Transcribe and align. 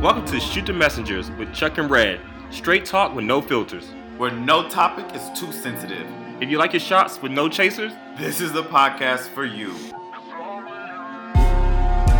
Welcome 0.00 0.24
to 0.26 0.38
Shoot 0.38 0.66
the 0.66 0.72
Messengers 0.72 1.28
with 1.32 1.52
Chuck 1.52 1.76
and 1.78 1.90
Red. 1.90 2.20
Straight 2.50 2.84
talk 2.84 3.14
with 3.16 3.24
no 3.24 3.42
filters. 3.42 3.84
Where 4.16 4.30
no 4.30 4.68
topic 4.68 5.06
is 5.12 5.28
too 5.38 5.50
sensitive. 5.50 6.06
If 6.40 6.48
you 6.48 6.56
like 6.56 6.72
your 6.72 6.78
shots 6.80 7.20
with 7.20 7.32
no 7.32 7.48
chasers, 7.48 7.92
This 8.16 8.40
is 8.40 8.52
the 8.52 8.62
podcast 8.62 9.28
for 9.34 9.44
you. 9.44 9.70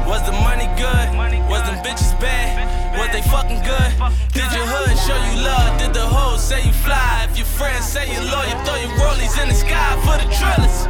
Was 0.06 0.26
the 0.26 0.32
money 0.32 0.66
good? 0.74 1.06
Was 1.48 1.62
them 1.62 1.78
bitches 1.84 2.18
bad? 2.20 2.98
Was 2.98 3.10
they 3.12 3.22
fucking 3.30 3.62
good? 3.62 3.92
Did 4.32 4.50
your 4.52 4.66
hood 4.66 4.98
show 5.06 5.18
you 5.30 5.44
love? 5.44 5.78
Did 5.78 5.94
the 5.94 6.00
hoes 6.04 6.42
say 6.42 6.64
you 6.66 6.72
fly? 6.72 7.28
If 7.30 7.36
your 7.38 7.46
friends 7.46 7.84
say 7.86 8.12
you 8.12 8.18
loyal, 8.20 8.58
throw 8.64 8.74
your 8.74 8.90
rollies 8.98 9.40
in 9.40 9.48
the 9.48 9.54
sky 9.54 9.94
for 10.02 10.18
the 10.18 10.26
trellis. 10.34 10.86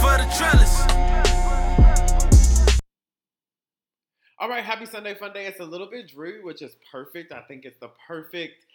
For 0.00 0.16
the 0.16 0.28
trellis. 0.36 1.27
All 4.40 4.48
right, 4.48 4.62
happy 4.62 4.86
Sunday 4.86 5.14
fun 5.14 5.32
day. 5.32 5.46
It's 5.46 5.58
a 5.58 5.64
little 5.64 5.90
bit 5.90 6.06
dreary, 6.06 6.44
which 6.44 6.62
is 6.62 6.76
perfect. 6.92 7.32
I 7.32 7.40
think 7.42 7.64
it's 7.64 7.80
the 7.80 7.90
perfect 8.06 8.66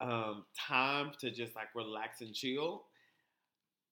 um, 0.00 0.46
time 0.56 1.12
to 1.20 1.30
just 1.30 1.54
like 1.54 1.66
relax 1.74 2.22
and 2.22 2.34
chill. 2.34 2.84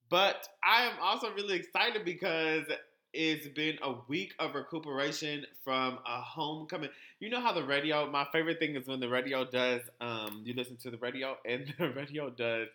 But 0.09 0.49
I 0.65 0.85
am 0.85 0.95
also 1.03 1.31
really 1.35 1.57
excited 1.57 2.03
because 2.07 2.65
it's 3.13 3.47
been 3.49 3.77
a 3.83 3.97
week 4.09 4.33
of 4.39 4.55
recuperation 4.55 5.45
from 5.63 5.99
a 6.07 6.19
homecoming. 6.23 6.89
You 7.21 7.29
know 7.29 7.43
how 7.43 7.53
the 7.53 7.65
radio, 7.65 8.11
my 8.11 8.27
favorite 8.33 8.59
thing 8.59 8.75
is 8.75 8.87
when 8.87 8.99
the 8.99 9.11
radio 9.11 9.45
does, 9.45 9.83
um, 10.01 10.41
you 10.47 10.55
listen 10.55 10.79
to 10.79 10.91
the 10.91 10.97
radio 10.97 11.37
and 11.45 11.75
the 11.79 11.91
radio 11.91 12.31
does 12.31 12.69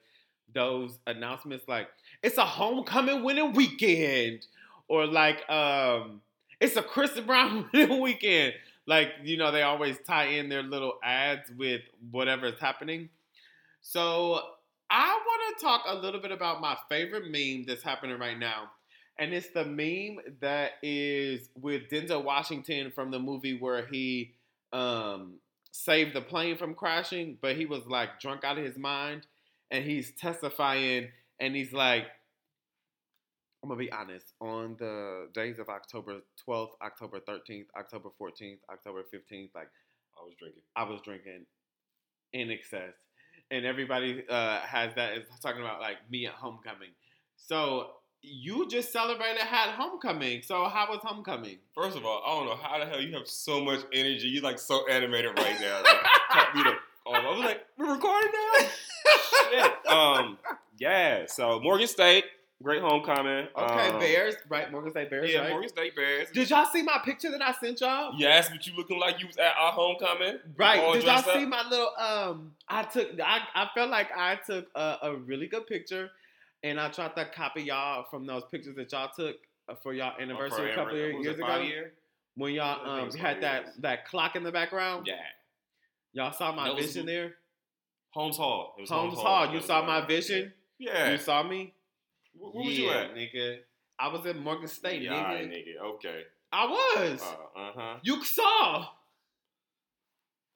those 0.53 0.99
announcements 1.07 1.67
like, 1.67 1.87
it's 2.21 2.37
a 2.37 2.45
homecoming 2.45 3.23
winning 3.23 3.53
weekend. 3.53 4.45
Or 4.87 5.07
like, 5.07 5.49
um, 5.49 6.21
it's 6.63 6.77
a 6.77 6.81
Chris 6.81 7.19
Brown 7.19 7.69
weekend. 7.73 8.53
Like, 8.87 9.09
you 9.23 9.37
know, 9.37 9.51
they 9.51 9.63
always 9.63 9.97
tie 10.07 10.27
in 10.27 10.47
their 10.47 10.63
little 10.63 10.93
ads 11.03 11.51
with 11.57 11.81
whatever 12.09 12.47
is 12.47 12.59
happening. 12.59 13.09
So 13.81 14.39
I 14.89 15.19
want 15.25 15.57
to 15.57 15.63
talk 15.63 15.83
a 15.87 15.95
little 15.95 16.21
bit 16.21 16.31
about 16.31 16.61
my 16.61 16.77
favorite 16.87 17.29
meme 17.29 17.65
that's 17.67 17.83
happening 17.83 18.17
right 18.17 18.39
now. 18.39 18.71
And 19.19 19.33
it's 19.33 19.49
the 19.49 19.65
meme 19.65 20.23
that 20.39 20.71
is 20.81 21.49
with 21.59 21.89
Denzel 21.89 22.23
Washington 22.23 22.91
from 22.91 23.11
the 23.11 23.19
movie 23.19 23.57
where 23.59 23.85
he 23.85 24.33
um, 24.71 25.35
saved 25.71 26.15
the 26.15 26.21
plane 26.21 26.57
from 26.57 26.75
crashing, 26.75 27.37
but 27.41 27.57
he 27.57 27.65
was 27.65 27.85
like 27.87 28.21
drunk 28.21 28.45
out 28.45 28.57
of 28.57 28.63
his 28.63 28.77
mind. 28.77 29.27
And 29.69 29.83
he's 29.83 30.11
testifying 30.11 31.09
and 31.39 31.55
he's 31.55 31.73
like, 31.73 32.05
I'm 33.63 33.69
gonna 33.69 33.79
be 33.79 33.91
honest. 33.93 34.33
On 34.41 34.75
the 34.77 35.29
days 35.33 35.57
of 35.57 35.69
October 35.69 36.19
12th, 36.47 36.71
October 36.83 37.21
13th, 37.21 37.67
October 37.79 38.09
14th, 38.19 38.57
October 38.69 39.03
15th, 39.03 39.49
like 39.55 39.69
I 40.19 40.23
was 40.25 40.33
drinking. 40.37 40.61
I 40.75 40.83
was 40.83 40.99
drinking 41.01 41.45
in 42.33 42.51
excess, 42.51 42.93
and 43.49 43.65
everybody 43.65 44.25
uh, 44.29 44.59
has 44.59 44.93
that 44.95 45.13
is 45.17 45.23
talking 45.41 45.61
about 45.61 45.79
like 45.79 45.97
me 46.11 46.25
at 46.27 46.33
homecoming. 46.33 46.89
So 47.37 47.91
you 48.21 48.67
just 48.67 48.91
celebrated 48.91 49.39
had 49.41 49.69
homecoming. 49.71 50.41
So 50.43 50.65
how 50.65 50.87
was 50.89 50.99
homecoming? 51.01 51.57
First 51.73 51.95
of 51.95 52.05
all, 52.05 52.21
I 52.25 52.35
don't 52.37 52.45
know 52.47 52.55
how 52.61 52.79
the 52.79 52.85
hell 52.85 53.01
you 53.01 53.13
have 53.15 53.27
so 53.27 53.63
much 53.63 53.79
energy. 53.93 54.27
You're 54.27 54.43
like 54.43 54.59
so 54.59 54.87
animated 54.89 55.37
right 55.39 55.59
now. 55.61 55.81
Like, 55.83 55.95
cut 56.31 56.55
me 56.55 56.63
the- 56.63 56.75
oh, 57.05 57.13
I 57.13 57.29
was 57.29 57.39
like, 57.45 57.61
we're 57.77 57.93
recording 57.93 58.31
now. 58.33 58.67
Shit. 59.51 59.87
Um, 59.87 60.37
yeah. 60.79 61.25
So 61.27 61.59
Morgan 61.59 61.87
State, 61.87 62.25
great 62.63 62.81
homecoming. 62.81 63.47
Okay, 63.55 63.87
Um, 63.89 63.99
Bears, 63.99 64.35
right? 64.49 64.71
Morgan 64.71 64.91
State 64.91 65.09
Bears, 65.09 65.31
Yeah, 65.31 65.39
right? 65.41 65.49
Morgan 65.51 65.69
State 65.69 65.95
Bears. 65.95 66.29
Did 66.31 66.49
y'all 66.49 66.65
see 66.65 66.81
my 66.81 66.99
picture 67.03 67.29
that 67.31 67.41
I 67.41 67.51
sent 67.53 67.81
y'all? 67.81 68.13
Yes, 68.17 68.49
but 68.49 68.65
you 68.65 68.73
looking 68.75 68.99
like 68.99 69.19
you 69.19 69.27
was 69.27 69.37
at 69.37 69.53
our 69.59 69.71
homecoming. 69.73 70.39
Right. 70.57 70.93
Did 70.93 71.03
y'all 71.03 71.17
up. 71.19 71.25
see 71.25 71.45
my 71.45 71.67
little 71.69 71.91
um 71.99 72.53
I 72.67 72.83
took 72.83 73.09
I, 73.19 73.41
I 73.53 73.67
felt 73.75 73.89
like 73.91 74.09
I 74.15 74.35
took 74.37 74.67
a, 74.75 74.97
a 75.03 75.15
really 75.15 75.47
good 75.47 75.67
picture 75.67 76.09
and 76.63 76.79
I 76.79 76.89
tried 76.89 77.15
to 77.17 77.25
copy 77.25 77.63
y'all 77.63 78.05
from 78.09 78.25
those 78.25 78.43
pictures 78.49 78.75
that 78.77 78.91
y'all 78.91 79.09
took 79.15 79.35
uh, 79.69 79.75
for 79.83 79.93
y'all 79.93 80.13
Oh, 80.17 80.21
anniversary 80.21 80.71
a 80.71 80.75
couple 80.75 80.93
of 80.93 80.97
years 81.21 81.37
ago. 81.37 81.57
year? 81.59 81.93
When 82.35 82.53
y'all 82.53 82.89
um 82.89 83.11
had 83.11 83.33
five 83.35 83.41
that 83.41 83.63
years. 83.65 83.75
that 83.79 84.07
clock 84.07 84.35
in 84.35 84.43
the 84.43 84.51
background. 84.51 85.05
Yeah. 85.05 85.15
Y'all 86.13 86.31
saw 86.31 86.51
my 86.53 86.73
vision 86.75 87.05
there. 87.05 87.33
Holmes 88.11 88.37
Hall. 88.37 88.75
It 88.77 88.81
was 88.81 88.89
Holmes 88.91 89.17
Hall. 89.17 89.51
You 89.53 89.59
saw 89.61 89.83
my 89.85 90.05
vision. 90.05 90.53
Yeah. 90.77 91.11
You 91.11 91.17
saw 91.17 91.41
me. 91.43 91.73
Where, 92.33 92.51
where 92.51 92.65
was 92.65 92.77
you 92.77 92.89
at? 92.89 93.15
nigga? 93.15 93.59
I 93.99 94.07
was 94.07 94.25
at 94.25 94.37
Morgan 94.37 94.67
State, 94.67 95.01
yeah, 95.01 95.13
nigga. 95.13 95.23
right, 95.23 95.49
nigga. 95.49 95.81
Okay. 95.95 96.21
I 96.51 96.65
was. 96.65 97.21
Uh 97.55 97.71
huh. 97.75 97.95
you 98.03 98.23
saw. 98.23 98.87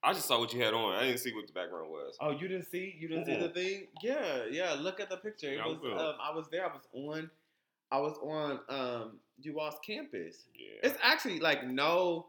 I 0.04 0.14
just 0.14 0.28
saw 0.28 0.40
what 0.40 0.54
you 0.54 0.62
had 0.62 0.74
on. 0.74 0.96
I 0.96 1.04
didn't 1.06 1.20
see 1.20 1.34
what 1.34 1.48
the 1.48 1.54
background 1.54 1.90
was. 1.90 2.16
Oh, 2.22 2.32
you 2.32 2.48
didn't 2.48 2.68
see? 2.68 2.96
You 2.98 3.08
didn't 3.08 3.26
see 3.26 3.36
the 3.36 3.50
thing? 3.50 3.88
Yeah, 4.02 4.44
yeah. 4.50 4.76
Look 4.80 5.00
at 5.00 5.10
the 5.10 5.18
picture. 5.18 5.52
It 5.52 5.56
Yeah, 5.56 5.64
I 5.64 5.68
was. 5.68 6.02
Um, 6.02 6.16
I 6.22 6.36
was 6.36 6.46
there. 6.52 6.66
I 6.66 6.70
was 6.70 6.84
on. 6.94 7.30
I 7.92 8.00
was 8.00 8.18
on 8.22 8.60
um 8.70 9.20
UWA's 9.44 9.76
campus. 9.86 10.46
Yeah. 10.56 10.90
It's 10.90 10.98
actually 11.02 11.40
like 11.40 11.66
no, 11.66 12.28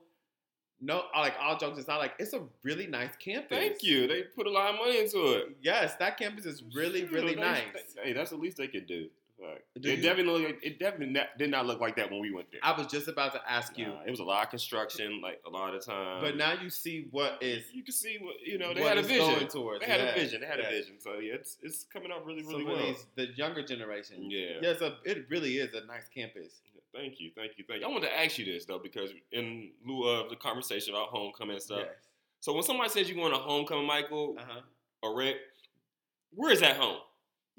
no. 0.81 1.03
Like 1.14 1.34
all 1.41 1.58
jokes 1.58 1.78
aside, 1.78 1.98
like 1.98 2.14
it's 2.19 2.32
a 2.32 2.41
really 2.62 2.87
nice 2.87 3.14
campus. 3.22 3.58
Thank 3.58 3.82
you. 3.82 4.06
They 4.06 4.22
put 4.22 4.47
a 4.47 4.50
lot 4.50 4.70
of 4.70 4.76
money 4.76 4.98
into 5.00 5.32
it. 5.34 5.56
Yes, 5.62 5.94
that 5.97 6.16
campus 6.19 6.47
is 6.47 6.62
really, 6.75 7.00
Shoot, 7.00 7.12
really 7.12 7.34
nice. 7.34 7.62
Hey, 8.03 8.12
that's 8.12 8.31
the 8.31 8.37
least 8.37 8.56
they 8.56 8.69
could 8.69 8.87
do. 8.87 9.08
Like, 9.41 9.65
it 9.76 9.84
you- 9.84 9.97
definitely, 10.03 10.47
look- 10.49 10.62
it 10.65 10.78
definitely 10.81 11.21
did 11.38 11.50
not 11.50 11.65
look 11.65 11.81
like 11.81 11.94
that 11.97 12.10
when 12.10 12.21
we 12.21 12.32
went 12.32 12.50
there. 12.50 12.60
I 12.62 12.76
was 12.76 12.88
just 12.88 13.06
about 13.06 13.32
to 13.34 13.41
ask 13.50 13.78
you, 13.78 13.93
it 14.06 14.10
was 14.10 14.19
a 14.19 14.25
lot 14.25 14.43
of 14.44 14.50
construction, 14.50 15.21
like 15.21 15.41
a 15.47 15.50
lot 15.50 15.75
of 15.76 15.84
time. 15.84 16.21
but 16.21 16.37
now 16.37 16.54
you 16.60 16.69
see 16.71 17.06
what 17.12 17.41
is. 17.41 17.65
you 17.72 17.84
can 17.84 17.93
see 17.93 18.19
what 18.21 18.34
you 18.44 18.59
know. 18.59 18.75
They 18.75 18.82
had 18.82 18.99
a 18.99 19.03
vision. 19.03 19.47
towards. 19.49 19.81
They 19.84 19.87
had 19.91 20.00
Yes, 20.00 20.16
a 20.16 20.21
vision. 20.21 20.41
They 20.41 20.47
had 20.49 20.59
yes. 20.59 20.66
a 20.69 20.76
vision. 20.76 20.94
So 21.00 21.19
yeah, 21.21 21.34
it's 21.34 21.56
it's 21.62 21.84
coming 21.84 22.10
out 22.10 22.25
really, 22.26 22.43
really 22.43 22.65
for 22.65 22.72
well. 22.72 22.87
these, 22.87 23.06
the 23.15 23.26
younger 23.37 23.62
generation. 23.62 24.28
Yeah. 24.31 24.59
Yes, 24.60 24.81
a, 24.81 24.97
it 25.04 25.26
really 25.31 25.59
is 25.59 25.72
a 25.75 25.84
nice 25.87 26.09
campus. 26.12 26.60
Thank 26.93 27.20
you, 27.20 27.31
thank 27.37 27.53
you, 27.59 27.65
thank 27.69 27.81
you. 27.82 27.87
I 27.87 27.91
wanted 27.91 28.09
to 28.09 28.19
ask 28.19 28.38
you 28.38 28.44
this 28.44 28.65
though, 28.65 28.78
because 28.81 29.10
in 29.31 29.70
lieu 29.87 30.09
of 30.09 30.31
the 30.31 30.37
conversation 30.37 30.94
about 30.94 31.09
homecoming 31.10 31.55
and 31.56 31.62
stuff. 31.62 31.82
Yes. 31.84 31.94
So 32.41 32.53
when 32.55 32.62
somebody 32.65 32.88
says 32.91 33.09
you're 33.09 33.16
going 33.19 33.32
to 33.32 33.38
homecoming, 33.38 33.87
Michael 33.87 34.34
Uh 34.38 34.43
huh. 34.49 34.60
or 35.03 35.16
Rick, 35.16 35.37
where 36.34 36.50
is 36.53 36.60
that 36.60 36.76
home? 36.76 36.99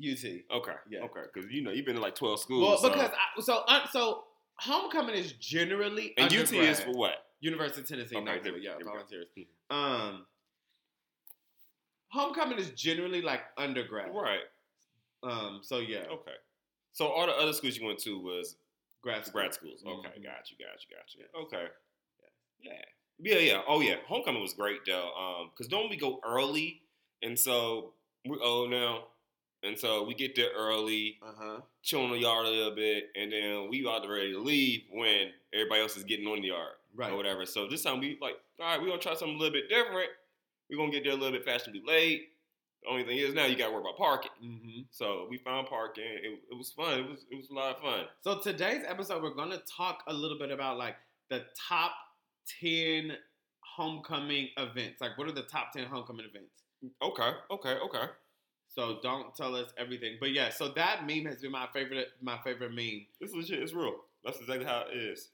UT. 0.02 0.44
Okay, 0.58 0.74
Yeah. 0.90 1.00
okay, 1.02 1.22
because 1.34 1.52
you 1.52 1.62
know 1.62 1.72
you've 1.72 1.86
been 1.86 1.96
to 1.96 2.02
like 2.02 2.16
twelve 2.16 2.40
schools. 2.40 2.62
Well, 2.68 2.78
so- 2.78 2.90
because 2.90 3.12
I, 3.12 3.42
so 3.42 3.64
uh, 3.68 3.88
so 3.90 4.24
homecoming 4.56 5.16
is 5.16 5.34
generally 5.34 6.14
and 6.18 6.34
UT 6.34 6.52
is 6.54 6.80
for 6.82 6.92
what? 6.92 7.26
University 7.42 7.82
of 7.82 7.88
Tennessee. 7.88 8.16
Okay, 8.16 8.40
there- 8.40 8.58
yeah, 8.58 8.70
there 8.72 8.78
we 8.80 8.84
go. 8.84 8.90
volunteers. 8.92 9.28
Um, 9.70 10.26
homecoming 12.10 12.58
is 12.58 12.72
generally 12.72 13.22
like 13.22 13.42
undergrad. 13.58 14.10
Right. 14.14 14.40
Um, 15.24 15.60
so 15.64 15.80
yeah, 15.80 16.06
Okay. 16.12 16.34
So 16.92 17.08
all 17.08 17.28
the 17.28 17.34
other 17.34 17.54
schools 17.54 17.78
you 17.78 17.86
went 17.86 18.00
to 18.00 18.20
was 18.20 18.56
grad 19.02 19.26
school. 19.26 19.42
grad 19.42 19.54
schools. 19.54 19.84
Okay, 19.86 20.10
Mhm. 20.20 20.24
got 20.24 20.50
you, 20.52 20.58
got 20.58 20.82
you, 20.82 20.96
got 20.96 21.16
you. 21.16 21.26
Okay. 21.44 21.68
Yeah. 22.62 22.82
Yeah, 23.22 23.38
yeah. 23.38 23.62
Oh 23.68 23.80
yeah. 23.82 23.98
Homecoming 24.08 24.42
was 24.42 24.54
great 24.54 24.80
though. 24.86 25.14
Um, 25.14 25.52
cause 25.58 25.68
don't 25.68 25.90
we 25.90 25.98
go 25.98 26.20
early? 26.26 26.82
And 27.22 27.38
so 27.38 27.94
we're 28.26 28.42
old 28.42 28.70
now. 28.70 29.08
And 29.64 29.78
so 29.78 30.04
we 30.06 30.14
get 30.14 30.36
there 30.36 30.50
early, 30.56 31.20
Uh 31.22 31.32
huh. 31.38 31.60
chill 31.84 32.06
in 32.06 32.12
the 32.12 32.20
yard 32.20 32.46
a 32.46 32.50
little 32.50 32.76
bit, 32.76 33.10
and 33.16 33.32
then 33.32 33.68
we 33.70 33.82
about 33.84 34.04
to 34.04 34.10
ready 34.10 34.32
to 34.32 34.40
leave 34.40 34.84
when 34.92 35.32
everybody 35.54 35.82
else 35.82 35.98
is 35.98 36.04
getting 36.06 36.28
on 36.28 36.42
the 36.42 36.48
yard. 36.48 36.74
Right. 36.96 37.12
Or 37.12 37.18
whatever. 37.18 37.46
So 37.46 37.68
this 37.68 37.84
time 37.84 38.00
we 38.00 38.18
like, 38.22 38.36
all 38.60 38.66
right, 38.66 38.80
we're 38.82 38.88
gonna 38.88 39.00
try 39.00 39.14
something 39.16 39.36
a 39.36 39.40
little 39.40 39.54
bit 39.54 39.70
different. 39.70 40.10
We're 40.70 40.78
gonna 40.78 40.92
get 40.92 41.04
there 41.04 41.14
a 41.14 41.16
little 41.16 41.32
bit 41.32 41.46
fashionably 41.46 41.84
late. 41.86 42.30
The 42.84 42.90
only 42.90 43.04
thing 43.04 43.18
is 43.18 43.34
now 43.34 43.46
you 43.46 43.58
gotta 43.58 43.72
worry 43.74 43.82
about 43.82 43.98
parking. 43.98 44.32
Mm-hmm. 44.44 44.82
So 44.92 45.28
we 45.30 45.38
found 45.40 45.68
parking. 45.68 46.04
It, 46.06 46.40
it 46.52 46.58
was 46.58 46.72
fun. 46.72 47.00
It 47.00 47.10
was 47.10 47.26
it 47.30 47.36
was 47.36 47.50
a 47.50 47.54
lot 47.54 47.76
of 47.76 47.82
fun. 47.82 48.06
So 48.22 48.40
today's 48.40 48.84
episode, 48.88 49.22
we're 49.22 49.34
gonna 49.36 49.60
talk 49.70 50.04
a 50.08 50.14
little 50.14 50.40
bit 50.40 50.52
about 50.52 50.78
like 50.78 50.96
the 51.30 51.44
top 51.68 51.92
ten 52.62 53.12
homecoming 53.62 54.50
events. 54.58 55.02
Like, 55.02 55.18
what 55.18 55.28
are 55.28 55.32
the 55.34 55.44
top 55.44 55.72
ten 55.74 55.86
homecoming 55.86 56.26
events? 56.26 56.64
Okay, 57.02 57.32
okay, 57.52 57.76
okay. 57.86 58.06
So 58.80 58.98
don't 59.04 59.36
tell 59.36 59.58
us 59.58 59.74
everything. 59.78 60.16
But 60.22 60.32
yeah, 60.32 60.52
so 60.52 60.70
that 60.70 61.06
meme 61.06 61.26
has 61.26 61.42
been 61.42 61.52
my 61.52 61.68
favorite. 61.74 62.08
My 62.22 62.38
favorite 62.46 62.74
meme. 62.74 63.08
It's 63.20 63.34
legit. 63.34 63.60
It's 63.60 63.74
real. 63.74 63.96
That's 64.24 64.40
exactly 64.40 64.66
how 64.66 64.86
it 64.90 64.98
is. 64.98 65.28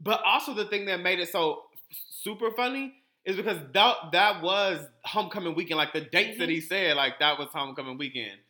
But 0.00 0.20
also 0.24 0.52
the 0.52 0.64
thing 0.64 0.86
that 0.86 1.00
made 1.00 1.20
it 1.20 1.28
so 1.28 1.62
super 2.10 2.50
funny 2.56 2.94
is 3.24 3.36
because 3.36 3.58
that 3.72 3.96
that 4.10 4.42
was 4.42 4.84
homecoming 5.04 5.54
weekend. 5.54 5.78
Like 5.78 5.92
the 5.92 6.00
dates 6.00 6.38
that 6.38 6.48
he 6.48 6.56
mm-hmm. 6.56 6.66
said, 6.66 6.96
like 6.96 7.20
that 7.20 7.38
was 7.38 7.46
homecoming 7.52 7.98
weekend. 7.98 8.40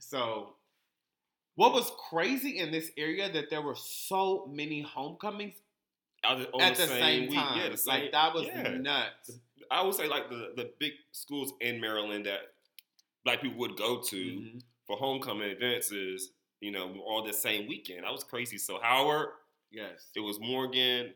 So 0.00 0.56
what 1.54 1.72
was 1.72 1.90
crazy 2.10 2.58
in 2.58 2.72
this 2.72 2.90
area 2.98 3.32
that 3.32 3.48
there 3.48 3.62
were 3.62 3.76
so 3.76 4.46
many 4.52 4.82
homecomings 4.82 5.54
I 6.22 6.34
was 6.34 6.46
on 6.52 6.60
at 6.60 6.76
the 6.76 6.88
same, 6.88 7.30
week. 7.30 7.38
time. 7.38 7.58
Yeah, 7.58 7.68
the 7.70 7.78
same, 7.78 8.02
like 8.02 8.12
that 8.12 8.34
was 8.34 8.44
yeah. 8.48 8.68
nuts. 8.68 9.30
I 9.70 9.82
would 9.82 9.94
say 9.94 10.08
like 10.08 10.28
the 10.28 10.52
the 10.56 10.70
big 10.78 10.92
schools 11.12 11.54
in 11.62 11.80
Maryland 11.80 12.26
that 12.26 12.40
black 13.24 13.40
people 13.40 13.58
would 13.58 13.76
go 13.76 14.00
to 14.02 14.16
Mhm. 14.16 14.62
for 14.86 14.96
homecoming 14.96 15.50
events 15.50 15.90
is 15.92 16.32
you 16.60 16.70
know 16.70 16.98
all 17.00 17.22
the 17.22 17.32
same 17.32 17.66
weekend. 17.66 18.04
That 18.04 18.12
was 18.12 18.24
crazy. 18.24 18.58
So 18.58 18.78
Howard, 18.80 19.30
Yes. 19.70 20.10
it 20.14 20.20
was 20.20 20.38
Morgan, 20.40 21.14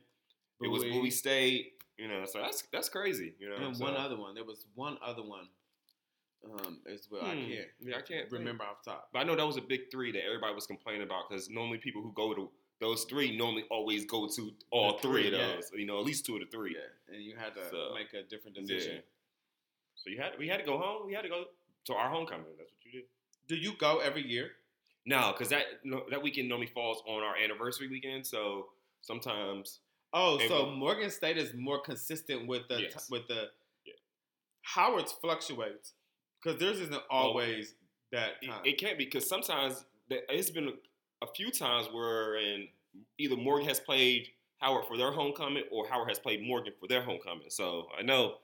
it 0.61 0.69
was 0.69 0.83
Bowie. 0.83 0.93
Bowie 0.93 1.11
State, 1.11 1.75
You 2.01 2.07
know, 2.07 2.25
so 2.27 2.39
that's 2.41 2.63
that's 2.71 2.89
crazy. 2.89 3.35
You 3.41 3.49
know, 3.49 3.57
And 3.57 3.77
so- 3.77 3.83
one 3.85 3.97
other 3.97 4.17
one. 4.17 4.35
There 4.35 4.45
was 4.45 4.67
one 4.75 4.99
other 5.03 5.23
one. 5.23 5.49
Um, 6.45 6.81
as 6.87 7.09
well. 7.11 7.25
I 7.25 7.35
Hmm. 7.35 7.49
can't. 7.51 7.69
Yeah, 7.81 7.97
I 7.97 8.03
can't 8.03 8.31
think. 8.31 8.33
remember 8.33 8.63
off 8.63 8.85
top. 8.85 9.11
But 9.13 9.19
I 9.19 9.25
know 9.25 9.35
that 9.35 9.45
was 9.45 9.57
a 9.57 9.61
big 9.61 9.91
three 9.91 10.13
that 10.13 10.23
everybody 10.25 10.55
was 10.55 10.69
complaining 10.69 11.03
about 11.03 11.29
because 11.29 11.51
normally 11.51 11.79
people 11.79 12.01
who 12.01 12.13
go 12.13 12.33
to 12.35 12.53
those 12.79 13.05
three 13.07 13.37
normally 13.37 13.65
always 13.71 14.05
go 14.07 14.29
to 14.29 14.57
all 14.71 14.93
The 14.93 14.99
three, 15.03 15.23
three, 15.23 15.35
of 15.35 15.41
yeah. 15.41 15.55
those. 15.57 15.73
You 15.75 15.87
know, 15.87 15.99
at 15.99 16.05
least 16.05 16.25
two 16.25 16.37
of 16.37 16.41
the 16.43 16.47
three. 16.47 16.77
Yeah, 16.77 17.15
and 17.15 17.25
you 17.25 17.35
had 17.35 17.57
to 17.57 17.69
So, 17.71 17.93
make 17.95 18.13
a 18.15 18.23
different 18.23 18.57
decision. 18.57 18.95
Yeah. 18.97 19.03
So 19.97 20.11
you 20.11 20.19
had 20.19 20.39
we 20.39 20.47
had 20.47 20.59
to 20.61 20.65
go 20.65 20.79
home. 20.79 21.05
We 21.09 21.15
had 21.15 21.23
to 21.23 21.29
go 21.29 21.47
to 21.89 21.95
our 21.95 22.09
homecoming. 22.09 22.47
That's 22.57 22.71
what 22.71 22.85
you 22.85 22.93
did. 23.01 23.09
Do 23.49 23.57
you 23.57 23.73
go 23.79 23.99
every 23.99 24.27
year? 24.27 24.51
No, 25.07 25.33
because 25.33 25.49
that 25.49 25.65
no, 25.85 26.05
that 26.11 26.23
weekend 26.23 26.49
normally 26.49 26.67
falls 26.69 27.03
on 27.07 27.23
our 27.23 27.35
anniversary 27.37 27.89
weekend. 27.89 28.27
So 28.27 28.69
sometimes 29.01 29.81
Oh, 30.15 30.39
so 30.49 30.71
we- 30.71 30.77
Morgan 30.77 31.11
State 31.11 31.37
is 31.37 31.53
more 31.55 31.81
consistent 31.81 32.47
with 32.47 32.67
the 32.69 32.83
Yes. 32.83 33.11
with 33.11 33.27
the 33.29 33.51
Yeah. 33.85 33.95
Howard's 34.63 35.13
fluctuates 35.13 35.93
because 36.43 36.59
theirs 36.61 36.81
isn't 36.81 36.95
oh, 36.95 37.17
always 37.17 37.75
that 38.13 38.37
it, 38.43 38.47
time. 38.47 38.63
it 38.65 38.79
can't 38.79 38.97
be 38.99 39.05
because 39.05 39.27
sometimes 39.29 39.85
it's 40.11 40.51
been 40.51 40.73
a, 41.23 41.27
few 41.35 41.51
times 41.51 41.89
where 41.93 42.37
in 42.37 42.69
either 43.19 43.37
Morgan 43.37 43.69
has 43.69 43.81
played 43.81 44.29
Howard 44.59 44.87
for 44.87 44.97
their 44.97 45.13
homecoming 45.13 45.65
or 45.71 45.87
Howard 45.89 46.09
has 46.09 46.19
played 46.19 46.41
Morgan 46.43 46.73
for 46.81 46.87
their 46.87 47.03
homecoming. 47.03 47.51
So 47.51 47.89
I 47.99 48.03
know 48.03 48.39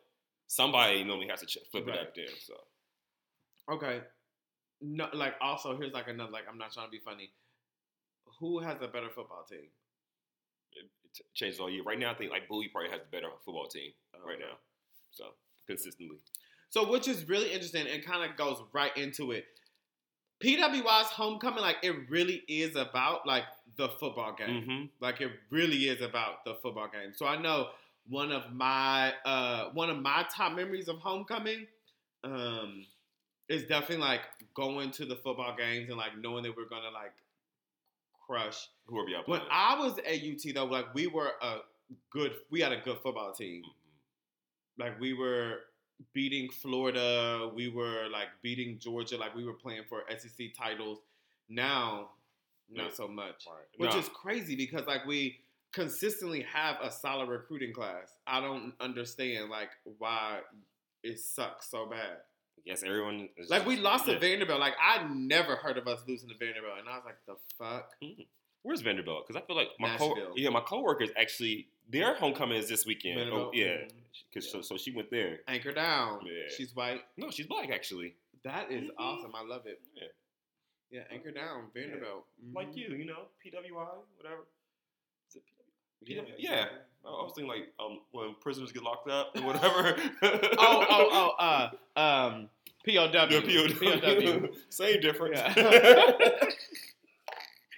somebody 0.47 1.03
normally 1.05 1.29
has 1.29 1.41
to 1.41 1.61
flip 1.71 1.87
Right. 1.87 1.97
it 1.97 2.01
up 2.09 2.15
there. 2.15 2.29
So 2.41 2.55
okay, 3.71 4.03
no, 4.81 5.09
like 5.13 5.35
also 5.41 5.77
here's 5.77 5.93
like 5.93 6.09
another 6.09 6.31
like 6.31 6.45
I'm 6.51 6.59
not 6.59 6.73
trying 6.73 6.87
to 6.87 6.91
be 6.91 7.01
funny. 7.05 7.31
Who 8.41 8.61
has 8.61 8.77
a 8.81 8.89
better 8.89 9.09
football 9.15 9.45
team? 9.49 9.69
it, 10.77 10.91
it 11.05 11.25
changes 11.35 11.61
all 11.61 11.71
year. 11.71 11.83
Right 11.83 11.99
now, 11.99 12.11
I 12.11 12.15
think 12.15 12.31
like 12.31 12.49
Bowie 12.49 12.69
probably 12.69 12.91
has 12.91 13.01
the 13.01 13.17
better 13.17 13.29
football 13.45 13.67
team 13.67 13.93
right 14.27 14.39
now. 14.39 14.57
So 15.11 15.27
consistently. 15.67 16.19
So, 16.71 16.91
which 16.91 17.09
is 17.09 17.29
really 17.29 17.53
interesting 17.53 17.87
and 17.87 18.05
kind 18.05 18.29
of 18.29 18.37
goes 18.37 18.61
right 18.73 18.97
into 18.97 19.33
it. 19.33 19.45
PWI's 20.43 21.07
homecoming, 21.07 21.61
like 21.61 21.77
it 21.83 21.95
really 22.11 22.43
is 22.49 22.77
about 22.77 23.27
like 23.27 23.45
the 23.77 23.89
football 23.89 24.35
game. 24.37 24.63
Mm-hmm. 24.63 24.85
Like 25.01 25.21
it 25.21 25.31
really 25.51 25.89
is 25.89 26.03
about 26.03 26.45
the 26.45 26.55
football 26.63 26.89
game. 26.93 27.13
So 27.15 27.27
I 27.27 27.41
know 27.41 27.69
one 28.09 28.33
of 28.33 28.53
my 28.53 29.15
uh 29.25 29.71
one 29.73 29.89
of 29.89 29.99
my 29.99 30.27
top 30.35 30.55
memories 30.55 30.89
of 30.89 30.99
homecoming 30.99 31.67
um 32.23 32.85
is 33.49 33.63
definitely 33.65 33.99
like 33.99 34.23
going 34.55 34.91
to 34.93 35.05
the 35.05 35.17
football 35.17 35.55
games 35.57 35.89
and 35.89 35.99
like 35.99 36.17
knowing 36.19 36.43
that 36.45 36.57
we're 36.57 36.69
gonna 36.69 36.91
like 36.91 37.13
crush. 38.27 38.69
Whoever 38.87 39.09
y'all 39.09 39.23
When. 39.27 39.41
I 39.51 39.79
was 39.79 39.99
at 39.99 40.23
UT 40.23 40.55
though, 40.55 40.65
like 40.65 40.95
we 40.95 41.07
were 41.07 41.33
a 41.43 41.59
good 42.11 42.33
we 42.51 42.61
had 42.61 42.73
a 42.73 42.81
good 42.81 42.99
football 43.03 43.33
team. 43.33 43.63
Mhm. 43.65 43.73
Like 44.79 45.01
we 45.01 45.13
were 45.13 45.61
beating 46.13 46.51
Florida, 46.51 47.51
we 47.55 47.69
were 47.69 48.09
like 48.11 48.29
beating 48.43 48.79
Georgia, 48.79 49.17
like 49.17 49.35
we 49.35 49.45
were 49.45 49.55
playing 49.55 49.85
for 49.89 50.05
SEC 50.11 50.53
titles. 50.57 50.99
Now, 51.49 52.11
not 52.69 52.87
Yeah. 52.89 52.93
so 52.95 53.07
much 53.09 53.47
Right. 53.47 53.67
which 53.77 53.91
Nah, 53.91 53.99
is 53.99 54.09
crazy 54.09 54.57
because 54.57 54.87
like 54.87 55.05
we 55.07 55.41
consistently 55.73 56.43
have 56.43 56.81
a 56.81 56.91
solid 56.91 57.29
recruiting 57.29 57.73
class. 57.75 58.17
I 58.27 58.41
don't 58.41 58.75
understand 58.81 59.51
like 59.51 59.71
why 59.99 60.41
it 61.03 61.19
sucks 61.21 61.69
so 61.71 61.87
bad. 61.87 62.23
Yes, 62.65 62.83
everyone. 62.85 63.29
Is 63.37 63.51
Like 63.51 63.67
we 63.67 63.77
lost 63.77 64.07
yeah. 64.07 64.15
to 64.15 64.21
Vanderbilt. 64.21 64.61
Like 64.61 64.75
I 64.81 65.05
never 65.09 65.57
heard 65.57 65.79
of 65.79 65.87
us 65.89 66.03
losing 66.07 66.29
to 66.29 66.35
Vanderbilt, 66.39 66.79
and 66.79 66.89
I 66.89 66.97
was 66.97 67.05
like, 67.05 67.17
the 67.27 67.37
fuck. 67.59 67.91
Where's 68.63 68.81
Vanderbilt? 68.81 69.27
Because 69.27 69.41
I 69.43 69.47
feel 69.47 69.57
like 69.57 69.69
my 69.79 69.97
co- 69.97 70.33
yeah 70.37 70.49
my 70.51 70.61
coworkers 70.61 71.11
actually 71.17 71.69
their 71.91 72.15
homecoming 72.15 72.57
is 72.57 72.69
this 72.69 72.87
weekend. 72.87 73.21
Oh, 73.31 73.51
yeah, 73.53 73.67
Mhm. 73.67 73.91
because 74.31 74.47
Yeah. 74.47 74.53
so, 74.53 74.63
so 74.63 74.77
she 74.79 74.91
went 74.91 75.11
there. 75.11 75.41
Anchor 75.47 75.73
down. 75.73 76.25
Yeah. 76.25 76.49
She's 76.57 76.75
white. 76.75 77.03
No, 77.19 77.31
she's 77.31 77.47
black 77.47 77.71
actually, 77.71 78.17
That 78.43 78.71
is 78.71 78.89
Mhm. 78.89 78.95
awesome. 78.99 79.35
I 79.35 79.43
love 79.43 79.67
it. 79.67 79.81
Yeah. 79.95 80.09
Yeah, 80.91 81.05
anchor 81.11 81.31
down. 81.33 81.71
Vanderbilt. 81.75 82.27
like 82.55 82.69
Mhm. 82.73 82.77
you, 82.77 82.89
you 82.97 83.05
know, 83.05 83.29
PWI, 83.45 83.99
whatever. 84.17 84.47
Is 85.29 85.37
it 85.37 85.43
PWI? 86.07 86.35
Yeah. 86.39 86.51
Yeah. 86.55 86.69
I 87.07 87.23
was 87.23 87.33
thinking 87.35 87.49
like 87.49 87.69
um 87.79 88.01
when 88.13 88.35
prisoners 88.41 88.73
get 88.73 88.83
locked 88.83 89.09
up 89.11 89.33
or 89.37 89.43
whatever. 89.43 89.97
Oh, 90.23 90.87
oh, 90.91 91.35
oh. 91.39 91.71
Uh, 91.97 91.99
um, 92.01 92.49
POW. 92.87 93.11
Yeah, 93.13 93.27
POW. 93.41 94.01
POW. 94.01 94.49
Same 94.69 95.01
difference. 95.01 95.39
Yeah. 95.39 96.41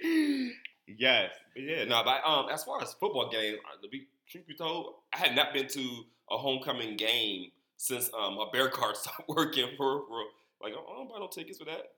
yes. 0.86 1.30
But 1.54 1.62
yeah, 1.62 1.84
no, 1.84 2.02
but 2.04 2.20
um, 2.26 2.46
as 2.52 2.64
far 2.64 2.82
as 2.82 2.92
football 2.94 3.30
game, 3.30 3.56
uh, 3.64 3.80
to 3.82 3.88
be 3.88 4.06
truth 4.28 4.46
be 4.46 4.54
told, 4.54 4.94
I 5.12 5.18
had 5.18 5.34
not 5.36 5.52
been 5.54 5.68
to 5.68 6.04
a 6.30 6.36
homecoming 6.36 6.96
game 6.96 7.50
since 7.76 8.10
um 8.18 8.36
my 8.36 8.46
bear 8.52 8.68
card 8.68 8.96
stopped 8.96 9.28
working 9.28 9.68
for, 9.76 10.04
for 10.08 10.24
like 10.62 10.72
I 10.72 10.94
don't 10.96 11.08
buy 11.08 11.18
no 11.18 11.28
tickets 11.28 11.58
for 11.58 11.64
that. 11.66 11.92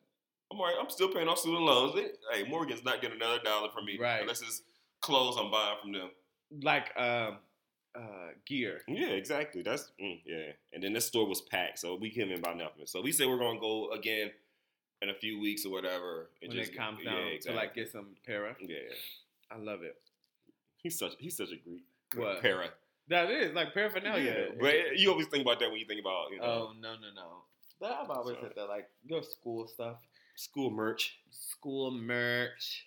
I'm 0.50 0.58
alright. 0.58 0.76
I'm 0.80 0.88
still 0.90 1.12
paying 1.12 1.28
off 1.28 1.38
student 1.38 1.62
loans. 1.62 1.98
Hey, 2.32 2.48
Morgan's 2.48 2.84
not 2.84 3.02
getting 3.02 3.20
another 3.20 3.38
dollar 3.44 3.68
from 3.70 3.84
me, 3.84 3.98
Right. 4.00 4.22
Unless 4.22 4.40
it's 4.42 4.62
clothes 5.00 5.36
I'm 5.38 5.50
buying 5.50 5.76
from 5.82 5.92
them. 5.92 6.10
Like 6.62 6.86
um, 6.96 7.38
uh, 7.94 8.30
gear. 8.46 8.80
Yeah, 8.88 9.08
exactly. 9.08 9.62
That's 9.62 9.90
mm, 10.02 10.20
yeah. 10.24 10.52
And 10.72 10.82
then 10.82 10.92
this 10.92 11.06
store 11.06 11.26
was 11.26 11.40
packed, 11.42 11.78
so 11.78 11.94
we 11.96 12.10
couldn't 12.10 12.30
even 12.30 12.42
buy 12.42 12.54
nothing. 12.54 12.86
So 12.86 13.00
we 13.02 13.12
said 13.12 13.28
we're 13.28 13.38
gonna 13.38 13.60
go 13.60 13.90
again 13.90 14.30
in 15.02 15.10
a 15.10 15.14
few 15.14 15.38
weeks 15.40 15.64
or 15.66 15.70
whatever. 15.72 16.30
And 16.42 16.50
When 16.52 16.58
it 16.60 16.76
calms 16.76 17.04
down 17.04 17.38
to 17.42 17.52
like 17.52 17.74
get 17.74 17.90
some 17.92 18.16
para. 18.26 18.56
yeah. 18.60 18.76
I 19.50 19.56
love 19.58 19.82
it. 19.82 19.96
He's 20.82 20.98
such 20.98 21.12
he's 21.18 21.36
such 21.36 21.50
a 21.52 21.56
Greek. 21.56 21.84
What? 22.16 22.40
Para. 22.42 22.70
That 23.08 23.30
is 23.30 23.54
like 23.54 23.72
paraphernalia. 23.74 24.50
But 24.60 24.96
you 24.98 25.10
always 25.10 25.26
think 25.28 25.42
about 25.42 25.58
that 25.60 25.70
when 25.70 25.80
you 25.80 25.86
think 25.86 26.00
about 26.00 26.30
you 26.30 26.38
know 26.38 26.44
Oh 26.44 26.72
no 26.80 26.94
no 26.94 27.08
no! 27.14 27.42
But 27.80 27.92
I've 27.92 28.10
always 28.10 28.36
So- 28.36 28.42
said 28.42 28.52
that 28.56 28.68
like 28.68 28.88
your 29.04 29.22
school 29.22 29.66
stuff, 29.68 29.96
school 30.36 30.70
merch. 30.70 31.18
school 31.30 31.90
merch. 31.90 32.86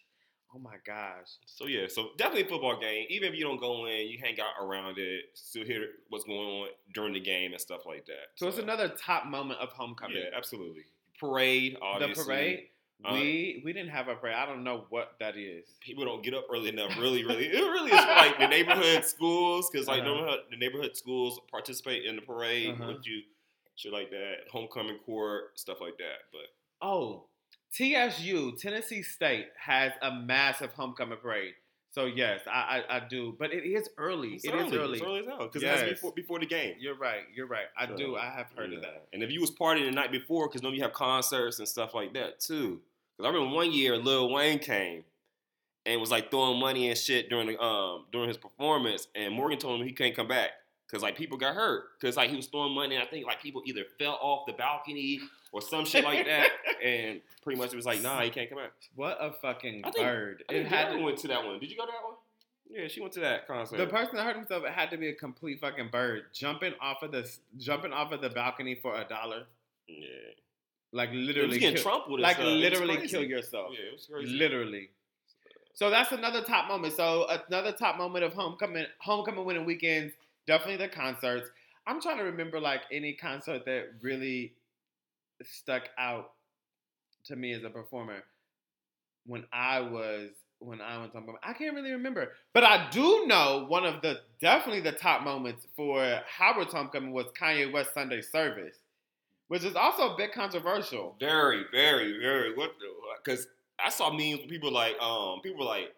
Oh 0.54 0.60
my 0.60 0.76
gosh! 0.86 1.28
So 1.46 1.66
yeah, 1.68 1.88
so 1.88 2.10
definitely 2.18 2.44
a 2.44 2.48
football 2.50 2.80
game. 2.80 3.06
Even 3.10 3.30
if 3.32 3.36
you 3.40 3.46
don't 3.46 3.60
go 3.60 3.86
in, 3.86 4.08
you 4.10 4.18
hang 4.22 4.36
out 4.40 4.62
around 4.64 4.98
it, 4.98 5.26
still 5.34 5.64
hear 5.66 5.86
what's 6.10 6.26
going 6.26 6.40
on 6.40 6.68
during 6.94 7.14
the 7.14 7.20
game 7.22 7.54
and 7.54 7.62
stuff 7.62 7.86
like 7.86 8.06
that. 8.08 8.32
So 8.36 8.48
it's 8.48 8.58
another 8.58 8.90
top 8.90 9.26
moment 9.28 9.60
of 9.62 9.70
homecoming. 9.70 10.18
Yeah, 10.18 10.38
absolutely. 10.38 10.84
Parade, 11.20 11.78
obviously. 11.82 12.24
the 12.24 12.26
parade. 12.26 12.60
Uh, 13.04 13.14
we 13.14 13.62
we 13.66 13.74
didn't 13.74 13.90
have 13.92 14.10
a 14.10 14.16
parade. 14.16 14.36
I 14.36 14.46
don't 14.46 14.64
know 14.64 14.86
what 14.90 15.14
that 15.20 15.36
is. 15.38 15.66
People 15.80 16.06
don't 16.06 16.22
get 16.24 16.34
up 16.34 16.46
early 16.54 16.70
enough. 16.70 16.98
Really, 17.00 17.24
really, 17.26 17.46
it 17.48 17.60
really 17.60 17.92
is 17.92 18.06
like 18.06 18.38
the 18.38 18.48
neighborhood 18.48 19.06
schools 19.06 19.70
because 19.72 19.88
like 19.88 20.04
Uh-huh. 20.04 20.38
the 20.52 20.58
neighborhood 20.58 20.96
schools 20.98 21.40
participate 21.50 22.06
in 22.06 22.16
the 22.18 22.22
parade 22.22 22.74
Uh-huh. 22.76 22.88
with 22.94 23.08
you, 23.08 23.22
shit 23.76 23.92
like 23.94 24.10
that, 24.12 24.48
homecoming 24.52 25.00
court, 25.00 25.58
stuff 25.60 25.80
like 25.82 25.98
that. 25.98 26.28
But 26.32 26.42
Oh, 26.86 27.26
TSU 27.74 28.56
Tennessee 28.58 29.02
State 29.02 29.48
has 29.58 29.92
a 30.02 30.12
massive 30.14 30.74
homecoming 30.74 31.18
parade. 31.18 31.54
So 31.94 32.06
yes, 32.06 32.42
I 32.48 32.84
I, 32.90 32.98
I 32.98 33.00
do, 33.08 33.36
but 33.38 33.54
it 33.54 33.66
is 33.66 33.90
early. 33.98 34.36
it's 34.36 34.46
It 34.46 34.54
early. 34.54 34.68
is 34.68 34.74
early. 34.74 34.98
It's 35.00 35.08
early 35.08 35.20
as 35.20 35.26
hell 35.26 35.38
because 35.40 35.62
Yes. 35.62 35.80
that's 35.80 35.92
before 35.92 36.14
before 36.14 36.40
the 36.40 36.46
game. 36.46 36.76
You're 36.80 36.96
right. 36.96 37.24
You're 37.34 37.48
right. 37.48 37.66
I 37.78 37.88
So, 37.88 37.96
do. 37.98 38.16
I 38.18 38.26
have 38.26 38.48
heard 38.56 38.74
of 38.74 38.82
that. 38.82 39.08
And 39.14 39.24
if 39.24 39.32
you 39.32 39.42
was 39.42 39.52
partying 39.52 39.86
the 39.86 39.92
night 39.92 40.12
before, 40.12 40.48
because 40.48 40.62
then 40.62 40.74
you 40.74 40.82
have 40.84 40.94
concerts 40.94 41.60
and 41.60 41.68
stuff 41.68 41.94
like 41.94 42.14
that 42.14 42.40
too. 42.40 42.82
Because 43.18 43.30
I 43.30 43.34
remember 43.34 43.56
one 43.56 43.72
year 43.72 43.98
Lil 43.98 44.32
Wayne 44.32 44.60
came 44.60 45.04
and 45.86 46.00
was 46.00 46.12
like 46.12 46.32
throwing 46.32 46.60
money 46.60 46.90
and 46.90 46.98
shit 46.98 47.30
during 47.30 47.48
the 47.48 47.62
um 47.62 48.06
during 48.12 48.28
his 48.30 48.38
performance, 48.38 49.08
and 49.16 49.34
Morgan 49.34 49.60
told 49.60 49.80
him 49.82 49.88
he 49.88 49.94
can't 49.94 50.16
come 50.16 50.28
back 50.30 50.52
because 50.92 51.02
like 51.04 51.16
people 51.16 51.38
got 51.38 51.56
hurt 51.56 51.86
because 52.00 52.18
like 52.18 52.30
he 52.30 52.36
was 52.36 52.48
throwing 52.48 52.74
money. 52.76 52.96
And 52.96 53.04
I 53.04 53.08
think 53.08 53.26
like 53.26 53.42
people 53.42 53.62
either 53.66 53.84
fell 53.98 54.18
off 54.22 54.46
the 54.46 54.54
balcony 54.54 55.22
or 55.54 55.62
some 55.62 55.86
shit 55.86 56.04
like 56.04 56.26
that, 56.26 56.50
and 56.84 57.22
pretty 57.44 57.60
much 57.60 57.72
it 57.74 57.76
was 57.78 57.86
like 57.86 58.02
nah, 58.02 58.22
he 58.22 58.30
can't 58.30 58.50
come 58.50 58.60
back. 58.60 58.72
What 58.96 59.18
a 59.20 59.32
fucking 59.32 59.82
I 59.86 59.92
think- 59.92 60.06
bird! 60.06 60.44
I 60.50 60.54
It 60.54 60.58
think 60.64 60.70
had 60.70 60.92
to, 60.94 61.00
went 61.02 61.18
to 61.20 61.28
that 61.30 61.46
one. 61.46 61.60
Did 61.60 61.72
you 61.72 61.78
go 61.78 61.86
to 61.86 61.92
that 61.92 62.04
one? 62.04 62.16
Yeah, 62.70 62.88
she 62.88 63.02
went 63.02 63.12
to 63.14 63.20
that 63.22 63.48
concert. 63.48 63.76
the 63.78 63.88
person 63.88 64.16
that 64.16 64.24
hurt 64.26 64.38
himself. 64.38 64.64
It 64.64 64.72
had 64.72 64.90
to 64.92 64.98
be 64.98 65.10
a 65.10 65.14
complete 65.14 65.60
fucking 65.60 65.90
bird 65.92 66.24
jumping 66.34 66.74
off 66.80 67.04
of 67.04 67.12
the 67.12 67.30
jumping 67.58 67.92
off 67.92 68.12
of 68.14 68.22
the 68.22 68.30
balcony 68.30 68.76
for 68.76 68.96
a 68.96 69.04
dollar. 69.04 69.44
yeah, 69.90 70.08
Like 70.94 71.10
literally, 71.12 71.60
getting 71.60 71.76
kill, 71.76 71.84
Trump 71.84 72.10
with 72.10 72.22
like 72.22 72.40
it 72.40 72.44
literally 72.46 73.06
kill 73.08 73.24
yourself. 73.24 73.72
Yeah, 73.74 73.88
it 73.90 73.94
was 73.94 74.08
crazy. 74.10 74.32
Literally. 74.34 74.90
So 75.74 75.90
that's 75.90 76.12
another 76.14 76.42
top 76.44 76.68
moment. 76.70 76.94
So 76.96 77.28
another 77.50 77.72
top 77.74 77.98
moment 77.98 78.24
of 78.24 78.34
homecoming, 78.34 78.86
homecoming 79.00 79.44
winning 79.46 79.66
weekends. 79.66 80.14
Definitely 80.48 80.86
the 80.86 80.90
concerts. 80.90 81.50
I'm 81.88 82.02
trying 82.02 82.18
to 82.18 82.24
remember 82.24 82.60
like 82.60 82.82
any 82.92 83.14
concert 83.14 83.66
that 83.66 83.86
really 84.02 84.54
stuck 85.44 85.84
out 85.98 86.32
to 87.26 87.36
me 87.36 87.54
as 87.54 87.64
a 87.64 87.70
performer 87.70 88.24
when 89.26 89.46
I 89.52 89.80
was 89.80 90.30
when 90.60 90.80
I 90.80 90.98
was 90.98 91.10
homecoming. 91.12 91.40
I 91.44 91.54
can't 91.54 91.76
really 91.76 91.92
remember, 91.92 92.34
but 92.54 92.64
I 92.64 92.90
do 92.92 93.26
know 93.26 93.66
one 93.68 93.84
of 93.86 94.02
the 94.02 94.20
definitely 94.40 94.82
the 94.82 94.92
top 94.92 95.24
moments 95.24 95.68
for 95.76 96.22
Howard's 96.28 96.74
homecoming 96.74 97.12
was 97.12 97.26
Kanye 97.40 97.72
West 97.72 97.94
Sunday 97.94 98.22
service, 98.22 98.78
which 99.48 99.64
is 99.64 99.76
also 99.76 100.14
a 100.14 100.18
bit 100.18 100.34
controversial. 100.34 101.16
Very, 101.20 101.66
very, 101.72 102.20
very. 102.20 102.56
What? 102.56 102.74
Because 103.24 103.48
I 103.84 103.90
saw 103.90 104.12
memes. 104.12 104.42
People 104.48 104.72
like, 104.72 105.00
um, 105.02 105.42
people 105.42 105.66
like, 105.66 105.96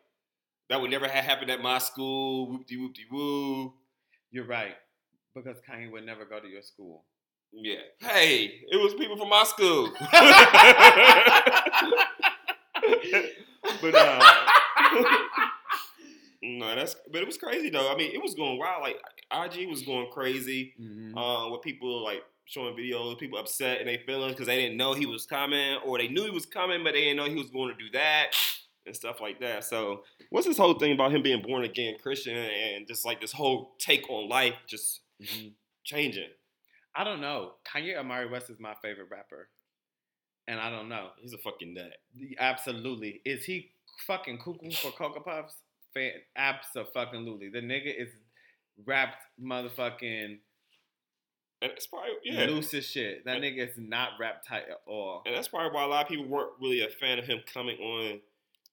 that 0.69 0.79
would 0.79 0.91
never 0.91 1.07
have 1.07 1.25
happened 1.25 1.51
at 1.51 1.61
my 1.61 1.79
school. 1.79 2.49
Whoop 2.49 2.65
de 2.65 2.77
whoop 2.77 2.93
de 2.93 3.03
woo. 3.11 3.73
You're 4.33 4.45
right. 4.47 4.75
Because 5.35 5.57
Kanye 5.69 5.91
would 5.91 6.05
never 6.05 6.25
go 6.25 6.39
to 6.39 6.47
your 6.47 6.63
school. 6.63 7.05
Yeah. 7.53 7.75
Hey, 7.99 8.61
it 8.69 8.77
was 8.77 8.95
people 8.95 9.15
from 9.15 9.29
my 9.29 9.43
school. 9.43 9.91
but 13.81 13.95
uh, 13.95 14.19
no, 16.41 16.75
that's 16.75 16.95
but 17.11 17.21
it 17.21 17.27
was 17.27 17.37
crazy 17.37 17.69
though. 17.69 17.91
I 17.91 17.95
mean, 17.95 18.11
it 18.11 18.21
was 18.21 18.33
going 18.33 18.57
wild. 18.57 18.81
Like 18.81 18.99
IG 19.31 19.69
was 19.69 19.83
going 19.83 20.09
crazy. 20.11 20.73
Mhm. 20.81 21.13
Uh, 21.15 21.51
with 21.51 21.61
people 21.61 22.03
like 22.03 22.23
showing 22.45 22.75
videos, 22.75 23.19
people 23.19 23.37
upset 23.39 23.79
and 23.79 23.87
they 23.87 23.97
feelings 23.97 24.33
because 24.33 24.47
they 24.47 24.59
didn't 24.59 24.77
know 24.77 24.93
he 24.93 25.05
was 25.05 25.25
coming, 25.27 25.77
or 25.85 25.99
they 25.99 26.07
knew 26.07 26.23
he 26.23 26.31
was 26.31 26.47
coming, 26.47 26.83
but 26.83 26.93
they 26.93 27.01
didn't 27.01 27.17
know 27.17 27.25
he 27.29 27.35
was 27.35 27.51
going 27.51 27.69
to 27.69 27.75
do 27.83 27.89
that 27.93 28.31
and 28.85 28.95
stuff 28.95 29.21
like 29.21 29.39
that. 29.39 29.63
So, 29.63 30.03
what's 30.29 30.47
this 30.47 30.57
whole 30.57 30.77
thing 30.77 30.91
about 30.93 31.13
him 31.13 31.21
being 31.23 31.41
born 31.41 31.63
again 31.63 31.95
Christian 32.01 32.35
and 32.35 32.87
just 32.87 33.05
like 33.05 33.21
this 33.21 33.31
whole 33.31 33.75
take 33.79 34.09
on 34.09 34.27
life 34.29 34.55
just 34.67 35.01
Mhm. 35.21 35.53
changing? 35.83 36.29
I 36.95 37.03
don't 37.03 37.21
know. 37.21 37.55
Kanye 37.65 37.95
Omari 37.97 38.27
West 38.29 38.49
is 38.49 38.59
my 38.59 38.75
favorite 38.81 39.09
rapper. 39.09 39.49
And 40.47 40.59
I 40.59 40.69
don't 40.69 40.89
know. 40.89 41.11
He's 41.19 41.33
a 41.33 41.37
fucking 41.37 41.73
nut. 41.73 41.93
Absolutely. 42.37 43.21
Is 43.25 43.45
he 43.45 43.71
fucking 44.05 44.39
cuckoo 44.39 44.71
for 44.71 44.91
Cocoa 44.91 45.21
Puffs? 45.21 45.55
Fan- 45.93 46.21
Absolutely. 46.35 47.49
The 47.49 47.61
nigga 47.61 47.93
is 47.97 48.09
wrapped 48.85 49.23
motherfucking 49.41 50.39
And 51.61 51.71
that's 51.71 51.87
probably 51.87 52.09
yeah. 52.23 52.43
loose 52.45 52.73
as 52.73 52.85
shit. 52.85 53.23
That 53.23 53.37
And- 53.37 53.45
nigga 53.45 53.69
is 53.69 53.77
not 53.77 54.19
rap 54.19 54.43
tight 54.45 54.67
at 54.69 54.81
all. 54.85 55.23
And 55.25 55.33
that's 55.35 55.47
probably 55.47 55.73
why 55.73 55.83
a 55.85 55.87
lot 55.87 56.03
of 56.03 56.09
people 56.09 56.25
weren't 56.25 56.59
really 56.59 56.81
a 56.81 56.89
fan 56.89 57.19
of 57.19 57.25
him 57.25 57.39
coming 57.45 57.79
on 57.79 58.21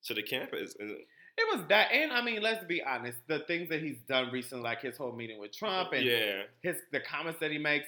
to 0.04 0.14
the 0.14 0.22
campus. 0.22 0.74
It 0.78 1.56
was 1.56 1.64
that, 1.68 1.92
and 1.92 2.12
I 2.12 2.22
mean, 2.22 2.42
let's 2.42 2.64
be 2.64 2.82
honest. 2.82 3.18
The 3.26 3.40
things 3.40 3.68
that 3.70 3.82
he's 3.82 3.98
done 4.08 4.30
recently, 4.30 4.64
like 4.64 4.82
his 4.82 4.96
whole 4.96 5.12
meeting 5.12 5.40
with 5.40 5.52
Trump 5.52 5.92
and 5.92 6.04
yeah, 6.04 6.42
his 6.62 6.76
the 6.92 7.00
comments 7.00 7.40
that 7.40 7.50
he 7.50 7.58
makes. 7.58 7.86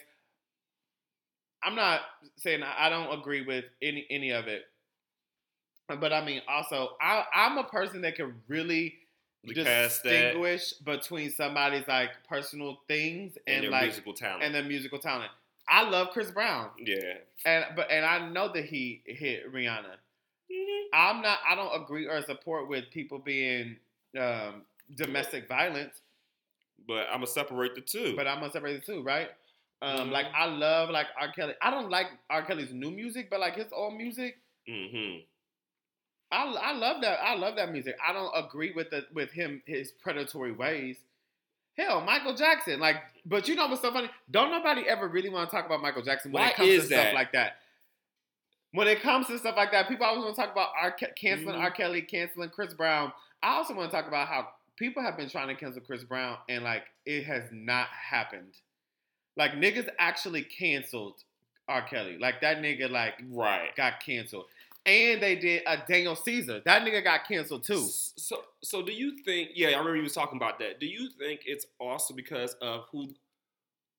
I'm 1.65 1.75
not 1.77 2.01
saying 2.37 2.63
I 2.63 2.89
don't 2.89 3.19
agree 3.19 3.43
with 3.43 3.65
any 3.81 4.07
any 4.11 4.31
of 4.31 4.47
it, 4.49 4.65
but 5.89 6.13
I 6.13 6.25
mean, 6.25 6.43
also, 6.49 6.91
I, 7.01 7.25
I'm 7.35 7.59
a 7.59 7.65
person 7.65 8.03
that 8.03 8.17
can 8.17 8.35
really 8.49 8.95
past 9.47 10.03
that. 10.05 10.11
distinguish 10.11 10.73
between 10.75 11.31
somebody's 11.31 11.87
like 11.89 12.11
personal 12.29 12.79
things 12.89 13.37
and, 13.47 13.57
and, 13.57 13.65
their 13.65 13.71
like 13.71 13.83
musical 13.85 14.15
talent. 14.15 14.45
and 14.45 14.55
their 14.55 14.65
musical 14.65 14.99
talent. 14.99 15.31
I 15.69 15.89
love 15.89 16.09
Chris 16.13 16.31
Brown, 16.31 16.71
yeah, 16.79 17.15
and 17.45 17.65
but 17.77 17.91
and 17.91 18.05
I 18.05 18.29
know 18.31 18.53
that 18.53 18.65
he 18.65 19.03
hit 19.07 19.53
Rihanna. 19.53 19.97
I'm 20.95 21.23
not. 21.23 21.39
I 21.49 21.55
don't 21.55 21.83
agree 21.83 22.07
or 22.07 22.21
support 22.23 22.69
with 22.69 22.91
people 22.91 23.19
being 23.19 23.77
um, 24.19 24.63
domestic 24.97 25.49
violence, 25.49 26.01
but 26.87 27.07
I'm 27.09 27.15
gonna 27.17 27.27
separate 27.27 27.75
the 27.75 27.81
two. 27.81 28.15
but 28.17 28.27
I'm 28.27 28.41
gonna 28.41 28.53
separate 28.53 28.85
the 28.85 28.93
two, 28.93 29.03
right? 29.03 29.31
Um, 29.81 30.09
Mhm. 30.09 30.13
Like 30.13 30.27
I 30.35 30.47
love 30.47 30.91
like 30.91 31.07
R. 31.19 31.33
Kelly. 31.33 31.55
I 31.63 31.71
don't 31.71 31.91
like 31.91 32.07
R. 32.31 32.45
Kelly's 32.45 32.73
new 32.73 32.91
music, 32.91 33.29
but 33.31 33.41
like 33.41 33.57
his 33.57 33.73
old 33.73 33.95
music, 33.97 34.39
hmm 34.69 35.19
I, 36.31 36.45
I 36.45 36.73
love 36.73 37.03
that. 37.03 37.19
I 37.23 37.35
love 37.35 37.57
that 37.57 37.73
music. 37.73 37.97
I 38.07 38.13
don't 38.13 38.33
agree 38.35 38.73
with 38.73 38.91
the 38.91 39.05
with 39.13 39.31
him 39.31 39.63
his 39.67 39.93
predatory 39.93 40.53
ways. 40.53 40.97
Hell, 41.77 42.03
Michael 42.03 42.35
Jackson, 42.35 42.81
like, 42.81 42.97
but 43.25 43.49
you 43.49 43.55
know 43.55 43.67
what's 43.67 43.81
so 43.81 43.91
funny? 43.93 44.11
Don't 44.31 44.51
nobody 44.51 44.83
ever 44.83 45.09
really 45.09 45.31
want 45.31 45.49
to 45.49 45.57
talk 45.57 45.65
about 45.65 45.81
Michael 45.81 46.03
Jackson 46.03 46.31
when 46.31 46.43
Why 46.43 46.51
it 46.51 46.57
comes 46.57 46.69
is 46.69 46.83
to 46.85 46.89
that? 46.91 47.01
stuff 47.01 47.15
like 47.15 47.33
that. 47.33 47.57
When 48.73 48.89
it 48.89 49.03
comes 49.03 49.27
to 49.27 49.39
stuff 49.39 49.57
like 49.57 49.71
that, 49.73 49.89
people 49.89 50.07
always 50.07 50.25
want 50.25 50.35
to 50.35 50.41
talk 50.41 50.53
about 50.53 50.71
R. 50.81 50.93
Canceling 50.93 51.57
Mhm. 51.57 51.61
R. 51.61 51.71
Kelly, 51.71 52.03
canceling 52.03 52.51
Chris 52.51 52.73
Brown. 52.73 53.13
I 53.43 53.55
also 53.55 53.75
want 53.75 53.91
to 53.91 53.97
talk 53.97 54.09
about 54.09 54.29
how 54.29 54.55
people 54.77 55.03
have 55.03 55.17
been 55.17 55.29
trying 55.29 55.49
to 55.49 55.55
cancel 55.55 55.83
Chris 55.83 56.05
Brown, 56.05 56.39
and 56.49 56.65
like 56.65 56.85
it 57.05 57.25
has 57.25 57.51
not 57.53 57.89
happened. 57.89 58.57
Like 59.37 59.53
niggas 59.53 59.89
actually 59.99 60.43
canceled 60.43 61.23
R. 61.69 61.83
Kelly. 61.83 62.19
Like 62.19 62.41
that 62.41 62.59
nigga 62.59 62.91
like 62.91 63.15
right. 63.29 63.75
got 63.77 64.01
canceled. 64.01 64.47
And 64.85 65.23
they 65.23 65.37
did 65.37 65.63
a 65.67 65.77
Daniel 65.87 66.17
Caesar. 66.17 66.61
That 66.65 66.83
nigga 66.83 67.05
got 67.05 67.27
canceled 67.29 67.63
too. 67.63 67.87
So, 67.89 68.45
so 68.63 68.83
do 68.83 68.93
you 68.93 69.19
think? 69.19 69.51
Yeah, 69.55 69.69
I 69.69 69.71
remember 69.73 69.97
you 69.97 70.03
was 70.03 70.15
talking 70.15 70.37
about 70.37 70.59
that. 70.59 70.81
Do 70.81 70.87
you 70.87 71.09
think 71.11 71.43
it's 71.47 71.67
also 71.79 72.15
because 72.15 72.55
of 72.55 72.87
who 72.91 73.15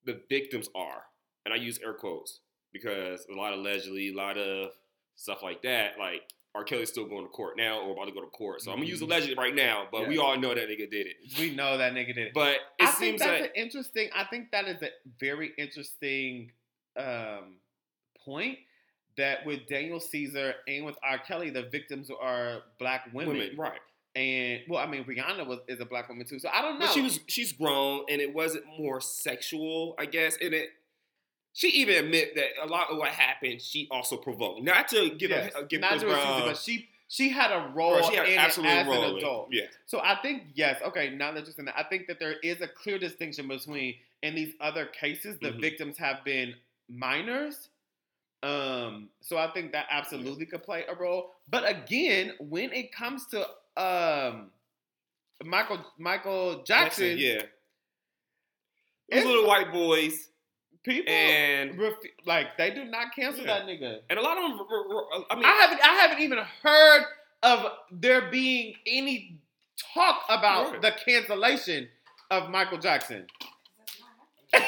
the 0.04 0.20
victims 0.28 0.68
are? 0.76 1.04
And 1.46 1.54
I 1.54 1.58
use 1.58 1.80
air 1.84 1.94
quotes 1.94 2.40
because 2.74 3.26
a 3.32 3.36
lot 3.36 3.54
of 3.54 3.60
allegedly, 3.60 4.10
a 4.10 4.16
lot 4.16 4.38
of 4.38 4.72
stuff 5.16 5.44
like 5.44 5.62
that. 5.62 6.00
Like 6.00 6.24
R. 6.56 6.64
Kelly's 6.64 6.90
still 6.90 7.06
going 7.06 7.24
to 7.24 7.30
court 7.30 7.58
now, 7.58 7.80
or 7.82 7.94
about 7.94 8.06
to 8.06 8.12
go 8.12 8.22
to 8.22 8.28
court. 8.28 8.62
So 8.62 8.72
I'm 8.72 8.78
gonna 8.78 8.90
use 8.90 9.02
allegedly 9.02 9.36
right 9.36 9.56
now, 9.56 9.88
but 9.92 10.08
we 10.08 10.18
all 10.18 10.38
know 10.38 10.54
that 10.54 10.68
nigga 10.70 10.90
did 10.90 11.08
it. 11.08 11.16
We 11.40 11.56
know 11.56 11.78
that 11.78 11.94
nigga 11.94 12.14
did 12.14 12.28
it. 12.28 12.34
But 12.34 12.56
it 12.80 12.84
I 12.84 12.86
think 12.88 12.98
seems 12.98 13.20
that's 13.22 13.42
like 13.42 13.52
an 13.52 13.56
interesting. 13.56 14.10
I 14.16 14.26
think 14.26 14.52
that 14.52 14.68
is 14.68 14.82
a 14.82 14.90
very 15.20 15.52
interesting 15.58 16.52
um, 16.98 17.56
point. 18.26 18.60
That 19.16 19.46
with 19.46 19.68
Daniel 19.68 20.00
Caesar 20.00 20.56
and 20.68 20.86
with 20.86 20.96
R. 21.04 21.20
Kelly, 21.20 21.52
the 21.52 21.64
victims 21.64 22.10
are 22.20 22.64
black 22.80 23.10
women. 23.14 23.38
women, 23.38 23.58
right? 23.58 23.80
And 24.16 24.62
well, 24.68 24.80
I 24.80 24.88
mean, 24.88 25.06
Rihanna 25.06 25.48
was 25.48 25.60
is 25.68 25.80
a 25.80 25.86
black 25.86 26.10
woman 26.10 26.26
too. 26.26 26.40
So 26.40 26.50
I 26.52 26.62
don't 26.62 26.80
know. 26.80 26.86
But 26.86 26.94
she 26.94 27.02
was 27.02 27.20
she's 27.28 27.52
grown 27.52 28.06
and 28.10 28.22
it 28.22 28.34
wasn't 28.34 28.66
more 28.78 29.02
sexual, 29.02 29.96
I 29.98 30.06
guess. 30.06 30.38
And 30.40 30.54
it 30.54 30.70
she 31.54 31.68
even 31.70 32.04
admit 32.06 32.36
that 32.36 32.48
a 32.62 32.66
lot 32.68 32.90
of 32.92 32.98
what 32.98 33.10
happened 33.10 33.62
she 33.62 33.88
also 33.92 34.18
provoked. 34.18 34.64
Not 34.64 34.88
to 34.90 35.12
give 35.12 35.30
Yes, 35.30 35.54
a, 35.56 35.64
give 35.64 35.82
not 35.82 35.92
Chris 35.92 36.04
Brown, 36.04 36.42
but 36.42 36.58
she 36.58 36.90
she 37.08 37.30
had 37.30 37.52
a 37.52 37.72
role 37.76 38.02
she 38.10 38.16
had 38.16 38.28
in 38.28 38.40
as 38.40 38.58
role 38.58 38.66
an 38.68 39.12
in 39.12 39.18
adult. 39.18 39.50
Yeah. 39.52 39.66
So 39.86 40.00
I 40.00 40.16
think 40.22 40.44
yes, 40.56 40.82
okay. 40.84 41.10
Now 41.12 41.32
that 41.32 41.44
you're 41.46 41.54
saying 41.54 41.68
that, 41.68 41.78
I 41.78 41.84
think 41.84 42.08
that 42.08 42.20
there 42.20 42.38
is 42.44 42.60
a 42.62 42.68
clear 42.68 42.98
distinction 42.98 43.48
between 43.48 43.96
in 44.24 44.34
these 44.36 44.54
other 44.60 44.86
cases 44.88 45.38
the 45.40 45.50
Mhm. 45.52 45.62
victims 45.62 45.98
have 45.98 46.24
been 46.24 46.56
minors. 46.90 47.70
Um, 48.42 49.10
so 49.22 49.38
I 49.38 49.48
think 49.52 49.72
that 49.74 49.86
absolutely 49.90 50.46
could 50.46 50.64
play 50.64 50.84
a 50.90 50.96
role. 50.96 51.32
But 51.50 51.70
again, 51.70 52.34
when 52.40 52.74
it 52.74 52.92
comes 52.92 53.26
to 53.28 53.48
um 53.78 54.52
Michael 55.44 55.86
Michael 55.98 56.64
Jackson, 56.64 57.18
yeah. 57.18 57.44
Those 59.12 59.26
little 59.26 59.46
white 59.48 59.72
boys 59.72 60.30
people 60.84 61.12
and 61.14 61.78
refu- 61.78 61.96
like 62.26 62.58
they 62.58 62.72
do 62.72 62.84
not 62.86 63.14
cancel 63.16 63.46
Yeah. 63.46 63.60
that 63.60 63.68
nigga. 63.68 64.00
and 64.10 64.20
a 64.20 64.22
lot 64.22 64.38
of 64.38 64.44
them. 64.44 64.60
I 65.30 65.36
mean, 65.36 65.46
I 65.46 65.52
haven't 65.54 65.80
I 65.84 65.94
haven't 65.94 66.20
even 66.22 66.40
heard 66.62 67.04
of 67.44 67.66
there 67.92 68.30
being 68.30 68.76
any 68.88 69.40
talk 69.94 70.24
about 70.30 70.72
Right. 70.74 70.82
the 70.82 70.92
cancellation 71.06 71.90
of 72.32 72.50
Michael 72.50 72.78
Jackson. 72.80 73.28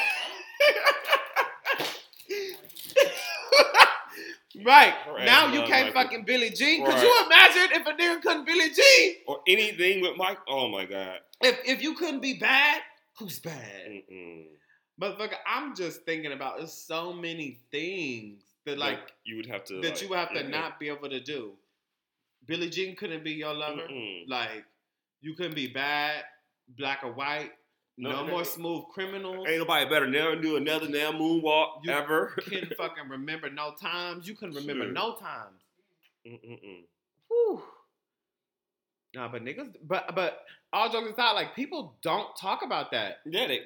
right. 4.64 4.94
Her 5.04 5.18
ass 5.18 5.26
Now 5.26 5.52
you 5.52 5.60
can't 5.62 5.94
Michael. 5.94 6.02
fucking 6.02 6.24
Billie 6.24 6.50
Jean. 6.50 6.84
Could 6.84 6.94
Right. 6.94 7.02
you 7.02 7.24
imagine 7.26 7.80
if 7.80 7.86
a 7.86 7.90
nigga 7.92 8.22
couldn't 8.22 8.44
Billie 8.44 8.70
Jean? 8.70 9.14
or 9.26 9.40
anything 9.46 10.00
with 10.00 10.16
Mike. 10.16 10.38
Oh 10.48 10.68
my 10.68 10.84
god. 10.84 11.20
If 11.42 11.60
if 11.64 11.82
you 11.82 11.94
couldn't 11.94 12.20
be 12.20 12.34
bad, 12.34 12.82
who's 13.18 13.38
bad? 13.38 13.86
Mm-mm. 13.88 14.46
Motherfucker, 15.00 15.36
I'm 15.46 15.74
just 15.76 16.02
thinking 16.02 16.32
about 16.32 16.58
there's 16.58 16.72
so 16.72 17.12
many 17.12 17.60
things 17.70 18.42
that 18.64 18.78
like 18.78 19.12
you 19.24 19.36
would 19.36 19.46
have 19.46 19.64
to 19.64 19.80
that 19.80 19.90
like, 19.90 20.02
you 20.02 20.08
would 20.08 20.18
have 20.18 20.32
to 20.34 20.42
mm-mm. 20.42 20.50
not 20.50 20.80
be 20.80 20.88
able 20.88 21.08
to 21.10 21.20
do. 21.20 21.52
Billie 22.46 22.70
Jean 22.70 22.96
couldn't 22.96 23.24
be 23.24 23.32
your 23.32 23.52
lover. 23.54 23.82
Mm-mm. 23.90 24.28
Like 24.28 24.64
you 25.20 25.34
couldn't 25.34 25.54
be 25.54 25.66
bad, 25.66 26.24
black 26.76 27.00
or 27.02 27.12
white. 27.12 27.50
No, 27.98 28.10
No, 28.10 28.26
more 28.26 28.44
smooth 28.44 28.84
criminals. 28.92 29.46
Ain't 29.48 29.58
nobody 29.58 29.88
better 29.88 30.06
never 30.06 30.36
do 30.36 30.56
another 30.56 30.86
damn 30.86 31.14
moonwalk 31.14 31.78
You 31.82 31.92
ever. 31.92 32.34
Can 32.42 32.70
fucking 32.76 33.08
remember 33.08 33.48
no 33.48 33.72
times. 33.72 34.28
You 34.28 34.34
couldn't 34.34 34.54
remember 34.54 34.84
Sure. 34.84 34.92
no 34.92 35.16
times. 35.16 35.62
Mm-mm-mm. 36.26 36.82
Whew. 37.28 37.62
Nah, 39.14 39.28
but 39.28 39.42
niggas, 39.42 39.74
but 39.82 40.14
but 40.14 40.40
all 40.72 40.90
jokes 40.90 41.10
aside, 41.12 41.32
like 41.32 41.54
people 41.56 41.96
don't 42.02 42.36
talk 42.36 42.60
about 42.62 42.90
that. 42.90 43.18
Yeah, 43.24 43.46
they, 43.46 43.60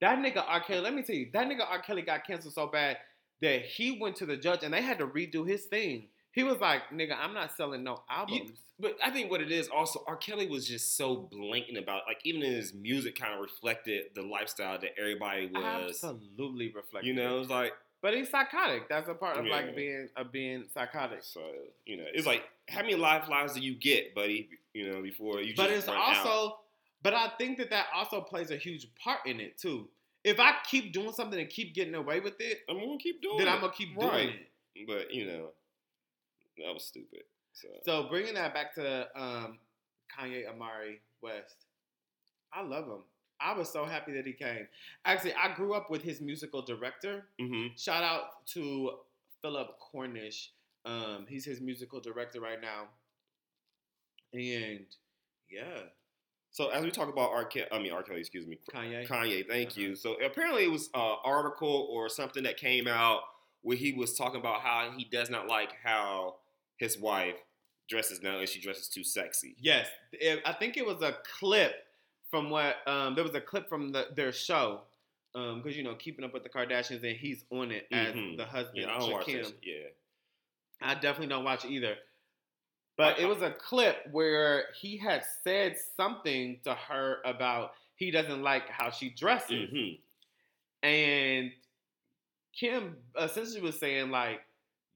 That 0.00 0.18
nigga 0.18 0.42
R. 0.46 0.60
Kelly, 0.60 0.80
let 0.80 0.94
me 0.94 1.02
tell 1.02 1.16
you, 1.16 1.28
that 1.32 1.46
nigga 1.48 1.68
R. 1.68 1.80
Kelly 1.80 2.02
got 2.02 2.26
canceled 2.26 2.54
so 2.54 2.66
bad 2.66 2.96
that 3.42 3.62
he 3.62 3.98
went 4.00 4.16
to 4.16 4.26
the 4.26 4.36
judge 4.36 4.62
and 4.62 4.72
they 4.72 4.82
had 4.82 4.98
to 4.98 5.06
redo 5.06 5.46
his 5.46 5.64
thing. 5.64 6.08
He 6.32 6.42
was 6.44 6.58
like, 6.58 6.82
nigga, 6.94 7.16
I'm 7.20 7.34
not 7.34 7.56
selling 7.56 7.82
no 7.82 8.02
albums. 8.08 8.52
But 8.78 8.96
I 9.04 9.10
think 9.10 9.30
what 9.30 9.40
it 9.42 9.50
is 9.50 9.68
also, 9.68 10.02
R. 10.06 10.16
Kelly 10.16 10.46
was 10.48 10.66
just 10.66 10.96
so 10.96 11.16
blatant 11.16 11.76
about, 11.76 12.02
like, 12.06 12.20
even 12.24 12.42
in 12.42 12.52
his 12.52 12.72
music, 12.72 13.18
kind 13.18 13.34
of 13.34 13.40
reflected 13.40 14.04
the 14.14 14.22
lifestyle 14.22 14.78
that 14.80 14.90
everybody 14.98 15.50
was. 15.52 16.02
Absolutely 16.02 16.72
reflected. 16.72 17.08
You 17.08 17.14
know, 17.14 17.40
it's 17.40 17.50
like, 17.50 17.72
But 18.00 18.14
he's 18.14 18.30
psychotic. 18.30 18.88
That's 18.88 19.08
a 19.08 19.14
part 19.14 19.36
of 19.36 19.44
Yeah. 19.44 19.56
like 19.56 19.76
being 19.76 20.08
of 20.16 20.32
being 20.32 20.64
psychotic. 20.72 21.22
so 21.22 21.42
you 21.84 21.98
know, 21.98 22.06
it's 22.14 22.26
like, 22.26 22.42
how 22.68 22.80
many 22.80 22.94
life 22.94 23.28
lives 23.28 23.52
do 23.54 23.60
you 23.60 23.74
get, 23.74 24.14
buddy? 24.14 24.48
You 24.72 24.90
know, 24.92 25.02
before 25.02 25.40
you 25.40 25.48
just 25.52 25.56
But 25.56 25.70
it's 25.70 25.88
also, 25.88 26.28
out. 26.46 26.58
But 27.02 27.14
I 27.14 27.30
think 27.38 27.58
that 27.58 27.70
that 27.70 27.86
also 27.94 28.20
plays 28.20 28.50
a 28.50 28.56
huge 28.56 28.86
part 29.02 29.20
in 29.26 29.40
it 29.40 29.58
too. 29.58 29.88
If 30.22 30.38
I 30.38 30.52
keep 30.68 30.92
doing 30.92 31.12
something 31.12 31.40
and 31.40 31.48
keep 31.48 31.74
getting 31.74 31.94
away 31.94 32.20
with 32.20 32.40
it, 32.40 32.58
I'm 32.68 32.78
gonna 32.78 32.98
keep 32.98 33.22
doing 33.22 33.38
then 33.38 33.48
it. 33.48 33.50
I'm 33.50 33.60
gonna 33.60 33.72
keep 33.72 33.98
doing 33.98 34.28
it. 34.74 34.86
But 34.86 35.12
you 35.12 35.26
know, 35.26 35.48
that 36.58 36.74
was 36.74 36.84
stupid. 36.84 37.22
So, 37.52 37.68
So 37.84 38.08
bringing 38.08 38.34
that 38.34 38.52
back 38.54 38.74
to 38.74 39.08
um, 39.16 39.58
Kanye 40.16 40.46
Omari 40.48 41.00
West, 41.22 41.56
I 42.52 42.62
love 42.62 42.84
him. 42.86 43.02
I 43.40 43.54
was 43.56 43.70
so 43.72 43.86
happy 43.86 44.12
that 44.12 44.26
he 44.26 44.34
came. 44.34 44.68
Actually, 45.06 45.32
I 45.34 45.54
grew 45.54 45.72
up 45.72 45.90
with 45.90 46.02
his 46.02 46.20
musical 46.20 46.60
director. 46.62 47.24
hmm 47.40 47.68
Shout 47.76 48.02
out 48.04 48.46
to 48.48 48.98
Philip 49.40 49.78
Cornish. 49.78 50.50
Um, 50.84 51.24
he's 51.28 51.44
his 51.46 51.60
musical 51.60 52.00
director 52.00 52.40
right 52.40 52.60
now. 52.60 52.88
And 54.32 54.84
yeah, 55.50 55.80
So 56.52 56.68
as 56.70 56.82
we 56.84 56.90
talk 56.90 57.08
about 57.08 57.30
R. 57.30 57.44
Kelly, 57.44 57.66
I 57.70 57.78
mean 57.78 57.92
R. 57.92 58.02
Kelly, 58.02 58.20
excuse 58.20 58.46
me, 58.46 58.58
Kanye. 58.74 59.06
Kanye, 59.06 59.46
thank 59.46 59.70
Uh-huh. 59.70 59.80
you. 59.80 59.94
So 59.96 60.14
apparently 60.14 60.64
it 60.64 60.70
was 60.70 60.86
an 60.94 61.16
article 61.24 61.88
or 61.90 62.08
something 62.08 62.42
that 62.42 62.56
came 62.56 62.88
out 62.88 63.20
where 63.62 63.76
he 63.76 63.92
was 63.92 64.16
talking 64.16 64.40
about 64.40 64.60
how 64.62 64.90
he 64.96 65.04
does 65.04 65.30
not 65.30 65.46
like 65.46 65.72
how 65.84 66.36
his 66.78 66.98
wife 66.98 67.36
dresses 67.88 68.22
now 68.22 68.38
and 68.38 68.48
she 68.48 68.60
dresses 68.60 68.88
too 68.88 69.04
sexy. 69.04 69.54
Yes, 69.60 69.86
it, 70.12 70.40
I 70.44 70.52
think 70.52 70.76
it 70.76 70.86
was 70.86 71.02
a 71.02 71.16
clip 71.38 71.74
from 72.30 72.50
what 72.50 72.76
um, 72.86 73.14
there 73.14 73.24
was 73.24 73.34
a 73.34 73.40
clip 73.40 73.68
from 73.68 73.92
the, 73.92 74.08
their 74.14 74.32
show 74.32 74.82
because 75.32 75.76
you 75.76 75.82
know 75.84 75.94
keeping 75.94 76.24
up 76.24 76.32
with 76.32 76.42
the 76.42 76.48
Kardashians 76.48 77.04
and 77.08 77.16
he's 77.16 77.44
on 77.50 77.70
it 77.70 77.86
as 77.92 78.14
Mhm. 78.14 78.36
the 78.36 78.44
husband. 78.44 78.78
Yeah, 78.78 78.94
I 78.94 78.98
don't 78.98 79.12
watch 79.12 79.26
this. 79.26 79.52
Yeah. 79.62 79.74
I 80.82 80.94
definitely 80.94 81.26
don't 81.28 81.44
watch 81.44 81.64
either. 81.64 81.96
But 82.96 83.18
it 83.18 83.26
was 83.26 83.40
a 83.40 83.50
clip 83.52 84.06
where 84.12 84.66
he 84.78 84.98
had 84.98 85.24
said 85.42 85.76
something 85.96 86.60
to 86.64 86.74
her 86.74 87.18
about 87.24 87.72
he 87.96 88.10
doesn't 88.10 88.42
like 88.42 88.68
how 88.68 88.90
she 88.90 89.10
dresses. 89.10 89.70
hmm 89.70 89.92
And 90.82 91.52
Kim 92.52 92.96
essentially 93.18 93.60
was 93.60 93.78
saying 93.78 94.10
like, 94.10 94.42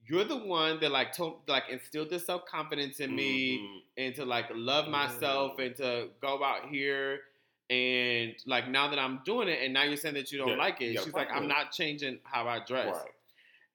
"You're 0.07 0.23
the 0.25 0.37
one 0.37 0.79
that 0.81 0.91
like 0.91 1.13
told 1.13 1.47
like 1.47 1.63
instilled 1.69 2.09
this 2.09 2.25
self 2.25 2.45
confidence 2.45 2.99
in 2.99 3.15
me, 3.15 3.59
Mhm. 3.59 3.81
and 3.97 4.15
to 4.15 4.25
like 4.25 4.47
love 4.51 4.87
myself, 4.87 5.57
Mm. 5.57 5.65
and 5.67 5.75
to 5.77 6.09
go 6.21 6.43
out 6.43 6.69
here." 6.69 7.21
And 7.69 8.35
like 8.45 8.67
now 8.67 8.87
that 8.89 8.99
I'm 8.99 9.23
doing 9.23 9.47
it, 9.47 9.63
and 9.63 9.73
now 9.73 9.83
you're 9.83 9.97
saying 9.97 10.13
that 10.15 10.31
you 10.31 10.37
don't 10.37 10.49
Yeah, 10.49 10.55
like 10.57 10.81
it, 10.81 10.93
you 10.93 11.01
she's 11.03 11.13
like, 11.13 11.31
"I'm 11.31 11.47
not 11.47 11.71
changing 11.71 12.19
how 12.23 12.47
I 12.47 12.59
dress." 12.59 12.95
Right. 12.95 13.11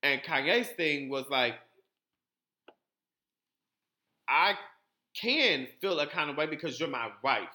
And 0.02 0.22
Kanye's 0.22 0.68
thing 0.70 1.08
was 1.08 1.28
like, 1.28 1.56
I 4.30 4.54
can 5.14 5.66
feel 5.80 5.98
a 5.98 6.06
kind 6.06 6.30
of 6.30 6.36
way 6.36 6.46
because 6.46 6.78
you're 6.78 6.88
my 6.88 7.10
wife. 7.22 7.48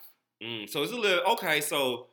Mm, 0.43 0.69
so 0.69 0.83
it's 0.83 0.91
a 0.91 0.95
little 0.97 1.23
okay. 1.33 1.61
So 1.61 2.07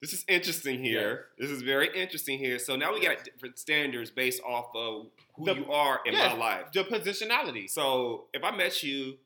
this 0.00 0.12
is 0.14 0.24
interesting 0.28 0.82
here. 0.82 1.26
This 1.38 1.50
is 1.50 1.62
very 1.62 1.88
interesting 1.94 2.38
here. 2.38 2.58
So 2.58 2.74
now 2.76 2.92
we 2.94 3.00
got 3.02 3.22
different 3.24 3.58
standards 3.58 4.10
based 4.10 4.42
off 4.42 4.66
of 4.74 5.06
who 5.36 5.44
The- 5.44 5.54
you 5.56 5.70
are 5.72 6.00
in 6.06 6.14
Yes, 6.14 6.32
my 6.32 6.38
life. 6.38 6.72
The 6.72 6.84
positionality. 6.84 7.68
So 7.68 8.28
if 8.32 8.42
I 8.42 8.50
met 8.56 8.82
you, 8.82 9.18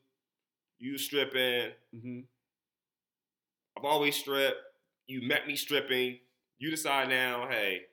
you 0.77 0.97
stripping. 0.97 1.71
hmm 1.97 2.19
I've 3.77 3.85
always 3.85 4.15
stripped. 4.17 4.57
You 5.07 5.21
met 5.21 5.47
me 5.47 5.55
stripping. 5.55 6.19
You 6.57 6.69
decide 6.69 7.07
now, 7.07 7.47
hey, 7.49 7.83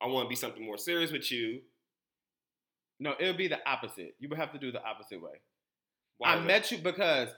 I 0.00 0.06
want 0.08 0.24
to 0.26 0.28
be 0.28 0.34
something 0.34 0.64
more 0.64 0.76
serious 0.78 1.12
with 1.12 1.30
you. 1.30 1.60
No, 2.98 3.12
it 3.18 3.26
would 3.26 3.36
be 3.36 3.46
the 3.48 3.60
opposite. 3.68 4.16
You 4.18 4.28
would 4.28 4.38
have 4.38 4.52
to 4.52 4.58
do 4.58 4.72
the 4.72 4.82
opposite 4.84 5.22
way. 5.22 5.40
Why 6.20 6.34
I 6.34 6.38
is 6.38 6.44
met 6.46 6.70
you 6.70 6.76
because 6.78 7.30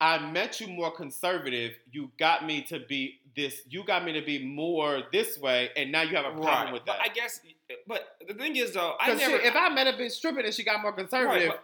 I 0.00 0.18
met 0.30 0.60
you 0.60 0.68
more 0.68 0.92
conservative. 0.94 1.72
You 1.90 2.12
got 2.20 2.46
me 2.46 2.62
to 2.68 2.78
be 2.78 3.18
this. 3.34 3.62
You 3.68 3.84
got 3.84 4.04
me 4.04 4.12
to 4.12 4.22
be 4.22 4.44
more 4.44 5.02
this 5.12 5.36
way, 5.36 5.70
and 5.76 5.90
now 5.90 6.02
you 6.02 6.14
have 6.14 6.24
a 6.24 6.30
problem 6.30 6.46
right? 6.46 6.72
with 6.72 6.84
But 6.84 6.98
that. 6.98 7.10
I 7.10 7.12
guess. 7.12 7.40
But 7.88 8.16
the 8.28 8.34
thing 8.34 8.54
is, 8.54 8.72
though, 8.72 8.94
I 9.00 9.14
never. 9.14 9.38
shit, 9.38 9.44
if 9.44 9.56
I 9.56 9.70
met 9.70 9.88
a 9.88 9.92
bitch 9.98 10.12
stripping 10.12 10.44
and 10.44 10.54
she 10.54 10.62
got 10.62 10.80
more 10.82 10.92
conservative, 10.92 11.48
Right, 11.50 11.58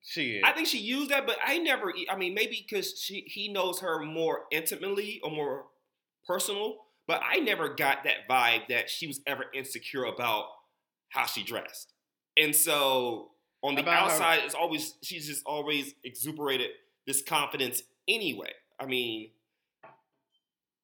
she 0.00 0.40
I 0.42 0.52
think 0.52 0.68
she 0.68 0.78
used 0.78 1.10
that, 1.10 1.26
but 1.26 1.36
I 1.44 1.58
never. 1.58 1.92
I 2.10 2.16
mean, 2.16 2.32
maybe 2.32 2.64
because 2.66 2.98
she 2.98 3.24
he 3.26 3.52
knows 3.52 3.80
her 3.80 4.00
more 4.00 4.44
intimately 4.50 5.20
or 5.22 5.30
more 5.30 5.64
personal. 6.26 6.78
But 7.06 7.20
I 7.28 7.40
never 7.40 7.68
got 7.68 8.04
that 8.04 8.26
vibe 8.28 8.68
that 8.70 8.88
she 8.88 9.06
was 9.06 9.20
ever 9.26 9.44
insecure 9.52 10.04
about 10.04 10.46
how 11.10 11.26
she 11.26 11.42
dressed. 11.42 11.92
And 12.36 12.54
so 12.54 13.32
on 13.62 13.74
the 13.74 13.82
About 13.82 14.06
her- 14.06 14.12
outside, 14.12 14.40
it's 14.44 14.54
always 14.54 14.94
she's 15.02 15.26
just 15.26 15.44
always 15.46 15.94
exuberated 16.04 16.70
this 17.06 17.22
confidence 17.22 17.82
anyway. 18.08 18.52
I 18.78 18.86
mean, 18.86 19.30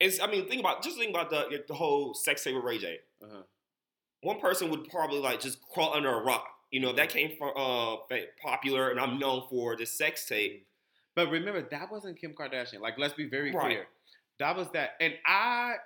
it's 0.01 0.21
I 0.21 0.27
mean 0.27 0.47
think 0.49 0.61
about 0.61 0.83
just 0.83 0.99
think 0.99 1.11
about 1.11 1.31
the 1.31 1.65
the 1.67 1.75
whole 1.75 2.15
sex 2.15 2.45
tape 2.45 2.55
with 2.55 2.65
Ray 2.65 2.79
J. 2.79 2.99
Uh-huh. 3.23 3.43
One 4.23 4.41
person 4.41 4.71
would 4.71 4.89
probably 4.89 5.21
like 5.21 5.41
just 5.41 5.61
crawl 5.73 5.95
under 5.95 6.11
a 6.11 6.23
rock. 6.23 6.47
You 6.71 6.81
know, 6.81 6.93
that 6.95 7.09
came 7.09 7.37
from 7.39 7.53
uh 7.57 7.97
popular 8.43 8.91
and 8.91 9.01
I'm 9.01 9.19
known 9.19 9.45
for 9.49 9.77
the 9.77 9.87
sex 9.87 10.27
tape. 10.27 10.67
But 11.15 11.31
remember, 11.31 11.63
that 11.71 11.91
wasn't 11.91 12.21
Kim 12.21 12.35
Kardashian. 12.35 12.81
Like, 12.81 12.99
let's 12.99 13.15
be 13.15 13.27
very 13.27 13.51
Right. 13.53 13.65
clear. 13.65 13.87
That 14.39 14.55
was 14.55 14.69
that. 14.73 14.97
And 15.01 15.15
I, 15.25 15.77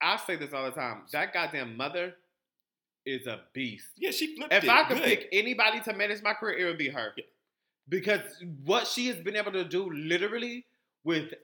I 0.00 0.16
say 0.16 0.34
this 0.34 0.52
all 0.52 0.64
the 0.64 0.72
time. 0.72 1.02
That 1.12 1.32
goddamn 1.32 1.76
mother 1.76 2.14
is 3.04 3.26
a 3.26 3.40
beast. 3.52 3.88
Yeah, 3.96 4.10
she 4.10 4.36
flipped 4.36 4.52
If 4.52 4.64
it. 4.64 4.70
I 4.70 4.84
could 4.84 4.98
good. 4.98 5.04
pick 5.04 5.28
anybody 5.32 5.80
to 5.80 5.92
manage 5.92 6.22
my 6.22 6.34
career, 6.34 6.58
it 6.58 6.64
would 6.64 6.78
be 6.78 6.88
her. 6.88 7.12
Yeah. 7.16 7.24
Because 7.88 8.20
what 8.64 8.86
she 8.86 9.08
has 9.08 9.16
been 9.16 9.36
able 9.36 9.52
to 9.52 9.64
do, 9.64 9.90
literally, 9.90 10.64
with 11.04 11.34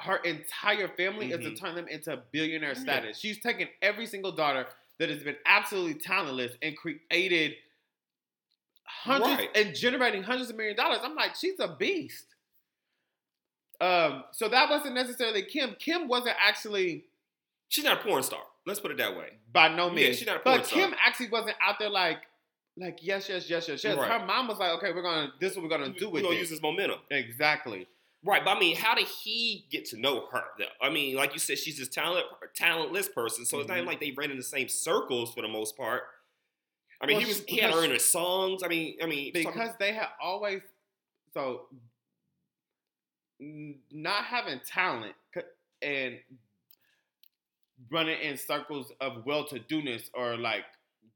her 0.00 0.16
entire 0.18 0.88
family, 0.88 1.32
is 1.32 1.38
to 1.40 1.50
Mhm. 1.50 1.58
turn 1.58 1.74
them 1.74 1.88
into 1.88 2.16
billionaire 2.30 2.74
Yeah. 2.74 2.80
status. 2.80 3.18
She's 3.18 3.40
taken 3.40 3.68
every 3.82 4.06
single 4.06 4.32
daughter 4.32 4.68
that 4.98 5.08
has 5.10 5.22
been 5.22 5.36
absolutely 5.44 5.94
talentless 5.94 6.56
and 6.62 6.76
created 6.76 7.56
hundreds 8.84 9.40
Right. 9.40 9.56
and 9.56 9.74
generating 9.74 10.22
hundreds 10.22 10.50
of 10.50 10.56
million 10.56 10.76
dollars. 10.76 11.00
I'm 11.02 11.14
like, 11.16 11.34
she's 11.34 11.58
a 11.58 11.68
beast. 11.68 12.26
Um, 13.80 14.24
so 14.32 14.48
that 14.48 14.70
wasn't 14.70 14.94
necessarily 14.94 15.42
Kim. 15.42 15.74
Kim 15.74 16.08
wasn't 16.08 16.36
actually 16.38 17.04
she's 17.68 17.84
not 17.84 18.00
a 18.00 18.02
porn 18.02 18.22
star. 18.22 18.42
Let's 18.66 18.80
put 18.80 18.90
it 18.90 18.98
that 18.98 19.16
way. 19.16 19.30
by 19.52 19.68
no 19.74 19.86
Yeah, 19.88 19.94
means. 19.94 20.18
she's 20.18 20.26
not 20.26 20.42
but 20.44 20.66
star. 20.66 20.78
Kim 20.80 20.94
actually 21.00 21.28
wasn't 21.28 21.56
out 21.62 21.76
there 21.78 21.88
like, 21.90 22.18
like 22.76 22.98
yes, 23.00 23.28
yes, 23.28 23.48
yes, 23.48 23.68
yes, 23.68 23.82
yes. 23.84 23.96
Right. 23.96 24.10
Her 24.20 24.26
mom 24.26 24.48
was 24.48 24.58
like, 24.58 24.70
okay, 24.78 24.92
we're 24.92 25.02
gonna 25.02 25.32
this 25.40 25.52
is 25.52 25.56
what 25.56 25.62
we're 25.64 25.70
gonna 25.78 25.90
do 25.98 26.10
with. 26.10 26.22
We're 26.22 26.28
gonna 26.30 26.40
use 26.40 26.50
this 26.50 26.60
momentum. 26.62 26.98
exactly. 27.10 27.86
Right, 28.24 28.44
but 28.44 28.56
I 28.56 28.58
mean, 28.60 28.74
how 28.74 28.94
did 28.96 29.06
he 29.06 29.66
get 29.70 29.84
to 29.90 30.00
know 30.00 30.26
her? 30.32 30.42
Though? 30.58 30.64
I 30.82 30.90
mean, 30.90 31.14
like 31.14 31.32
you 31.32 31.38
said, 31.38 31.58
she's 31.58 31.78
this 31.78 31.88
talent, 31.88 32.26
talentless 32.56 33.08
person, 33.08 33.44
so 33.46 33.60
it's 33.60 33.68
not 33.68 33.74
even 33.76 33.84
Mhm. 33.84 33.88
like 33.88 34.00
they 34.00 34.10
ran 34.10 34.32
in 34.32 34.36
the 34.36 34.42
same 34.42 34.66
circles 34.68 35.32
for 35.32 35.42
the 35.42 35.48
most 35.48 35.76
part. 35.76 36.02
I 37.00 37.06
mean, 37.06 37.18
Well, 37.18 37.26
he 37.26 37.28
was 37.28 37.44
he 37.46 37.58
had 37.58 37.72
her 37.72 37.84
in 37.84 37.92
his 37.92 38.04
songs. 38.04 38.62
I 38.64 38.68
mean, 38.68 38.96
I 39.00 39.06
mean, 39.06 39.32
talking- 39.32 39.52
Because 39.52 39.76
they 39.78 39.92
had 39.92 40.08
always 40.20 40.60
so 41.34 41.68
not 43.38 44.24
having 44.24 44.60
talent 44.66 45.14
and 45.82 46.18
running 47.90 48.18
in 48.20 48.36
circles 48.36 48.92
of 49.00 49.24
well-to-doness 49.26 50.10
or 50.14 50.36
like 50.36 50.64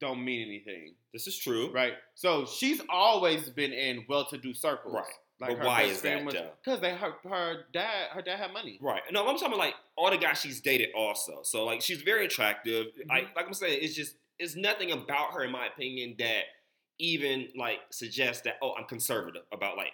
don't 0.01 0.25
mean 0.25 0.47
anything, 0.47 0.95
this 1.13 1.27
is 1.27 1.37
true, 1.39 1.71
right? 1.73 1.93
So 2.15 2.47
she's 2.47 2.81
always 2.89 3.51
been 3.51 3.73
in 3.73 4.05
well-to-do 4.09 4.55
circles, 4.55 4.95
Right. 4.95 5.05
Like 5.41 5.57
But 5.59 5.67
why 5.67 5.83
is 5.83 6.03
that, 6.03 6.13
friend 6.13 6.27
was- 6.27 6.35
though? 6.35 6.51
Because 6.63 6.81
they 6.81 6.95
her, 6.95 7.15
her 7.25 7.65
dad 7.73 8.09
her 8.13 8.21
dad 8.21 8.39
had 8.39 8.53
money. 8.53 8.79
Right. 8.83 9.01
No, 9.11 9.21
I'm 9.27 9.37
talking 9.37 9.49
about 9.49 9.59
like 9.59 9.75
all 9.97 10.11
the 10.11 10.19
guys 10.19 10.39
she's 10.39 10.61
dated 10.61 10.91
also. 10.95 11.41
So 11.45 11.65
like 11.65 11.81
she's 11.81 12.03
very 12.03 12.27
attractive. 12.27 12.87
Mm-hmm. 12.89 13.09
Like 13.09 13.35
like 13.35 13.47
I'm 13.47 13.55
saying, 13.55 13.79
it's 13.83 13.95
just 13.95 14.17
it's 14.39 14.55
nothing 14.55 14.93
about 14.93 15.33
her 15.33 15.43
in 15.45 15.51
my 15.51 15.67
opinion 15.67 16.15
that 16.19 16.43
even 16.99 17.49
like 17.57 17.79
suggests 17.91 18.43
that 18.43 18.57
oh 18.63 18.75
I'm 18.79 18.85
conservative 18.85 19.43
about 19.51 19.79
like 19.79 19.93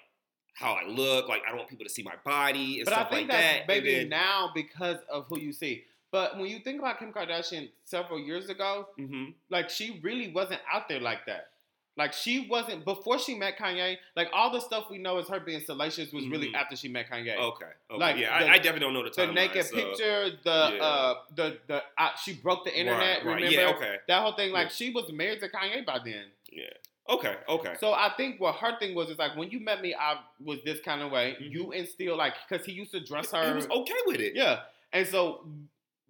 how 0.54 0.72
I 0.72 0.88
look. 0.88 1.28
Like 1.28 1.42
I 1.46 1.50
don't 1.50 1.58
want 1.58 1.70
people 1.70 1.86
to 1.86 1.92
see 1.92 2.02
my 2.02 2.14
body 2.24 2.78
and 2.80 2.84
But 2.84 2.94
I 2.94 2.96
stuff 3.02 3.10
think 3.10 3.28
like 3.28 3.38
that's 3.38 3.58
that. 3.58 3.68
maybe 3.68 3.94
then, 3.94 4.08
now 4.08 4.50
because 4.52 4.98
of 5.08 5.26
who 5.28 5.38
you 5.38 5.52
see. 5.52 5.84
But 6.16 6.38
when 6.38 6.46
you 6.46 6.60
think 6.60 6.78
about 6.78 6.98
Kim 6.98 7.12
Kardashian 7.12 7.68
several 7.84 8.18
years 8.18 8.48
ago, 8.48 8.88
Mhm. 8.98 9.34
like 9.50 9.68
she 9.68 10.00
really 10.02 10.28
wasn't 10.32 10.62
out 10.72 10.88
there 10.88 10.98
like 11.00 11.26
that. 11.26 11.50
Like 11.98 12.14
she 12.14 12.46
wasn't 12.48 12.86
before 12.86 13.18
she 13.18 13.34
met 13.34 13.58
Kanye. 13.58 13.98
Like 14.14 14.28
all 14.32 14.50
the 14.50 14.60
stuff 14.60 14.88
we 14.88 14.96
know 14.96 15.18
is 15.18 15.28
her 15.28 15.40
being 15.40 15.60
salacious 15.60 16.12
was 16.14 16.26
really 16.28 16.48
Mhm. 16.50 16.54
after 16.54 16.74
she 16.74 16.88
met 16.88 17.10
Kanye. 17.10 17.36
Okay. 17.36 17.66
okay. 17.90 17.98
Like, 18.04 18.16
yeah, 18.16 18.38
the- 18.38 18.46
I, 18.48 18.52
I 18.54 18.56
definitely 18.56 18.80
don't 18.80 18.94
know 18.94 19.02
the 19.02 19.10
the 19.10 19.22
timeline. 19.26 19.34
naked 19.34 19.64
so- 19.66 19.76
picture, 19.76 20.30
the 20.42 20.58
Yeah. 20.76 20.82
uh, 20.88 21.14
the 21.34 21.58
the 21.66 21.84
uh, 21.98 22.14
she 22.16 22.32
broke 22.34 22.64
the 22.64 22.74
internet. 22.74 23.18
Right, 23.18 23.26
right. 23.26 23.34
Remember 23.42 23.60
Yeah, 23.60 23.74
okay. 23.76 23.96
that 24.08 24.22
whole 24.22 24.32
thing? 24.32 24.52
Like 24.52 24.68
Yeah. 24.68 24.74
she 24.78 24.90
was 24.90 25.12
married 25.12 25.40
to 25.40 25.48
Kanye 25.50 25.84
by 25.84 25.98
then. 25.98 26.24
Yeah. 26.50 26.70
Okay. 27.10 27.36
Okay. 27.46 27.74
So 27.78 27.92
I 27.92 28.08
think 28.16 28.40
what 28.40 28.54
her 28.56 28.78
thing 28.78 28.94
was 28.94 29.10
is 29.10 29.18
like 29.18 29.36
when 29.36 29.50
you 29.50 29.60
met 29.60 29.82
me, 29.82 29.94
I 29.94 30.18
was 30.40 30.62
this 30.64 30.80
kind 30.80 31.02
of 31.02 31.10
way. 31.12 31.36
Mhm. 31.38 31.50
You 31.52 31.72
instill 31.72 32.16
like 32.16 32.34
because 32.48 32.64
he 32.64 32.72
used 32.72 32.92
to 32.92 33.00
dress 33.00 33.32
her. 33.32 33.48
he 33.50 33.54
was 33.54 33.68
okay 33.68 34.00
with 34.06 34.20
it. 34.20 34.34
Yeah. 34.34 34.62
And 34.92 35.06
so, 35.06 35.44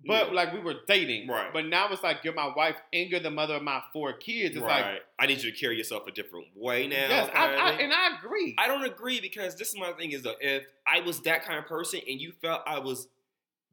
but 0.04 0.28
Yeah. 0.28 0.35
like 0.35 0.52
we 0.52 0.61
were 0.61 0.74
dating. 0.87 1.28
Right. 1.28 1.52
But 1.52 1.66
now 1.66 1.88
it's 1.90 2.02
like 2.02 2.22
you're 2.24 2.35
my 2.35 2.52
wife 2.54 2.76
and 2.92 3.11
you're 3.11 3.20
the 3.20 3.30
mother 3.30 3.54
of 3.54 3.62
my 3.62 3.82
four 3.92 4.12
kids. 4.12 4.56
It's 4.56 4.64
right. 4.64 4.85
like, 4.85 5.02
I 5.18 5.26
need 5.26 5.42
you 5.42 5.50
to 5.50 5.56
carry 5.59 5.76
yourself 5.76 6.06
a 6.06 6.12
different 6.12 6.46
way 6.54 6.87
now. 6.87 7.09
yes, 7.09 7.30
I, 7.35 7.46
I, 7.54 7.70
and 7.72 7.92
I 7.92 8.16
agree. 8.18 8.54
I 8.59 8.68
don't 8.68 8.85
agree 8.85 9.20
because 9.20 9.56
this 9.56 9.68
is 9.68 9.78
my 9.78 9.92
thing 9.92 10.12
is 10.12 10.22
though, 10.22 10.35
if 10.40 10.64
I 10.87 11.00
was 11.00 11.20
that 11.22 11.44
kind 11.44 11.59
of 11.59 11.66
person 11.66 12.00
and 12.09 12.20
you 12.20 12.32
felt 12.42 12.62
I 12.66 12.78
was 12.78 13.09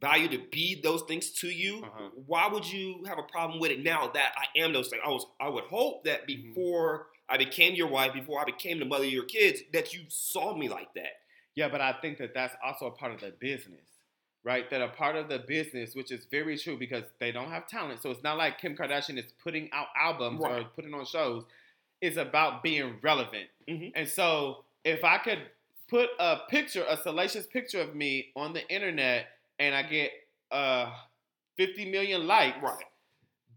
valued 0.01 0.31
to 0.31 0.41
be 0.51 0.79
those 0.81 1.01
things 1.03 1.31
to 1.31 1.47
you, 1.49 1.83
Uh-huh. 1.83 2.09
why 2.25 2.47
would 2.47 2.69
you 2.71 3.03
have 3.07 3.17
a 3.19 3.23
problem 3.23 3.59
with 3.59 3.71
it 3.71 3.83
now 3.83 4.07
that 4.13 4.33
I 4.37 4.59
am 4.59 4.73
those 4.73 4.89
things? 4.89 5.01
I 5.05 5.09
was 5.09 5.25
I 5.39 5.49
would 5.49 5.65
hope 5.65 6.03
that 6.05 6.27
Mm-hmm. 6.27 6.53
before 6.53 7.07
I 7.29 7.37
became 7.37 7.73
your 7.73 7.87
wife, 7.87 8.13
before 8.13 8.41
I 8.41 8.43
became 8.43 8.79
the 8.79 8.85
mother 8.85 9.05
of 9.05 9.11
your 9.11 9.23
kids, 9.25 9.61
that 9.71 9.93
you 9.93 10.01
saw 10.09 10.55
me 10.55 10.67
like 10.69 10.93
that. 10.95 11.13
yeah, 11.55 11.69
but 11.69 11.79
I 11.81 11.93
think 12.01 12.17
that 12.17 12.33
that's 12.33 12.55
also 12.65 12.87
a 12.87 12.91
part 12.91 13.13
of 13.13 13.21
the 13.21 13.31
business. 13.39 13.87
Right, 14.43 14.69
that 14.69 14.81
are 14.81 14.89
part 14.89 15.15
of 15.15 15.29
the 15.29 15.39
business, 15.39 15.95
which 15.95 16.11
is 16.11 16.25
very 16.25 16.57
true 16.57 16.77
because 16.77 17.03
they 17.19 17.31
don't 17.31 17.49
have 17.49 17.67
talent. 17.67 18.01
So 18.01 18.11
it's 18.11 18.23
not 18.23 18.37
like 18.37 18.59
Kim 18.59 18.75
Kardashian 18.75 19.17
is 19.17 19.31
putting 19.43 19.69
out 19.71 19.87
albums 19.99 20.41
or 20.41 20.63
putting 20.75 20.93
on 20.93 21.05
shows. 21.05 21.43
It's 22.01 22.17
about 22.17 22.61
being 22.63 22.95
relevant. 23.01 23.47
Mhm. 23.69 23.93
And 23.95 24.07
so 24.07 24.65
if 24.83 25.03
I 25.05 25.17
could 25.19 25.39
put 25.87 26.09
a 26.19 26.39
picture, 26.49 26.85
a 26.89 26.97
salacious 26.97 27.45
picture 27.47 27.79
of 27.79 27.95
me 27.95 28.31
on 28.35 28.51
the 28.53 28.67
internet 28.69 29.27
and 29.59 29.73
I 29.73 29.83
get 29.83 30.11
uh 30.51 30.93
50 31.57 31.89
million 31.91 32.27
likes, 32.27 32.57
Right. 32.61 32.83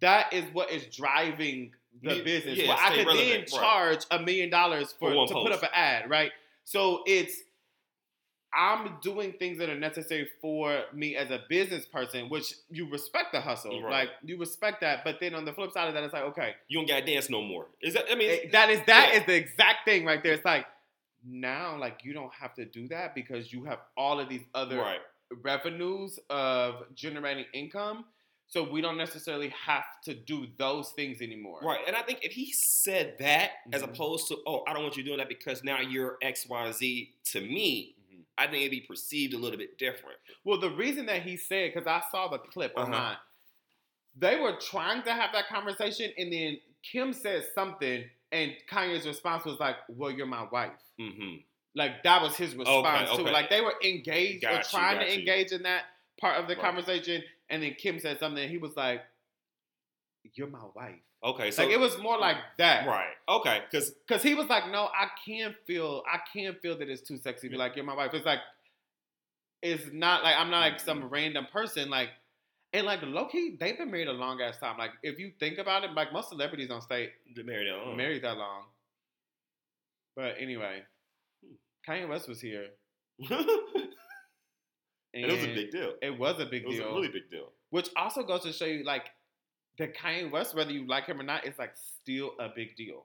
that 0.01 0.33
is 0.33 0.45
what 0.53 0.71
is 0.71 0.85
driving 0.95 1.73
the 2.03 2.17
Me- 2.17 2.23
business. 2.23 2.59
yeah, 2.59 2.69
Well, 2.69 2.77
I 2.79 2.89
could 2.91 2.99
then 2.99 3.07
relevant, 3.07 3.51
right. 3.53 3.61
charge 3.61 4.05
a 4.11 4.19
million 4.21 4.51
dollars 4.51 4.93
for, 4.93 5.11
For 5.11 5.27
to 5.29 5.35
put 5.35 5.51
up 5.53 5.63
an 5.63 5.71
ad, 5.73 6.11
right? 6.11 6.31
So 6.65 7.03
it's 7.07 7.43
I'm 8.55 8.97
doing 9.03 9.35
things 9.35 9.59
that 9.59 9.69
are 9.69 9.79
necessary 9.79 10.29
for 10.41 10.83
me 10.93 11.15
as 11.17 11.31
a 11.31 11.41
business 11.49 11.85
person, 11.87 12.29
which 12.29 12.55
you 12.71 12.89
respect 12.91 13.33
the 13.33 13.41
hustle, 13.41 13.83
Right. 13.83 13.91
like 13.91 14.11
you 14.25 14.39
respect 14.39 14.81
that. 14.81 15.05
But 15.05 15.21
then 15.21 15.35
on 15.35 15.45
the 15.45 15.53
flip 15.53 15.73
side 15.73 15.89
of 15.89 15.95
that, 15.95 16.03
it's 16.05 16.13
like 16.15 16.23
okay, 16.25 16.55
You 16.69 16.79
don't 16.79 16.89
gotta 16.89 17.05
dance 17.05 17.29
no 17.29 17.43
more. 17.43 17.67
Is 17.83 17.95
that? 17.95 18.05
I 18.11 18.15
mean, 18.15 18.31
it- 18.31 18.53
that 18.53 18.71
is 18.71 18.81
that 18.87 19.11
yeah. 19.13 19.21
is 19.21 19.27
the 19.27 19.35
exact 19.35 19.85
thing 19.85 20.05
right 20.05 20.23
there. 20.23 20.33
It's 20.33 20.45
like 20.45 20.67
now, 21.25 21.77
like 21.77 22.05
you 22.05 22.13
don't 22.13 22.33
have 22.35 22.55
to 22.55 22.65
do 22.65 22.89
that 22.89 23.15
because 23.15 23.53
you 23.53 23.65
have 23.65 23.81
all 23.97 24.21
of 24.21 24.29
these 24.29 24.45
other 24.55 24.79
right. 24.79 25.01
revenues 25.43 26.19
of 26.31 26.85
generating 26.95 27.47
income. 27.53 28.05
So 28.49 28.63
we 28.63 28.81
don't 28.81 28.97
necessarily 28.97 29.49
have 29.49 29.83
to 30.05 30.15
do 30.15 30.47
those 30.57 30.91
things 30.93 31.21
anymore. 31.21 31.59
Right. 31.65 31.81
And 31.85 31.97
I 31.97 32.03
think 32.03 32.21
if 32.23 32.31
he 32.31 32.53
said 32.53 33.17
that 33.19 33.51
as 33.73 33.83
Mhm. 33.83 33.87
opposed 33.93 34.29
to, 34.29 34.41
oh, 34.47 34.63
I 34.69 34.73
don't 34.73 34.85
want 34.85 34.97
you 34.97 35.03
doing 35.03 35.19
that 35.19 35.29
because 35.29 35.65
now 35.65 35.81
you're 35.81 36.17
X, 36.23 36.47
Y, 36.47 36.71
Z 36.71 37.13
to 37.33 37.41
me. 37.41 37.96
I 38.39 38.47
think 38.47 38.59
it'd 38.59 38.71
be 38.71 38.81
perceived 38.81 39.35
a 39.35 39.39
little 39.39 39.59
bit 39.59 39.79
different. 39.79 40.19
Well, 40.45 40.59
the 40.61 40.71
reason 40.71 41.07
that 41.07 41.23
he 41.23 41.37
said, 41.37 41.73
because 41.73 41.87
I 41.87 42.03
saw 42.11 42.29
the 42.29 42.39
clip 42.39 42.73
Uh-huh. 42.77 42.85
online, 42.87 43.17
they 44.17 44.39
were 44.39 44.57
trying 44.61 45.03
to 45.05 45.13
have 45.13 45.33
that 45.33 45.49
conversation, 45.49 46.13
and 46.19 46.33
then 46.33 46.59
Kim 46.83 47.13
said 47.13 47.45
something, 47.55 48.05
and 48.33 48.53
Kanye's 48.71 49.07
response 49.07 49.45
was 49.45 49.59
like, 49.61 49.77
"Well, 49.89 50.11
you're 50.11 50.27
my 50.27 50.45
wife." 50.51 50.73
Mm-hmm. 51.01 51.37
Like 51.75 52.03
that 52.05 52.23
was 52.23 52.35
his 52.37 52.55
response 52.55 53.11
to 53.11 53.17
okay. 53.21 53.31
it. 53.31 53.33
Like 53.33 53.51
they 53.51 53.61
were 53.61 53.75
engaged 53.85 54.45
or 54.45 54.49
Got 54.53 54.65
you, 54.73 54.79
trying 54.79 55.01
to 55.01 55.13
you. 55.13 55.19
engage 55.19 55.53
in 55.53 55.63
that 55.65 55.85
part 56.21 56.39
of 56.41 56.49
the 56.49 56.55
Right. 56.55 56.63
conversation, 56.65 57.23
and 57.51 57.63
then 57.63 57.75
Kim 57.75 57.99
said 58.01 58.19
something, 58.19 58.43
and 58.43 58.51
he 58.51 58.59
was 58.59 58.77
like, 58.77 59.03
"You're 60.35 60.49
my 60.49 60.65
wife." 60.75 61.01
Okay. 61.25 61.51
So 61.51 61.63
like 61.65 61.73
it 61.73 61.81
was 61.81 61.99
more 61.99 62.19
like 62.19 62.37
that, 62.59 62.87
right. 62.87 63.15
Okay. 63.29 63.61
Because 63.71 63.91
Because 64.07 64.23
he 64.23 64.35
was 64.35 64.47
like, 64.49 64.71
"No, 64.71 64.85
I 64.95 65.09
can't 65.27 65.55
feel, 65.67 66.03
I 66.11 66.19
can't 66.33 66.61
feel 66.61 66.79
that 66.79 66.89
it's 66.89 67.03
too 67.03 67.17
sexy 67.19 67.49
to 67.49 67.53
be 67.53 67.57
like 67.59 67.75
you're 67.77 67.85
my 67.85 67.95
wife." 67.95 68.13
It's 68.15 68.27
like, 68.27 68.41
it's 69.63 69.85
not 69.93 70.23
like 70.23 70.37
I'm 70.37 70.51
not 70.51 70.61
like 70.61 70.79
some 70.81 70.99
Mm-hmm. 71.01 71.09
random 71.09 71.47
person, 71.53 71.91
like. 71.91 72.11
And 72.73 72.85
like 72.85 73.01
low 73.03 73.27
key, 73.27 73.57
they've 73.59 73.79
been 73.79 73.91
married 73.91 74.09
a 74.09 74.13
long 74.13 74.41
ass 74.43 74.59
time. 74.59 74.77
Like 74.77 74.91
if 75.03 75.19
you 75.19 75.33
think 75.41 75.57
about 75.59 75.85
it, 75.85 75.93
like 75.93 76.13
most 76.13 76.29
celebrities 76.29 76.69
don't 76.69 76.83
stay 76.83 77.11
married 77.37 77.69
on. 77.71 77.97
married 77.97 78.23
that 78.25 78.37
long. 78.37 78.65
But 80.15 80.35
anyway, 80.39 80.83
Kanye 81.89 82.07
West 82.09 82.29
was 82.29 82.41
here, 82.41 82.67
and 83.31 83.39
it 85.15 85.31
was 85.31 85.45
a 85.45 85.55
big 85.55 85.71
deal. 85.71 85.93
It 86.03 86.19
was 86.19 86.39
a 86.41 86.45
big 86.47 86.63
It 86.65 86.69
was 86.69 86.77
deal. 86.77 86.89
a 86.89 86.93
really 86.95 87.09
big 87.09 87.31
deal. 87.31 87.53
Which 87.71 87.89
also 87.97 88.23
goes 88.23 88.43
to 88.43 88.53
show 88.53 88.65
you, 88.67 88.85
like, 88.85 89.07
that 89.79 89.97
Kanye 89.97 90.31
West, 90.31 90.55
whether 90.55 90.73
you 90.73 90.87
like 90.87 91.07
him 91.07 91.21
or 91.21 91.25
not, 91.25 91.47
is 91.47 91.59
like 91.59 91.75
still 91.77 92.33
a 92.39 92.49
big 92.55 92.77
deal. 92.77 93.05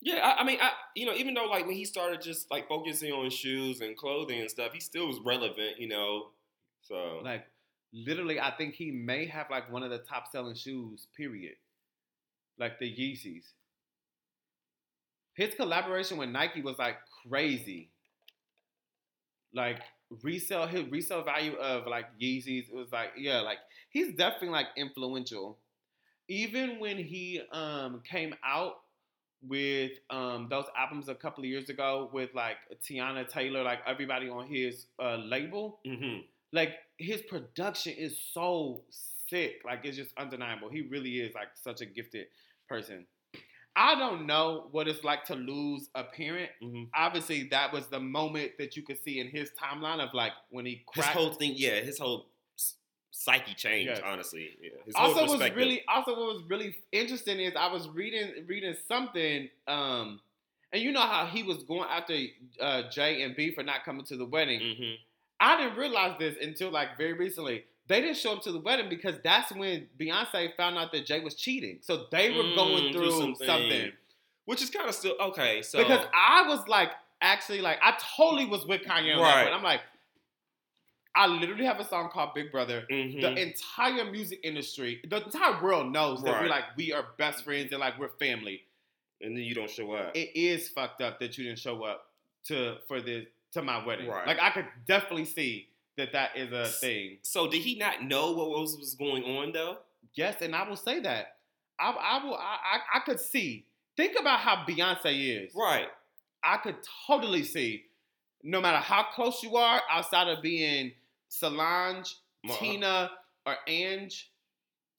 Yeah, 0.00 0.16
I, 0.16 0.40
I 0.40 0.44
mean, 0.44 0.58
I 0.60 0.72
you 0.96 1.06
know, 1.06 1.14
even 1.14 1.34
though 1.34 1.46
like 1.46 1.66
when 1.66 1.76
he 1.76 1.84
started 1.84 2.20
just 2.20 2.50
like 2.50 2.68
focusing 2.68 3.12
on 3.12 3.30
shoes 3.30 3.80
and 3.80 3.96
clothing 3.96 4.40
and 4.40 4.50
stuff, 4.50 4.72
he 4.72 4.80
still 4.80 5.06
was 5.06 5.18
relevant, 5.24 5.78
you 5.78 5.88
know. 5.88 6.30
So 6.82 7.20
Like, 7.22 7.46
literally, 7.92 8.40
I 8.40 8.50
think 8.50 8.74
he 8.74 8.90
may 8.90 9.26
have 9.26 9.46
like 9.50 9.70
one 9.70 9.82
of 9.82 9.90
the 9.90 9.98
top 9.98 10.30
selling 10.32 10.56
shoes. 10.56 11.06
Period. 11.16 11.54
Like 12.58 12.78
the 12.78 12.86
Yeezys. 12.86 13.44
His 15.34 15.54
collaboration 15.54 16.18
with 16.18 16.28
Nike 16.30 16.62
was 16.62 16.78
like 16.78 16.96
crazy. 17.28 17.90
Like 19.54 19.80
resale, 20.22 20.66
his 20.66 20.90
resale 20.90 21.22
value 21.22 21.54
of 21.56 21.86
like 21.86 22.06
Yeezys 22.20 22.68
it 22.68 22.74
was 22.74 22.92
like 22.92 23.12
yeah, 23.16 23.40
like 23.40 23.58
he's 23.90 24.14
definitely 24.14 24.50
like 24.50 24.68
influential. 24.76 25.58
Even 26.28 26.78
when 26.78 26.96
he 26.98 27.42
um 27.52 28.02
came 28.08 28.34
out 28.44 28.80
with 29.46 29.92
um 30.10 30.46
those 30.50 30.66
albums 30.76 31.08
a 31.08 31.14
couple 31.14 31.42
of 31.42 31.50
years 31.50 31.68
ago 31.68 32.08
with 32.12 32.30
like 32.34 32.56
Teyana 32.88 33.28
Taylor, 33.28 33.62
like 33.62 33.80
everybody 33.86 34.28
on 34.28 34.46
his 34.46 34.86
uh, 35.00 35.16
label, 35.16 35.80
hmm 35.84 36.18
like 36.52 36.74
his 36.98 37.22
production 37.22 37.94
is 37.94 38.18
so 38.32 38.82
sick. 39.28 39.62
Like 39.64 39.80
it's 39.84 39.96
just 39.96 40.10
undeniable. 40.18 40.68
He 40.68 40.82
really 40.82 41.20
is 41.20 41.34
like 41.34 41.48
such 41.54 41.80
a 41.80 41.86
gifted 41.86 42.26
person. 42.68 43.06
I 43.74 43.94
don't 43.98 44.26
know 44.26 44.68
what 44.70 44.86
it's 44.86 45.02
like 45.02 45.24
to 45.26 45.34
lose 45.34 45.88
a 45.94 46.04
parent. 46.04 46.50
hmm 46.60 46.84
Obviously, 46.94 47.44
that 47.48 47.72
was 47.72 47.86
the 47.86 48.00
moment 48.00 48.52
that 48.58 48.76
you 48.76 48.82
could 48.82 49.02
see 49.02 49.18
in 49.20 49.28
his 49.28 49.50
timeline 49.60 50.00
of 50.00 50.12
like 50.14 50.32
when 50.50 50.66
he 50.66 50.84
his 50.94 51.06
whole 51.06 51.30
thing, 51.34 51.54
yeah, 51.56 51.80
his 51.80 51.98
whole 51.98 52.26
psyche 53.10 53.54
changed. 53.54 53.90
Yes. 53.90 54.00
Honestly, 54.04 54.50
yeah. 54.60 54.70
His 54.84 54.94
whole 54.96 55.18
also 55.18 55.38
was 55.38 55.50
really 55.52 55.82
also 55.88 56.10
what 56.12 56.34
was 56.34 56.42
really 56.48 56.74
interesting 56.92 57.40
is 57.40 57.54
I 57.56 57.70
was 57.72 57.88
reading 57.88 58.44
reading 58.46 58.74
something 58.88 59.48
um 59.68 60.20
and 60.72 60.82
you 60.82 60.92
know 60.92 61.00
how 61.00 61.26
he 61.26 61.42
was 61.42 61.62
going 61.64 61.88
after 61.88 62.16
uh, 62.60 62.88
Jay 62.90 63.22
and 63.22 63.36
B 63.36 63.52
for 63.52 63.62
not 63.62 63.84
coming 63.84 64.04
to 64.06 64.16
the 64.16 64.24
wedding. 64.24 64.60
Mhm. 64.60 64.96
I 65.40 65.56
didn't 65.56 65.76
realize 65.76 66.18
this 66.18 66.36
until 66.40 66.70
like 66.70 66.96
very 66.96 67.12
recently. 67.14 67.64
They 67.92 68.00
didn't 68.00 68.16
show 68.16 68.32
up 68.32 68.42
to 68.44 68.52
the 68.52 68.58
wedding 68.60 68.88
because 68.88 69.16
that's 69.22 69.52
when 69.52 69.86
Beyonce 70.00 70.56
found 70.56 70.78
out 70.78 70.92
that 70.92 71.04
Jay 71.04 71.20
was 71.20 71.34
cheating. 71.34 71.78
So 71.82 72.06
they 72.10 72.30
were 72.30 72.42
Mm, 72.42 72.54
going 72.56 72.92
through 72.92 73.10
something. 73.10 73.46
something. 73.46 73.92
which 74.46 74.60
is 74.62 74.70
kind 74.70 74.88
of 74.88 74.94
still 74.94 75.14
okay. 75.20 75.62
So 75.62 75.78
Because 75.78 76.04
I 76.14 76.48
was 76.48 76.66
like, 76.66 76.90
actually, 77.20 77.60
like, 77.60 77.78
I 77.82 77.96
totally 78.16 78.44
was 78.46 78.66
with 78.66 78.80
Kanye 78.82 79.16
Right. 79.16 79.52
I'm 79.52 79.62
like, 79.62 79.82
I 81.14 81.26
literally 81.26 81.64
have 81.66 81.78
a 81.78 81.84
song 81.84 82.08
called 82.10 82.30
Big 82.34 82.50
Brother. 82.50 82.86
Mhm. 82.90 83.20
The 83.20 83.40
entire 83.40 84.04
music 84.10 84.40
industry, 84.42 85.00
the 85.08 85.22
entire 85.22 85.62
world 85.62 85.92
knows 85.92 86.22
that 86.22 86.40
we're 86.42 86.48
like, 86.48 86.64
we 86.76 86.92
are 86.92 87.06
best 87.18 87.44
friends 87.44 87.70
and 87.72 87.80
like 87.80 87.98
we're 87.98 88.08
family. 88.18 88.64
and 89.20 89.36
then 89.36 89.44
you 89.44 89.54
don't 89.54 89.70
show 89.70 89.92
up. 89.92 90.16
It 90.16 90.34
is 90.34 90.68
fucked 90.70 91.00
up 91.00 91.20
that 91.20 91.38
you 91.38 91.44
didn't 91.44 91.60
show 91.60 91.84
up 91.84 92.10
to 92.46 92.78
for 92.88 93.00
this 93.00 93.26
to 93.52 93.62
my 93.62 93.84
wedding. 93.86 94.08
Right. 94.08 94.26
Like 94.26 94.40
I 94.40 94.50
could 94.50 94.66
definitely 94.86 95.26
see 95.26 95.68
that 95.96 96.12
that 96.12 96.30
is 96.36 96.52
a 96.52 96.66
thing. 96.66 97.18
so 97.22 97.48
did 97.48 97.62
he 97.62 97.76
not 97.78 98.02
know 98.02 98.32
what 98.32 98.50
was, 98.50 98.76
was 98.78 98.94
going 98.94 99.24
on 99.24 99.52
though? 99.52 99.78
Yes, 100.14 100.36
and 100.40 100.54
I 100.54 100.68
will 100.68 100.76
say 100.76 101.00
that. 101.00 101.36
I, 101.78 101.90
I 101.90 102.24
will. 102.24 102.34
I, 102.34 102.38
I, 102.94 102.98
I 102.98 103.00
could 103.00 103.20
see. 103.20 103.64
Think 103.96 104.16
about 104.18 104.40
how 104.40 104.64
Beyonce 104.68 105.44
is. 105.46 105.52
Right. 105.54 105.86
I 106.42 106.56
could 106.58 106.76
totally 107.06 107.42
see. 107.44 107.84
No 108.42 108.60
matter 108.60 108.78
how 108.78 109.04
close 109.14 109.42
you 109.42 109.56
are, 109.56 109.80
outside 109.90 110.28
of 110.28 110.42
being 110.42 110.92
Solange, 111.28 112.16
Ma- 112.44 112.56
Tina, 112.56 113.10
or 113.46 113.54
Ange, 113.66 114.30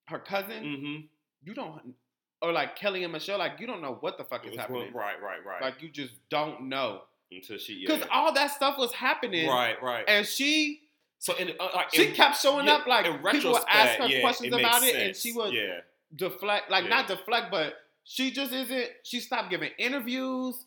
her 0.08 0.19
cousin, 0.19 0.63
Mm-hmm. 0.63 1.06
you 1.43 1.53
don't, 1.53 1.93
or 2.41 2.51
like 2.51 2.75
Kelly 2.75 3.03
and 3.03 3.12
Michelle, 3.13 3.39
like 3.39 3.60
you 3.60 3.67
don't 3.67 3.82
know 3.82 3.97
what 3.99 4.17
the 4.17 4.23
fuck 4.23 4.45
is 4.47 4.56
happening. 4.56 4.93
Right, 4.93 5.21
right, 5.21 5.45
right. 5.45 5.62
Like 5.62 5.82
you 5.82 5.89
just 5.89 6.13
don't 6.29 6.69
know 6.69 7.01
Until 7.32 7.58
she, 7.58 7.73
yeah. 7.73 7.93
because 7.95 8.08
all 8.12 8.34
that 8.34 8.51
stuff 8.51 8.77
was 8.77 8.93
happening, 8.93 9.47
right, 9.49 9.75
right. 9.82 10.06
and 10.08 10.25
she 10.25 10.82
so 11.23 11.33
in, 11.38 11.51
uh, 11.57 11.69
like, 11.73 11.93
she 11.93 12.07
in- 12.07 12.13
kept 12.13 12.38
showing 12.41 12.65
yeah, 12.65 12.73
up 12.73 12.86
like 12.86 13.05
people 13.31 13.53
would 13.53 13.62
ask 13.69 13.97
her 13.97 14.07
yeah, 14.07 14.19
questions 14.19 14.53
it 14.53 14.59
about 14.59 14.83
it, 14.83 14.93
and 14.93 15.15
she 15.15 15.31
would 15.31 15.53
yeah. 15.53 15.79
deflect, 16.13 16.69
like 16.69 16.89
not 16.89 17.07
deflect, 17.07 17.49
but 17.49 17.75
she 18.03 18.29
just 18.29 18.51
isn't. 18.51 18.89
She 19.03 19.21
stopped 19.21 19.49
giving 19.49 19.71
interviews 19.79 20.65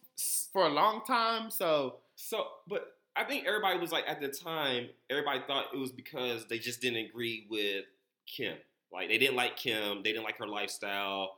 for 0.55 0.65
a 0.65 0.71
long 0.71 1.03
time. 1.07 1.51
So 1.51 1.97
So, 2.15 2.47
but 2.67 2.95
I 3.15 3.25
think 3.25 3.45
everybody 3.47 3.79
was 3.79 3.93
like 3.93 4.05
at 4.09 4.19
the 4.23 4.29
time, 4.29 4.89
everybody 5.11 5.41
thought 5.47 5.67
it 5.75 5.79
was 5.79 5.93
because 5.93 6.47
they 6.47 6.59
just 6.59 6.81
didn't 6.81 7.05
agree 7.05 7.47
with 7.51 7.85
Kim. 8.27 8.57
Like 8.91 9.09
they 9.11 9.19
didn't 9.19 9.37
like 9.37 9.59
Kim, 9.59 9.99
they 10.03 10.13
didn't 10.13 10.25
like 10.25 10.39
her 10.39 10.47
lifestyle. 10.49 11.37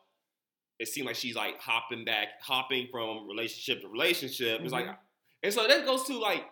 It 0.78 0.86
seemed 0.86 1.08
like 1.08 1.16
she's 1.16 1.34
like 1.34 1.58
hopping 1.58 2.04
back, 2.04 2.40
hopping 2.40 2.86
from 2.92 3.26
relationship 3.26 3.82
to 3.82 3.88
relationship. 3.88 4.60
It's 4.60 4.72
like, 4.72 4.86
Mhm. 4.86 4.96
and 5.42 5.52
so 5.52 5.66
that 5.66 5.84
goes 5.84 6.04
to 6.04 6.16
like, 6.16 6.44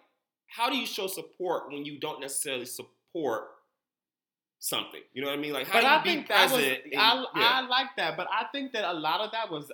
how 0.46 0.70
do 0.70 0.76
you 0.76 0.86
show 0.86 1.06
support 1.06 1.68
when 1.70 1.84
you 1.84 1.98
don't 1.98 2.20
necessarily 2.20 2.66
support 2.66 3.44
something? 4.58 5.00
You 5.12 5.22
know 5.22 5.28
what 5.28 5.38
I 5.38 5.42
mean? 5.42 5.52
Like, 5.52 5.66
how 5.66 5.74
but 5.74 5.80
do 5.80 5.86
you 5.86 5.92
I 5.92 6.02
be 6.02 6.08
think 6.10 6.28
that 6.28 6.50
was 6.50 6.60
present? 6.62 6.84
and- 6.92 7.00
I, 7.00 7.14
yeah. 7.14 7.26
I 7.34 7.60
like 7.66 7.88
that, 7.96 8.16
but 8.16 8.26
I 8.30 8.44
think 8.52 8.72
that 8.72 8.84
a 8.84 8.94
lot 8.94 9.20
of 9.20 9.32
that 9.32 9.50
was 9.50 9.70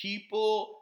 people 0.00 0.80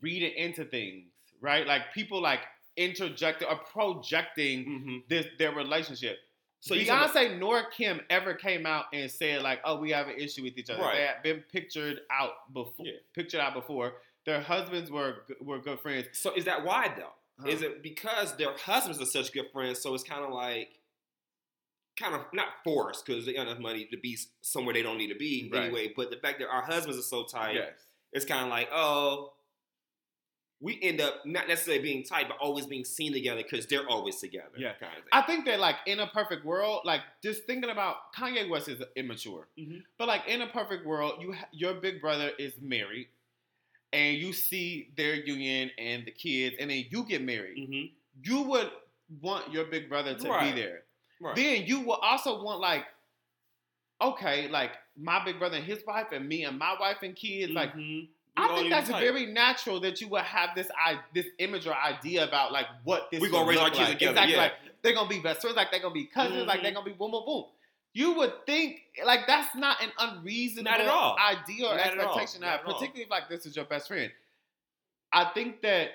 reading 0.00 0.32
into 0.36 0.64
things, 0.64 1.06
right? 1.40 1.66
Like 1.66 1.92
people 1.94 2.20
like 2.20 2.40
interjecting 2.76 3.48
or 3.48 3.56
projecting 3.56 4.64
Mhm. 4.66 5.08
this 5.08 5.26
their 5.38 5.52
relationship. 5.52 6.18
So 6.60 6.74
So 6.74 6.80
you 6.80 6.86
Beyonce 6.90 7.38
nor 7.38 7.64
Kim 7.70 8.00
ever 8.10 8.34
came 8.34 8.66
out 8.66 8.86
and 8.92 9.10
said 9.10 9.42
like, 9.42 9.60
"Oh, 9.64 9.76
we 9.78 9.90
have 9.92 10.08
an 10.08 10.18
issue 10.18 10.42
with 10.42 10.58
each 10.58 10.70
other." 10.70 10.82
Right. 10.82 10.96
They 10.96 11.02
had 11.06 11.22
been 11.22 11.42
pictured 11.42 12.00
out 12.10 12.52
before. 12.52 12.84
Yeah. 12.86 12.94
Pictured 13.14 13.40
out 13.40 13.54
before. 13.54 14.00
Their 14.24 14.40
husbands 14.42 14.90
were 14.90 15.24
were 15.40 15.58
good 15.60 15.80
friends. 15.80 16.08
So 16.18 16.34
is 16.34 16.44
that 16.46 16.64
why 16.64 16.88
though? 16.96 17.12
Huh. 17.40 17.48
Is 17.48 17.62
it 17.62 17.82
because 17.82 18.36
their 18.36 18.52
husbands 18.56 19.00
are 19.00 19.04
such 19.06 19.32
good 19.32 19.46
friends, 19.52 19.80
so 19.80 19.94
it's 19.94 20.02
kind 20.04 20.24
of 20.24 20.32
like, 20.32 20.70
kind 21.98 22.14
of 22.14 22.22
not 22.32 22.48
forced 22.64 23.04
because 23.06 23.26
they 23.26 23.32
got 23.32 23.46
enough 23.48 23.58
money 23.58 23.84
to 23.90 23.96
be 23.96 24.16
somewhere 24.40 24.72
they 24.74 24.82
don't 24.82 24.98
need 24.98 25.12
to 25.12 25.18
be 25.18 25.50
Right. 25.52 25.64
anyway. 25.64 25.92
But 25.96 26.10
the 26.10 26.16
fact 26.16 26.38
that 26.40 26.48
our 26.48 26.62
husbands 26.62 26.98
are 26.98 27.02
so 27.02 27.24
tight, 27.24 27.54
Yes. 27.56 27.86
it's 28.12 28.24
kind 28.24 28.42
of 28.44 28.48
like, 28.50 28.68
oh, 28.72 29.32
we 30.60 30.76
end 30.82 31.00
up 31.00 31.24
not 31.24 31.46
necessarily 31.46 31.80
being 31.82 32.02
tight, 32.04 32.26
but 32.28 32.36
always 32.38 32.66
being 32.66 32.84
seen 32.84 33.12
together 33.12 33.42
because 33.44 33.66
they're 33.66 33.88
always 33.88 34.16
together. 34.18 34.50
Yeah. 34.56 34.72
kind 34.74 34.96
of. 34.98 35.04
I 35.12 35.22
think 35.22 35.44
that 35.46 35.60
like 35.60 35.76
in 35.86 36.00
a 36.00 36.06
perfect 36.08 36.44
world, 36.44 36.82
like 36.84 37.00
just 37.22 37.44
thinking 37.44 37.70
about 37.70 38.12
Kanye 38.16 38.48
West 38.48 38.68
is 38.68 38.82
immature, 38.96 39.46
Mhm. 39.56 39.84
but 39.98 40.08
like 40.08 40.26
in 40.26 40.42
a 40.42 40.48
perfect 40.48 40.84
world, 40.84 41.20
you 41.22 41.32
ha- 41.32 41.48
your 41.52 41.74
big 41.74 42.00
brother 42.00 42.30
is 42.40 42.58
married, 42.60 43.08
and 43.92 44.16
you 44.18 44.32
see 44.32 44.90
their 44.96 45.14
union 45.14 45.70
and 45.78 46.04
the 46.06 46.10
kids, 46.10 46.56
and 46.60 46.70
then 46.70 46.84
you 46.90 47.04
get 47.04 47.22
married. 47.22 47.56
Mhm. 47.68 47.90
You 48.22 48.42
would 48.42 48.70
want 49.20 49.52
your 49.52 49.64
big 49.64 49.88
brother 49.88 50.14
to 50.14 50.28
Right. 50.28 50.54
be 50.54 50.60
there. 50.60 50.84
Right. 51.20 51.34
Then 51.36 51.64
you 51.66 51.80
will 51.80 51.94
also 51.96 52.42
want 52.42 52.60
like, 52.60 52.86
okay, 54.00 54.48
like 54.48 54.72
my 54.96 55.24
big 55.24 55.38
brother 55.38 55.56
and 55.56 55.64
his 55.64 55.84
wife, 55.86 56.12
and 56.12 56.28
me 56.28 56.44
and 56.44 56.58
my 56.58 56.76
wife 56.78 56.98
and 57.02 57.14
kids, 57.16 57.52
like. 57.52 57.72
Mhm. 57.74 58.08
We 58.36 58.44
I 58.44 58.54
think 58.54 58.70
that's 58.70 58.88
tight. 58.88 59.00
very 59.00 59.26
natural 59.26 59.80
that 59.80 60.00
you 60.00 60.06
would 60.10 60.22
have 60.22 60.54
this 60.54 60.68
i 60.78 61.00
this 61.12 61.26
image 61.40 61.66
or 61.66 61.74
idea 61.74 62.22
about 62.22 62.52
like 62.52 62.66
what 62.84 63.10
this 63.10 63.20
We're 63.20 63.30
gonna 63.30 63.48
raise 63.48 63.58
our 63.58 63.68
kids 63.68 63.80
like. 63.80 63.88
together, 63.98 64.12
Exactly, 64.12 64.34
yeah. 64.34 64.42
like 64.42 64.52
they're 64.80 64.92
gonna 64.92 65.08
be 65.08 65.18
best 65.18 65.40
friends, 65.40 65.56
like 65.56 65.72
they're 65.72 65.80
gonna 65.80 65.92
be 65.92 66.04
cousins, 66.04 66.46
like 66.46 66.60
Mhm. 66.60 66.62
they're 66.62 66.70
gonna 66.72 66.84
be 66.86 66.92
boom, 66.92 67.10
boom, 67.10 67.24
boom. 67.26 67.46
You 67.98 68.12
would 68.12 68.46
think 68.46 68.80
like 69.04 69.26
that's 69.26 69.56
not 69.56 69.82
an 69.82 69.90
unreasonable 69.98 70.70
Not 70.70 70.80
at 70.80 70.86
all. 70.88 71.16
idea 71.18 71.66
or 71.66 71.76
Not 71.76 71.86
expectation 71.86 72.40
to 72.42 72.46
Not 72.46 72.50
have, 72.50 72.60
at 72.60 72.66
all. 72.66 72.74
particularly 72.74 73.02
if 73.02 73.10
like 73.10 73.28
this 73.28 73.44
is 73.44 73.56
your 73.56 73.64
best 73.64 73.88
friend. 73.88 74.12
I 75.12 75.24
think 75.34 75.62
that 75.62 75.90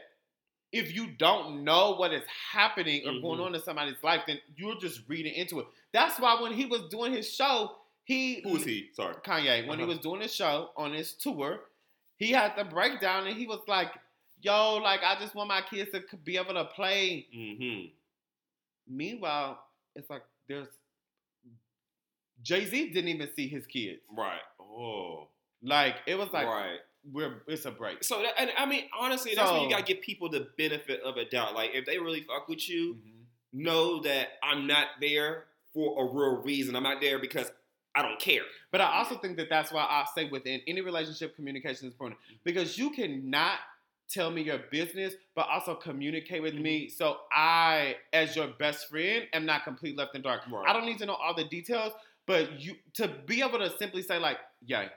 if 0.74 0.94
you 0.94 1.08
don't 1.12 1.64
know 1.64 1.92
what 1.96 2.12
is 2.12 2.24
happening 2.52 3.04
or 3.08 3.14
going 3.22 3.40
Mhm. 3.40 3.46
on 3.46 3.56
in 3.56 3.62
somebody's 3.62 4.04
life, 4.04 4.24
then 4.28 4.42
you're 4.58 4.76
just 4.82 5.08
reading 5.08 5.34
into 5.34 5.60
it. 5.62 5.68
That's 5.94 6.20
why 6.20 6.42
when 6.42 6.52
he 6.52 6.66
was 6.66 6.90
doing 6.90 7.14
his 7.14 7.34
show, 7.34 7.78
he 8.04 8.42
Who 8.42 8.58
is 8.58 8.66
he? 8.66 8.92
Sorry. 8.94 9.16
Kanye, 9.16 9.66
when 9.68 9.78
he 9.80 9.86
Uh-huh. 9.86 9.94
was 9.94 10.00
doing 10.00 10.20
his 10.20 10.36
show 10.36 10.72
on 10.76 10.92
his 10.94 11.14
tour, 11.14 11.70
he 12.18 12.32
had 12.32 12.58
the 12.58 12.66
breakdown 12.66 13.28
and 13.28 13.38
he 13.38 13.48
was 13.48 13.62
like, 13.68 13.94
"Yo, 14.42 14.76
like 14.76 15.02
I 15.04 15.18
just 15.20 15.36
want 15.36 15.48
my 15.48 15.62
kids 15.62 15.92
to 15.92 16.18
be 16.18 16.36
able 16.36 16.56
to 16.56 16.66
play." 16.66 17.28
Mm-hmm. 17.34 17.96
Meanwhile, 18.88 19.64
it's 19.96 20.10
like 20.10 20.24
there's 20.48 20.68
Jay 22.44 22.66
Z 22.66 22.90
didn't 22.90 23.10
even 23.10 23.30
see 23.36 23.48
his 23.48 23.66
kids. 23.66 24.02
Right. 24.16 24.42
Oh. 24.60 25.28
Like 25.64 25.96
it 26.06 26.16
was 26.18 26.32
like 26.34 26.46
right. 26.46 26.80
we're 27.12 27.42
it's 27.48 27.66
a 27.66 27.72
break. 27.72 28.04
So 28.04 28.22
that, 28.22 28.34
and 28.38 28.52
I 28.58 28.66
mean, 28.66 28.84
honestly, 29.00 29.34
that's 29.36 29.52
when 29.52 29.62
you 29.62 29.70
gotta 29.70 29.84
give 29.84 30.02
people 30.02 30.30
the 30.30 30.48
benefit 30.58 31.02
of 31.02 31.18
a 31.18 31.26
doubt. 31.26 31.56
Like 31.56 31.72
if 31.74 31.86
they 31.86 31.98
really 32.00 32.22
fuck 32.22 32.48
with 32.50 32.68
you, 32.70 32.96
Mhm. 32.96 33.24
know 33.54 34.02
that 34.02 34.30
I'm 34.44 34.68
not 34.68 34.88
there 35.00 35.46
for 35.74 36.04
a 36.04 36.06
real 36.06 36.42
reason. 36.44 36.76
I'm 36.76 36.84
not 36.84 37.02
there 37.02 37.18
because 37.20 37.52
I 37.96 38.02
don't 38.02 38.20
care. 38.20 38.42
But 38.72 38.82
I 38.82 38.98
also 38.98 39.16
think 39.18 39.38
that 39.38 39.50
that's 39.50 39.72
why 39.72 39.84
I 39.84 40.06
say 40.16 40.30
within 40.30 40.62
any 40.68 40.82
relationship, 40.82 41.36
communication 41.36 41.88
is 41.88 41.94
important 41.94 42.20
because 42.44 42.78
you 42.78 42.90
cannot 42.90 43.60
tell 44.10 44.30
me 44.32 44.42
your 44.42 44.60
business, 44.72 45.14
but 45.36 45.48
also 45.48 45.76
communicate 45.76 46.42
with 46.42 46.56
me. 46.56 46.88
Mm-hmm. 46.88 46.96
So 46.96 47.18
I, 47.32 47.96
as 48.12 48.36
your 48.36 48.48
best 48.48 48.90
friend, 48.90 49.28
am 49.34 49.46
not 49.46 49.64
complete 49.64 49.98
left 49.98 50.16
in 50.16 50.22
dark. 50.22 50.42
Right. 50.52 50.66
I 50.68 50.74
don't 50.74 50.86
need 50.86 50.98
to 51.00 51.06
know 51.06 51.14
all 51.14 51.34
the 51.34 51.46
details, 51.46 51.94
but 52.26 52.60
you 52.62 52.76
to 52.96 53.08
be 53.26 53.42
able 53.42 53.60
to 53.60 53.70
simply 53.78 54.02
say 54.02 54.20
like, 54.20 54.38
"Yeah, 54.66 54.88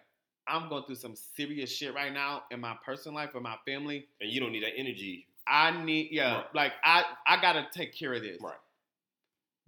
I'm 0.46 0.68
going 0.68 0.84
through 0.84 0.96
some 0.96 1.14
serious 1.16 1.70
shit 1.70 1.94
right 1.94 2.12
now 2.12 2.44
in 2.50 2.60
my 2.60 2.76
personal 2.84 3.16
life 3.16 3.34
with 3.34 3.42
my 3.42 3.56
family. 3.66 4.06
And 4.20 4.30
you 4.30 4.40
don't 4.40 4.52
need 4.52 4.62
that 4.62 4.76
energy. 4.76 5.26
I 5.48 5.70
need, 5.84 6.08
yeah, 6.10 6.36
Right. 6.36 6.54
like 6.54 6.72
I, 6.84 7.04
I 7.26 7.40
gotta 7.40 7.66
take 7.72 7.94
care 7.94 8.12
of 8.12 8.22
this." 8.22 8.40
Right. 8.40 8.54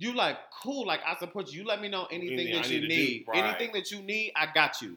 You 0.00 0.12
like 0.12 0.36
cool, 0.62 0.86
like 0.86 1.00
I 1.06 1.16
support 1.18 1.52
you. 1.52 1.62
You 1.62 1.66
let 1.66 1.80
me 1.80 1.88
know 1.88 2.06
anything 2.10 2.38
Anything 2.38 2.54
that 2.62 2.68
need 2.68 2.74
you 2.74 2.80
do, 2.82 2.88
need. 2.88 3.24
right. 3.28 3.44
Anything 3.44 3.72
that 3.72 3.90
you 3.90 4.00
need, 4.00 4.32
I 4.36 4.46
got 4.54 4.80
you. 4.80 4.96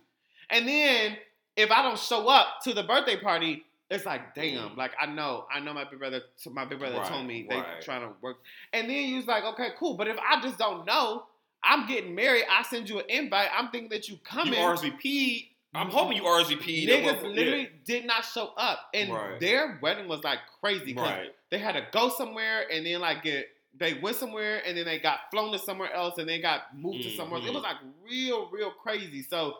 And 0.52 0.68
then 0.68 1.18
if 1.56 1.72
I 1.72 1.82
don't 1.82 1.98
show 1.98 2.28
up 2.28 2.62
to 2.66 2.74
the 2.74 2.84
birthday 2.84 3.18
party, 3.18 3.64
it's 3.90 4.06
like, 4.06 4.36
damn, 4.36 4.70
mm-hmm. 4.70 4.78
like 4.78 4.92
I 5.02 5.08
know, 5.08 5.46
I 5.54 5.60
know 5.60 5.74
my 5.74 5.86
big 5.86 5.98
brother, 6.00 6.22
my 6.52 6.66
big 6.66 6.80
brother 6.80 6.98
Right, 6.98 7.08
told 7.08 7.26
me 7.26 7.46
they 7.50 7.56
right. 7.58 7.82
trying 7.82 8.02
to 8.08 8.14
work. 8.22 8.38
And 8.74 8.90
then 8.90 9.10
you 9.10 9.18
was 9.18 9.26
like, 9.28 9.44
okay, 9.44 9.70
cool. 9.78 9.96
But 9.96 10.08
if 10.08 10.18
I 10.20 10.40
just 10.42 10.58
don't 10.60 10.86
know, 10.86 11.24
I'm 11.64 11.88
getting 11.88 12.16
married. 12.16 12.46
I 12.50 12.64
send 12.64 12.90
you 12.90 13.00
an 13.00 13.06
invite. 13.10 13.50
I'm 13.56 13.70
thinking 13.70 13.90
that 13.90 14.10
you 14.10 14.18
coming. 14.24 14.54
You 14.54 14.60
RSVP. 14.60 15.48
I'm 15.74 15.88
mm-hmm. 15.88 15.96
hoping 15.96 16.18
you 16.18 16.24
RSVP. 16.24 16.88
Niggas 16.88 17.24
literally 17.24 17.70
did 17.86 18.06
not 18.06 18.26
show 18.26 18.52
up, 18.58 18.90
and 18.94 19.14
Right. 19.14 19.40
their 19.40 19.80
wedding 19.82 20.08
was 20.08 20.24
like 20.24 20.40
crazy 20.60 20.94
Right. 20.94 21.34
they 21.50 21.60
had 21.60 21.74
to 21.74 21.86
go 21.92 22.10
somewhere 22.10 22.66
and 22.70 22.86
then 22.86 23.00
like 23.00 23.24
get 23.24 23.48
they 23.74 23.94
went 23.94 24.18
somewhere 24.18 24.62
and 24.66 24.78
then 24.78 24.84
they 24.84 25.00
got 25.00 25.32
flown 25.32 25.54
to 25.54 25.60
somewhere 25.60 25.94
else 25.94 26.18
and 26.18 26.28
they 26.28 26.42
got 26.42 26.78
moved 26.78 27.04
to 27.04 27.16
somewhere 27.16 27.40
else. 27.40 27.48
It 27.48 27.54
was 27.54 27.64
mm-hmm. 27.64 27.86
like 27.86 27.94
real, 28.10 28.50
real 28.52 28.72
crazy. 28.72 29.22
So 29.22 29.56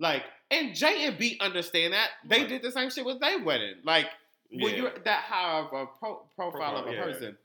like 0.00 0.24
and 0.50 0.74
Jay 0.74 1.06
and 1.06 1.16
B 1.16 1.36
understand 1.40 1.92
that. 1.92 2.10
They 2.24 2.40
Right. 2.40 2.48
did 2.48 2.62
the 2.62 2.72
same 2.72 2.90
shit 2.90 3.04
with 3.04 3.20
their 3.20 3.38
wedding. 3.38 3.76
Like 3.84 4.06
when 4.50 4.74
you're 4.74 4.90
that 4.90 5.24
high 5.24 5.60
of 5.60 5.72
a 5.72 5.86
pro- 5.86 6.26
profile 6.34 6.78
of 6.78 6.88
a 6.88 6.92
yeah. 6.92 7.02
person. 7.02 7.38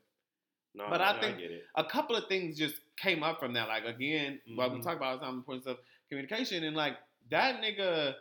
No, 0.76 0.86
but 0.90 0.98
no, 0.98 1.04
I 1.04 1.20
think-. 1.22 1.42
A 1.76 1.84
couple 1.84 2.16
of 2.16 2.28
things 2.28 2.58
just 2.58 2.76
came 2.98 3.22
up 3.24 3.40
from 3.40 3.54
that. 3.54 3.68
Like 3.68 3.86
again, 3.86 4.40
what 4.56 4.72
we 4.74 4.82
talk 4.82 4.98
about 4.98 5.14
all 5.14 5.18
the 5.20 5.26
time, 5.26 5.32
the 5.34 5.38
importance 5.40 5.68
of 5.68 5.78
communication 6.10 6.64
and 6.64 6.76
like 6.76 6.98
that 7.30 7.62
nigga 7.62 8.16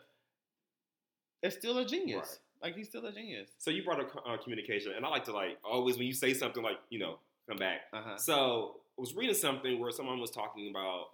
is 1.43 1.55
still 1.55 1.79
a 1.79 1.85
genius. 1.87 2.38
Right. 2.62 2.69
Like 2.69 2.77
he's 2.77 2.88
still 2.88 3.05
a 3.07 3.12
genius. 3.12 3.49
So 3.59 3.71
you 3.71 3.83
brought 3.85 4.01
up 4.01 4.11
uh, 4.27 4.37
communication, 4.37 4.93
and 4.97 5.05
I 5.05 5.09
like 5.09 5.25
to 5.25 5.33
like 5.33 5.59
always 5.65 5.97
when 5.99 6.07
you 6.07 6.12
say 6.12 6.33
something 6.35 6.62
like 6.62 6.77
you 6.91 6.99
know 6.99 7.19
come 7.49 7.57
back. 7.59 7.81
Uh-huh. 7.93 8.17
So 8.17 8.77
I 8.97 9.01
was 9.01 9.15
reading 9.17 9.35
something 9.35 9.81
where 9.81 9.91
someone 9.91 10.21
was 10.21 10.31
talking 10.31 10.71
about 10.71 11.07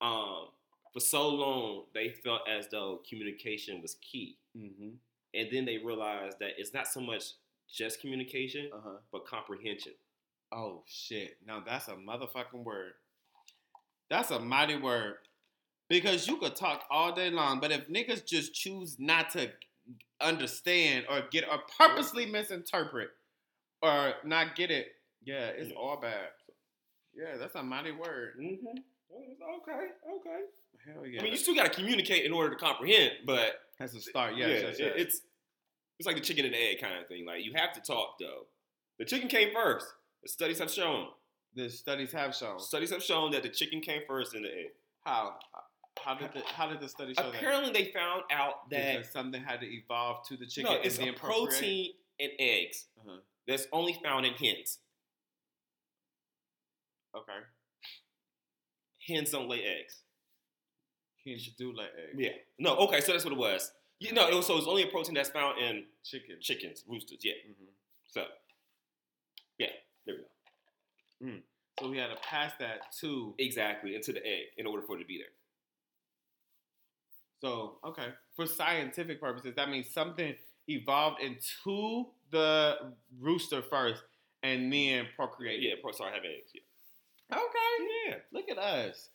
um, 0.00 0.46
for 0.92 0.98
so 1.00 1.28
long 1.28 1.82
they 1.94 2.08
felt 2.08 2.40
as 2.48 2.66
though 2.68 3.00
communication 3.08 3.80
was 3.82 3.96
key, 4.00 4.36
Mm-hmm. 4.58 4.88
and 5.34 5.48
then 5.52 5.64
they 5.64 5.78
realized 5.78 6.40
that 6.40 6.50
it's 6.58 6.74
not 6.74 6.88
so 6.88 7.00
much 7.00 7.22
just 7.72 8.00
communication, 8.00 8.68
Uh-huh. 8.74 8.96
but 9.12 9.24
comprehension. 9.26 9.92
Oh 10.52 10.82
shit. 10.86 11.36
Now 11.46 11.62
that's 11.64 11.88
a 11.88 11.92
motherfucking 11.94 12.64
word. 12.64 12.92
That's 14.08 14.30
a 14.30 14.40
mighty 14.40 14.76
word. 14.76 15.14
Because 15.88 16.26
you 16.28 16.36
could 16.36 16.54
talk 16.54 16.84
all 16.90 17.12
day 17.12 17.30
long, 17.30 17.58
but 17.60 17.72
if 17.72 17.88
niggas 17.88 18.24
just 18.24 18.54
choose 18.54 18.96
not 18.98 19.30
to 19.30 19.50
understand 20.20 21.06
or 21.10 21.22
get 21.30 21.44
or 21.50 21.58
purposely 21.78 22.26
misinterpret 22.26 23.10
or 23.82 24.14
not 24.24 24.54
get 24.54 24.70
it, 24.70 24.88
yeah, 25.24 25.46
it's 25.48 25.70
Yeah. 25.70 25.76
all 25.76 25.96
bad. 26.00 26.28
Yeah, 27.14 27.36
that's 27.38 27.54
a 27.56 27.62
mighty 27.62 27.90
word. 27.92 28.34
Mm-hmm. 28.38 28.66
Okay, 29.12 29.88
okay. 30.08 30.40
Hell 30.86 31.04
yeah. 31.06 31.20
I 31.20 31.24
mean, 31.24 31.32
you 31.32 31.38
still 31.38 31.54
got 31.54 31.64
to 31.64 31.70
communicate 31.70 32.24
in 32.24 32.32
order 32.32 32.50
to 32.50 32.56
comprehend, 32.56 33.12
but 33.26 33.60
that's 33.78 33.94
a 33.94 34.00
start. 34.00 34.36
yeah, 34.36 34.46
Yes, 34.46 34.62
yes, 34.62 34.76
yes. 34.78 34.92
it's 34.96 35.20
it's 35.98 36.06
like 36.06 36.16
the 36.16 36.22
chicken 36.22 36.44
and 36.44 36.54
the 36.54 36.58
egg 36.58 36.80
kind 36.80 36.98
of 36.98 37.06
thing. 37.08 37.26
Like 37.26 37.44
you 37.44 37.52
have 37.54 37.72
to 37.72 37.80
talk 37.80 38.18
though. 38.20 38.46
The 38.98 39.04
chicken 39.04 39.28
came 39.28 39.52
first. 39.52 39.86
The 40.22 40.28
studies 40.28 40.58
have 40.58 40.70
shown. 40.70 41.08
the 41.54 41.68
studies 41.68 42.12
have 42.12 42.34
shown. 42.34 42.58
Studies 42.60 42.90
have 42.90 43.02
shown 43.02 43.30
that 43.32 43.42
the 43.42 43.48
chicken 43.48 43.80
came 43.80 44.02
first 44.06 44.34
in 44.34 44.42
the 44.42 44.48
egg. 44.48 44.66
How? 45.04 45.38
How 46.02 46.14
did 46.14 46.32
the 46.32 46.40
how 46.42 46.68
did 46.68 46.80
the 46.80 46.88
study 46.88 47.14
show 47.14 47.22
that? 47.22 47.34
Apparently, 47.34 47.72
they 47.72 47.90
found 47.92 48.22
out 48.30 48.68
that 48.70 48.96
Because 48.98 49.12
something 49.12 49.42
had 49.42 49.60
to 49.60 49.66
evolve 49.66 50.26
to 50.28 50.36
the 50.36 50.46
chicken 50.46 50.70
no, 50.70 50.76
and 50.76 50.86
it's 50.86 50.98
a 50.98 51.12
protein 51.12 51.92
in 52.18 52.30
eggs 52.38 52.86
Uh-huh. 53.00 53.18
that's 53.46 53.66
only 53.72 53.98
found 54.02 54.24
in 54.26 54.32
hens. 54.34 54.78
Okay. 57.16 57.38
Hens 59.08 59.30
don't 59.30 59.48
lay 59.48 59.62
eggs. 59.64 60.02
Hens 61.26 61.48
do 61.58 61.72
lay 61.76 61.84
eggs. 61.86 62.14
Yeah. 62.16 62.30
No. 62.58 62.76
Okay. 62.78 63.00
So 63.00 63.12
that's 63.12 63.24
what 63.24 63.32
it 63.32 63.38
was. 63.38 63.72
You 63.98 64.12
know, 64.12 64.28
it 64.28 64.34
was, 64.34 64.46
so 64.46 64.56
it's 64.56 64.66
only 64.66 64.84
a 64.84 64.86
protein 64.86 65.14
that's 65.14 65.28
found 65.28 65.58
in 65.58 65.84
Chicken. 66.02 66.36
chickens, 66.40 66.84
roosters. 66.88 67.18
Yeah. 67.22 67.34
hmm 67.46 67.64
So, 68.08 68.24
yeah. 69.58 69.66
There 70.06 70.16
we 70.16 71.28
go. 71.30 71.38
So 71.80 71.88
we 71.88 71.96
had 71.98 72.08
to 72.08 72.16
pass 72.16 72.52
that 72.60 72.92
to. 73.00 73.34
Exactly 73.38 73.94
into 73.94 74.12
the 74.12 74.24
egg 74.26 74.44
in 74.58 74.66
order 74.66 74.82
for 74.82 74.96
it 74.96 75.00
to 75.00 75.06
be 75.06 75.18
there. 75.18 75.26
So 77.40 77.78
okay, 77.84 78.08
for 78.36 78.46
scientific 78.46 79.20
purposes, 79.20 79.54
that 79.56 79.70
means 79.70 79.88
something 79.90 80.34
evolved 80.68 81.20
into 81.22 82.06
the 82.30 82.76
rooster 83.18 83.62
first, 83.62 84.02
and 84.42 84.72
then 84.72 85.06
procreated. 85.16 85.62
Yeah. 85.62 85.74
Pro- 85.82 85.92
sorry, 85.92 86.12
having 86.14 86.30
eggs. 86.30 86.52
Yeah. 86.54 87.36
Okay. 87.36 88.08
Yeah. 88.08 88.14
Look 88.32 88.50
at 88.50 88.58
us. 88.58 89.08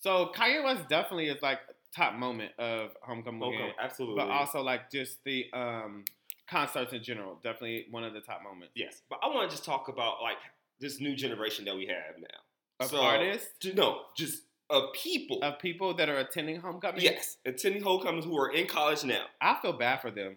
So 0.00 0.32
Kanye 0.34 0.64
West 0.64 0.88
definitely 0.88 1.28
is 1.28 1.40
like 1.42 1.60
top 1.94 2.14
moment 2.14 2.50
of 2.58 2.90
Homecoming 3.02 3.42
Okay. 3.42 3.74
Absolutely. 3.80 4.16
but 4.16 4.30
also 4.30 4.62
like 4.62 4.90
just 4.90 5.22
the 5.24 5.46
um 5.52 6.04
concerts 6.48 6.92
in 6.92 7.02
general. 7.02 7.36
Definitely 7.42 7.86
one 7.90 8.04
of 8.04 8.12
the 8.14 8.20
top 8.20 8.42
moments 8.42 8.72
yes. 8.74 9.02
But 9.08 9.20
I 9.22 9.28
want 9.28 9.48
to 9.50 9.54
just 9.56 9.64
talk 9.64 9.88
about 9.88 10.22
like 10.22 10.36
this 10.80 11.00
new 11.00 11.14
generation 11.14 11.64
that 11.66 11.76
we 11.76 11.86
have 11.86 12.18
now. 12.18 12.38
of 12.84 12.90
So- 12.90 13.00
artists 13.00 13.64
No, 13.74 14.06
just 14.16 14.42
of 14.70 14.92
people. 14.94 15.42
of 15.42 15.58
people 15.58 15.94
that 15.94 16.08
are 16.08 16.18
attending 16.18 16.58
Homecoming. 16.60 17.00
yes, 17.02 17.36
attending 17.44 17.82
homecomings 17.82 18.24
who 18.24 18.36
are 18.38 18.50
in 18.52 18.66
college 18.66 19.04
now. 19.04 19.26
I 19.40 19.54
feel 19.60 19.72
bad 19.74 20.00
for 20.00 20.10
them. 20.10 20.36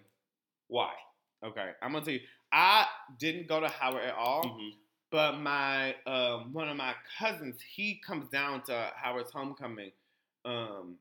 Why? 0.68 0.92
Okay, 1.42 1.72
I'm 1.82 1.92
gonna 1.92 2.04
tell 2.04 2.14
you. 2.14 2.20
I 2.52 2.86
didn't 3.18 3.48
go 3.48 3.60
to 3.60 3.68
Howard 3.68 4.04
at 4.04 4.14
all, 4.14 4.44
Mhm. 4.44 4.70
but 5.10 5.38
my 5.38 5.94
um, 6.06 6.52
one 6.52 6.68
of 6.68 6.76
my 6.76 6.94
cousins 7.18 7.60
he 7.62 7.96
comes 7.96 8.28
down 8.28 8.62
to 8.64 8.92
Howard's 8.96 9.32
homecoming 9.32 9.90
um, 10.44 10.98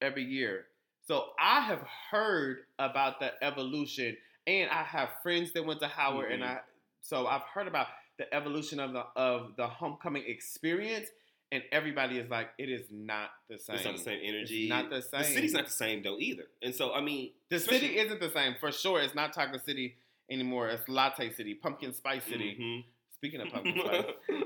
every 0.00 0.24
year. 0.24 0.66
So 1.06 1.34
I 1.38 1.60
have 1.60 1.86
heard 2.10 2.66
about 2.78 3.20
the 3.20 3.32
evolution, 3.44 4.16
and 4.50 4.70
I 4.70 4.82
have 4.82 5.10
friends 5.22 5.52
that 5.52 5.64
went 5.64 5.80
to 5.80 5.88
Howard, 5.88 6.32
and 6.32 6.42
Mhm. 6.42 6.46
I 6.46 6.60
so 7.00 7.26
I've 7.26 7.42
heard 7.42 7.66
about 7.68 7.88
the 8.18 8.32
evolution 8.34 8.78
of 8.80 8.92
the 8.92 9.00
of 9.16 9.56
the 9.56 9.66
homecoming 9.66 10.24
experience, 10.26 11.08
and 11.52 11.62
everybody 11.72 12.18
is 12.18 12.28
like, 12.30 12.50
it 12.58 12.68
is 12.68 12.86
not 12.90 13.30
the 13.48 13.58
same. 13.58 13.76
It's 13.76 13.84
not 13.84 13.96
the 13.96 14.02
same 14.02 14.20
energy. 14.22 14.60
It's 14.62 14.68
not 14.70 14.90
the 14.90 15.02
same. 15.02 15.20
The 15.22 15.26
city's 15.26 15.52
not 15.52 15.64
the 15.66 15.70
same 15.72 16.02
though 16.02 16.18
either. 16.18 16.44
And 16.62 16.74
so 16.74 16.92
I 16.92 17.00
mean, 17.00 17.32
The 17.48 17.58
city 17.60 17.98
isn't 17.98 18.20
the 18.20 18.30
same 18.30 18.54
for 18.60 18.70
sure. 18.70 19.00
It's 19.00 19.14
not 19.14 19.34
Chocolate 19.34 19.64
City 19.64 19.96
anymore. 20.30 20.68
It's 20.68 20.88
Latte 20.88 21.30
City, 21.32 21.54
Pumpkin 21.54 21.92
Spice 21.92 22.24
City. 22.24 22.56
Mhm. 22.60 22.84
Speaking 23.16 23.40
of 23.40 23.48
pumpkin 23.52 23.78
spice, 23.80 24.04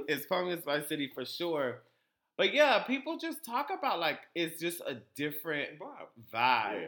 it's 0.08 0.26
Pumpkin 0.26 0.60
Spice 0.62 0.88
City 0.88 1.08
for 1.14 1.24
sure. 1.24 1.82
But 2.36 2.52
yeah, 2.52 2.82
people 2.84 3.16
just 3.18 3.44
talk 3.44 3.70
about 3.70 4.00
like 4.00 4.20
it's 4.34 4.60
just 4.60 4.80
a 4.80 4.94
different 5.14 5.78
vibe. 6.32 6.80
Yeah. 6.80 6.86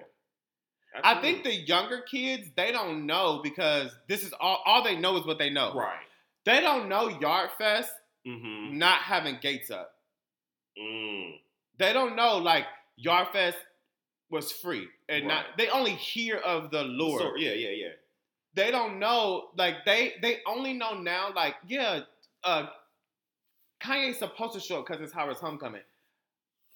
I 1.05 1.21
think 1.21 1.45
the 1.45 1.55
younger 1.55 2.01
kids 2.03 2.49
they 2.57 2.73
don't 2.73 3.07
know 3.07 3.41
because 3.43 3.91
this 4.09 4.23
is 4.23 4.33
all 4.41 4.63
all 4.67 4.83
they 4.83 4.97
know 4.97 5.17
is 5.17 5.25
what 5.27 5.39
they 5.39 5.51
know. 5.51 5.75
right. 5.75 5.97
They 6.45 6.61
don't 6.61 6.89
know 6.89 7.09
Yard 7.09 7.51
Fest 7.59 7.91
Mm-hmm. 8.27 8.79
not 8.79 8.99
having 9.03 9.39
gates 9.41 9.71
up. 9.71 9.93
Mm. 10.77 11.35
They 11.79 11.93
don't 11.93 12.17
know 12.17 12.39
like 12.39 12.65
Yard 12.97 13.29
Fest 13.33 13.57
was 14.31 14.51
free 14.51 14.89
and 15.09 15.29
not. 15.29 15.45
They 15.57 15.69
only 15.69 15.93
hear 15.93 16.37
of 16.39 16.71
the 16.73 16.83
lure. 16.83 17.21
So, 17.21 17.37
yeah, 17.37 17.53
yeah, 17.53 17.71
yeah. 17.71 17.89
they 18.55 18.71
don't 18.73 18.99
know 18.99 19.51
like 19.57 19.85
they 19.85 20.15
they 20.23 20.39
only 20.47 20.73
know 20.73 20.95
now 20.95 21.31
like 21.37 21.55
yeah 21.69 22.01
uh 22.43 22.67
kanye's 23.83 24.19
supposed 24.19 24.55
to 24.55 24.61
show 24.61 24.81
up 24.81 24.87
because 24.87 25.01
it's 25.03 25.13
howard's 25.13 25.39
homecoming 25.41 25.83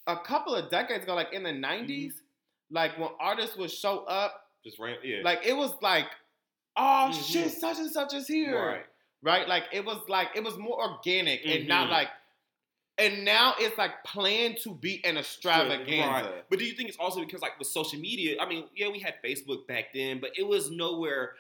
a 0.07 0.17
couple 0.19 0.55
of 0.55 0.71
decades 0.71 1.03
ago 1.05 1.15
like 1.15 1.33
in 1.33 1.43
the 1.43 1.51
90s 1.51 1.89
Mm-hmm. 1.89 2.09
Like 2.71 2.99
when 2.99 3.09
artists 3.19 3.57
would 3.57 3.71
show 3.71 4.01
up 4.05 4.47
Just 4.65 4.79
ran. 4.79 4.97
Yeah. 5.03 5.21
like 5.25 5.41
it 5.45 5.57
was 5.57 5.73
like 5.83 6.07
oh 6.77 7.11
Mhm. 7.13 7.33
shit 7.33 7.51
such 7.53 7.79
and 7.79 7.91
such 7.91 8.15
is 8.15 8.27
here 8.29 8.57
Right. 8.57 8.87
right 9.23 9.49
like 9.49 9.65
it 9.73 9.85
was 9.85 9.99
like 10.09 10.29
it 10.35 10.45
was 10.45 10.57
more 10.57 10.81
organic 10.91 11.45
and 11.45 11.67
not 11.69 11.89
Mhm. 11.89 11.93
like 11.93 12.09
and 12.99 13.25
now 13.25 13.55
it's 13.59 13.79
like 13.79 14.05
planned 14.05 14.59
to 14.59 14.75
be 14.75 15.03
an 15.05 15.17
extravaganza 15.17 16.29
Right. 16.31 16.45
But 16.51 16.59
do 16.59 16.65
you 16.67 16.73
think 16.75 16.91
it's 16.91 16.99
also 16.99 17.21
because 17.21 17.41
like 17.41 17.59
with 17.59 17.69
social 17.69 17.99
media? 17.99 18.37
I 18.39 18.47
mean, 18.47 18.69
yeah, 18.77 18.89
we 18.89 18.99
had 18.99 19.15
Facebook 19.25 19.67
back 19.67 19.95
then, 19.95 20.19
but 20.21 20.33
it 20.37 20.43
was 20.47 20.71
nowhere 20.71 21.37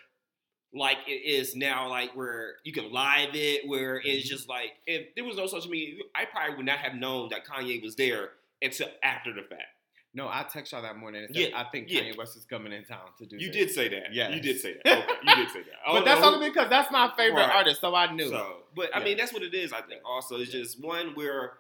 like 0.73 0.99
it 1.07 1.23
is 1.25 1.55
now. 1.57 1.89
Like 1.91 2.17
where 2.17 2.55
you 2.65 2.73
can 2.73 2.91
live 2.91 3.35
it, 3.35 3.69
where 3.69 3.97
it's 3.99 4.25
Mm-hmm. 4.25 4.29
just 4.35 4.49
like 4.49 4.71
if 4.87 5.15
there 5.15 5.25
was 5.25 5.37
no 5.37 5.47
social 5.49 5.71
media, 5.71 6.03
I 6.15 6.25
probably 6.25 6.57
would 6.57 6.65
not 6.67 6.79
have 6.79 6.95
known 6.95 7.29
that 7.31 7.45
Kanye 7.45 7.83
was 7.83 7.95
there 7.97 8.31
until 8.63 8.89
after 9.03 9.33
the 9.35 9.43
fact. 9.43 9.69
No 10.15 10.27
i 10.29 10.45
text 10.53 10.73
y'all 10.73 10.83
that 10.83 10.97
morning 10.97 11.25
and 11.25 11.35
said, 11.35 11.51
Yeah, 11.51 11.61
i 11.61 11.65
think 11.71 11.87
yeah. 11.89 12.01
kanye 12.03 12.17
west 12.17 12.37
is 12.37 12.45
coming 12.45 12.73
in 12.73 12.85
town 12.85 13.01
to 13.19 13.27
do 13.27 13.37
You 13.39 13.47
this. 13.49 13.57
did 13.57 13.71
say 13.71 13.89
that. 13.89 14.13
Yeah, 14.13 14.31
You 14.31 14.41
did 14.41 14.61
say 14.61 14.77
that. 14.85 14.99
Okay. 14.99 15.13
You 15.25 15.35
did 15.37 15.51
say 15.51 15.61
that. 15.61 15.77
But 15.93 16.05
that's 16.05 16.21
know 16.21 16.35
only 16.35 16.49
because 16.51 16.69
that's 16.69 16.91
my 16.91 17.13
favorite 17.17 17.43
Right. 17.43 17.55
artist, 17.57 17.81
so 17.81 17.95
I 17.95 18.13
knew. 18.13 18.29
So, 18.29 18.65
but 18.75 18.95
I 18.95 19.03
mean, 19.05 19.17
that's 19.17 19.33
what 19.33 19.43
it 19.43 19.55
is. 19.55 19.73
I 19.73 19.83
think 19.83 20.03
also 20.05 20.37
it's 20.39 20.51
just 20.53 20.83
one 20.83 21.15
where 21.15 21.55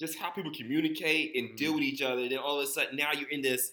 just 0.00 0.18
how 0.18 0.30
people 0.30 0.52
communicate 0.52 1.36
and 1.36 1.56
deal 1.56 1.72
Mhm. 1.72 1.74
with 1.76 1.84
each 1.84 2.02
other. 2.02 2.28
Then 2.28 2.38
all 2.38 2.58
of 2.58 2.64
a 2.64 2.66
sudden, 2.66 2.96
now 2.96 3.12
you're 3.12 3.28
in 3.28 3.42
this 3.42 3.72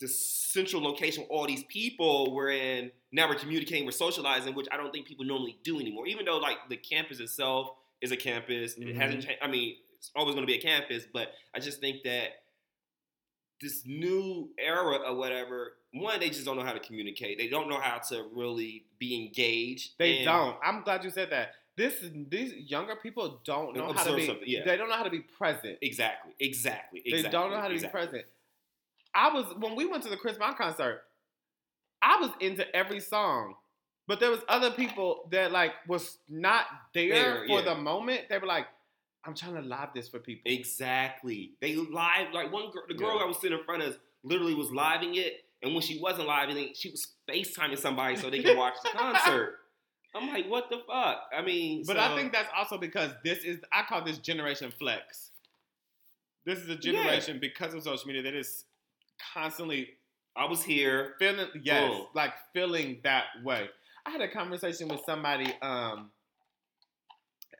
this 0.00 0.16
central 0.28 0.80
location 0.80 1.22
with 1.24 1.30
all 1.30 1.44
these 1.44 1.64
people. 1.64 2.32
We're 2.32 2.50
in 2.52 2.92
now 3.10 3.28
we're 3.28 3.34
communicating, 3.34 3.84
we're 3.84 3.90
socializing, 3.90 4.54
which 4.54 4.68
I 4.70 4.76
don't 4.76 4.92
think 4.92 5.08
people 5.08 5.24
normally 5.24 5.58
do 5.64 5.80
anymore. 5.80 6.06
Even 6.06 6.24
though 6.24 6.38
like 6.38 6.58
the 6.68 6.76
campus 6.76 7.18
itself 7.18 7.70
is 8.00 8.12
a 8.12 8.16
campus, 8.16 8.74
it 8.74 8.80
Mhm. 8.86 8.94
hasn't. 8.94 9.24
changed. 9.24 9.42
I 9.42 9.48
mean, 9.48 9.76
it's 9.98 10.10
always 10.16 10.34
going 10.34 10.46
to 10.46 10.50
be 10.52 10.58
a 10.58 10.62
campus, 10.62 11.04
but 11.12 11.32
I 11.54 11.58
just 11.58 11.80
think 11.80 12.02
that 12.04 12.28
this 13.60 13.82
new 13.84 14.50
era 14.58 14.98
or 15.06 15.16
whatever. 15.16 15.72
One, 15.92 16.20
they 16.20 16.28
just 16.28 16.44
don't 16.44 16.56
know 16.56 16.62
how 16.64 16.72
to 16.72 16.80
communicate. 16.80 17.38
They 17.38 17.48
don't 17.48 17.68
know 17.68 17.80
how 17.80 17.98
to 18.10 18.26
really 18.34 18.84
be 18.98 19.16
engaged. 19.16 19.92
they 19.98 20.22
don't. 20.24 20.56
I'm 20.62 20.82
glad 20.82 21.02
you 21.02 21.10
said 21.10 21.30
that. 21.30 21.52
This 21.76 21.94
these 22.28 22.52
younger 22.70 22.96
people 22.96 23.40
don't 23.44 23.76
know 23.76 23.92
how 23.92 24.04
to 24.04 24.14
be. 24.16 24.38
yeah. 24.46 24.64
They 24.64 24.76
don't 24.76 24.88
know 24.88 24.96
how 24.96 25.04
to 25.04 25.10
be 25.10 25.20
present. 25.20 25.78
Exactly. 25.80 26.34
Exactly. 26.40 27.02
They 27.04 27.10
Exactly. 27.18 27.30
don't 27.30 27.50
know 27.50 27.56
how 27.60 27.68
to 27.68 27.74
exactly. 27.74 28.00
be 28.00 28.06
present. 28.06 28.24
I 29.14 29.32
was 29.32 29.46
when 29.58 29.76
we 29.76 29.86
went 29.86 30.02
to 30.04 30.08
the 30.10 30.16
Chris 30.16 30.36
Brown 30.36 30.54
concert. 30.54 31.02
I 32.02 32.20
was 32.20 32.30
into 32.40 32.64
every 32.76 33.00
song, 33.00 33.54
but 34.06 34.20
there 34.20 34.30
was 34.30 34.40
other 34.48 34.70
people 34.70 35.28
that 35.30 35.50
like 35.52 35.72
was 35.88 36.18
not 36.28 36.66
there, 36.94 37.08
There, 37.12 37.46
for 37.46 37.60
yeah. 37.60 37.74
the 37.74 37.74
moment. 37.76 38.22
They 38.28 38.38
were 38.38 38.46
like, 38.46 38.66
"I'm 39.28 39.34
trying 39.34 39.54
to 39.54 39.60
live 39.62 39.90
this 39.94 40.08
for 40.08 40.18
people." 40.18 40.50
Exactly. 40.50 41.52
They 41.60 41.76
live 41.76 42.32
like 42.32 42.50
one 42.52 42.70
girl. 42.70 42.82
The 42.88 42.94
girl 42.94 43.16
Yeah. 43.16 43.22
I 43.24 43.26
was 43.26 43.38
sitting 43.40 43.58
in 43.58 43.64
front 43.64 43.82
of 43.82 43.98
literally 44.24 44.54
was 44.54 44.70
living 44.72 45.14
it, 45.16 45.44
and 45.62 45.72
when 45.74 45.82
she 45.82 45.98
wasn't 46.00 46.26
living 46.28 46.56
it, 46.58 46.76
she 46.76 46.90
was 46.90 47.06
FaceTiming 47.28 47.78
somebody 47.78 48.16
so 48.16 48.30
they 48.30 48.42
could 48.42 48.56
watch 48.56 48.74
the 48.82 48.88
concert. 48.96 49.58
I'm 50.14 50.28
like, 50.28 50.48
what 50.48 50.70
the 50.70 50.78
fuck? 50.86 51.20
I 51.36 51.42
mean, 51.42 51.84
But 51.86 51.96
so- 51.96 52.02
I 52.02 52.16
think 52.16 52.32
that's 52.32 52.48
also 52.56 52.78
because 52.78 53.12
this 53.22 53.44
is 53.44 53.60
I 53.72 53.82
call 53.82 54.02
this 54.02 54.18
generation 54.18 54.72
flex. 54.78 55.30
This 56.44 56.58
is 56.60 56.68
a 56.70 56.76
generation 56.76 57.38
because 57.38 57.74
of 57.74 57.82
social 57.82 58.06
media 58.06 58.22
that 58.22 58.34
is 58.34 58.64
constantly 59.34 59.90
I 60.36 60.46
was 60.46 60.62
here. 60.62 61.14
feeling 61.18 61.48
yes, 61.62 61.90
Boom. 61.90 62.06
like 62.14 62.32
feeling 62.54 63.00
that 63.04 63.24
way. 63.44 63.68
I 64.06 64.10
had 64.10 64.20
a 64.20 64.28
conversation 64.28 64.88
with 64.88 65.00
somebody 65.04 65.52
um 65.60 66.10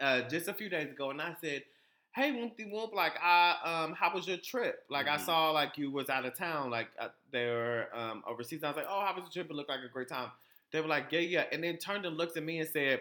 uh 0.00 0.22
just 0.28 0.48
a 0.48 0.54
few 0.54 0.68
days 0.68 0.90
ago 0.90 1.10
and 1.10 1.20
I 1.20 1.34
said, 1.40 1.62
Hey 2.14 2.32
Woompty 2.32 2.64
Whoop, 2.70 2.92
like 2.94 3.12
I 3.22 3.56
um 3.64 3.92
how 3.94 4.12
was 4.14 4.26
your 4.26 4.38
trip? 4.38 4.84
Like 4.90 5.06
I 5.08 5.16
Mhm. 5.16 5.24
saw 5.24 5.50
like 5.50 5.78
you 5.78 5.90
was 5.90 6.08
out 6.10 6.24
of 6.24 6.36
town, 6.36 6.70
like 6.70 6.88
uh, 7.00 7.08
they 7.32 7.46
were 7.46 7.88
um 7.94 8.22
overseas. 8.26 8.62
I 8.64 8.68
was 8.68 8.76
like, 8.76 8.86
Oh, 8.88 9.04
how 9.04 9.14
was 9.14 9.24
the 9.24 9.30
trip? 9.30 9.50
It 9.50 9.54
looked 9.54 9.70
like 9.70 9.80
a 9.84 9.92
great 9.92 10.08
time. 10.08 10.30
They 10.72 10.80
were 10.80 10.88
like, 10.88 11.06
Yeah, 11.10 11.20
yeah, 11.20 11.44
and 11.52 11.62
then 11.62 11.78
turned 11.78 12.06
and 12.06 12.16
looked 12.16 12.36
at 12.36 12.42
me 12.42 12.60
and 12.60 12.68
said, 12.68 13.00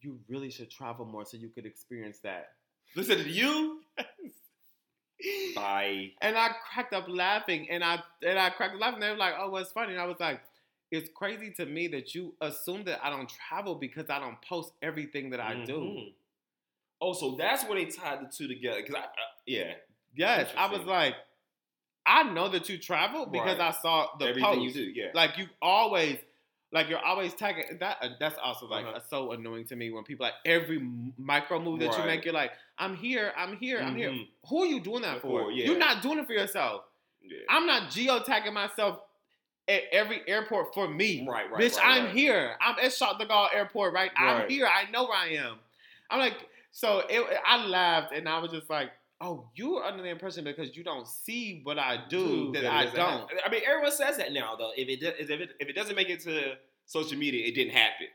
You 0.00 0.18
really 0.28 0.50
should 0.50 0.70
travel 0.70 1.04
more 1.04 1.24
so 1.24 1.36
you 1.36 1.48
could 1.48 1.66
experience 1.66 2.18
that. 2.20 2.52
Listen 2.94 3.18
to 3.18 3.28
you. 3.30 3.80
Bye. 5.54 6.12
And 6.20 6.36
I 6.36 6.50
cracked 6.72 6.92
up 6.94 7.06
laughing, 7.08 7.68
and 7.70 7.82
I 7.84 8.02
and 8.26 8.38
I 8.38 8.50
cracked 8.50 8.74
up 8.74 8.80
laughing. 8.80 9.00
They 9.00 9.10
were 9.10 9.16
like, 9.16 9.34
"Oh, 9.38 9.50
what's 9.50 9.72
funny?" 9.72 9.92
And 9.92 10.00
I 10.00 10.04
was 10.06 10.18
like, 10.20 10.40
"It's 10.90 11.08
crazy 11.14 11.52
to 11.56 11.66
me 11.66 11.88
that 11.88 12.14
you 12.14 12.34
assume 12.40 12.84
that 12.84 13.04
I 13.04 13.10
don't 13.10 13.28
travel 13.28 13.74
because 13.76 14.10
I 14.10 14.18
don't 14.18 14.40
post 14.42 14.72
everything 14.82 15.30
that 15.30 15.40
I 15.40 15.56
do." 15.64 16.02
Oh, 17.00 17.12
so 17.12 17.36
that's 17.38 17.64
where 17.64 17.78
they 17.78 17.86
tied 17.90 18.20
the 18.20 18.32
two 18.34 18.48
together. 18.48 18.82
Cause 18.82 18.94
I, 18.96 19.00
uh, 19.00 19.04
yeah, 19.46 19.72
Yes, 20.16 20.50
I 20.56 20.66
was 20.70 20.84
like, 20.84 21.14
I 22.06 22.22
know 22.24 22.48
that 22.48 22.68
you 22.68 22.78
travel 22.78 23.26
because 23.26 23.58
Right. 23.58 23.74
I 23.74 23.82
saw 23.82 24.08
the 24.18 24.26
everything 24.28 24.44
post. 24.54 24.60
you 24.60 24.72
do, 24.72 24.90
yeah. 25.00 25.08
Like 25.14 25.36
you 25.38 25.46
always, 25.62 26.16
like 26.72 26.88
you're 26.88 26.98
always 27.04 27.34
tagging. 27.34 27.76
That 27.80 27.98
uh, 28.02 28.08
that's 28.18 28.36
also 28.42 28.66
like 28.66 28.86
Uh-huh. 28.86 29.00
so 29.08 29.32
annoying 29.32 29.66
to 29.66 29.76
me 29.76 29.90
when 29.90 30.04
people 30.04 30.24
like 30.24 30.34
every 30.44 30.80
micro 31.18 31.60
move 31.60 31.80
that 31.80 31.96
you 31.96 32.04
make. 32.04 32.24
You're 32.24 32.34
like, 32.34 32.52
I'm 32.78 32.96
here, 32.96 33.32
I'm 33.36 33.56
here, 33.58 33.78
I'm 33.80 33.94
here. 33.94 34.10
Mhm. 34.10 34.26
Who 34.48 34.62
are 34.62 34.66
you 34.66 34.80
doing 34.80 35.02
that 35.02 35.20
for? 35.20 35.44
For, 35.44 35.50
yeah. 35.52 35.66
You're 35.66 35.78
not 35.78 36.02
doing 36.02 36.18
it 36.18 36.26
for 36.26 36.32
yourself. 36.32 36.82
yeah. 37.22 37.38
I'm 37.50 37.66
not 37.66 37.90
geotagging 37.90 38.52
myself 38.54 39.00
at 39.68 39.82
every 39.92 40.22
airport 40.26 40.72
for 40.74 40.88
me. 40.88 41.26
right, 41.28 41.50
right. 41.50 41.60
Bitch, 41.60 41.76
right, 41.76 41.98
I'm 41.98 42.04
right. 42.06 42.14
here. 42.14 42.56
I'm 42.60 42.76
at 42.82 42.90
Charles 42.92 43.18
de 43.18 43.26
Gaulle 43.26 43.48
Airport, 43.54 43.92
right? 43.92 44.10
I'm 44.16 44.48
here. 44.48 44.66
I 44.66 44.90
know 44.90 45.04
where 45.04 45.16
I 45.16 45.28
am. 45.34 45.58
I'm 46.10 46.18
like, 46.20 46.47
so 46.70 47.02
it, 47.08 47.26
I 47.46 47.64
laughed 47.66 48.12
and 48.12 48.28
I 48.28 48.38
was 48.38 48.50
just 48.52 48.68
like, 48.70 48.90
oh, 49.20 49.48
you 49.56 49.76
are 49.76 49.84
under 49.84 50.02
the 50.02 50.08
impression 50.10 50.44
because 50.44 50.76
you 50.76 50.84
don't 50.84 51.06
see 51.08 51.60
what 51.64 51.78
I 51.78 51.98
do 52.08 52.52
that, 52.52 52.64
it 52.64 52.70
I 52.70 52.84
don't. 52.86 53.28
I 53.44 53.50
mean, 53.50 53.62
everyone 53.66 53.90
says 53.92 54.16
that 54.18 54.32
now, 54.32 54.54
though. 54.56 54.70
If 54.76 54.88
it, 54.88 55.02
if 55.18 55.30
it 55.30 55.50
if 55.58 55.68
it 55.68 55.74
doesn't 55.74 55.96
make 55.96 56.08
it 56.08 56.20
to 56.20 56.54
social 56.86 57.18
media, 57.18 57.46
it 57.46 57.54
didn't 57.54 57.72
happen. 57.74 58.06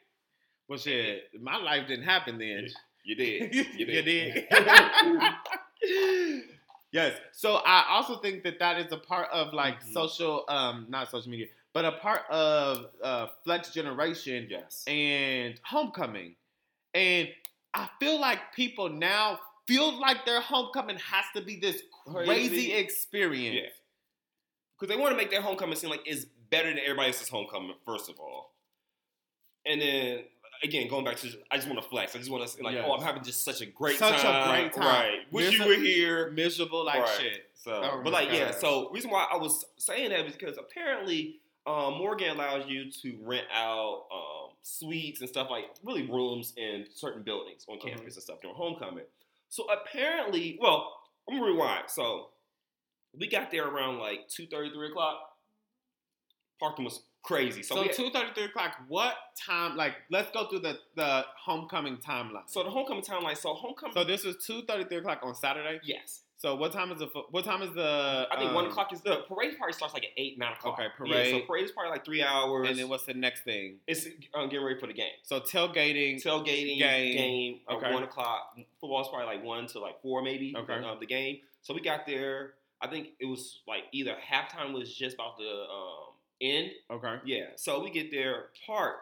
Well, 0.68 0.80
shit, 0.80 1.24
my 1.42 1.58
life 1.58 1.88
didn't 1.88 2.06
happen 2.06 2.38
then. 2.38 2.68
You 3.04 3.16
did. 3.16 3.54
You 3.56 3.66
You 3.78 3.86
did. 4.02 4.06
did. 4.06 4.48
yes. 6.92 7.14
So 7.34 7.56
I 7.66 7.86
also 7.90 8.18
think 8.18 8.44
that 8.44 8.60
that 8.60 8.80
is 8.80 8.92
a 8.92 8.98
part 8.98 9.30
of 9.32 9.54
like 9.54 9.84
Mhm. 9.84 9.94
social, 9.94 10.46
um, 10.48 10.86
not 10.90 11.10
social 11.12 11.30
media, 11.30 11.48
but 11.74 11.86
a 11.86 11.94
part 11.94 12.22
of 12.30 12.86
uh, 13.04 13.28
Flex 13.44 13.72
Generation 13.72 14.48
yes. 14.50 14.84
and 14.88 15.60
Homecoming. 15.64 16.36
And 16.94 17.28
I 17.74 17.90
feel 18.00 18.20
like 18.20 18.54
people 18.56 18.90
now 18.90 19.40
feel 19.68 20.00
like 20.00 20.26
their 20.26 20.42
homecoming 20.42 20.98
has 20.98 21.26
to 21.36 21.42
be 21.42 21.60
this 21.60 21.82
crazy, 22.06 22.26
Crazy. 22.26 22.74
experience. 22.74 23.56
Yeah. 23.64 23.70
Because 24.80 24.94
they 24.96 25.00
want 25.02 25.12
to 25.14 25.18
make 25.18 25.32
their 25.32 25.42
homecoming 25.42 25.76
seem 25.76 25.90
like 25.90 26.02
it's 26.06 26.26
better 26.50 26.70
than 26.70 26.80
everybody 26.80 27.08
else's 27.08 27.30
homecoming, 27.30 27.74
first 27.86 28.10
of 28.10 28.20
all. 28.20 28.54
And 29.66 29.80
then 29.82 30.20
again, 30.62 30.88
going 30.90 31.04
back 31.06 31.16
to, 31.18 31.30
I 31.52 31.56
just 31.58 31.68
want 31.68 31.82
to 31.82 31.88
flex. 31.88 32.16
I 32.16 32.20
just 32.20 32.30
want 32.30 32.44
to 32.44 32.50
say, 32.50 32.62
like, 32.62 32.76
Yes. 32.76 32.86
oh, 32.88 32.94
I'm 32.94 33.02
having 33.02 33.24
just 33.24 33.44
such 33.44 33.62
a 33.62 33.66
great 33.66 33.98
Such 33.98 34.20
a 34.20 34.24
time. 34.24 34.50
great 34.62 34.74
time. 34.74 34.86
Right. 34.86 35.20
Wish 35.32 35.58
you 35.58 35.66
were 35.66 35.76
here. 35.76 36.32
Miserable 36.32 36.86
like 36.86 37.02
Right. 37.02 37.18
shit. 37.20 37.50
So, 37.54 37.72
Oh 37.72 38.02
but 38.04 38.12
like, 38.14 38.30
yeah. 38.32 38.52
So, 38.52 38.90
reason 38.92 39.10
why 39.10 39.28
I 39.32 39.38
was 39.38 39.66
saying 39.78 40.10
that 40.10 40.26
is 40.26 40.34
because 40.34 40.58
apparently 40.58 41.40
um, 41.66 41.98
Morgan 41.98 42.30
allows 42.32 42.68
you 42.68 42.92
to 42.92 43.18
rent 43.22 43.48
out 43.54 44.06
um, 44.14 44.50
suites 44.62 45.22
and 45.22 45.30
stuff 45.30 45.48
like 45.50 45.66
really 45.84 46.06
rooms 46.10 46.54
in 46.58 46.86
certain 46.94 47.24
buildings 47.24 47.66
on 47.70 47.80
campus 47.80 48.14
Mhm. 48.14 48.16
and 48.18 48.24
stuff 48.24 48.42
during 48.42 48.56
homecoming. 48.56 49.06
So 49.50 49.66
apparently, 49.72 50.58
well, 50.62 50.94
I'm 51.30 51.38
gonna 51.38 51.52
rewind. 51.52 51.90
So 51.90 52.30
we 53.18 53.28
got 53.28 53.52
there 53.52 53.68
around 53.68 54.00
like 54.00 54.28
2:30, 54.28 54.72
3 54.74 54.88
o'clock. 54.90 55.30
Parking 56.60 56.86
was 56.86 57.04
crazy. 57.24 57.64
So, 57.64 57.76
So 57.76 57.84
had- 57.84 57.94
two 57.94 58.10
thirty, 58.12 58.34
three 58.34 58.46
o'clock. 58.46 58.78
What 58.88 59.16
time? 59.46 59.76
Like, 59.76 59.96
let's 60.10 60.32
go 60.32 60.48
through 60.48 60.60
the 60.60 60.80
the 60.96 61.26
homecoming 61.38 61.98
timeline. 61.98 62.48
so 62.50 62.64
the 62.64 62.70
homecoming 62.70 63.04
timeline. 63.04 63.38
So 63.38 63.54
homecoming. 63.54 63.94
so 63.94 64.04
this 64.04 64.24
was 64.24 64.38
two 64.46 64.62
thirty, 64.64 64.84
three 64.86 64.98
o'clock 64.98 65.20
on 65.24 65.36
Saturday. 65.36 65.80
yes. 65.84 66.24
So 66.44 66.56
what 66.56 66.74
time 66.74 66.92
is 66.92 67.00
the 67.00 67.08
fo- 67.08 67.28
what 67.32 67.46
time 67.46 67.62
is 67.62 67.74
the? 67.74 68.28
I 68.30 68.36
think 68.38 68.50
um, 68.50 68.56
one 68.56 68.66
o'clock 68.66 68.92
is 68.92 69.00
the 69.00 69.24
parade 69.30 69.58
party 69.58 69.72
starts 69.72 69.94
like 69.94 70.04
at 70.04 70.10
eight, 70.18 70.38
nine 70.38 70.52
o'clock. 70.52 70.74
Okay, 70.74 70.90
Yeah, 71.06 71.14
parade. 71.22 71.32
so 71.32 71.40
parade 71.48 71.64
is 71.64 71.72
probably 71.72 71.92
like 71.92 72.04
three 72.04 72.22
hours. 72.22 72.68
And 72.68 72.78
then 72.78 72.90
what's 72.90 73.06
the 73.06 73.14
next 73.14 73.46
thing? 73.46 73.78
It's 73.88 74.06
uh, 74.36 74.44
getting 74.48 74.66
ready 74.66 74.78
for 74.78 74.88
the 74.88 74.94
game. 74.94 75.14
So 75.22 75.40
tailgating. 75.40 76.22
Tailgating 76.22 76.78
Game. 76.80 77.16
game, 77.18 77.60
Okay. 77.72 77.94
one 77.94 78.04
o'clock. 78.04 78.58
Football's 78.82 79.08
probably 79.08 79.26
like 79.28 79.42
one 79.42 79.68
to 79.68 79.80
like 79.80 80.02
four 80.02 80.22
maybe. 80.22 80.54
Okay. 80.58 80.84
Uh, 80.86 80.96
the 81.00 81.06
game. 81.06 81.38
So 81.62 81.74
we 81.74 81.80
got 81.80 82.06
there. 82.06 82.56
I 82.82 82.88
think 82.88 83.12
it 83.22 83.26
was 83.26 83.62
like 83.66 83.84
either 83.94 84.14
halftime 84.30 84.74
was 84.74 84.94
just 84.94 85.14
about 85.16 85.38
to 85.38 85.46
um, 85.46 86.14
end. 86.42 86.72
okay. 86.92 87.20
Yeah. 87.24 87.46
So 87.56 87.82
we 87.82 87.90
get 87.90 88.12
there, 88.12 88.48
park. 88.68 88.96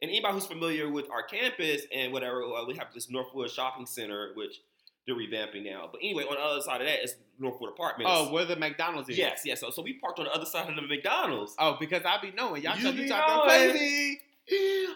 And 0.00 0.08
anybody 0.08 0.34
who's 0.34 0.46
familiar 0.46 0.88
with 0.88 1.10
our 1.10 1.24
campus 1.24 1.82
and 1.92 2.12
whatever, 2.12 2.44
uh, 2.44 2.64
we 2.64 2.76
have 2.76 2.94
this 2.94 3.10
Northwood 3.10 3.50
Shopping 3.50 3.84
Center, 3.86 4.30
which 4.36 4.60
they're 5.08 5.16
revamping 5.16 5.64
now. 5.64 5.88
But 5.90 6.00
anyway, 6.02 6.22
on 6.24 6.34
the 6.36 6.40
other 6.40 6.60
side 6.60 6.80
of 6.82 6.86
that 6.86 7.02
is 7.02 7.16
Northwood 7.40 7.70
Apartments. 7.70 8.12
Oh, 8.14 8.30
where 8.32 8.44
the 8.44 8.54
McDonald's 8.56 9.08
is? 9.08 9.18
yes, 9.18 9.40
yes. 9.44 9.60
So, 9.60 9.70
so 9.70 9.82
we 9.82 9.94
parked 9.94 10.18
on 10.20 10.26
the 10.26 10.32
other 10.32 10.44
side 10.46 10.68
of 10.68 10.76
the 10.76 10.82
McDonald's. 10.82 11.54
Oh, 11.58 11.76
because 11.80 12.02
I 12.04 12.20
be 12.20 12.30
knowing 12.36 12.62
y'all 12.62 12.76
You 12.78 12.92
be 12.92 13.08
talking 13.08 13.48
crazy. 13.48 14.20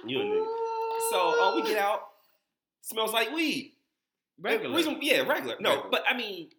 You 0.07 0.21
a 0.21 0.25
nigga. 0.25 0.47
So 1.11 1.43
uh, 1.43 1.57
we 1.57 1.63
get 1.63 1.79
out, 1.79 2.03
smells 2.83 3.13
like 3.13 3.33
weed. 3.33 3.73
regular. 4.41 4.77
Reason- 4.77 4.99
yeah, 5.03 5.23
regular. 5.23 5.57
No, 5.61 5.71
Regular. 5.71 5.91
but 5.91 6.05
I 6.09 6.17
mean, 6.17 6.51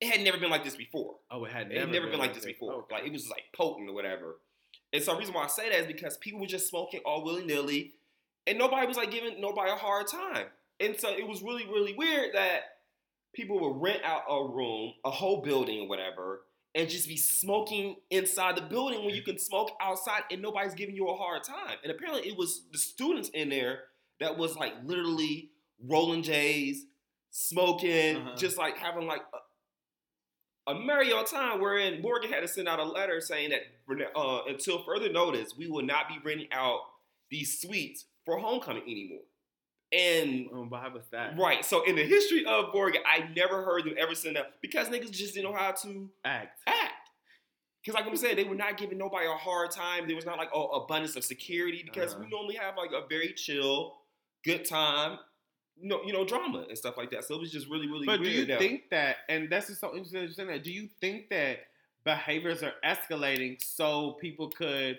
it 0.00 0.08
had 0.08 0.20
never 0.22 0.38
been 0.38 0.50
like 0.50 0.64
this 0.64 0.76
before. 0.76 1.16
oh, 1.30 1.44
it 1.44 1.52
had 1.52 1.66
It 1.70 1.74
never, 1.74 1.80
had 1.80 1.92
never 1.92 2.06
been 2.08 2.18
like 2.18 2.34
this 2.34 2.44
before. 2.44 2.72
Okay. 2.74 2.94
Like 2.96 3.04
it 3.06 3.12
was 3.12 3.22
just 3.22 3.30
like 3.32 3.44
potent 3.54 3.88
or 3.88 3.94
whatever. 3.94 4.36
And 4.92 5.02
so 5.02 5.12
the 5.12 5.18
reason 5.18 5.34
why 5.34 5.44
I 5.44 5.48
say 5.48 5.68
that 5.70 5.80
is 5.80 5.86
because 5.86 6.16
people 6.18 6.40
were 6.40 6.46
just 6.46 6.68
smoking 6.68 7.00
all 7.04 7.24
willy 7.24 7.44
nilly, 7.44 7.92
and 8.46 8.58
nobody 8.58 8.86
was 8.86 8.96
like 8.96 9.10
giving 9.10 9.40
nobody 9.40 9.70
a 9.70 9.74
hard 9.76 10.06
time. 10.06 10.46
And 10.78 10.98
so 10.98 11.08
it 11.10 11.26
was 11.26 11.42
really 11.42 11.66
really 11.66 11.94
weird 11.94 12.34
that 12.34 12.60
people 13.36 13.60
would 13.60 13.80
rent 13.82 14.02
out 14.04 14.22
a 14.28 14.44
room, 14.52 14.92
a 15.04 15.10
whole 15.10 15.42
building 15.42 15.80
or 15.82 15.88
whatever, 15.88 16.42
and 16.74 16.88
just 16.88 17.06
be 17.08 17.16
smoking 17.16 17.96
inside 18.10 18.56
the 18.56 18.62
building 18.62 19.04
when 19.04 19.14
you 19.14 19.22
can 19.22 19.38
smoke 19.38 19.70
outside 19.80 20.22
and 20.30 20.42
nobody's 20.42 20.74
giving 20.74 20.94
you 20.96 21.08
a 21.08 21.16
hard 21.16 21.44
time. 21.44 21.76
And 21.82 21.92
apparently 21.92 22.28
it 22.28 22.36
was 22.36 22.62
the 22.72 22.78
students 22.78 23.28
in 23.30 23.48
there 23.48 23.80
that 24.20 24.36
was 24.36 24.56
like 24.56 24.72
literally 24.84 25.50
rolling 25.84 26.22
J's, 26.22 26.84
smoking, 27.30 28.16
Uh-huh. 28.16 28.36
just 28.36 28.58
like 28.58 28.76
having 28.78 29.06
like 29.06 29.22
a, 30.66 30.72
a 30.72 30.74
merry 30.80 31.12
old 31.12 31.26
time. 31.26 31.60
Wherein 31.60 32.02
Morgan 32.02 32.30
had 32.30 32.40
to 32.40 32.48
send 32.48 32.68
out 32.68 32.78
a 32.78 32.84
letter 32.84 33.20
saying 33.20 33.50
that 33.50 33.60
uh, 34.16 34.40
until 34.48 34.82
further 34.84 35.10
notice, 35.12 35.54
we 35.56 35.68
will 35.68 35.82
not 35.84 36.08
be 36.08 36.16
renting 36.24 36.48
out 36.52 36.80
these 37.30 37.60
suites 37.60 38.06
for 38.24 38.38
homecoming 38.38 38.82
anymore. 38.82 39.22
And 39.92 40.48
Um, 40.52 40.68
why 40.70 40.88
was 40.88 41.06
that? 41.12 41.38
Right. 41.38 41.64
So 41.64 41.84
in 41.84 41.94
the 41.96 42.02
history 42.04 42.44
of 42.44 42.74
Morgan, 42.74 43.02
I 43.06 43.28
never 43.36 43.62
heard 43.64 43.84
them 43.84 43.94
ever 43.98 44.14
send 44.14 44.36
up 44.36 44.60
because 44.60 44.88
niggas 44.88 45.12
just 45.12 45.34
didn't 45.34 45.50
know 45.50 45.56
how 45.56 45.70
to 45.72 46.10
Act. 46.24 46.60
act. 46.66 46.92
Because 47.82 47.94
like 48.00 48.06
I'm 48.10 48.16
saying, 48.16 48.34
they 48.36 48.44
were 48.44 48.56
not 48.56 48.76
giving 48.78 48.98
nobody 48.98 49.26
a 49.26 49.30
hard 49.34 49.70
time. 49.70 50.08
There 50.08 50.16
was 50.16 50.26
not 50.26 50.38
like 50.38 50.50
a 50.52 50.58
abundance 50.58 51.14
of 51.14 51.24
security 51.24 51.82
because 51.84 52.14
Uh-huh. 52.14 52.24
we 52.24 52.30
normally 52.30 52.56
have 52.56 52.76
like 52.76 52.90
a 52.90 53.06
very 53.06 53.32
chill, 53.32 53.98
good 54.44 54.64
time, 54.64 55.20
you 55.80 55.88
know, 55.88 56.02
you 56.04 56.12
know, 56.12 56.24
drama 56.24 56.66
and 56.68 56.76
stuff 56.76 56.96
like 56.96 57.10
that. 57.12 57.24
So 57.24 57.36
it 57.36 57.40
was 57.40 57.52
just 57.52 57.68
really, 57.68 57.86
really 57.86 58.06
But 58.06 58.22
do 58.22 58.28
you 58.28 58.44
now. 58.46 58.58
think 58.58 58.90
that, 58.90 59.18
and 59.28 59.48
that's 59.48 59.68
just 59.68 59.80
so 59.80 59.90
interesting 59.94 60.18
that 60.20 60.24
you're 60.26 60.34
saying 60.34 60.48
that, 60.48 60.64
do 60.64 60.72
you 60.72 60.88
think 61.00 61.28
that 61.30 61.58
behaviors 62.02 62.62
are 62.64 62.72
escalating 62.84 63.62
so 63.62 64.12
people 64.20 64.48
could 64.50 64.98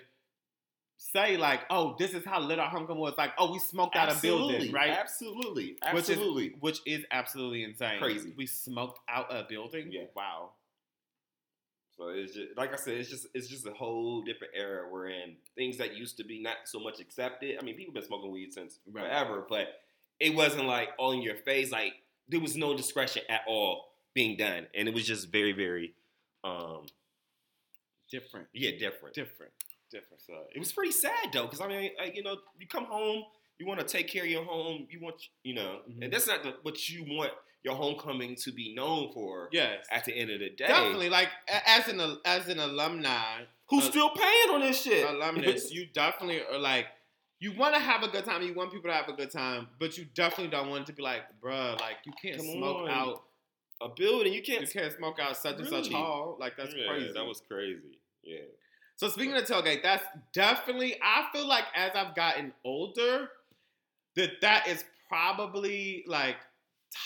say, 1.00 1.36
like, 1.36 1.60
oh, 1.70 1.94
this 1.98 2.12
is 2.12 2.24
how 2.24 2.40
lit 2.40 2.58
our 2.58 2.68
homecoming 2.68 3.00
was? 3.00 3.14
Like, 3.16 3.30
oh, 3.38 3.52
we 3.52 3.58
smoked 3.60 3.96
out 3.96 4.12
a 4.12 4.20
building, 4.20 4.70
right? 4.72 4.90
Absolutely, 4.90 5.76
absolutely, 5.80 5.94
Which 5.94 6.04
is- 6.04 6.10
absolutely. 6.10 6.52
Which 6.60 6.80
is 6.86 7.04
absolutely 7.10 7.62
insane. 7.64 7.98
Crazy. 8.00 8.32
We 8.36 8.46
smoked 8.46 8.98
out 9.08 9.26
a 9.34 9.46
building? 9.48 9.88
Yeah. 9.90 10.04
Wow. 10.14 10.50
So 11.96 12.08
it's 12.10 12.32
just 12.34 12.56
like 12.56 12.72
I 12.72 12.76
said, 12.76 12.94
it's 12.94 13.10
just 13.10 13.26
it's 13.34 13.48
just 13.48 13.66
a 13.66 13.72
whole 13.72 14.22
different 14.22 14.52
era 14.56 14.88
we're 14.88 15.08
in. 15.08 15.34
things 15.56 15.78
that 15.78 15.96
used 15.96 16.16
to 16.18 16.24
be 16.24 16.40
not 16.40 16.56
so 16.64 16.78
much 16.78 17.00
accepted. 17.00 17.56
I 17.60 17.64
mean, 17.64 17.74
people 17.76 17.92
been 17.92 18.04
smoking 18.04 18.30
weed 18.30 18.52
since 18.52 18.78
Right. 18.86 19.04
forever, 19.04 19.44
but 19.48 19.80
it 20.20 20.34
wasn't 20.34 20.66
like 20.66 20.90
all 20.98 21.10
in 21.12 21.22
your 21.22 21.34
face. 21.36 21.72
Like 21.72 21.94
there 22.28 22.38
was 22.40 22.56
no 22.56 22.76
discretion 22.76 23.22
at 23.28 23.40
all 23.48 23.86
being 24.14 24.36
done, 24.36 24.66
and 24.74 24.86
it 24.88 24.94
was 24.94 25.06
just 25.06 25.28
very, 25.30 25.52
very, 25.52 25.94
um, 26.44 26.86
Different. 28.10 28.46
yeah, 28.52 28.70
different. 28.78 29.14
Different. 29.14 29.52
Different. 29.90 30.22
So 30.22 30.34
it 30.54 30.58
was 30.58 30.72
pretty 30.72 30.92
sad 30.92 31.32
though, 31.32 31.44
because 31.44 31.60
I 31.60 31.66
mean, 31.68 31.90
like, 31.98 32.16
you 32.16 32.22
know, 32.22 32.36
you 32.58 32.66
come 32.66 32.84
home, 32.84 33.24
you 33.58 33.66
want 33.66 33.80
to 33.80 33.86
take 33.86 34.08
care 34.08 34.24
of 34.24 34.30
your 34.30 34.44
home, 34.44 34.86
you 34.90 35.00
want, 35.00 35.16
you 35.42 35.54
know, 35.54 35.80
Mhm. 35.88 36.04
and 36.04 36.12
that's 36.12 36.26
not 36.26 36.42
the, 36.42 36.54
what 36.62 36.88
you 36.88 37.04
want 37.04 37.32
your 37.64 37.74
homecoming 37.74 38.36
to 38.36 38.52
be 38.52 38.72
known 38.74 39.12
for. 39.12 39.48
Yes. 39.52 39.84
At 39.90 40.04
the 40.04 40.14
end 40.14 40.30
of 40.30 40.38
the 40.40 40.50
day, 40.50 40.66
Definitely. 40.68 41.08
Like, 41.08 41.28
as 41.48 41.88
an, 41.88 42.18
as 42.24 42.48
an 42.48 42.60
alumni, 42.60 43.42
who's 43.68 43.84
uh, 43.86 43.90
still 43.90 44.10
paying 44.10 44.50
on 44.54 44.60
this 44.60 44.82
shit? 44.82 45.04
alumnus, 45.08 45.70
you 45.72 45.86
definitely 45.86 46.40
are 46.52 46.58
like, 46.58 46.86
you 47.40 47.52
want 47.56 47.74
to 47.74 47.80
have 47.80 48.02
a 48.02 48.08
good 48.08 48.24
time. 48.24 48.42
You 48.42 48.52
want 48.54 48.72
people 48.72 48.90
to 48.90 48.94
have 48.96 49.08
a 49.08 49.12
good 49.12 49.30
time, 49.30 49.68
but 49.80 49.96
you 49.98 50.04
definitely 50.14 50.48
don't 50.50 50.68
want 50.70 50.82
it 50.82 50.86
to 50.86 50.92
be 50.92 51.02
like, 51.02 51.22
bruh, 51.40 51.80
like 51.80 51.96
you 52.04 52.12
can't 52.20 52.36
Come 52.36 52.46
smoke 52.46 52.76
on. 52.82 52.90
out. 52.90 53.22
a 53.80 53.88
building, 53.88 54.32
you 54.32 54.42
can't. 54.42 54.62
You 54.62 54.66
can't 54.66 54.92
smoke 54.92 55.20
out 55.20 55.36
such 55.36 55.56
and 55.58 55.68
such 55.68 55.88
hall. 55.92 56.36
Like 56.40 56.56
that's 56.56 56.74
Yeah, 56.74 56.88
crazy. 56.88 57.12
That 57.12 57.24
was 57.24 57.40
crazy. 57.40 58.00
Yeah. 58.24 58.38
So 58.98 59.08
speaking 59.08 59.34
of 59.34 59.44
tailgate, 59.44 59.82
that's 59.82 60.04
definitely. 60.32 60.96
I 61.02 61.26
feel 61.32 61.46
like 61.46 61.64
as 61.74 61.92
I've 61.94 62.14
gotten 62.16 62.52
older, 62.64 63.30
that 64.16 64.40
that 64.40 64.66
is 64.68 64.84
probably 65.08 66.04
like 66.06 66.36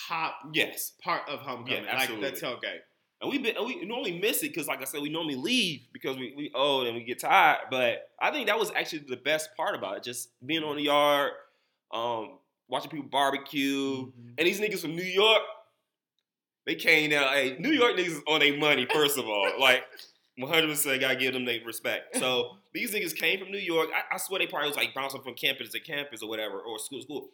top 0.09 0.36
Yes. 0.55 0.93
part 1.05 1.28
of 1.28 1.40
homecoming, 1.40 1.84
Yeah, 1.84 1.97
like 1.97 2.09
the 2.09 2.32
tailgate. 2.32 2.80
And 3.20 3.30
we 3.30 3.36
been 3.38 3.57
and 3.57 3.66
we 3.66 3.84
normally 3.84 4.18
miss 4.18 4.38
it 4.43 4.49
because, 4.49 4.66
like 4.66 4.80
I 4.80 4.84
said, 4.84 5.03
we 5.03 5.11
normally 5.11 5.36
leave 5.36 5.82
because 5.93 6.16
we 6.16 6.32
we 6.34 6.51
old 6.55 6.86
and 6.86 6.97
we 6.97 7.05
get 7.05 7.20
tired. 7.20 7.59
But 7.70 8.09
I 8.18 8.30
think 8.32 8.47
that 8.49 8.59
was 8.59 8.72
actually 8.74 9.01
the 9.09 9.16
best 9.18 9.51
part 9.57 9.74
about 9.76 9.99
it, 9.99 10.03
just 10.03 10.30
being 10.45 10.64
on 10.64 10.76
the 10.76 10.84
yard, 10.84 11.32
um, 11.93 12.38
watching 12.68 12.90
people 12.90 13.09
barbecue, 13.11 14.07
Mhm. 14.07 14.34
and 14.38 14.47
these 14.49 14.61
niggas 14.61 14.80
from 14.80 14.97
New 14.97 15.03
York, 15.05 15.43
they 16.64 16.74
came 16.74 17.11
down. 17.11 17.32
Hey, 17.34 17.57
New 17.59 17.70
York 17.70 17.97
niggas 17.97 18.22
on 18.26 18.40
their 18.40 18.57
money. 18.57 18.86
First 18.86 19.18
of 19.18 19.28
all, 19.28 19.53
like 19.61 19.84
100 20.39 20.68
percent 20.68 21.01
gotta 21.01 21.16
give 21.16 21.35
them 21.35 21.45
their 21.45 21.61
respect. 21.64 22.16
So 22.16 22.57
these 22.72 22.93
niggas 22.95 23.14
came 23.16 23.39
from 23.41 23.51
New 23.51 23.59
York. 23.59 23.89
I, 23.95 24.14
I 24.14 24.18
swear 24.18 24.39
they 24.39 24.47
probably 24.47 24.68
was 24.68 24.76
like 24.76 24.95
bouncing 24.95 25.22
from 25.22 25.35
campus 25.35 25.70
to 25.70 25.80
campus 25.80 26.22
or 26.22 26.28
whatever, 26.28 26.59
or 26.61 26.78
school 26.78 26.99
to 27.01 27.05
school. 27.05 27.28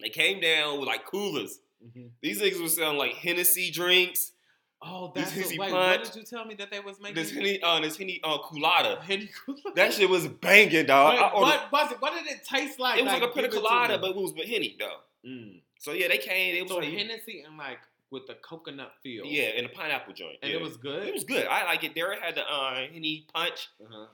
They 0.00 0.10
came 0.10 0.40
down 0.40 0.78
with 0.78 0.86
like 0.88 1.06
coolers. 1.06 1.60
Mhm. 1.84 2.10
These 2.20 2.40
niggas 2.42 2.60
was 2.60 2.76
selling 2.76 2.98
like 2.98 3.14
Hennessy 3.14 3.70
drinks. 3.70 4.32
Oh, 4.80 5.10
that's 5.12 5.32
Hennessy 5.32 5.58
what, 5.58 5.70
punch. 5.70 6.00
What 6.02 6.12
did 6.12 6.20
you 6.20 6.22
tell 6.24 6.44
me 6.44 6.54
that 6.54 6.70
they 6.70 6.78
was 6.78 7.00
making? 7.00 7.16
This 7.16 7.32
Henny, 7.32 7.60
uh, 7.62 7.80
this 7.80 7.96
Henny, 7.96 8.20
uh, 8.22 8.38
Coolada. 8.38 9.00
Henny 9.02 9.28
Coolada. 9.46 9.74
That 9.74 9.92
shit 9.92 10.08
was 10.08 10.28
banging, 10.28 10.86
dog. 10.86 11.14
Wait, 11.14 11.20
ordered- 11.34 11.60
what 11.70 11.72
was 11.72 11.92
it? 11.92 12.00
What 12.00 12.14
did 12.14 12.26
it 12.32 12.44
taste 12.44 12.78
like? 12.78 12.98
it 13.00 13.04
was 13.04 13.12
like, 13.12 13.22
a 13.22 13.28
pina 13.28 13.48
colada, 13.48 13.98
but 13.98 14.10
it 14.10 14.16
was 14.16 14.32
with 14.34 14.46
Henny, 14.46 14.76
though. 14.78 14.98
Mm. 15.28 15.60
So 15.80 15.92
yeah, 15.92 16.06
they 16.08 16.18
came. 16.18 16.54
It 16.54 16.62
was 16.62 16.70
So 16.70 16.78
like, 16.78 16.90
Hennessy 16.92 17.42
and 17.46 17.56
like 17.58 17.78
with 18.10 18.26
the 18.26 18.34
coconut 18.34 18.92
feel. 19.02 19.24
yeah, 19.24 19.50
and 19.56 19.66
a 19.66 19.68
pineapple 19.68 20.14
joint. 20.14 20.36
and 20.42 20.50
yeah. 20.50 20.58
it 20.58 20.62
was 20.62 20.76
good. 20.76 21.06
It 21.06 21.14
was 21.14 21.24
good. 21.24 21.46
I 21.46 21.64
like 21.64 21.84
it. 21.84 21.94
Derek 21.94 22.20
had 22.20 22.34
the 22.34 22.42
uh, 22.42 22.74
Henny 22.92 23.26
punch. 23.32 23.68
Uh-huh. 23.82 24.06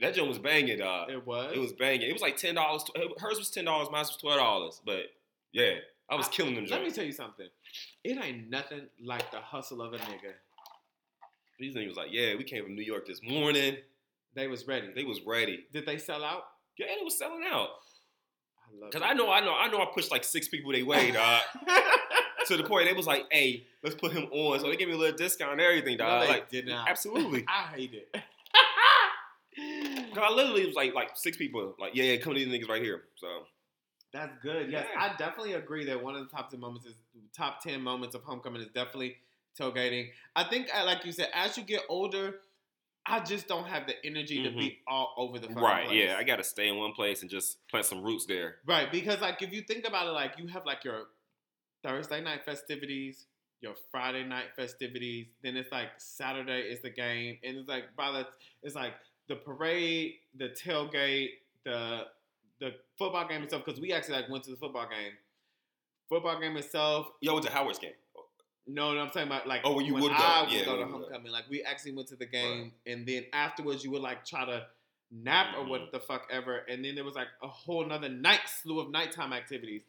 That 0.00 0.14
joint 0.14 0.28
was 0.28 0.38
banging, 0.38 0.78
dog. 0.78 1.10
It 1.10 1.26
was. 1.26 1.52
It 1.54 1.60
was 1.60 1.72
banging. 1.72 2.08
It 2.08 2.12
was 2.12 2.22
like 2.22 2.36
ten 2.36 2.54
dollars. 2.56 2.84
Hers 3.18 3.38
was 3.38 3.50
ten 3.50 3.64
dollars. 3.64 3.88
Mine 3.90 4.00
was 4.00 4.16
twelve 4.16 4.38
dollars. 4.38 4.80
But 4.84 5.04
yeah, 5.52 5.74
I 6.10 6.14
was 6.16 6.26
I- 6.28 6.30
killing 6.30 6.54
them 6.54 6.66
Let 6.66 6.82
me 6.82 6.90
tell 6.90 7.04
you 7.04 7.12
something. 7.12 7.46
It 8.04 8.18
ain't 8.22 8.50
nothing 8.50 8.82
like 9.04 9.30
the 9.30 9.38
hustle 9.38 9.80
of 9.80 9.92
a 9.92 9.98
nigga. 9.98 10.32
These 11.58 11.76
niggas 11.76 11.88
was 11.88 11.96
like, 11.96 12.08
yeah, 12.10 12.34
we 12.36 12.42
came 12.42 12.64
from 12.64 12.74
New 12.74 12.82
York 12.82 13.06
this 13.06 13.20
morning. 13.22 13.76
They 14.34 14.48
was 14.48 14.66
ready. 14.66 14.88
They 14.94 15.04
was 15.04 15.20
ready. 15.24 15.64
Did 15.72 15.86
they 15.86 15.98
sell 15.98 16.24
out? 16.24 16.42
Yeah, 16.76 16.86
they 16.98 17.04
was 17.04 17.16
selling 17.16 17.44
out. 17.48 17.68
I 18.66 18.80
love 18.80 18.90
Cause 18.92 19.02
it. 19.02 19.04
I 19.04 19.12
know, 19.12 19.30
I 19.30 19.40
know, 19.40 19.54
I 19.54 19.68
know. 19.68 19.78
I 19.78 19.86
pushed 19.94 20.10
like 20.10 20.24
six 20.24 20.48
people 20.48 20.72
they 20.72 20.82
way, 20.82 21.12
dog. 21.12 21.42
to 22.56 22.62
the 22.62 22.68
point 22.68 22.86
they 22.86 22.92
was 22.94 23.06
like, 23.06 23.26
"Hey, 23.30 23.66
let's 23.82 23.96
put 23.96 24.12
him 24.12 24.24
on." 24.30 24.60
So 24.60 24.68
they 24.68 24.76
gave 24.76 24.88
me 24.88 24.94
a 24.94 24.96
little 24.98 25.16
discount 25.16 25.52
and 25.52 25.60
everything, 25.60 25.96
no, 25.98 26.04
dog. 26.04 26.22
they 26.22 26.28
like, 26.28 26.48
did 26.50 26.66
not. 26.66 26.88
absolutely. 26.88 27.44
I 27.48 27.62
hate 27.74 27.94
it. 27.94 28.14
'cause 30.14 30.22
I 30.22 30.30
literally 30.32 30.66
was 30.66 30.74
like, 30.74 30.94
like 30.94 31.10
six 31.14 31.36
people, 31.36 31.74
like, 31.78 31.94
yeah, 31.94 32.04
yeah, 32.04 32.16
come 32.16 32.34
to 32.34 32.38
these 32.44 32.48
niggas 32.48 32.68
right 32.68 32.82
here. 32.82 33.04
So 33.16 33.46
That's 34.12 34.36
good. 34.42 34.70
Yes, 34.70 34.86
Yeah. 34.94 35.00
I 35.02 35.08
definitely 35.16 35.54
agree 35.54 35.84
that 35.86 36.02
one 36.02 36.14
of 36.16 36.24
the 36.28 36.30
top 36.34 36.50
ten 36.50 36.60
moments 36.60 36.86
is 36.86 36.94
top 37.36 37.62
ten 37.62 37.82
moments 37.82 38.14
of 38.14 38.22
homecoming 38.22 38.62
is 38.62 38.68
definitely 38.68 39.16
tailgating. 39.58 40.08
I 40.36 40.44
think, 40.44 40.68
uh, 40.74 40.84
like 40.84 41.04
you 41.04 41.12
said, 41.12 41.28
as 41.34 41.56
you 41.58 41.64
get 41.64 41.82
older, 41.88 42.40
I 43.04 43.20
just 43.20 43.48
don't 43.48 43.66
have 43.66 43.86
the 43.86 43.94
energy 44.04 44.42
to 44.44 44.50
be 44.50 44.78
all 44.86 45.12
over 45.16 45.38
the 45.38 45.48
right. 45.48 45.86
place. 45.86 46.04
Yeah, 46.04 46.16
I 46.16 46.22
got 46.24 46.36
to 46.36 46.44
stay 46.44 46.68
in 46.68 46.76
one 46.76 46.92
place 46.92 47.22
and 47.22 47.30
just 47.30 47.66
plant 47.68 47.84
some 47.84 48.02
roots 48.02 48.26
there. 48.26 48.56
Right, 48.64 48.90
because 48.92 49.20
like 49.20 49.42
if 49.42 49.52
you 49.52 49.62
think 49.62 49.86
about 49.86 50.06
it, 50.06 50.10
like 50.12 50.38
you 50.38 50.46
have 50.48 50.64
like 50.64 50.84
your 50.84 51.06
Thursday 51.82 52.20
night 52.22 52.44
festivities, 52.44 53.26
your 53.60 53.74
Friday 53.90 54.24
night 54.24 54.46
festivities, 54.56 55.26
then 55.42 55.56
it's 55.56 55.70
like 55.72 55.88
Saturday 55.98 56.62
is 56.62 56.80
the 56.82 56.90
game, 56.90 57.38
and 57.44 57.56
it's 57.58 57.68
like 57.68 57.84
by 57.96 58.10
the 58.12 58.26
it's 58.62 58.74
like 58.74 58.94
the 59.28 59.36
parade, 59.36 60.14
the 60.36 60.48
tailgate, 60.50 61.30
the 61.64 62.06
the 62.60 62.74
football 62.98 63.26
game 63.28 63.42
itself. 63.42 63.64
Because 63.64 63.80
we 63.80 63.92
actually 63.92 64.14
like 64.16 64.28
went 64.28 64.44
to 64.44 64.50
the 64.50 64.56
football 64.56 64.88
game. 64.88 65.12
Football 66.08 66.40
game 66.40 66.56
itself. 66.56 67.08
Yo, 67.20 67.32
went 67.34 67.46
to 67.46 67.52
Howard's 67.52 67.78
game. 67.78 67.92
No, 68.66 68.94
no, 68.94 69.00
I'm 69.00 69.08
talking 69.08 69.22
about 69.24 69.48
like 69.48 69.62
Oh, 69.64 69.74
when 69.76 69.86
you 69.86 69.94
would 69.94 70.02
go. 70.02 70.08
I 70.12 70.42
would 70.42 70.52
Yeah, 70.52 70.64
go 70.64 70.76
to 70.76 70.78
when 70.82 70.88
you 70.88 70.94
would 70.94 71.00
go. 71.02 71.04
homecoming. 71.08 71.32
Like 71.32 71.48
we 71.50 71.62
actually 71.62 71.92
went 71.94 72.08
to 72.08 72.16
the 72.16 72.26
game, 72.26 72.72
and 72.86 73.06
then 73.06 73.26
afterwards 73.32 73.82
you 73.82 73.90
would 73.90 74.02
like 74.02 74.24
try 74.24 74.44
to 74.44 74.66
nap 75.10 75.56
or 75.58 75.64
Mhm. 75.64 75.68
what 75.68 75.92
the 75.92 76.00
fuck 76.00 76.28
ever, 76.30 76.58
and 76.68 76.84
then 76.84 76.94
there 76.94 77.04
was 77.04 77.14
like 77.16 77.28
a 77.42 77.48
whole 77.48 77.84
another 77.84 78.08
night 78.08 78.40
slew 78.48 78.78
of 78.80 78.90
nighttime 78.90 79.32
activities. 79.32 79.82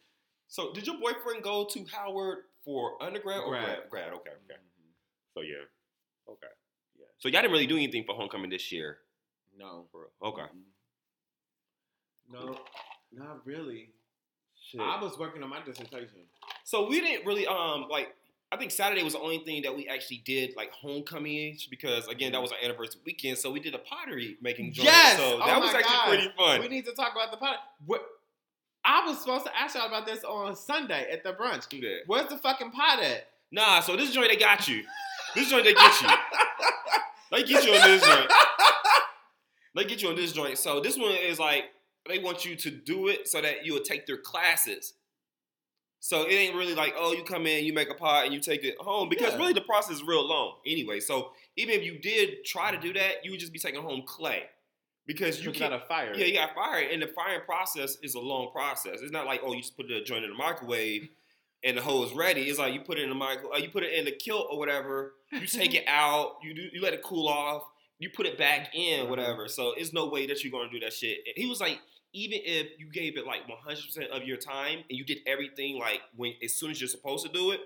So, 0.53 0.71
did 0.71 0.85
your 0.85 0.99
boyfriend 0.99 1.41
go 1.41 1.65
to 1.65 1.83
Howard 1.91 2.43
for 2.63 3.01
undergrad 3.01 3.39
or 3.39 3.49
grad? 3.49 3.65
Grad. 3.65 3.89
Grad. 3.89 4.07
Okay. 4.09 4.29
Okay. 4.29 4.53
Mm-hmm. 4.53 4.91
So 5.33 5.41
yeah. 5.41 5.65
Okay. 6.29 6.53
Yeah. 6.95 7.05
So 7.17 7.27
y'all 7.27 7.41
didn't 7.41 7.53
really 7.53 7.65
do 7.65 7.75
anything 7.75 8.03
for 8.05 8.13
homecoming 8.13 8.51
this 8.51 8.71
year. 8.71 8.99
No, 9.57 9.85
For 9.91 10.01
real. 10.01 10.31
Okay. 10.31 10.43
Mm-hmm. 10.43 12.33
no, 12.33 12.59
not 13.11 13.43
really. 13.47 13.89
Shit. 14.61 14.79
I 14.79 15.01
was 15.01 15.17
working 15.17 15.41
on 15.41 15.49
my 15.49 15.63
dissertation. 15.65 16.19
So 16.65 16.87
we 16.87 17.01
didn't 17.01 17.25
really 17.25 17.47
um 17.47 17.87
like. 17.89 18.13
I 18.51 18.55
think 18.55 18.69
Saturday 18.69 19.01
was 19.01 19.13
the 19.13 19.19
only 19.21 19.39
thing 19.39 19.63
that 19.63 19.75
we 19.75 19.87
actually 19.87 20.21
did 20.23 20.55
like 20.55 20.71
homecoming 20.71 21.57
because 21.71 22.07
again 22.07 22.31
that 22.33 22.35
mm-hmm. 22.35 22.43
was 22.43 22.51
our 22.51 22.59
anniversary 22.63 23.01
weekend, 23.07 23.39
so 23.39 23.49
we 23.49 23.59
did 23.59 23.73
a 23.73 23.79
pottery 23.79 24.37
making 24.39 24.71
joint. 24.73 24.85
Yes! 24.85 25.17
So 25.17 25.39
Oh 25.41 25.45
that 25.47 25.57
my 25.57 25.65
was 25.65 25.73
actually 25.73 25.95
God. 25.95 26.07
pretty 26.09 26.29
fun. 26.37 26.61
We 26.61 26.67
need 26.67 26.85
to 26.85 26.91
talk 26.91 27.13
about 27.13 27.31
the 27.31 27.37
pot. 27.37 27.55
What? 27.87 28.05
I 28.85 29.05
was 29.05 29.19
supposed 29.19 29.45
to 29.45 29.57
ask 29.57 29.75
y'all 29.75 29.87
about 29.87 30.05
this 30.05 30.23
on 30.23 30.55
Sunday 30.55 31.09
at 31.11 31.23
the 31.23 31.33
brunch. 31.33 31.67
Yeah. 31.71 31.97
Where's 32.05 32.29
the 32.29 32.37
fucking 32.37 32.71
pot 32.71 33.01
at? 33.01 33.27
Nah, 33.51 33.79
so 33.79 33.95
this 33.95 34.11
joint 34.11 34.29
they 34.29 34.35
got 34.37 34.67
you. 34.67 34.83
This 35.35 35.49
joint 35.49 35.63
they 35.63 35.73
get 35.73 36.01
you. 36.01 36.07
they 37.31 37.43
get 37.43 37.65
you 37.65 37.73
on 37.73 37.89
this 37.89 38.05
joint. 38.05 38.31
They 39.75 39.85
get 39.85 40.01
you 40.01 40.09
on 40.09 40.15
this 40.15 40.31
joint. 40.33 40.57
So 40.57 40.79
this 40.81 40.97
one 40.97 41.11
is 41.11 41.39
like 41.39 41.65
they 42.07 42.19
want 42.19 42.45
you 42.45 42.55
to 42.57 42.69
do 42.71 43.07
it 43.07 43.27
so 43.27 43.41
that 43.41 43.65
you 43.65 43.73
will 43.73 43.81
take 43.81 44.05
their 44.05 44.17
classes. 44.17 44.93
So 45.99 46.23
it 46.27 46.33
ain't 46.33 46.53
really 46.55 46.75
like, 46.75 46.93
oh, 46.97 47.13
you 47.13 47.23
come 47.23 47.47
in, 47.47 47.63
you 47.63 47.71
make 47.71 47.89
a 47.89 47.93
pot, 47.93 48.25
and 48.25 48.33
you 48.33 48.41
take 48.41 48.65
it 48.65 48.75
home 48.77 49.07
because 49.07 49.33
Yeah. 49.33 49.39
really 49.39 49.53
the 49.53 49.61
process 49.61 49.95
is 49.95 50.03
real 50.03 50.27
long 50.27 50.55
anyway. 50.65 50.99
So 50.99 51.31
even 51.55 51.75
if 51.75 51.83
you 51.83 51.97
did 51.97 52.43
try 52.43 52.71
to 52.71 52.77
do 52.77 52.91
that, 52.93 53.23
you 53.23 53.31
would 53.31 53.39
just 53.39 53.53
be 53.53 53.59
taking 53.59 53.81
home 53.81 54.03
clay 54.05 54.43
because 55.05 55.43
you 55.43 55.51
got 55.51 55.73
a 55.73 55.79
fire. 55.79 56.13
Yeah, 56.15 56.25
you 56.25 56.33
got 56.35 56.55
fired, 56.55 56.91
and 56.91 57.01
the 57.01 57.07
firing 57.07 57.41
process 57.45 57.97
is 58.01 58.15
a 58.15 58.19
long 58.19 58.51
process. 58.51 58.99
It's 59.01 59.11
not 59.11 59.25
like 59.25 59.41
oh, 59.43 59.53
you 59.53 59.61
just 59.61 59.77
put 59.77 59.87
the 59.87 60.01
joint 60.01 60.23
in 60.23 60.31
the 60.31 60.37
microwave 60.37 61.09
and 61.63 61.77
the 61.77 61.81
hole 61.81 62.03
is 62.03 62.13
ready. 62.13 62.41
It's 62.43 62.59
like 62.59 62.73
you 62.73 62.81
put 62.81 62.97
it 62.97 63.03
in 63.03 63.09
the 63.09 63.15
microwave, 63.15 63.53
uh, 63.53 63.57
you 63.57 63.69
put 63.69 63.83
it 63.83 63.93
in 63.93 64.05
the 64.05 64.11
kiln 64.11 64.45
or 64.49 64.59
whatever. 64.59 65.13
You 65.31 65.47
take 65.47 65.73
it 65.73 65.85
out, 65.87 66.35
you 66.43 66.53
do, 66.53 66.63
you 66.73 66.81
let 66.81 66.93
it 66.93 67.01
cool 67.03 67.27
off, 67.27 67.63
you 67.99 68.09
put 68.09 68.25
it 68.25 68.37
back 68.37 68.75
in, 68.75 69.09
whatever. 69.09 69.47
So 69.47 69.73
it's 69.77 69.93
no 69.93 70.07
way 70.09 70.27
that 70.27 70.43
you're 70.43 70.51
gonna 70.51 70.71
do 70.71 70.79
that 70.81 70.93
shit. 70.93 71.19
And 71.25 71.33
he 71.35 71.47
was 71.47 71.59
like, 71.59 71.79
even 72.13 72.39
if 72.43 72.67
you 72.77 72.91
gave 72.91 73.17
it 73.17 73.25
like 73.25 73.47
100 73.47 73.81
percent 73.83 74.11
of 74.11 74.23
your 74.23 74.37
time 74.37 74.79
and 74.89 74.97
you 74.97 75.03
did 75.05 75.19
everything 75.25 75.79
like 75.79 76.01
when 76.15 76.33
as 76.43 76.53
soon 76.53 76.71
as 76.71 76.79
you're 76.79 76.87
supposed 76.87 77.25
to 77.25 77.31
do 77.31 77.51
it, 77.51 77.61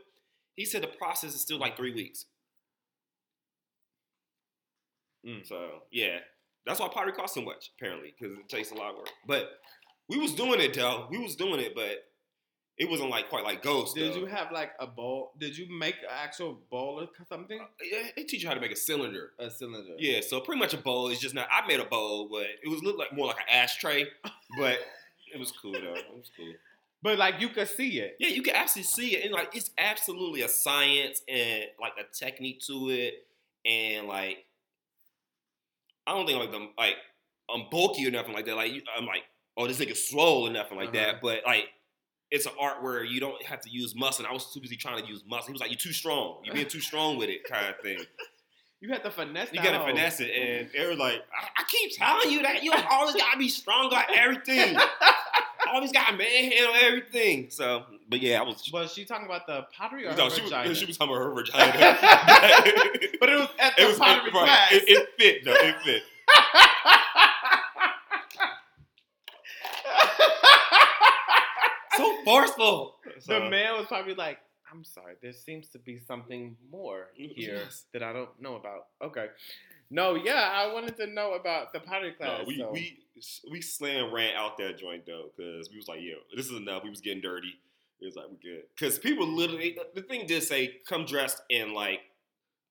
he 0.55 0.65
said 0.65 0.83
the 0.83 0.87
process 0.87 1.33
is 1.33 1.41
still 1.41 1.57
like 1.57 1.75
three 1.75 1.93
weeks. 1.93 2.25
Mm. 5.25 5.45
So 5.45 5.83
yeah, 5.91 6.19
that's 6.67 6.79
why 6.79 6.87
pottery 6.89 7.13
costs 7.13 7.35
so 7.35 7.41
much 7.41 7.71
apparently 7.77 8.13
because 8.17 8.37
it 8.37 8.49
takes 8.49 8.71
a 8.71 8.75
lot 8.75 8.91
of 8.91 8.97
work. 8.97 9.09
But 9.25 9.49
we 10.09 10.17
was 10.17 10.33
doing 10.33 10.59
it 10.59 10.73
though. 10.73 11.07
We 11.09 11.17
was 11.17 11.35
doing 11.35 11.59
it, 11.59 11.73
but 11.75 12.03
it 12.77 12.89
wasn't 12.89 13.09
like 13.09 13.29
quite 13.29 13.43
like 13.43 13.63
ghost. 13.63 13.95
Did 13.95 14.13
though. 14.13 14.19
you 14.19 14.25
have 14.27 14.51
like 14.51 14.71
a 14.79 14.85
bowl? 14.85 15.31
Did 15.39 15.57
you 15.57 15.67
make 15.77 15.95
an 15.95 16.09
actual 16.11 16.59
bowl 16.69 17.01
or 17.01 17.07
something? 17.27 17.59
Uh, 17.59 17.65
yeah, 17.83 18.09
They 18.15 18.23
teach 18.23 18.43
you 18.43 18.47
how 18.47 18.53
to 18.53 18.61
make 18.61 18.71
a 18.71 18.75
cylinder. 18.75 19.31
A 19.39 19.49
cylinder. 19.49 19.95
Yeah, 19.97 20.21
so 20.21 20.39
pretty 20.39 20.59
much 20.59 20.73
a 20.73 20.77
bowl. 20.77 21.09
It's 21.09 21.19
just 21.19 21.33
not. 21.33 21.47
I 21.51 21.65
made 21.67 21.79
a 21.79 21.85
bowl, 21.85 22.29
but 22.29 22.45
it 22.63 22.69
was 22.69 22.83
look 22.83 22.97
like 22.97 23.13
more 23.13 23.27
like 23.27 23.37
an 23.37 23.49
ashtray. 23.51 24.05
But 24.57 24.77
it 25.33 25.39
was 25.39 25.51
cool 25.51 25.73
though. 25.73 25.95
It 25.95 26.05
was 26.13 26.29
cool. 26.37 26.53
But 27.01 27.17
like 27.17 27.39
you 27.39 27.49
could 27.49 27.67
see 27.67 27.99
it. 27.99 28.15
Yeah, 28.19 28.29
you 28.29 28.43
can 28.43 28.55
actually 28.55 28.83
see 28.83 29.15
it, 29.15 29.25
and 29.25 29.33
like 29.33 29.55
it's 29.55 29.71
absolutely 29.77 30.41
a 30.41 30.49
science 30.49 31.21
and 31.27 31.63
like 31.81 31.93
a 31.99 32.03
technique 32.13 32.61
to 32.67 32.89
it, 32.89 33.25
and 33.65 34.07
like 34.07 34.45
I 36.07 36.13
don't 36.13 36.25
think 36.25 36.41
I'm 36.55 36.69
like 36.77 36.95
I'm 37.53 37.65
bulky 37.69 38.07
or 38.07 38.11
nothing 38.11 38.33
like 38.33 38.45
that. 38.47 38.55
Like 38.55 38.71
I'm 38.97 39.05
like, 39.05 39.23
oh, 39.57 39.67
this 39.67 39.79
nigga's 39.79 40.07
swole 40.09 40.47
or 40.47 40.51
nothing 40.51 40.77
like 40.77 40.89
Uh-huh. 40.89 40.97
that. 41.05 41.21
But 41.21 41.41
like, 41.45 41.65
it's 42.31 42.45
an 42.45 42.53
art 42.59 42.81
where 42.83 43.03
you 43.03 43.19
don't 43.19 43.41
have 43.45 43.61
to 43.61 43.69
use 43.69 43.95
muscle. 43.95 44.25
And 44.25 44.29
I 44.31 44.33
was 44.33 44.51
too 44.53 44.59
busy 44.59 44.75
trying 44.75 45.01
to 45.03 45.07
use 45.07 45.23
muscle. 45.27 45.47
He 45.47 45.51
was 45.53 45.61
like, 45.61 45.69
you're 45.69 45.77
too 45.77 45.93
strong. 45.93 46.41
You're 46.43 46.53
being 46.55 46.67
too 46.67 46.81
strong 46.81 47.17
with 47.17 47.29
it, 47.29 47.43
kind 47.43 47.67
of 47.67 47.79
thing. 47.81 47.99
You 48.79 48.89
had 48.89 49.03
to 49.05 49.09
finesse. 49.09 49.47
It. 49.47 49.55
You 49.55 49.63
gotta 49.63 49.83
finesse 49.83 50.19
it, 50.19 50.29
and 50.29 50.69
they 50.71 50.85
were 50.85 50.93
like, 50.93 51.15
I, 51.15 51.47
I 51.57 51.63
keep 51.67 51.97
telling 51.97 52.29
you 52.29 52.43
that 52.43 52.61
you 52.63 52.71
always 52.91 53.15
gotta 53.15 53.39
be 53.39 53.49
strong 53.49 53.91
on 53.91 54.03
everything. 54.15 54.77
always 55.73 55.91
gotta 55.91 56.15
manhandle 56.15 56.75
everything. 56.75 57.49
So, 57.49 57.85
but 58.09 58.21
yeah, 58.21 58.39
I 58.39 58.43
was. 58.43 58.69
Was 58.71 58.93
she 58.93 59.05
talking 59.05 59.25
about 59.25 59.47
the 59.47 59.65
pottery 59.75 60.05
or 60.05 60.15
No, 60.15 60.25
her 60.25 60.29
she 60.29 60.41
was, 60.41 60.77
she 60.77 60.85
was 60.85 60.97
talking 60.97 61.13
about 61.15 61.25
her 61.25 61.33
vagina. 61.33 61.73
but 63.19 63.29
it 63.29 63.37
was 63.39 63.49
at 63.59 63.75
the 63.75 63.83
it 63.83 63.87
was 63.87 63.97
pottery 63.97 64.31
right. 64.31 64.45
class. 64.45 64.71
It, 64.71 64.83
it 64.87 65.07
fit 65.17 65.45
though. 65.45 65.53
It 65.53 65.75
fit. 65.83 66.03
So 71.95 72.15
forceful. 72.23 72.95
the 73.15 73.21
So, 73.21 73.49
man 73.49 73.73
was 73.77 73.87
probably 73.87 74.13
like, 74.13 74.37
"I'm 74.71 74.83
sorry, 74.83 75.15
there 75.21 75.33
seems 75.33 75.67
to 75.69 75.79
be 75.79 75.97
something 75.97 76.55
more 76.71 77.07
mm, 77.19 77.33
here 77.35 77.55
Yes. 77.63 77.85
that 77.93 78.03
I 78.03 78.13
don't 78.13 78.29
know 78.39 78.55
about." 78.55 78.87
Okay, 79.01 79.27
no, 79.89 80.15
yeah, 80.15 80.51
I 80.53 80.71
wanted 80.73 80.95
to 80.97 81.07
know 81.07 81.33
about 81.33 81.73
the 81.73 81.79
pottery 81.79 82.11
class. 82.13 82.41
No, 82.41 82.45
we 82.45 82.57
so. 82.57 82.71
we 82.71 82.99
we 83.49 83.61
slam 83.61 84.13
ran 84.13 84.35
out 84.35 84.57
that 84.57 84.77
joint 84.77 85.05
though 85.07 85.31
because 85.35 85.69
we 85.71 85.77
was 85.77 85.87
like, 85.87 86.01
yo, 86.01 86.15
this 86.35 86.45
is 86.45 86.51
enough. 86.55 86.83
We 86.83 86.89
was 86.91 87.01
getting 87.01 87.21
dirty. 87.21 87.59
It 87.99 88.05
was 88.05 88.15
like 88.15 88.27
we 88.29 88.37
good 88.37 88.63
because 88.77 88.99
people 88.99 89.27
literally 89.27 89.77
the 89.95 90.01
thing 90.03 90.27
did 90.27 90.43
say 90.43 90.75
come 90.87 91.05
dressed 91.05 91.41
in 91.49 91.73
like 91.73 91.99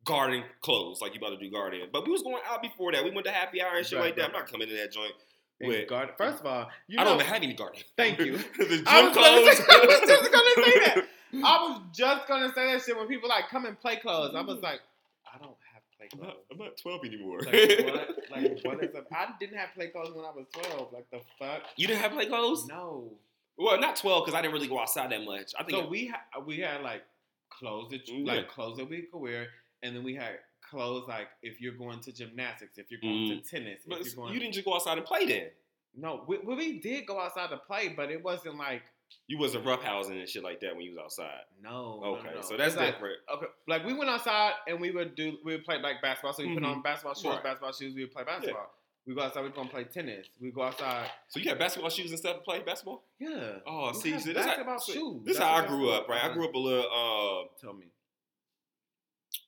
garden 0.04 0.44
clothes, 0.60 1.00
like 1.00 1.14
you 1.14 1.18
about 1.18 1.30
to 1.30 1.44
do 1.44 1.50
garden. 1.50 1.80
But 1.92 2.06
we 2.06 2.12
was 2.12 2.22
going 2.22 2.40
out 2.48 2.62
before 2.62 2.92
that. 2.92 3.02
We 3.04 3.10
went 3.10 3.26
to 3.26 3.32
happy 3.32 3.60
hour 3.60 3.76
and 3.76 3.84
shit 3.84 3.98
Right, 3.98 4.06
like 4.06 4.16
that. 4.16 4.22
right, 4.22 4.28
I'm 4.34 4.40
not 4.40 4.50
coming 4.50 4.68
to 4.68 4.74
that 4.76 4.92
joint 4.92 5.12
with. 5.60 5.88
garden. 5.88 6.14
First 6.16 6.40
of 6.40 6.46
all, 6.46 6.68
you 6.86 6.98
I 7.00 7.02
know, 7.04 7.10
don't 7.10 7.20
even 7.22 7.32
have 7.32 7.42
any 7.42 7.54
garden. 7.54 7.82
Thank 7.96 8.20
you. 8.20 8.38
the 8.58 8.64
gym 8.66 8.84
I 8.86 9.02
was 9.02 9.16
clothes. 9.16 9.56
say- 9.56 9.64
I 9.68 9.86
was 9.86 10.00
just 10.08 10.32
gonna 10.32 10.66
say 10.66 10.78
that. 10.84 11.04
I 11.44 11.62
was 11.68 11.82
just 11.92 12.28
gonna 12.28 12.52
say 12.54 12.72
that 12.72 12.82
shit 12.82 12.96
when 12.96 13.08
people 13.08 13.28
like 13.28 13.48
come 13.50 13.66
and 13.66 13.78
play 13.80 13.96
clothes. 13.96 14.34
I 14.36 14.42
was 14.42 14.58
mm. 14.58 14.62
like, 14.62 14.80
I 15.34 15.38
don't 15.38 15.56
have 15.74 15.82
play 15.98 16.08
I'm 16.12 16.18
clothes. 16.20 16.34
not, 16.50 16.52
I'm 16.52 16.58
not 16.66 16.76
12 16.80 17.04
anymore. 17.04 17.40
Like 17.40 17.52
what? 17.84 18.08
Like 18.30 18.58
what 18.64 18.84
is 18.84 18.94
a, 18.94 19.02
I 19.12 19.26
didn't 19.40 19.56
have 19.58 19.70
play 19.74 19.88
clothes 19.88 20.12
when 20.14 20.24
I 20.24 20.30
was 20.30 20.46
twelve. 20.52 20.92
Like 20.92 21.10
the 21.10 21.20
fuck? 21.38 21.62
You 21.76 21.86
didn't 21.88 22.00
have 22.02 22.12
play 22.12 22.26
clothes? 22.26 22.66
No. 22.68 23.10
Well, 23.58 23.80
not 23.80 23.96
12 23.96 24.24
because 24.24 24.38
I 24.38 24.42
didn't 24.42 24.54
really 24.54 24.68
go 24.68 24.78
outside 24.80 25.10
that 25.12 25.24
much. 25.24 25.52
I 25.58 25.62
think 25.64 25.78
So 25.84 25.88
we 25.88 26.06
ha- 26.08 26.40
we 26.44 26.58
had 26.58 26.82
like 26.82 27.02
clothes 27.50 27.90
that 27.90 28.06
you, 28.08 28.24
Yeah. 28.24 28.34
like 28.34 28.48
clothes 28.48 28.76
that 28.78 28.88
we 28.88 29.02
could 29.02 29.18
wear, 29.18 29.48
and 29.82 29.96
then 29.96 30.04
we 30.04 30.14
had 30.14 30.38
clothes 30.60 31.06
like 31.08 31.28
if 31.42 31.60
you're 31.60 31.72
going 31.74 32.00
to 32.00 32.12
gymnastics, 32.12 32.76
if 32.76 32.90
you're 32.90 33.00
going 33.00 33.30
Mm. 33.30 33.42
to 33.42 33.48
tennis, 33.48 33.82
but 33.86 34.00
if 34.00 34.06
you're 34.08 34.16
going. 34.16 34.34
you 34.34 34.40
didn't 34.40 34.54
just 34.54 34.64
go 34.66 34.74
outside 34.74 34.98
and 34.98 35.06
play 35.06 35.24
then. 35.26 35.50
No, 35.94 36.24
we, 36.26 36.36
we 36.38 36.78
did 36.80 37.06
go 37.06 37.18
outside 37.18 37.48
to 37.50 37.56
play, 37.56 37.88
but 37.88 38.10
it 38.10 38.22
wasn't 38.22 38.58
like 38.58 38.82
You 39.28 39.38
wasn't 39.38 39.64
roughhousing 39.64 40.18
and 40.18 40.28
shit 40.28 40.42
like 40.42 40.60
that 40.60 40.74
when 40.76 40.84
you 40.84 40.90
was 40.90 40.98
outside. 40.98 41.40
no. 41.62 42.00
no, 42.02 42.16
Okay, 42.16 42.34
no. 42.34 42.40
so 42.42 42.56
that's 42.56 42.74
It's 42.74 42.76
like, 42.76 42.94
different. 42.94 43.18
Okay, 43.32 43.46
like 43.68 43.86
we 43.86 43.94
went 43.94 44.10
outside 44.10 44.52
and 44.66 44.78
we 44.80 44.90
would 44.90 45.14
do 45.14 45.38
we 45.44 45.52
would 45.52 45.64
play 45.64 45.78
like 45.80 46.02
basketball. 46.02 46.34
So 46.34 46.42
we 46.42 46.52
put 46.52 46.62
Mhm. 46.64 46.66
on 46.76 46.82
basketball 46.82 47.14
shoes, 47.14 47.24
Right. 47.26 47.42
basketball 47.42 47.72
shoes. 47.72 47.94
We 47.94 48.02
would 48.04 48.12
play 48.12 48.24
basketball. 48.24 48.70
We 49.06 49.14
go 49.14 49.22
outside. 49.22 49.44
We 49.44 49.50
gonna 49.50 49.68
play 49.68 49.84
tennis. 49.84 50.26
We 50.40 50.50
go 50.50 50.62
outside. 50.62 51.08
So 51.28 51.38
you 51.40 51.48
had 51.48 51.58
basketball 51.58 51.90
shoes 51.90 52.10
and 52.10 52.18
stuff 52.18 52.36
to 52.38 52.42
play 52.42 52.60
basketball? 52.60 53.04
Yeah. 53.20 53.58
Oh, 53.66 53.92
We 53.94 54.00
see, 54.00 54.10
this 54.12 54.26
basketball 54.34 54.74
how, 54.74 54.78
shoes. 54.92 55.22
This 55.24 55.36
is 55.36 55.42
how 55.42 55.54
I 55.54 55.66
grew 55.66 55.90
up, 55.90 56.08
right? 56.08 56.24
I 56.24 56.32
grew 56.32 56.46
up 56.48 56.54
a 56.54 56.58
little, 56.58 56.84
uh, 56.90 57.48
Tell 57.60 57.72
me. 57.72 57.86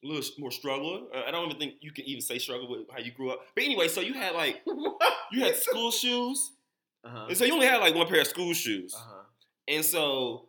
a 0.04 0.06
little 0.06 0.22
more 0.38 0.52
struggler. 0.52 1.00
Uh, 1.12 1.22
I 1.26 1.30
don't 1.32 1.46
even 1.46 1.58
think 1.58 1.74
you 1.80 1.90
can 1.92 2.04
even 2.04 2.20
say 2.22 2.38
struggle 2.38 2.68
with 2.70 2.88
how 2.92 2.98
you 3.00 3.10
grew 3.12 3.30
up. 3.30 3.40
But 3.54 3.64
anyway, 3.64 3.88
so 3.88 4.00
you 4.00 4.14
had 4.14 4.34
like 4.34 4.62
you 5.32 5.40
had 5.40 5.56
school 5.56 5.90
shoes, 5.90 6.52
Uh-huh. 7.04 7.26
and 7.28 7.36
so 7.36 7.44
you 7.44 7.52
only 7.52 7.66
had 7.66 7.78
like 7.80 7.94
one 7.94 8.06
pair 8.06 8.20
of 8.20 8.26
school 8.28 8.54
shoes, 8.54 8.94
Uh-huh. 8.94 9.22
and 9.66 9.84
so 9.84 10.48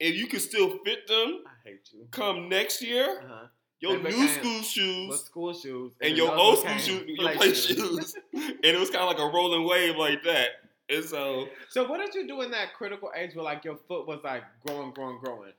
if 0.00 0.16
you 0.16 0.26
could 0.26 0.40
still 0.40 0.78
fit 0.84 1.06
them 1.06 1.42
I 1.46 1.68
hate 1.68 1.88
you. 1.92 2.06
come 2.10 2.48
next 2.48 2.82
year, 2.82 3.20
Uh-huh. 3.22 3.46
Your 3.80 3.98
They 3.98 4.10
new 4.10 4.28
school 4.28 4.62
shoes. 4.62 5.20
school 5.24 5.54
shoes 5.54 5.92
And 6.00 6.10
then 6.10 6.16
your 6.16 6.34
old 6.34 6.58
school 6.58 6.78
shoes, 6.78 7.04
your 7.06 7.32
play 7.32 7.54
shoes, 7.54 8.14
and 8.32 8.56
it 8.64 8.78
was 8.78 8.90
kind 8.90 9.02
of 9.02 9.08
like 9.08 9.18
a 9.18 9.32
rolling 9.34 9.66
wave 9.68 9.96
like 9.96 10.22
that. 10.24 10.48
And 10.90 11.04
so, 11.04 11.48
So 11.68 11.86
what 11.88 12.00
did 12.00 12.14
you 12.14 12.26
do 12.26 12.40
in 12.42 12.50
that 12.52 12.74
critical 12.74 13.10
age 13.14 13.34
where 13.34 13.44
like 13.44 13.64
your 13.64 13.76
foot 13.88 14.06
was 14.06 14.20
like 14.24 14.42
growing, 14.66 14.90
growing, 14.92 15.18
growing? 15.22 15.52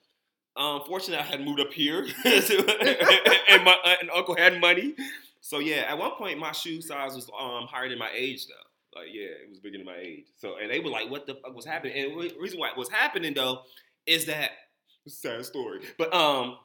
Um, 0.57 0.82
fortunately, 0.86 1.24
I 1.24 1.28
had 1.28 1.45
moved 1.45 1.59
up 1.59 1.72
here, 1.72 1.99
and 2.26 3.63
my 3.63 3.76
aunt 3.86 4.01
and 4.01 4.09
uncle 4.13 4.36
had 4.36 4.59
money. 4.59 4.95
So 5.41 5.59
yeah, 5.59 5.86
at 5.88 5.97
one 5.97 6.11
point 6.11 6.38
my 6.39 6.51
shoe 6.51 6.82
size 6.82 7.15
was 7.15 7.30
um 7.39 7.67
higher 7.67 7.88
than 7.89 7.97
my 7.99 8.09
age 8.13 8.45
though. 8.47 8.99
Like 8.99 9.09
yeah, 9.13 9.28
it 9.43 9.49
was 9.49 9.59
bigger 9.59 9.78
than 9.78 9.86
my 9.86 9.97
age. 9.97 10.26
So 10.38 10.57
and 10.57 10.70
they 10.70 10.80
were 10.80 10.89
like, 10.89 11.09
"What 11.09 11.28
the 11.28 11.36
fuck 11.36 11.55
was 11.55 11.65
happening?" 11.65 12.03
And 12.03 12.20
the 12.20 12.36
reason 12.39 12.59
why 12.59 12.72
it 12.72 12.78
was 12.78 12.89
happening 12.89 13.34
though 13.36 13.61
is 14.05 14.26
that 14.26 14.51
sad 15.07 15.45
story. 15.45 15.82
But 15.97 16.13
um, 16.13 16.57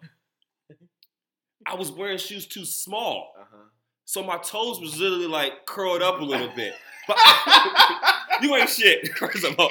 I 1.66 1.74
was 1.74 1.90
wearing 1.92 2.18
shoes 2.18 2.46
too 2.46 2.64
small, 2.64 3.34
Uh-huh. 3.40 3.56
so 4.04 4.22
my 4.22 4.36
toes 4.38 4.80
was 4.80 4.98
literally 4.98 5.26
like 5.26 5.66
curled 5.66 6.02
up 6.02 6.20
a 6.20 6.24
little 6.24 6.50
bit. 6.54 6.74
But 7.06 7.16
you 8.42 8.54
ain't 8.56 8.68
shit. 8.70 9.08
First 9.16 9.44
of 9.44 9.58
all, 9.58 9.70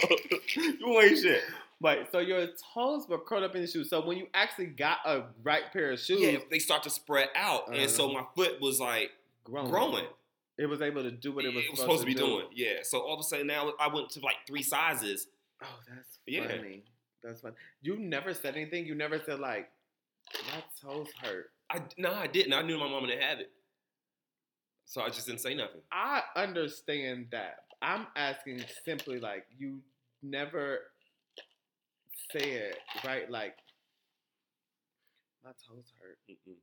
you 0.56 1.02
ain't 1.02 1.18
shit. 1.20 1.42
Wait, 1.82 2.06
so 2.12 2.20
your 2.20 2.48
toes 2.74 3.08
were 3.10 3.18
curled 3.20 3.44
up 3.44 3.56
in 3.56 3.62
the 3.62 3.68
shoes. 3.68 3.90
So 3.90 4.06
when 4.06 4.18
you 4.18 4.28
actually 4.34 4.68
got 4.68 5.00
a 5.06 5.24
right 5.44 5.64
pair 5.74 5.92
of 5.92 6.00
shoes, 6.00 6.22
Yeah, 6.22 6.38
they 6.50 6.60
start 6.60 6.84
to 6.84 6.90
spread 6.90 7.30
out, 7.36 7.76
and 7.76 7.90
so 7.90 8.06
Uh-huh. 8.10 8.22
my 8.22 8.26
foot 8.36 8.62
was 8.62 8.80
like 8.80 9.12
growing, 9.44 9.70
growing. 9.70 10.06
it 10.58 10.68
was 10.68 10.82
able 10.82 11.04
to 11.04 11.12
do 11.12 11.32
what 11.34 11.44
it 11.46 11.54
was, 11.54 11.66
supposed 11.80 12.02
to 12.02 12.06
be 12.06 12.14
do. 12.14 12.26
doing. 12.26 12.46
Yeah. 12.54 12.80
So 12.84 13.00
all 13.02 13.16
of 13.16 13.20
a 13.20 13.24
sudden 13.24 13.48
now 13.48 13.74
I 13.80 13.88
went 13.94 14.10
to 14.12 14.20
like 14.22 14.38
three 14.48 14.64
sizes. 14.64 15.28
Oh, 15.62 15.66
that's 15.90 16.20
Yeah. 16.26 16.48
funny. 16.48 16.84
That's 17.24 17.42
fun. 17.42 17.54
You 17.82 17.98
never 17.98 18.34
said 18.34 18.56
anything. 18.56 18.86
You 18.86 18.96
never 18.96 19.18
said 19.20 19.40
like, 19.40 19.70
my 20.52 20.64
toes 20.82 21.08
hurt. 21.22 21.52
I 21.70 21.82
no, 21.98 22.14
I 22.14 22.28
didn't. 22.28 22.54
I 22.54 22.62
knew 22.62 22.78
my 22.78 22.88
mom 22.88 23.06
didn't 23.08 23.24
have 23.24 23.40
it, 23.40 23.52
so 24.86 25.02
I 25.02 25.10
just 25.10 25.26
didn't 25.28 25.42
say 25.42 25.54
nothing. 25.54 25.82
I 25.92 26.22
understand 26.36 27.28
that. 27.32 27.60
I'm 27.82 28.08
asking 28.16 28.64
simply 28.86 29.20
like 29.20 29.46
you 29.58 29.80
never 30.22 30.80
said 32.32 32.76
right 33.04 33.30
like 33.30 33.56
my 35.44 35.52
toes 35.52 35.92
hurt. 36.00 36.18
Mm-mm. 36.30 36.56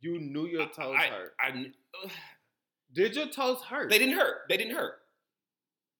You 0.00 0.18
knew 0.18 0.46
your 0.46 0.66
toes 0.66 0.96
I, 0.98 1.06
hurt. 1.06 1.34
I, 1.40 1.66
ugh. 2.04 2.10
Did 2.92 3.14
your 3.14 3.28
toes 3.28 3.62
hurt? 3.62 3.90
they 3.90 3.98
didn't 3.98 4.16
hurt. 4.16 4.42
They 4.48 4.56
didn't 4.56 4.74
hurt. 4.74 4.94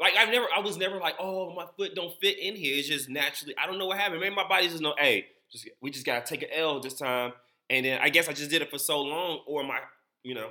Like 0.01 0.15
I've 0.19 0.31
never, 0.31 0.47
I 0.55 0.61
was 0.61 0.77
never 0.79 0.99
like, 0.99 1.15
oh, 1.19 1.55
my 1.55 1.67
foot 1.77 1.95
don't 1.95 2.19
fit 2.21 2.39
in 2.39 2.57
here. 2.57 2.79
It's 2.79 2.89
just 2.89 3.09
naturally. 3.09 3.55
I 3.63 3.67
don't 3.67 3.79
know 3.79 3.87
what 3.87 3.99
happened. 3.99 4.21
Maybe 4.21 4.35
my 4.35 4.49
body 4.49 4.69
just 4.69 4.83
know, 4.83 4.95
hey, 4.99 5.27
just 5.53 5.69
we 5.81 5.91
just 5.91 6.07
gotta 6.07 6.25
take 6.25 6.43
an 6.43 6.49
L 6.55 6.81
this 6.81 6.95
time. 6.95 7.33
And 7.71 7.87
then 7.87 8.01
I 8.03 8.11
guess 8.11 8.29
I 8.29 8.33
just 8.33 8.51
did 8.51 8.63
it 8.63 8.71
for 8.71 8.79
so 8.79 9.01
long, 9.01 9.41
or 9.47 9.63
my, 9.63 9.79
you 10.25 10.35
know, 10.35 10.51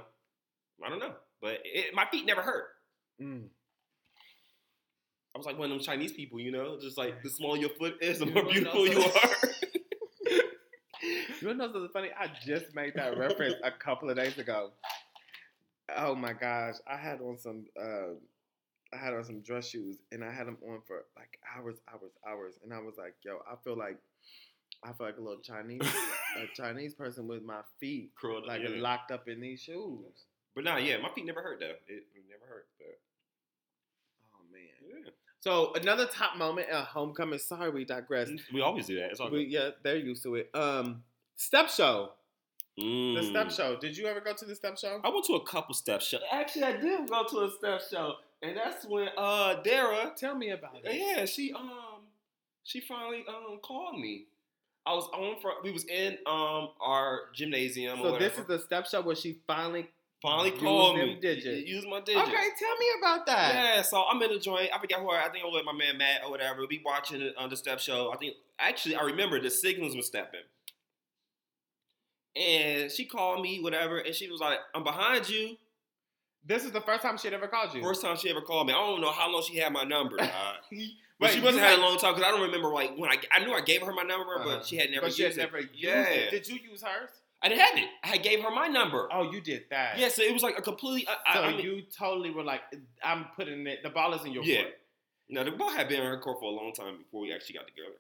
I 0.84 0.90
don't 0.90 1.00
know. 1.00 1.14
But 1.42 1.60
it, 1.66 1.94
my 1.94 2.06
feet 2.10 2.26
never 2.26 2.42
hurt. 2.42 2.66
Mm. 3.22 3.44
I 5.36 5.38
was 5.38 5.46
like 5.46 5.60
one 5.60 5.72
of 5.72 5.78
them 5.78 5.86
Chinese 5.86 6.14
people, 6.14 6.40
you 6.40 6.52
know, 6.52 6.80
just 6.82 6.98
like 6.98 7.22
the 7.22 7.30
smaller 7.30 7.58
your 7.58 7.70
foot 7.70 7.98
is, 8.02 8.20
the 8.20 8.26
more 8.26 8.44
beautiful 8.44 8.88
you 8.88 9.00
are. 9.00 9.30
You 11.42 11.54
know 11.54 11.72
something 11.72 11.90
funny? 11.94 12.10
I 12.20 12.28
just 12.46 12.76
made 12.76 12.94
that 12.96 13.18
reference 13.18 13.56
a 13.64 13.72
couple 13.72 14.10
of 14.10 14.18
days 14.18 14.38
ago. 14.38 14.72
Oh 15.96 16.14
my 16.14 16.34
gosh, 16.34 16.76
I 16.86 16.98
had 16.98 17.22
on 17.22 17.38
some, 17.38 17.66
uh, 17.82 18.16
I 18.94 18.98
had 18.98 19.14
on 19.14 19.24
some 19.24 19.42
dress 19.42 19.70
shoes, 19.70 19.98
and 20.12 20.24
I 20.24 20.32
had 20.32 20.48
them 20.48 20.58
on 20.68 20.82
for 20.86 21.06
like 21.16 21.40
hours, 21.56 21.78
hours, 21.92 22.12
hours, 22.28 22.56
and 22.64 22.74
I 22.74 22.80
was 22.80 22.96
like, 22.98 23.16
"Yo, 23.24 23.40
I 23.50 23.56
feel 23.64 23.78
like, 23.78 23.98
I 24.84 24.94
feel 24.94 25.08
like 25.08 25.18
a 25.18 25.22
little 25.22 25.42
Chinese, 25.42 25.82
a 26.38 26.46
Chinese 26.56 26.94
person 26.94 27.28
with 27.28 27.44
my 27.44 27.62
feet 27.80 28.12
Curled, 28.20 28.46
like 28.48 28.62
yeah. 28.64 28.70
locked 28.82 29.12
up 29.12 29.28
in 29.28 29.42
these 29.42 29.62
shoes." 29.62 30.26
But 30.56 30.64
nah, 30.64 30.78
yeah, 30.78 30.98
my 30.98 31.10
feet 31.10 31.26
never 31.26 31.42
hurt 31.42 31.60
though. 31.60 31.68
It, 31.88 32.04
it 32.16 32.24
never 32.30 32.46
hurt. 32.48 32.68
But 32.78 33.00
Oh 34.36 34.44
man. 34.52 35.04
yeah. 35.06 35.12
So 35.42 35.74
another 35.74 36.06
top 36.06 36.38
moment 36.38 36.70
at 36.70 36.86
homecoming. 36.86 37.40
Sorry, 37.40 37.70
we 37.70 37.86
digress. 37.86 38.30
we 38.54 38.62
always 38.62 38.88
do 38.88 38.96
that. 38.96 39.12
It's 39.12 39.20
all 39.20 39.30
We, 39.32 39.46
yeah, 39.46 39.70
they're 39.84 39.98
used 39.98 40.24
to 40.24 40.36
it. 40.36 40.50
Um, 40.54 41.04
step 41.36 41.70
show. 41.70 42.12
good. 42.78 43.18
The 43.18 43.24
step 43.24 43.48
Mm. 43.48 43.56
show. 43.56 43.76
Did 43.78 43.96
you 43.98 44.08
ever 44.08 44.22
go 44.22 44.34
to 44.34 44.46
the 44.46 44.56
step 44.56 44.78
show? 44.78 45.00
I 45.04 45.10
went 45.10 45.26
to 45.26 45.34
a 45.34 45.44
couple 45.46 45.74
step 45.76 46.02
shows. 46.02 46.22
Actually, 46.32 46.64
I 46.64 46.78
did 46.78 47.10
go 47.10 47.24
to 47.26 47.38
a 47.42 47.52
step 47.58 47.82
show, 47.90 48.16
and 48.42 48.56
that's 48.58 48.86
when 48.86 49.10
uh 49.18 49.56
Dara, 49.62 50.14
Tell 50.18 50.36
me 50.36 50.50
about 50.52 50.78
it. 50.84 50.96
yeah, 50.96 51.26
she 51.26 51.54
um 51.54 52.04
she 52.64 52.80
finally 52.82 53.24
um 53.28 53.60
called 53.62 54.00
me. 54.00 54.26
I 54.86 54.94
was 54.94 55.08
on 55.14 55.40
for 55.42 55.52
we 55.64 55.72
was 55.72 55.86
in 55.86 56.18
um 56.26 56.70
our 56.82 57.22
gymnasium. 57.34 58.00
or 58.02 58.12
So 58.12 58.18
this 58.20 58.38
is 58.38 58.46
the 58.46 58.60
step 58.60 58.88
show 58.88 59.02
where 59.02 59.16
she 59.16 59.38
finally. 59.46 59.90
finally 60.22 60.52
called 60.52 60.98
me. 60.98 61.18
digits. 61.22 61.68
Use 61.68 61.86
my 61.90 62.00
digits. 62.00 62.28
Okay, 62.28 62.48
tell 62.58 62.78
me 62.78 62.86
about 63.00 63.26
that. 63.28 63.54
Yeah, 63.54 63.82
so 63.82 64.04
I'm 64.04 64.22
in 64.22 64.32
the 64.32 64.40
joint. 64.40 64.70
I 64.74 64.80
forget 64.80 65.00
who 65.00 65.10
I, 65.10 65.26
I 65.26 65.30
think 65.30 65.44
I 65.44 65.48
was 65.48 65.56
with 65.56 65.66
my 65.66 65.74
man 65.74 65.98
Matt 65.98 66.22
or 66.26 66.32
whatever. 66.32 66.66
We 66.68 66.82
watching 66.84 67.22
it 67.22 67.36
on 67.38 67.50
the 67.50 67.58
step 67.58 67.80
show. 67.80 68.12
I 68.14 68.18
think 68.18 68.36
actually 68.58 68.96
I 68.96 69.04
remember 69.04 69.40
the 69.40 69.50
Sigmas 69.50 69.96
was 69.96 70.08
stepping. 70.08 70.42
And 72.36 72.92
she 72.92 73.06
called 73.06 73.42
me, 73.42 73.60
whatever, 73.60 73.98
and 73.98 74.14
she 74.16 74.30
was 74.30 74.40
like, 74.40 74.60
I'm 74.74 74.84
behind 74.84 75.28
you. 75.30 75.58
This 76.46 76.64
is 76.64 76.72
the 76.72 76.82
first 76.82 77.02
time 77.02 77.18
she'd 77.18 77.34
ever 77.34 77.48
called 77.48 77.74
you. 77.74 77.82
First 77.82 78.02
time 78.02 78.16
she 78.16 78.30
ever 78.30 78.42
called 78.42 78.68
me. 78.68 78.74
I 78.74 78.78
don't 78.78 79.02
know 79.02 79.12
how 79.12 79.32
long 79.32 79.44
she 79.44 79.58
had 79.58 79.74
my 79.74 79.84
number. 79.84 80.18
But 81.20 81.30
Wait, 81.32 81.36
she 81.36 81.42
wasn't 81.42 81.64
had 81.64 81.72
had- 81.72 81.80
a 81.80 81.82
long 81.82 81.98
time 81.98 82.14
because 82.16 82.28
I 82.28 82.32
don't 82.32 82.42
remember 82.44 82.70
like 82.70 82.96
when 82.98 83.10
I 83.12 83.18
I 83.32 83.40
knew 83.44 83.54
I 83.54 83.62
gave 83.62 83.82
her 83.82 83.92
my 83.94 84.04
number, 84.04 84.36
Uh-huh. 84.36 84.46
but 84.58 84.66
she 84.66 84.78
had 84.78 84.90
never 84.90 85.08
but 85.08 85.14
she 85.14 85.24
used 85.24 85.38
had 85.38 85.48
it. 85.50 85.52
never 85.52 85.60
used 85.62 85.74
Yeah. 85.84 86.04
it. 86.04 86.32
Did 86.32 86.48
you 86.48 86.60
use 86.72 86.82
hers? 86.82 87.10
I 87.42 87.50
didn't 87.50 87.62
have 87.62 87.78
it. 87.78 87.90
I 88.04 88.18
gave 88.18 88.42
her 88.42 88.52
my 88.52 88.68
number. 88.68 89.08
Oh, 89.12 89.32
you 89.32 89.40
did 89.42 89.66
that. 89.70 89.98
Yeah, 89.98 90.10
so 90.10 90.22
it 90.24 90.34
was 90.34 90.44
like 90.44 90.58
a 90.58 90.62
completely. 90.62 91.08
I, 91.08 91.34
So 91.36 91.44
I, 91.44 91.52
mean, 91.52 91.60
you 91.64 91.82
totally 91.84 92.32
were 92.32 92.44
like, 92.44 92.62
I'm 93.04 93.28
putting 93.36 93.66
it. 93.68 93.82
The 93.84 93.90
ball 93.90 94.14
is 94.14 94.26
in 94.26 94.32
your 94.34 94.44
Yeah. 94.44 94.64
court. 94.64 94.76
no, 95.30 95.44
the 95.44 95.52
ball 95.52 95.70
had 95.70 95.88
been 95.88 96.02
in 96.02 96.06
her 96.08 96.18
court 96.20 96.40
for 96.40 96.46
a 96.52 96.56
long 96.56 96.74
time 96.74 96.98
before 96.98 97.22
we 97.22 97.32
actually 97.34 97.56
got 97.56 97.68
together. 97.68 97.96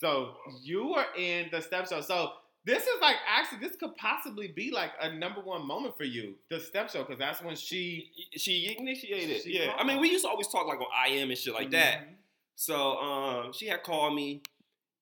So 0.00 0.36
you 0.62 0.86
were 0.88 1.06
in 1.16 1.48
the 1.50 1.60
step 1.60 1.88
show. 1.88 2.00
So 2.02 2.34
this 2.64 2.82
is 2.86 3.00
like 3.00 3.16
actually 3.26 3.66
this 3.66 3.74
could 3.76 3.96
possibly 3.96 4.48
be 4.48 4.70
like 4.70 4.92
a 5.00 5.10
number 5.12 5.40
one 5.40 5.66
moment 5.66 5.96
for 5.96 6.04
you, 6.04 6.36
the 6.50 6.60
step 6.60 6.90
show, 6.90 7.02
because 7.04 7.18
that's 7.18 7.40
when 7.42 7.56
she 7.56 8.12
She 8.36 8.76
initiated. 8.78 9.42
She 9.42 9.58
yeah, 9.58 9.74
I 9.76 9.82
mean, 9.84 9.98
we 10.00 10.10
used 10.10 10.24
to 10.24 10.28
always 10.30 10.46
talk 10.48 10.66
like 10.66 10.78
on 10.80 10.86
IM 11.10 11.30
and 11.30 11.38
shit 11.38 11.54
like 11.54 11.70
that. 11.70 12.06
So 12.60 12.96
um, 12.98 13.52
she 13.52 13.68
had 13.68 13.84
called 13.84 14.16
me, 14.16 14.42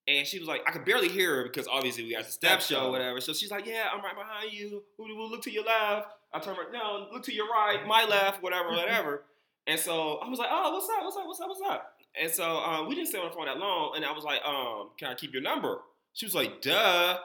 and 0.07 0.27
she 0.27 0.37
was 0.37 0.47
like, 0.47 0.61
I 0.67 0.71
could 0.71 0.85
barely 0.85 1.09
hear 1.09 1.37
her 1.37 1.43
because 1.43 1.67
obviously 1.67 2.03
we 2.03 2.13
got 2.13 2.25
the 2.25 2.31
step 2.31 2.61
show 2.61 2.85
or 2.85 2.91
whatever. 2.91 3.19
So 3.19 3.33
she's 3.33 3.49
like, 3.49 3.65
Yeah, 3.65 3.85
I'm 3.91 4.03
right 4.03 4.15
behind 4.15 4.53
you. 4.53 4.83
Will 4.99 5.29
look 5.31 5.41
to 5.43 5.51
your 5.51 5.63
left? 5.65 6.07
I 6.31 6.39
turn 6.39 6.55
right 6.55 6.71
down, 6.71 7.07
look 7.11 7.23
to 7.23 7.33
your 7.33 7.47
right, 7.47 7.79
my 7.87 8.05
left, 8.09 8.43
whatever, 8.43 8.69
whatever. 8.69 9.23
and 9.65 9.79
so 9.79 10.17
I 10.17 10.29
was 10.29 10.37
like, 10.37 10.49
Oh, 10.51 10.71
what's 10.73 10.87
up? 10.87 11.03
What's 11.03 11.17
up? 11.17 11.23
What's 11.25 11.41
up? 11.41 11.47
What's 11.47 11.61
up? 11.61 11.93
And 12.21 12.31
so 12.31 12.57
um, 12.57 12.87
we 12.87 12.93
didn't 12.95 13.07
stay 13.07 13.17
on 13.17 13.25
the 13.29 13.35
phone 13.35 13.47
that 13.47 13.57
long, 13.57 13.93
and 13.95 14.05
I 14.05 14.11
was 14.11 14.23
like, 14.23 14.41
um, 14.45 14.89
Can 14.99 15.07
I 15.09 15.15
keep 15.15 15.33
your 15.33 15.41
number? 15.41 15.79
She 16.13 16.27
was 16.27 16.35
like, 16.35 16.61
Duh. 16.61 17.17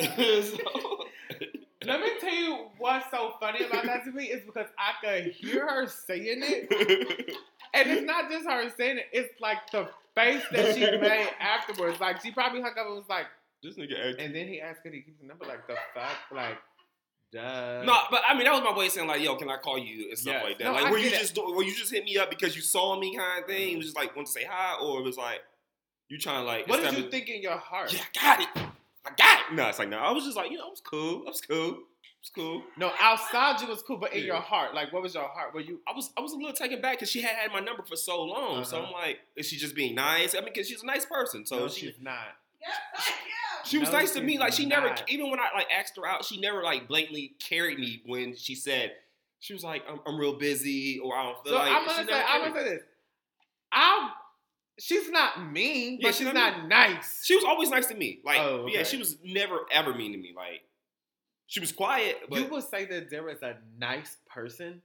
So- 0.00 0.58
Let 1.84 2.00
me 2.00 2.08
tell 2.20 2.34
you 2.34 2.66
what's 2.78 3.10
so 3.10 3.34
funny 3.38 3.64
about 3.64 3.84
that 3.84 4.04
to 4.04 4.10
me 4.12 4.24
is 4.24 4.44
because 4.44 4.66
I 4.78 4.92
could 5.02 5.32
hear 5.32 5.66
her 5.66 5.86
saying 5.86 6.40
it, 6.42 7.34
and 7.74 7.90
it's 7.90 8.02
not 8.06 8.30
just 8.30 8.46
her 8.46 8.68
saying 8.76 8.98
it; 8.98 9.06
it's 9.12 9.40
like 9.40 9.70
the 9.70 9.88
face 10.14 10.42
that 10.52 10.74
she 10.74 10.80
made 10.98 11.28
afterwards. 11.40 12.00
Like 12.00 12.22
she 12.22 12.30
probably 12.30 12.60
hung 12.60 12.70
up 12.72 12.86
and 12.86 12.94
was 12.96 13.08
like, 13.08 13.26
this 13.62 13.76
nigga 13.76 14.10
acting. 14.10 14.26
and 14.26 14.34
then 14.34 14.48
he 14.48 14.60
asked 14.60 14.80
her 14.84 14.90
he 14.90 15.00
keep 15.02 15.20
the 15.20 15.26
number. 15.26 15.44
Like 15.46 15.66
the 15.66 15.74
fuck, 15.94 16.16
like, 16.32 16.58
duh. 17.32 17.82
No, 17.84 17.96
but 18.10 18.22
I 18.28 18.34
mean 18.34 18.44
that 18.44 18.52
was 18.52 18.62
my 18.62 18.76
way 18.76 18.86
of 18.86 18.92
saying 18.92 19.06
like, 19.08 19.22
"Yo, 19.22 19.36
can 19.36 19.48
I 19.50 19.56
call 19.56 19.78
you?" 19.78 20.08
and 20.08 20.18
stuff 20.18 20.34
Yes. 20.34 20.44
like 20.44 20.58
that. 20.58 20.64
No, 20.64 20.72
like, 20.72 20.84
I 20.86 20.90
were 20.90 20.98
you 20.98 21.10
get 21.10 21.20
just 21.20 21.34
do- 21.34 21.52
were 21.54 21.62
you 21.62 21.74
just 21.74 21.92
hit 21.92 22.04
me 22.04 22.16
up 22.18 22.30
because 22.30 22.54
you 22.56 22.62
saw 22.62 22.98
me 22.98 23.16
kind 23.16 23.42
of 23.42 23.48
thing? 23.48 23.56
Mm-hmm. 23.68 23.74
It 23.74 23.76
was 23.78 23.86
just 23.86 23.96
like 23.96 24.14
want 24.16 24.26
to 24.26 24.32
say 24.32 24.44
hi, 24.48 24.76
or 24.82 25.00
it 25.00 25.04
was 25.04 25.16
like 25.16 25.40
you 26.08 26.18
trying 26.18 26.40
to 26.40 26.44
like. 26.46 26.66
what 26.68 26.76
did 26.76 26.84
establish- 26.86 27.04
you 27.04 27.10
think 27.10 27.28
in 27.28 27.42
your 27.42 27.58
heart? 27.58 27.92
Yeah, 27.92 28.00
I 28.00 28.36
got 28.36 28.40
it. 28.40 28.48
I 29.06 29.10
got 29.16 29.40
it. 29.50 29.54
No, 29.54 29.68
it's 29.68 29.78
like 29.78 29.88
no. 29.88 29.98
I 29.98 30.10
was 30.12 30.24
just 30.24 30.36
like, 30.36 30.50
you 30.50 30.58
know, 30.58 30.66
I 30.66 30.70
was 30.70 30.80
cool. 30.80 31.22
I 31.26 31.30
was 31.30 31.40
cool. 31.40 31.78
I 32.18 32.20
was 32.22 32.30
cool. 32.34 32.62
No, 32.76 32.90
outside 32.98 33.60
you 33.60 33.68
was 33.68 33.80
cool, 33.82 33.96
but 33.96 34.12
in 34.12 34.20
Yeah. 34.20 34.26
your 34.26 34.40
heart, 34.40 34.74
like, 34.74 34.92
what 34.92 35.02
was 35.02 35.14
your 35.14 35.28
heart? 35.28 35.54
Were 35.54 35.60
you? 35.60 35.80
I 35.86 35.92
was 35.92 36.10
I 36.16 36.20
was 36.20 36.32
a 36.32 36.36
little 36.36 36.52
taken 36.52 36.80
back 36.80 36.96
because 36.96 37.10
she 37.10 37.22
had 37.22 37.36
had 37.36 37.52
my 37.52 37.60
number 37.60 37.82
for 37.84 37.96
so 37.96 38.22
long. 38.24 38.64
So 38.64 38.76
Uh-huh. 38.78 38.86
I'm 38.86 38.92
like, 38.92 39.20
is 39.36 39.46
she 39.46 39.56
just 39.56 39.74
being 39.74 39.94
nice? 39.94 40.34
I 40.34 40.38
mean, 40.40 40.50
because 40.52 40.68
she's 40.68 40.82
a 40.82 40.86
nice 40.86 41.04
person. 41.06 41.46
So 41.46 41.60
no, 41.60 41.68
she 41.68 41.86
she's 41.86 42.00
not. 42.00 42.36
she 43.64 43.78
was 43.78 43.88
No, 43.90 43.98
nice 43.98 44.12
to 44.14 44.20
me. 44.20 44.36
Like 44.38 44.52
she 44.52 44.66
never, 44.66 44.92
even 45.06 45.30
when 45.30 45.38
I 45.38 45.48
like 45.54 45.68
asked 45.70 45.96
her 45.96 46.06
out, 46.06 46.24
she 46.24 46.40
never 46.40 46.62
like 46.62 46.88
blatantly 46.88 47.34
carried 47.38 47.78
me 47.78 48.02
when 48.04 48.34
she 48.36 48.54
said 48.56 48.92
she 49.40 49.52
was 49.52 49.62
like, 49.62 49.84
I'm, 49.88 50.00
I'm 50.04 50.18
real 50.18 50.34
busy 50.36 50.98
or 50.98 51.14
I 51.16 51.22
don't 51.22 51.44
feel 51.44 51.52
So 51.52 51.58
like. 51.58 51.70
I'm 51.72 51.82
she 51.82 51.86
gonna 51.86 52.08
say, 52.08 52.22
I'm 52.28 52.40
gonna 52.40 52.54
say 52.64 52.68
this. 52.70 52.82
I, 53.70 54.10
she's 54.80 55.08
not 55.10 55.52
mean, 55.52 55.98
Yeah, 56.00 56.08
but 56.08 56.14
she's 56.16 56.26
she's 56.26 56.34
not 56.34 56.58
not 56.58 56.68
nice. 56.68 57.24
She 57.24 57.36
was 57.36 57.44
always 57.44 57.70
nice 57.70 57.86
to 57.86 57.94
me. 57.94 58.20
Like, 58.24 58.38
Oh, 58.40 58.66
yeah, 58.66 58.82
she 58.82 58.96
was 58.96 59.16
never 59.22 59.60
ever 59.70 59.94
mean 59.94 60.12
to 60.12 60.18
me. 60.18 60.32
Like, 60.34 60.62
she 61.48 61.58
was 61.60 61.72
quiet, 61.72 62.18
but 62.28 62.38
you 62.38 62.46
would 62.48 62.62
say 62.64 62.84
that 62.84 63.10
there 63.10 63.28
is 63.28 63.42
a 63.42 63.56
nice 63.78 64.16
person. 64.32 64.80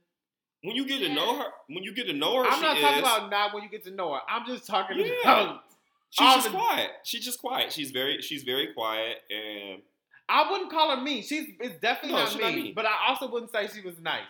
when 0.62 0.74
you 0.74 0.86
get 0.86 0.98
to 1.00 1.08
know 1.14 1.38
her, 1.38 1.44
when 1.68 1.84
you 1.84 1.94
get 1.94 2.06
to 2.06 2.12
know 2.14 2.38
her, 2.42 2.46
I'm 2.48 2.54
she 2.54 2.62
not 2.62 2.76
is, 2.78 2.82
talking 2.82 2.98
about 3.00 3.30
not 3.30 3.52
when 3.54 3.62
you 3.62 3.68
get 3.68 3.84
to 3.84 3.90
know 3.90 4.14
her. 4.14 4.20
I'm 4.26 4.46
just 4.46 4.66
talking 4.66 4.98
Yeah. 4.98 5.12
about. 5.22 5.64
She's 6.10 6.34
just 6.34 6.44
the- 6.46 6.50
quiet. 6.58 6.90
She's 7.04 7.24
just 7.24 7.38
quiet. 7.40 7.72
She's 7.72 7.90
very, 7.90 8.22
she's 8.22 8.44
very 8.44 8.72
quiet, 8.72 9.18
and 9.30 9.82
I 10.28 10.50
wouldn't 10.50 10.70
call 10.70 10.96
her 10.96 11.02
mean. 11.02 11.22
She's 11.22 11.48
it's 11.60 11.78
definitely 11.80 12.12
No, 12.16 12.18
not, 12.24 12.28
she's 12.32 12.38
mean, 12.40 12.46
not 12.56 12.62
mean. 12.64 12.74
But 12.74 12.86
I 12.86 13.08
also 13.08 13.30
wouldn't 13.30 13.52
say 13.52 13.68
she 13.68 13.82
was 13.82 13.98
nice. 14.00 14.22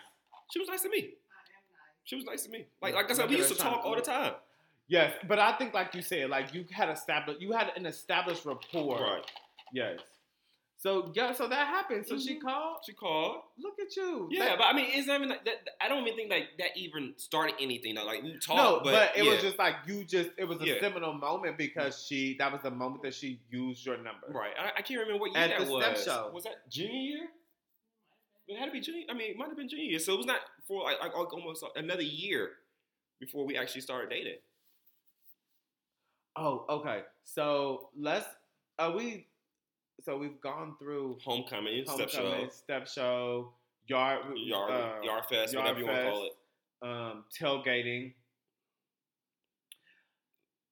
she 0.51 0.59
was 0.59 0.67
nice 0.67 0.81
to 0.81 0.89
me. 0.89 1.11
She 2.03 2.15
was 2.15 2.25
nice 2.25 2.43
to 2.43 2.49
me. 2.51 2.65
Like, 2.81 2.93
like 2.95 3.09
I 3.09 3.13
said, 3.13 3.29
we 3.29 3.37
used 3.37 3.49
to 3.51 3.57
talk 3.57 3.81
to 3.81 3.87
all 3.87 3.95
the 3.95 4.01
time. 4.01 4.33
Yes, 4.87 5.13
but 5.27 5.39
I 5.39 5.53
think 5.57 5.73
like 5.73 5.95
you 5.95 6.01
said, 6.03 6.29
like 6.29 6.53
you 6.53 6.65
had 6.71 6.89
established, 6.89 7.39
you 7.41 7.53
had 7.53 7.71
an 7.77 7.85
established 7.85 8.45
rapport. 8.45 8.99
Right. 8.99 9.31
Yes. 9.73 9.99
So 10.85 11.11
yeah, 11.15 11.33
so 11.33 11.47
that 11.47 11.65
happened. 11.67 12.05
So 12.05 12.19
she 12.19 12.35
Mhm. 12.35 12.41
called. 12.43 12.77
She 12.85 12.93
called. 12.93 13.41
Look 13.57 13.79
at 13.79 13.95
you. 13.95 14.27
Yeah, 14.29 14.45
That- 14.49 14.57
but 14.59 14.65
I 14.65 14.73
mean, 14.73 14.85
it's 14.91 15.07
not 15.07 15.15
even 15.15 15.29
like 15.29 15.43
that. 15.45 15.67
I 15.81 15.87
don't 15.87 16.03
even 16.05 16.15
think 16.15 16.29
like 16.29 16.57
that 16.59 16.77
even 16.77 17.17
started 17.17 17.55
anything. 17.59 17.95
Though. 17.95 18.05
Like 18.05 18.21
we 18.21 18.33
talked, 18.37 18.49
no, 18.49 18.81
but, 18.83 18.91
but, 18.93 19.17
it 19.17 19.25
yeah. 19.25 19.31
was 19.31 19.41
just 19.41 19.57
like 19.57 19.77
you 19.87 20.03
just 20.03 20.29
it 20.37 20.43
was 20.43 20.61
a 20.61 20.67
Yeah. 20.67 20.79
seminal 20.79 21.13
moment 21.13 21.57
because 21.57 22.05
she 22.05 22.35
that 22.37 22.51
was 22.51 22.61
the 22.61 22.69
moment 22.69 23.01
that 23.01 23.15
she 23.15 23.39
used 23.49 23.83
your 23.83 23.97
number. 23.97 24.27
right. 24.27 24.53
I, 24.59 24.73
I 24.77 24.81
can't 24.83 24.99
remember 24.99 25.21
what 25.21 25.31
year 25.31 25.39
At 25.41 25.57
that 25.57 25.65
the 25.65 25.71
was. 25.73 26.03
show. 26.03 26.29
Was 26.31 26.43
that 26.43 26.69
junior 26.69 26.93
year? 27.01 27.29
It 28.47 28.59
had 28.59 28.67
to 28.67 28.71
be 28.71 28.79
junior. 28.79 29.07
I 29.09 29.13
mean, 29.15 29.31
it 29.31 29.37
might 29.37 29.47
have 29.47 29.57
been 29.57 29.67
junior 29.67 29.85
year. 29.85 29.97
So 29.99 30.13
it 30.13 30.17
was 30.17 30.27
not 30.27 30.41
for 30.67 30.83
like, 30.83 30.99
like 31.01 31.33
almost 31.33 31.63
another 31.75 32.03
year 32.03 32.57
before 33.19 33.43
we 33.43 33.57
actually 33.57 33.81
started 33.81 34.11
dating. 34.11 34.37
Oh, 36.35 36.63
okay. 36.69 37.05
So 37.23 37.89
let's 37.97 38.27
are 38.77 38.91
we 38.91 39.25
so 40.03 40.17
we've 40.17 40.39
gone 40.41 40.75
through 40.79 41.17
Homecoming, 41.23 41.85
step 41.85 42.09
homecoming, 42.09 42.45
show, 42.45 42.49
step 42.51 42.87
show, 42.87 43.51
yard 43.87 44.19
yard, 44.35 44.71
uh, 44.71 45.01
yard 45.03 45.23
fest, 45.29 45.53
Yard 45.53 45.63
whatever 45.65 45.79
you 45.79 45.85
want 45.85 45.97
to 45.97 46.09
call 46.11 46.25
it. 46.25 46.31
um 47.11 47.23
tailgating, 47.39 48.13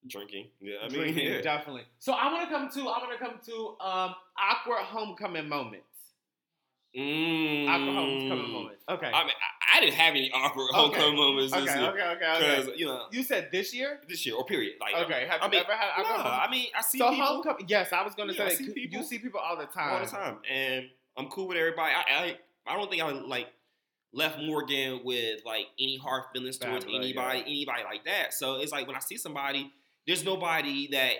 Drinking. 0.05 0.47
Yeah, 0.59 0.75
I 0.83 0.89
mean, 0.89 0.97
drinking, 0.99 1.25
yeah. 1.31 1.41
definitely. 1.41 1.83
So 1.99 2.11
I 2.11 2.31
want 2.31 2.49
to 2.49 2.53
come 2.53 2.69
to 2.69 2.79
I 2.89 2.97
want 2.99 3.11
to 3.17 3.25
come 3.25 3.39
to 3.45 3.85
um 3.85 4.13
awkward 4.37 4.79
homecoming 4.83 5.47
moments. 5.47 5.85
Mm. 6.97 7.69
Awkward 7.69 7.95
homecoming 7.95 8.51
moments. 8.51 8.83
Okay. 8.89 9.07
I 9.07 9.23
mean, 9.23 9.33
I, 9.73 9.79
didn't 9.79 9.95
have 9.95 10.11
any 10.15 10.31
awkward 10.33 10.67
homecoming 10.71 11.15
moments 11.15 11.53
okay, 11.53 11.61
this 11.65 11.71
okay, 11.71 11.81
year 11.81 11.89
okay, 11.91 12.25
okay, 12.27 12.61
because 12.63 12.79
you 12.79 12.85
know 12.85 13.05
You 13.11 13.23
said 13.23 13.49
this 13.51 13.73
year? 13.73 13.99
this 14.07 14.25
year 14.25 14.35
or 14.35 14.45
period. 14.45 14.75
Like 14.79 14.95
Okay. 15.05 15.27
Have 15.29 15.41
I 15.41 15.45
you 15.45 15.51
mean, 15.51 15.59
ever 15.61 15.73
had 15.73 16.03
no. 16.03 16.23
I 16.23 16.47
mean, 16.49 16.67
I 16.75 16.81
see 16.81 16.97
so 16.99 17.09
people 17.09 17.25
homecoming. 17.25 17.65
Yes, 17.67 17.91
I 17.91 18.03
was 18.03 18.15
going 18.15 18.29
to 18.29 18.35
Yeah, 18.35 18.49
say 18.49 18.55
see 18.55 18.69
people 18.71 18.99
you 18.99 19.03
see 19.03 19.19
people 19.19 19.39
all 19.39 19.57
the 19.57 19.65
time. 19.65 19.93
all 19.93 19.99
the 20.05 20.11
time, 20.11 20.37
and 20.49 20.85
I'm 21.17 21.27
cool 21.27 21.47
with 21.47 21.57
everybody. 21.57 21.93
I, 21.93 22.01
I 22.15 22.37
I 22.73 22.77
don't 22.77 22.89
think 22.89 23.01
I 23.01 23.09
like 23.11 23.47
left 24.13 24.39
Morgan 24.39 25.01
with 25.03 25.41
like 25.45 25.65
any 25.79 25.97
hard 25.97 26.23
feelings 26.33 26.57
Bad 26.57 26.69
towards 26.69 26.85
blood, 26.85 27.01
anybody, 27.01 27.39
yeah. 27.39 27.45
anybody 27.45 27.83
like 27.83 28.05
that. 28.05 28.33
So 28.33 28.55
it's 28.61 28.71
like 28.71 28.87
when 28.87 28.95
I 28.95 28.99
see 28.99 29.17
somebody, 29.17 29.71
there's 30.07 30.23
nobody 30.23 30.87
that 30.91 31.13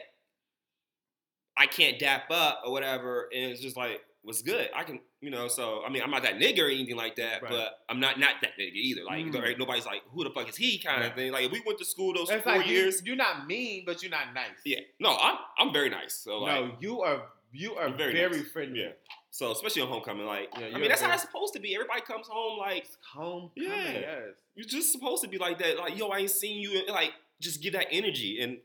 I 1.58 1.68
can't 1.68 2.00
dap 2.00 2.30
up 2.32 2.62
or 2.66 2.72
whatever, 2.72 3.30
and 3.34 3.52
it's 3.52 3.62
just 3.62 3.78
like 3.78 4.02
what's 4.24 4.42
good. 4.42 4.70
I 4.76 4.84
can, 4.84 5.00
you 5.22 5.30
know. 5.30 5.48
So 5.48 5.84
I 5.86 5.90
mean, 5.90 6.02
I'm 6.02 6.12
not 6.12 6.24
that 6.24 6.36
nigga 6.40 6.60
or 6.60 6.68
anything 6.70 6.96
like 6.96 7.16
that, 7.18 7.42
Right. 7.44 7.52
but 7.52 7.80
I'm 7.90 8.00
not 8.00 8.20
not 8.20 8.36
that 8.42 8.52
nigga 8.60 8.74
either. 8.74 9.04
Like 9.04 9.26
Mm. 9.26 9.46
ain't 9.46 9.60
nobody's 9.60 9.86
like 9.86 10.02
who 10.10 10.24
the 10.24 10.30
fuck 10.32 10.50
is 10.50 10.56
he 10.56 10.80
kind 10.80 11.02
Right. 11.02 11.10
of 11.12 11.16
thing. 11.16 11.32
Like 11.32 11.46
if 11.46 11.52
we 11.52 11.62
went 11.66 11.78
to 11.80 11.86
school 11.86 12.14
those 12.14 12.30
It's 12.30 12.44
four 12.44 12.58
like 12.58 12.68
years, 12.68 13.02
you're 13.06 13.16
not 13.16 13.46
mean, 13.48 13.84
but 13.86 14.02
you're 14.02 14.12
not 14.12 14.34
nice. 14.34 14.58
yeah, 14.66 14.80
no, 15.00 15.16
I'm 15.16 15.38
I'm 15.58 15.74
very 15.74 15.90
nice. 15.90 16.14
So 16.16 16.40
like, 16.40 16.62
no, 16.66 16.78
you 16.80 17.02
are 17.02 17.30
you 17.52 17.76
are 17.76 17.90
very 17.90 18.14
very, 18.14 18.38
nice. 18.38 18.52
friendly. 18.52 18.82
Yeah. 18.82 18.92
So 19.30 19.52
especially 19.52 19.82
on 19.84 19.88
homecoming, 19.90 20.26
like 20.26 20.50
Yeah, 20.60 20.68
I 20.74 20.80
mean 20.80 20.90
that's 20.90 21.02
how 21.02 21.12
it's 21.14 21.22
supposed 21.24 21.54
to 21.54 21.60
be. 21.60 21.76
Everybody 21.76 22.02
comes 22.02 22.28
home 22.28 22.58
like 22.60 22.88
Homecoming, 23.14 23.70
Yeah. 23.72 23.92
yes. 24.00 24.22
you're 24.56 24.66
just 24.68 24.92
supposed 24.92 25.24
to 25.24 25.30
be 25.30 25.38
like 25.38 25.60
that. 25.60 25.78
Like 25.78 25.98
yo, 25.98 26.08
I 26.10 26.20
ain't 26.20 26.32
seen 26.32 26.62
you. 26.62 26.86
Like 26.88 27.14
just 27.40 27.62
give 27.62 27.74
that 27.74 27.88
energy, 27.92 28.42
and 28.42 28.60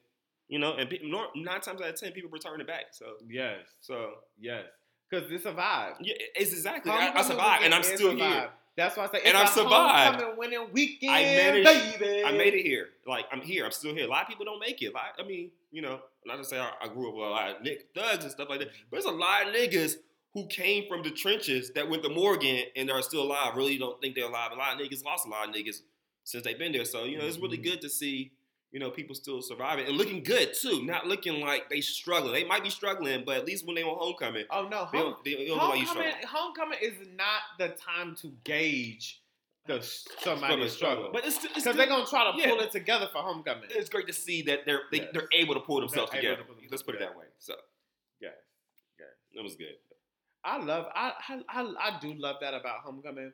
you 0.48 0.58
know, 0.58 0.74
and 0.74 0.88
nine 1.34 1.60
times 1.60 1.80
out 1.82 1.88
of 1.88 1.96
ten, 2.00 2.12
people 2.12 2.30
return 2.30 2.60
it 2.60 2.66
back. 2.66 2.86
So 2.92 3.16
Yes, 3.28 3.58
so 3.80 4.14
yes. 4.38 4.64
Because 5.10 5.30
it's 5.30 5.46
a 5.46 5.52
vibe. 5.52 5.94
yeah, 6.00 6.14
it's 6.36 6.52
exactly. 6.52 6.92
I, 6.92 7.12
I 7.14 7.22
survived, 7.22 7.64
and 7.64 7.74
I'm 7.74 7.82
still 7.82 8.14
here. 8.14 8.50
That's 8.76 8.96
why 8.96 9.04
I 9.04 9.08
say 9.10 9.22
And 9.24 9.36
a 9.36 9.46
survived. 9.48 10.20
homecoming 10.20 10.36
winning 10.38 10.66
weekend, 10.72 11.10
I 11.12 11.22
managed- 11.24 11.98
baby. 11.98 12.24
I 12.24 12.32
made 12.32 12.54
it 12.54 12.62
here. 12.62 12.90
Like 13.06 13.24
I'm 13.32 13.40
here. 13.40 13.64
I'm 13.64 13.72
still 13.72 13.92
here. 13.94 14.04
A 14.06 14.08
lot 14.08 14.22
of 14.22 14.28
people 14.28 14.44
don't 14.44 14.60
make 14.60 14.80
it. 14.82 14.94
Like 14.94 15.14
I 15.18 15.24
mean, 15.26 15.50
you 15.72 15.82
know, 15.82 16.00
not 16.24 16.36
to 16.36 16.44
say 16.44 16.58
I, 16.60 16.70
I 16.80 16.86
grew 16.88 17.08
up 17.08 17.14
with 17.14 17.24
a 17.26 17.30
lot 17.30 17.50
of 17.56 17.62
Nick 17.62 17.88
thugs 17.94 18.22
and 18.22 18.30
stuff 18.30 18.48
like 18.48 18.60
that, 18.60 18.68
but 18.90 19.02
there's 19.02 19.04
a 19.06 19.10
lot 19.10 19.48
of 19.48 19.54
niggas 19.54 19.94
who 20.34 20.46
came 20.46 20.86
from 20.88 21.02
the 21.02 21.10
trenches 21.10 21.72
that 21.72 21.88
went 21.88 22.02
to 22.04 22.08
Morgan 22.08 22.64
and 22.76 22.88
are 22.90 23.02
still 23.02 23.22
alive. 23.22 23.56
Really 23.56 23.78
don't 23.78 24.00
think 24.00 24.14
they're 24.14 24.26
alive. 24.28 24.52
A 24.52 24.56
lot 24.56 24.74
of 24.74 24.78
niggas 24.86 25.04
lost 25.04 25.26
a 25.26 25.30
lot 25.30 25.48
of 25.48 25.54
niggas 25.54 25.80
since 26.22 26.44
they've 26.44 26.58
been 26.58 26.70
there. 26.72 26.84
So 26.84 27.02
you 27.04 27.18
know, 27.18 27.24
it's 27.26 27.38
really 27.38 27.58
Mhm. 27.58 27.64
good 27.64 27.80
to 27.80 27.88
see. 27.88 28.30
You 28.70 28.80
know, 28.80 28.90
people 28.90 29.14
still 29.14 29.40
surviving 29.40 29.86
and 29.86 29.96
looking 29.96 30.22
good 30.22 30.52
too. 30.52 30.84
Not 30.84 31.06
looking 31.06 31.40
like 31.40 31.70
they 31.70 31.80
struggling. 31.80 32.34
They 32.34 32.44
might 32.44 32.62
be 32.62 32.68
struggling, 32.70 33.22
but 33.24 33.38
at 33.38 33.46
least 33.46 33.66
when 33.66 33.74
they 33.76 33.82
on 33.82 33.96
homecoming, 33.98 34.44
Oh 34.50 34.68
no, 34.68 34.86
they 34.92 34.98
home, 34.98 35.10
don't, 35.12 35.24
they 35.24 35.46
don't 35.46 35.56
look 35.58 35.68
like 35.70 35.80
you 35.80 35.86
homecoming, 35.86 36.14
homecoming 36.26 36.78
is 36.82 36.92
not 37.16 37.40
the 37.58 37.68
time 37.80 38.14
to 38.16 38.32
gauge 38.44 39.22
the 39.66 39.80
somebody's 39.82 40.72
Struggle, 40.72 41.04
struggle. 41.06 41.10
But 41.12 41.26
it's, 41.26 41.38
Because 41.54 41.76
they're 41.76 41.86
gonna 41.86 42.04
try 42.06 42.30
to 42.30 42.38
yeah. 42.38 42.48
pull 42.50 42.60
it 42.60 42.70
together 42.70 43.08
for 43.10 43.22
homecoming. 43.22 43.64
it's 43.70 43.88
great 43.88 44.06
to 44.08 44.12
see 44.12 44.42
that 44.42 44.60
they're 44.66 44.82
they, 44.92 44.98
Yes. 44.98 45.08
they're 45.14 45.28
able 45.32 45.54
to 45.54 45.60
pull 45.60 45.80
themselves 45.80 46.10
They're 46.12 46.20
together. 46.20 46.42
pull 46.46 46.56
Let's 46.70 46.82
put 46.82 46.94
it 46.94 47.00
that 47.00 47.16
way. 47.16 47.24
So 47.38 47.54
yeah, 48.20 48.28
yes. 48.98 49.08
it 49.32 49.42
was 49.42 49.56
good. 49.56 49.76
I 50.44 50.58
love 50.62 50.86
I, 50.94 51.12
I 51.28 51.40
I 51.48 51.74
I 51.80 51.98
do 52.00 52.12
love 52.14 52.36
that 52.42 52.52
about 52.54 52.80
homecoming, 52.80 53.32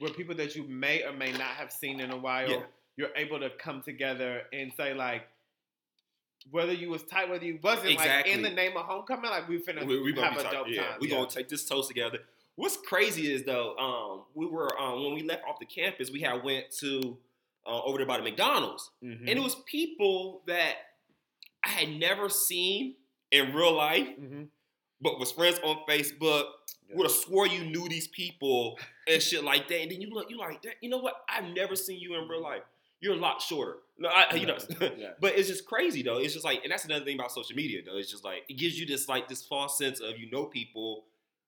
where 0.00 0.10
people 0.12 0.34
that 0.36 0.54
you 0.54 0.64
may 0.68 1.02
or 1.02 1.12
may 1.12 1.32
not 1.32 1.56
have 1.56 1.72
seen 1.72 2.00
in 2.00 2.10
a 2.10 2.16
while, 2.16 2.48
Yeah. 2.50 2.62
You're 2.96 3.14
able 3.16 3.38
to 3.40 3.50
come 3.50 3.82
together 3.82 4.42
and 4.52 4.72
say 4.76 4.94
like, 4.94 5.22
whether 6.50 6.72
you 6.72 6.90
was 6.90 7.02
tight, 7.02 7.28
whether 7.28 7.44
you 7.44 7.58
wasn't, 7.62 7.96
like 7.96 8.26
in 8.26 8.42
the 8.42 8.50
name 8.50 8.76
of 8.76 8.84
homecoming, 8.86 9.30
like 9.30 9.48
we 9.48 9.58
finna 9.60 9.84
we, 9.84 10.00
we 10.00 10.12
gonna 10.12 10.30
have 10.30 10.38
a 10.38 10.50
dope 10.50 10.66
yeah, 10.68 10.82
time. 10.82 10.98
we 11.00 11.08
gonna 11.08 11.28
take 11.28 11.48
this 11.48 11.64
toast 11.64 11.88
together. 11.88 12.18
What's 12.54 12.76
crazy 12.76 13.32
is 13.32 13.42
though, 13.42 13.76
um, 13.76 14.22
we 14.34 14.46
were 14.46 14.70
um, 14.80 15.02
when 15.04 15.14
we 15.14 15.22
left 15.22 15.42
off 15.48 15.58
the 15.58 15.66
campus, 15.66 16.10
we 16.10 16.20
had 16.20 16.42
went 16.44 16.70
to 16.80 17.16
uh, 17.66 17.82
over 17.82 17.98
there 17.98 18.06
by 18.06 18.16
the 18.18 18.22
McDonald's, 18.22 18.90
Mhm. 19.02 19.20
and 19.20 19.28
it 19.30 19.40
was 19.42 19.56
people 19.66 20.42
that 20.46 20.74
I 21.64 21.68
had 21.70 21.88
never 21.88 22.28
seen 22.28 22.94
in 23.32 23.52
real 23.52 23.72
life, 23.72 24.06
Mhm. 24.06 24.46
but 25.00 25.18
was 25.18 25.32
friends 25.32 25.58
on 25.64 25.84
Facebook. 25.88 26.44
Yeah. 26.88 26.94
Would 26.98 27.06
have 27.08 27.16
swore 27.16 27.48
you 27.48 27.64
knew 27.64 27.88
these 27.88 28.06
people 28.06 28.78
and 29.08 29.20
shit 29.20 29.42
like 29.42 29.66
that, 29.66 29.80
and 29.80 29.90
then 29.90 30.00
you 30.00 30.08
look, 30.10 30.30
you 30.30 30.38
like, 30.38 30.62
that, 30.62 30.76
you 30.80 30.88
know 30.88 30.98
what? 30.98 31.24
I've 31.28 31.46
never 31.52 31.74
seen 31.74 31.98
you 31.98 32.14
in 32.14 32.28
real 32.28 32.40
life. 32.40 32.62
You're 33.00 33.14
a 33.14 33.18
lot 33.18 33.42
shorter. 33.42 33.76
No, 33.98 34.08
I, 34.08 34.34
you 34.34 34.46
know, 34.46 34.58
Yeah. 34.80 35.10
but 35.20 35.38
it's 35.38 35.48
just 35.48 35.66
crazy 35.66 36.02
though. 36.02 36.18
It's 36.18 36.32
just 36.34 36.44
like, 36.44 36.62
and 36.62 36.70
that's 36.72 36.84
another 36.84 37.04
thing 37.04 37.18
about 37.18 37.32
social 37.32 37.56
media 37.56 37.80
though. 37.84 37.96
It's 37.96 38.10
just 38.10 38.24
like 38.24 38.42
it 38.48 38.54
gives 38.54 38.78
you 38.78 38.86
this 38.86 39.08
like 39.08 39.28
this 39.28 39.42
false 39.44 39.78
sense 39.78 40.00
of 40.00 40.18
you 40.18 40.30
know 40.30 40.44
people 40.44 41.04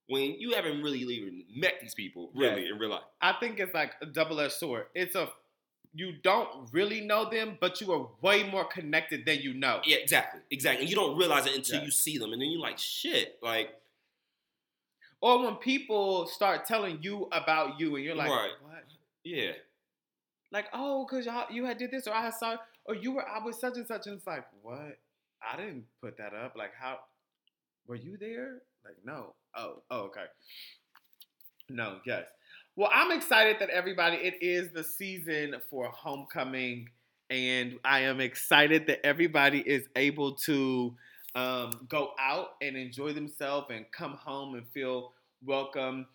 when 0.09 0.35
you 0.41 0.53
haven't 0.55 0.83
really 0.83 0.99
even 1.01 1.45
met 1.55 1.75
these 1.81 1.95
people 1.95 2.31
really 2.35 2.63
Yes. 2.63 2.73
in 2.73 2.79
real 2.79 2.91
life. 2.91 3.03
I 3.21 3.35
think 3.35 3.61
it's 3.61 3.75
like 3.75 3.93
a 4.01 4.07
double 4.07 4.41
edged 4.41 4.53
sword. 4.55 4.87
It's 4.95 5.15
a 5.15 5.29
you 5.95 6.13
don't 6.23 6.69
really 6.73 7.01
know 7.01 7.29
them, 7.29 7.57
but 7.61 7.81
you 7.81 7.91
are 7.93 8.09
way 8.23 8.49
more 8.49 8.65
connected 8.65 9.25
than 9.27 9.41
you 9.41 9.55
know. 9.55 9.81
Yeah, 9.85 9.97
exactly, 9.97 10.41
exactly. 10.51 10.83
And 10.83 10.91
you 10.91 10.97
don't 10.97 11.17
realize 11.17 11.47
it 11.47 11.55
until 11.57 11.79
Yeah. 11.81 11.85
you 11.87 11.91
see 11.91 12.19
them, 12.19 12.33
and 12.33 12.41
then 12.41 12.51
you're 12.51 12.61
like, 12.61 12.79
shit, 12.79 13.39
like 13.43 13.75
Or 15.21 15.43
when 15.45 15.57
people 15.57 16.27
start 16.27 16.65
telling 16.67 16.99
you 17.03 17.29
about 17.33 17.81
you, 17.81 17.97
and 17.97 18.05
you're 18.05 18.15
like, 18.15 18.31
Right. 18.31 18.51
what? 18.63 18.85
yeah, 19.25 19.53
Like, 20.51 20.67
oh, 20.73 21.07
cause 21.11 21.27
y'all 21.27 21.47
you 21.51 21.65
had 21.65 21.79
did 21.79 21.91
this, 21.91 22.07
or 22.07 22.15
I 22.15 22.31
saw, 22.31 22.57
or 22.87 22.95
you 22.95 23.13
were 23.13 23.27
I 23.29 23.45
was 23.45 23.61
such 23.61 23.77
and 23.77 23.87
such, 23.87 24.07
and 24.07 24.17
it's 24.17 24.27
like, 24.27 24.45
what? 24.63 24.99
I 25.43 25.57
didn't 25.57 25.85
put 26.03 26.17
that 26.19 26.35
up. 26.35 26.55
Like, 26.57 26.73
how? 26.79 26.99
Were 27.87 27.97
you 27.97 28.17
there? 28.19 28.63
Like, 28.85 28.97
no. 29.05 29.35
Oh, 29.57 29.83
oh, 29.91 30.01
okay. 30.03 30.25
No, 31.69 31.99
yes. 32.07 32.25
Well, 32.77 32.91
I'm 32.93 33.11
excited 33.13 33.57
that 33.61 33.71
everybody. 33.71 34.17
It 34.17 34.35
is 34.41 34.71
the 34.73 34.85
season 34.85 35.55
for 35.69 35.89
homecoming, 35.89 36.89
and 37.29 37.79
I 37.85 38.01
am 38.01 38.21
excited 38.21 38.87
that 38.87 39.05
everybody 39.05 39.61
is 39.61 39.87
able 39.97 40.37
to 40.47 40.95
um, 41.35 41.87
go 41.89 42.13
out 42.19 42.51
and 42.63 42.77
enjoy 42.77 43.13
themselves 43.13 43.67
and 43.71 43.85
come 43.93 44.13
home 44.13 44.55
and 44.55 44.67
feel 44.69 45.13
welcome. 45.45 46.07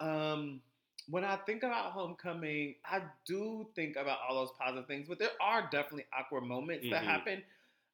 Um, 0.00 0.60
when 1.08 1.24
I 1.24 1.36
think 1.36 1.62
about 1.62 1.92
homecoming, 1.92 2.76
I 2.84 3.02
do 3.26 3.68
think 3.74 3.96
about 3.96 4.18
all 4.28 4.34
those 4.36 4.52
positive 4.58 4.86
things, 4.86 5.08
but 5.08 5.18
there 5.18 5.30
are 5.40 5.62
definitely 5.70 6.06
awkward 6.16 6.42
moments 6.44 6.86
that 6.90 7.02
Mhm. 7.02 7.06
happen. 7.06 7.44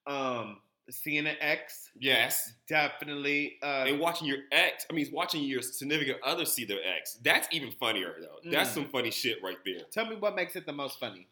Um, 0.07 0.63
seeing 0.91 1.27
an 1.27 1.37
ex, 1.41 1.91
yes. 1.99 2.55
definitely. 2.67 3.59
Uh, 3.63 3.85
And 3.89 4.01
watching 4.01 4.27
your 4.27 4.39
ex, 4.53 4.87
I 4.91 4.95
mean, 4.95 5.11
watching 5.13 5.43
your 5.43 5.61
significant 5.63 6.23
other 6.23 6.45
see 6.47 6.65
their 6.65 6.83
ex, 6.85 7.15
that's 7.23 7.49
even 7.53 7.73
funnier 7.73 8.17
though. 8.21 8.41
That's 8.51 8.71
Mm. 8.71 8.75
some 8.75 8.89
funny 8.89 9.11
shit 9.11 9.43
right 9.43 9.59
there. 9.65 9.81
tell 9.91 10.07
me 10.07 10.17
what 10.17 10.35
makes 10.35 10.57
it 10.57 10.65
the 10.67 10.73
most 10.73 10.99
funny. 10.99 11.27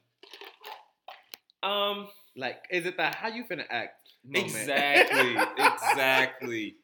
Um, 1.63 2.09
Like, 2.39 2.67
is 2.71 2.85
it 2.85 2.99
the 2.99 3.07
how 3.07 3.29
you 3.29 3.45
finna 3.45 3.67
act? 3.71 4.11
Moment? 4.25 4.47
exactly, 4.47 5.37
exactly. 5.57 6.77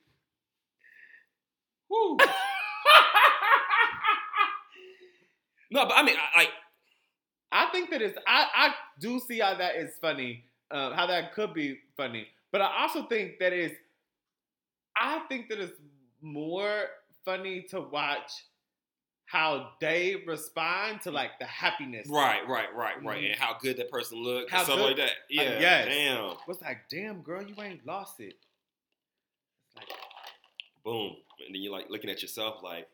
Woo. 1.91 2.19
No, 5.73 5.87
but 5.87 5.95
I 5.97 6.03
mean, 6.03 6.17
I, 6.17 6.39
like, 6.41 6.51
I 7.51 7.67
think 7.73 7.91
that 7.91 8.01
it's. 8.03 8.19
I 8.27 8.47
I 8.55 8.75
do 9.01 9.19
see 9.21 9.41
how 9.41 9.55
that 9.57 9.77
is 9.77 9.95
funny. 10.01 10.45
Uh, 10.71 10.95
how 10.95 11.07
that 11.07 11.35
could 11.35 11.53
be 11.55 11.79
funny, 11.97 12.27
but 12.51 12.61
I 12.61 12.83
also 12.83 13.05
think 13.07 13.39
that 13.41 13.53
is. 13.53 13.73
I 14.97 15.21
think 15.29 15.49
that 15.49 15.59
it's 15.59 15.79
more 16.21 16.85
funny 17.25 17.63
to 17.71 17.81
watch 17.81 18.31
how 19.27 19.71
they 19.81 20.17
respond 20.27 21.01
to 21.03 21.11
like 21.11 21.31
the 21.39 21.47
happiness. 21.47 22.07
right, 22.09 22.47
right, 22.47 22.75
right, 22.75 23.03
right, 23.03 23.23
Mhm. 23.23 23.31
and 23.33 23.41
how 23.41 23.57
good 23.59 23.79
that 23.79 23.91
person 23.91 24.19
looks, 24.19 24.53
How 24.53 24.63
stuff 24.65 24.77
good- 24.77 24.85
like 24.89 24.97
that. 24.99 25.13
Yeah, 25.31 25.59
yes. 25.59 25.87
damn. 25.89 26.37
Was 26.47 26.61
like, 26.61 26.89
damn 26.91 27.23
girl, 27.23 27.43
you 27.43 27.55
ain't 27.63 27.87
lost 27.87 28.21
it. 28.21 28.35
Like, 29.77 29.89
boom, 30.85 31.17
and 31.47 31.55
then 31.55 31.63
you're 31.63 31.73
like 31.73 31.89
looking 31.89 32.11
at 32.11 32.21
yourself 32.23 32.63
like. 32.63 32.89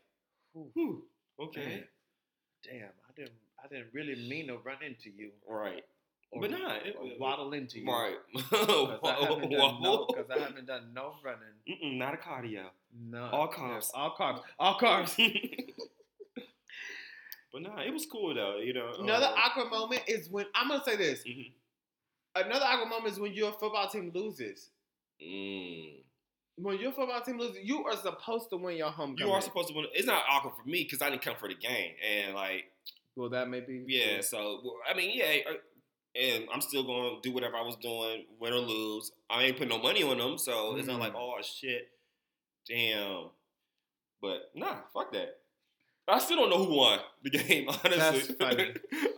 Whew, 0.74 1.04
okay, 1.40 1.66
Man. 1.66 1.84
Damn, 2.64 2.88
I 3.08 3.12
didn't. 3.16 3.32
I 3.62 3.66
didn't 3.68 3.88
really 3.92 4.14
mean 4.28 4.46
to 4.48 4.56
run 4.58 4.76
into 4.86 5.10
you. 5.10 5.30
right, 5.48 5.84
Or, 6.30 6.40
But 6.42 6.50
nah, 6.52 6.74
it- 6.76 6.96
or 6.98 7.06
it- 7.06 7.18
waddle 7.20 7.52
into 7.52 7.80
you. 7.80 7.86
right. 7.90 8.16
Because 8.34 9.00
I 9.04 9.14
haven't 9.24 9.50
done 9.50 9.82
no. 9.82 10.06
I 10.30 10.38
haven't 10.38 10.66
done 10.66 10.92
no 10.94 11.14
running. 11.24 11.56
Mm-mm, 11.68 11.98
not 11.98 12.14
a 12.14 12.16
cardio. 12.18 12.66
No. 12.96 13.24
All 13.32 13.48
carbs. 13.52 13.90
All 13.94 14.14
carbs. 14.16 14.42
All 14.58 14.78
carbs. 14.78 15.14
but 17.52 17.62
nah, 17.62 17.80
it 17.80 17.92
was 17.92 18.06
cool 18.06 18.34
though. 18.34 18.58
You 18.58 18.74
know, 18.74 18.92
Another 19.00 19.26
um, 19.26 19.34
awkward 19.36 19.70
moment 19.70 20.02
is 20.06 20.28
when 20.30 20.46
I'm 20.54 20.68
gonna 20.68 20.84
say 20.84 20.96
this. 20.96 21.24
mhm. 21.24 21.52
Another 22.36 22.64
awkward 22.64 22.90
moment 22.90 23.12
is 23.14 23.18
when 23.20 23.32
your 23.32 23.52
football 23.52 23.88
team 23.88 24.12
loses. 24.14 24.68
Mm. 25.22 26.02
When 26.60 26.78
your 26.78 26.92
football 26.92 27.20
team 27.20 27.38
loses, 27.38 27.58
you 27.62 27.84
are 27.84 27.96
supposed 27.96 28.50
to 28.50 28.56
win 28.56 28.76
your 28.76 28.90
homecoming. 28.90 29.28
You 29.28 29.32
are 29.32 29.40
supposed 29.40 29.68
to 29.68 29.74
win. 29.74 29.86
It's 29.94 30.06
not 30.06 30.22
awkward 30.30 30.54
for 30.60 30.68
me 30.68 30.82
because 30.84 31.00
I 31.02 31.10
didn't 31.10 31.22
come 31.22 31.36
for 31.38 31.48
the 31.48 31.54
game, 31.54 31.92
and 32.04 32.34
like, 32.34 32.64
Well, 33.16 33.28
that 33.30 33.48
may 33.48 33.60
be. 33.60 33.84
yeah. 33.86 34.20
So 34.20 34.60
well, 34.64 34.74
I 34.90 34.94
mean, 34.96 35.12
yeah, 35.14 35.36
uh, 35.48 35.54
and 36.20 36.44
I'm 36.52 36.60
still 36.60 36.82
going 36.82 37.14
to 37.14 37.20
do 37.28 37.32
whatever 37.32 37.56
I 37.56 37.62
was 37.62 37.76
doing, 37.76 38.24
win 38.40 38.52
or 38.52 38.56
lose. 38.58 39.12
I 39.30 39.44
ain't 39.44 39.56
putting 39.56 39.68
no 39.68 39.78
money 39.82 40.02
on 40.02 40.18
them, 40.18 40.36
so 40.38 40.76
it's 40.76 40.88
not 40.88 40.98
like, 40.98 41.12
Mm. 41.14 41.18
oh 41.20 41.34
shit, 41.42 41.88
damn. 42.68 43.26
But 44.20 44.50
nah, 44.54 44.76
fuck 44.92 45.12
that. 45.12 45.36
I 46.08 46.18
still 46.18 46.38
don't 46.38 46.50
know 46.50 46.64
who 46.64 46.74
won 46.76 46.98
the 47.22 47.30
game. 47.38 47.68
Honestly. 47.68 48.34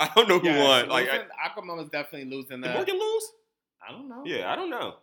I 0.00 0.10
don't 0.14 0.28
know 0.28 0.40
who 0.40 0.48
Yes, 0.48 0.66
won. 0.66 0.88
Like, 0.88 1.08
I, 1.08 1.60
moment 1.60 1.86
is 1.86 1.90
definitely 1.90 2.28
losing 2.36 2.60
did 2.60 2.64
that. 2.70 2.74
Morgan 2.76 2.98
lose? 2.98 3.32
I 3.88 3.92
don't 3.92 4.08
know. 4.08 4.22
Yeah, 4.26 4.52
I 4.52 4.56
don't 4.56 4.70
know. 4.70 4.96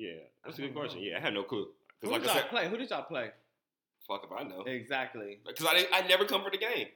Yeah, 0.00 0.12
that's 0.42 0.58
a 0.58 0.62
good 0.62 0.74
question. 0.74 1.00
know. 1.00 1.08
Yeah, 1.08 1.18
I 1.18 1.20
had 1.20 1.34
no 1.34 1.42
clue. 1.42 1.66
Who 2.00 2.10
like 2.10 2.22
did 2.22 2.28
y'all 2.28 2.36
said, 2.36 2.48
play? 2.48 2.68
Who 2.70 2.78
did 2.78 2.88
y'all 2.88 3.02
play? 3.02 3.30
fuck 4.08 4.24
if 4.24 4.32
I 4.32 4.42
know. 4.42 4.62
Exactly. 4.62 5.38
Because 5.46 5.66
I 5.66 5.86
I 5.92 6.06
never 6.08 6.24
come 6.24 6.42
for 6.42 6.50
the 6.50 6.58
game. 6.58 6.88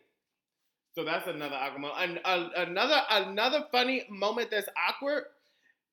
So 0.94 1.05
that's 1.05 1.26
another 1.28 1.55
awkward 1.57 1.82
moment. 1.82 2.00
An- 2.00 2.20
a- 2.24 2.62
another 2.62 3.00
another 3.11 3.66
funny 3.70 4.07
moment 4.09 4.50
that's 4.50 4.68
awkward 4.88 5.24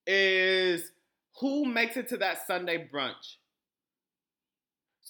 is 0.08 0.92
who 1.40 1.66
makes 1.66 1.98
it 1.98 2.08
to 2.10 2.18
that 2.18 2.48
Sunday 2.48 2.88
brunch. 2.92 3.36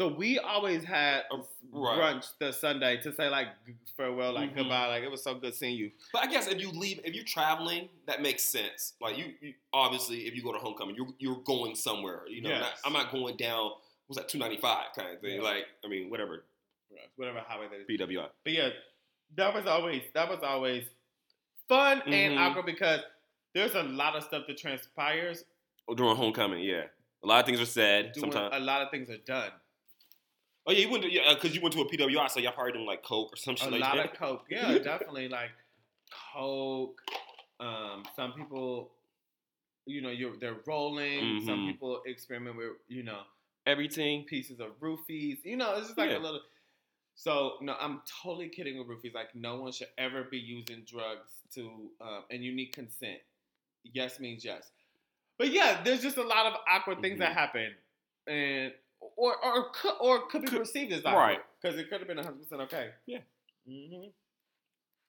So 0.02 0.08
we 0.08 0.40
always 0.40 0.84
had 0.84 1.26
Uh, 1.32 1.44
right. 1.72 1.96
brunch 2.00 2.36
the 2.40 2.52
Sunday 2.52 3.00
to 3.04 3.14
say 3.14 3.30
like 3.30 3.50
farewell, 3.96 4.34
like 4.34 4.50
Mhm. 4.50 4.56
goodbye, 4.56 4.88
like 4.88 5.04
it 5.04 5.12
was 5.12 5.22
so 5.24 5.36
good 5.36 5.54
seeing 5.54 5.78
you. 5.78 5.92
But 6.12 6.24
I 6.24 6.26
guess 6.28 6.48
if 6.48 6.60
you 6.60 6.72
leave, 6.72 7.00
if 7.06 7.14
you're 7.14 7.24
traveling, 7.24 7.88
that 8.08 8.20
makes 8.20 8.42
sense. 8.42 8.96
Like 9.00 9.16
you, 9.16 9.36
you 9.42 9.54
obviously, 9.72 10.26
if 10.26 10.34
you 10.36 10.42
go 10.42 10.54
to 10.54 10.58
homecoming, 10.58 10.96
you're 10.96 11.14
you're 11.20 11.44
going 11.44 11.76
somewhere. 11.76 12.24
You 12.28 12.42
know, 12.42 12.50
Yes. 12.50 12.62
not, 12.62 12.74
I'm 12.84 12.94
not 12.94 13.12
going 13.12 13.38
down. 13.38 13.74
What's 14.08 14.18
that? 14.20 14.28
295 14.28 14.88
kind 14.96 15.14
of 15.14 15.22
thing. 15.22 15.36
Yeah. 15.36 15.42
Like, 15.44 15.68
I 15.86 15.88
mean, 15.88 16.10
whatever. 16.10 16.46
Whatever 17.16 17.42
highway 17.42 17.68
that 17.68 17.82
is. 17.82 17.88
BWI. 17.88 18.28
But 18.44 18.54
yeah, 18.54 18.70
that 19.36 19.54
was 19.54 19.68
always 19.68 20.02
that 20.16 20.28
was 20.28 20.40
always 20.42 20.90
fun 21.68 22.02
and 22.08 22.34
Mhm. 22.34 22.40
awkward 22.40 22.66
because 22.66 23.02
there's 23.54 23.76
a 23.76 23.84
lot 23.84 24.16
of 24.16 24.24
stuff 24.24 24.48
that 24.48 24.58
transpires. 24.58 25.46
Oh, 25.88 25.94
during 25.94 26.16
homecoming, 26.16 26.64
yeah. 26.64 26.88
A 27.24 27.28
lot 27.28 27.42
of 27.42 27.46
things 27.46 27.62
are 27.62 27.66
said. 27.68 28.16
Sometimes. 28.16 28.56
a 28.56 28.60
lot 28.60 28.82
of 28.82 28.90
things 28.90 29.08
are 29.12 29.18
done. 29.20 29.52
Oh 30.68 30.72
yeah, 30.72 30.80
you 30.80 30.90
went 30.92 31.04
to 31.04 31.12
yeah, 31.12 31.34
because 31.34 31.56
you 31.56 31.62
went 31.62 31.74
to 31.76 31.82
a 31.82 31.86
PWI, 31.90 32.30
so 32.30 32.40
y'all 32.40 32.52
probably 32.52 32.74
doing 32.74 32.86
like 32.86 33.04
coke 33.04 33.34
or 33.34 33.36
some 33.38 33.56
shit 33.56 33.68
a 33.68 33.72
like 33.72 33.82
lot 33.82 33.96
that. 33.98 34.06
of 34.14 34.18
coke. 34.18 34.46
Yeah, 34.50 34.78
definitely 34.84 35.28
like 35.30 35.52
coke. 36.34 37.02
Um, 37.60 38.04
some 38.16 38.34
people, 38.34 38.92
you 39.86 40.02
know, 40.02 40.10
you're 40.10 40.36
they're 40.38 40.58
rolling. 40.66 41.42
Some 41.46 41.60
Mhm. 41.60 41.68
people 41.72 42.02
experiment 42.06 42.58
with 42.58 42.74
you 42.88 43.04
know 43.04 43.22
Everything. 43.68 44.24
pieces 44.26 44.60
of 44.60 44.80
roofies. 44.80 45.44
You 45.46 45.58
know, 45.58 45.76
it's 45.78 45.88
just 45.88 45.98
like 45.98 46.10
Yeah. 46.10 46.18
a 46.18 46.20
little. 46.20 46.42
So 47.16 47.58
no, 47.62 47.76
I'm 47.80 48.02
totally 48.24 48.50
kidding 48.50 48.78
with 48.78 48.88
roofies. 48.88 49.14
Like 49.14 49.36
no 49.36 49.62
one 49.62 49.72
should 49.72 49.90
ever 49.98 50.24
be 50.24 50.40
using 50.40 50.84
drugs 50.86 51.30
to, 51.54 51.92
um, 52.00 52.24
and 52.32 52.44
you 52.44 52.54
need 52.54 52.68
consent. 52.74 53.20
Yes 53.84 54.20
means 54.20 54.44
yes. 54.46 54.72
But 55.38 55.52
yeah, 55.52 55.82
there's 55.84 56.02
just 56.02 56.18
a 56.18 56.24
lot 56.24 56.46
of 56.48 56.54
awkward 56.68 57.02
things 57.02 57.20
that 57.20 57.32
Mhm. 57.32 57.36
happen, 57.36 57.76
and 58.28 58.74
or 59.22 59.36
or 59.46 59.70
could, 59.72 59.94
or 60.00 60.28
could 60.28 60.42
be 60.44 60.48
Could- 60.48 60.60
perceived 60.60 60.92
as 60.94 61.04
that. 61.04 61.16
right. 61.16 61.40
because 61.62 61.78
it 61.80 61.90
could 61.90 62.00
have 62.00 62.08
been 62.08 62.18
100 62.18 62.40
percent 62.40 62.62
okay. 62.62 62.90
Yeah. 63.06 63.20
Mm 63.70 63.90
hmm 63.90 64.08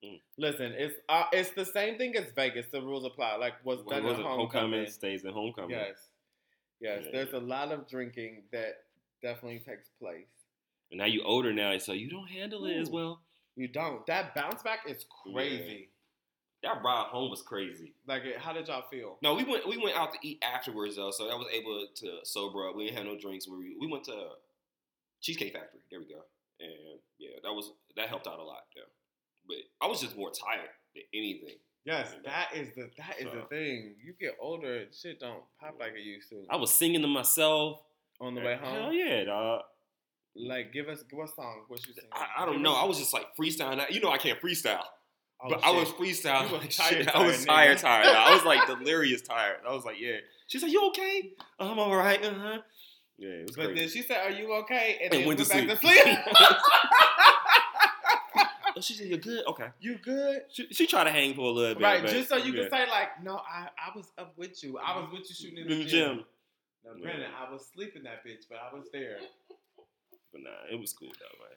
Mm. 0.05 0.21
Listen, 0.37 0.73
it's 0.77 0.97
uh, 1.09 1.27
it's 1.33 1.51
the 1.51 1.65
same 1.65 1.97
thing 1.97 2.17
as 2.17 2.25
Vegas. 2.35 2.67
The 2.73 2.83
rules 2.83 3.05
apply. 3.05 3.37
Like 3.37 3.53
what's 3.63 3.83
What 3.85 4.03
done 4.03 4.07
at 4.07 4.19
it? 4.19 4.27
homecoming. 4.27 4.91
stays 4.91 5.25
in 5.25 5.33
homecoming. 5.33 5.71
Yes, 5.71 5.95
yes. 6.81 7.03
Yeah. 7.05 7.11
There's 7.13 7.33
a 7.35 7.39
lot 7.39 7.71
of 7.71 7.87
drinking 7.89 8.43
that 8.51 8.79
definitely 9.23 9.61
takes 9.61 9.91
place. 10.01 10.27
And 10.91 10.99
now 10.99 11.07
you 11.07 11.23
older 11.23 11.53
now, 11.53 11.79
so 11.79 11.93
you 11.93 12.11
don't 12.11 12.27
handle 12.29 12.67
it 12.67 12.79
as 12.79 12.91
well. 12.91 13.21
You 13.55 13.69
don't. 13.69 14.05
That 14.09 14.35
bounce 14.35 14.61
back 14.65 14.81
is 14.89 15.07
crazy. 15.33 15.91
That 16.63 16.81
ride 16.85 17.07
home 17.11 17.29
was 17.31 17.43
crazy. 17.43 17.93
Like, 18.07 18.23
how 18.39 18.53
did 18.53 18.69
y'all 18.69 18.85
feel? 18.91 19.19
No, 19.23 19.35
we 19.35 19.43
went 19.45 19.67
we 19.69 19.77
went 19.79 19.97
out 19.97 20.13
to 20.13 20.19
eat 20.23 20.43
afterwards 20.43 20.97
though, 20.97 21.11
so 21.11 21.29
I 21.31 21.35
was 21.35 21.49
able 21.53 21.87
to 21.97 22.19
sober 22.25 22.69
up. 22.69 22.77
We 22.77 22.85
didn't 22.85 22.99
have 22.99 23.07
no 23.07 23.19
drinks. 23.19 23.49
We 23.49 23.77
we 23.81 23.87
went 23.91 24.05
to 24.05 24.29
Cheesecake 25.21 25.53
Factory. 25.53 25.81
There 25.91 26.01
we 26.01 26.07
go. 26.07 26.21
And 26.61 27.01
yeah, 27.19 27.31
that 27.43 27.53
was 27.53 27.73
that 27.97 28.09
helped 28.09 28.27
out 28.27 28.39
a 28.39 28.43
lot. 28.45 28.63
Yeah, 28.77 28.83
but 29.47 29.57
I 29.85 29.89
was 29.89 30.01
just 30.01 30.17
more 30.17 30.31
tired 30.31 30.69
than 30.95 31.05
anything. 31.13 31.57
Yes, 31.85 32.15
that 32.25 32.51
is 32.55 32.69
the 32.77 32.91
that 32.99 33.17
is 33.19 33.25
the 33.25 33.41
So- 33.43 33.47
thing. 33.49 33.97
You 34.05 34.15
get 34.21 34.37
older, 34.41 34.85
shit 34.93 35.19
don't 35.19 35.43
pop 35.61 35.75
like 35.81 35.93
it 35.95 36.05
used 36.05 36.29
to. 36.31 36.45
I 36.49 36.57
was 36.57 36.73
singing 36.73 37.03
to 37.03 37.09
myself 37.09 37.81
On 38.21 38.35
the 38.37 38.41
way 38.41 38.57
home, 38.57 38.75
Hell 38.75 38.93
yeah, 38.93 39.25
dog. 39.25 39.63
like 40.37 40.73
give 40.73 40.89
us 40.89 41.03
what 41.11 41.29
song? 41.35 41.65
What 41.67 41.85
you 41.89 41.93
sing? 41.93 42.05
I, 42.13 42.43
I 42.43 42.47
don't 42.47 42.63
know. 42.63 42.75
I 42.75 42.85
was 42.85 42.99
just 42.99 43.13
like 43.13 43.27
freestyling. 43.37 43.85
You 43.91 44.01
know, 44.01 44.11
I 44.13 44.19
can't 44.19 44.41
freestyle, 44.41 44.85
Oh, 45.45 45.49
but 45.51 45.64
I 45.64 45.70
was 45.70 45.88
shit. 45.88 45.99
freestyling. 45.99 46.47
You 46.49 46.53
was 46.53 46.61
like 46.62 46.70
tired. 46.70 47.09
I 47.09 47.26
was 47.26 47.45
tired, 47.45 47.78
tired. 47.78 48.07
I 48.07 48.34
was 48.34 48.45
like 48.45 48.66
delirious 48.78 49.22
tired. 49.22 49.57
I 49.68 49.72
was 49.74 49.84
like, 49.84 50.01
yeah. 50.01 50.16
She's 50.47 50.62
like, 50.62 50.72
you 50.72 50.86
okay? 50.88 51.30
I'm 51.59 51.78
all 51.78 51.95
right. 51.97 52.22
Uh 52.24 52.34
huh. 52.34 52.59
Yeah, 53.18 53.28
it 53.30 53.47
was 53.47 53.57
But 53.57 53.66
crazy. 53.66 53.80
then 53.80 53.88
she 53.88 54.03
said, 54.03 54.18
"Are 54.26 54.30
you 54.30 54.53
okay?" 54.62 54.99
And, 55.03 55.12
And 55.14 55.22
then 55.22 55.28
went 55.28 55.38
went, 55.38 55.51
to 55.51 55.66
back 55.66 55.80
sleep. 55.80 55.80
to 55.80 56.05
sleep. 56.05 56.18
oh, 58.76 58.80
she 58.80 58.95
said, 58.95 59.07
you're 59.07 59.18
good. 59.18 59.45
Okay. 59.47 59.66
you 59.80 59.99
good? 60.03 60.43
She, 60.51 60.66
she 60.72 60.86
tried 60.86 61.05
to 61.05 61.11
hang 61.11 61.34
for 61.34 61.43
a 61.43 61.51
little 61.51 61.74
bit. 61.74 61.82
Right, 61.84 62.07
just 62.07 62.28
so 62.28 62.36
you 62.36 62.53
yeah. 62.53 62.62
can 62.62 62.70
say 62.70 62.90
like, 62.90 63.22
"No, 63.22 63.36
I 63.36 63.68
I 63.78 63.97
was 63.97 64.07
up 64.18 64.34
with 64.36 64.62
you. 64.62 64.78
I 64.78 64.99
was 64.99 65.09
with 65.12 65.28
you 65.28 65.34
shooting 65.34 65.59
in 65.59 65.70
in 65.70 65.78
the 65.80 65.84
gym. 65.84 66.24
Now, 66.84 66.93
granted, 67.01 67.28
I 67.38 67.53
was 67.53 67.68
sleeping 67.72 68.03
that 68.05 68.24
bitch, 68.26 68.45
but 68.49 68.59
I 68.59 68.74
was 68.74 68.86
there. 68.93 69.18
But 70.32 70.43
nah, 70.43 70.51
it 70.72 70.80
was 70.80 70.93
cool 70.93 71.11
though, 71.11 71.45
man. 71.45 71.57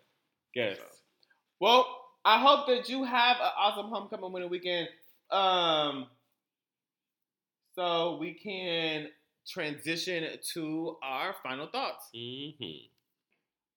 Yes. 0.53 0.77
Well, 1.59 2.04
I 2.25 2.39
hope 2.39 2.65
that 2.67 2.89
you 2.89 3.03
have 3.03 3.37
an 3.37 3.51
awesome 3.55 3.91
homecoming 3.91 4.31
winter 4.31 4.47
weekend. 4.47 4.89
Um, 5.29 6.07
so 7.75 8.17
we 8.19 8.33
can 8.33 9.09
transition 9.47 10.25
to 10.53 10.97
our 11.03 11.35
final 11.43 11.67
thoughts. 11.67 12.09
Mm-hmm. 12.15 12.87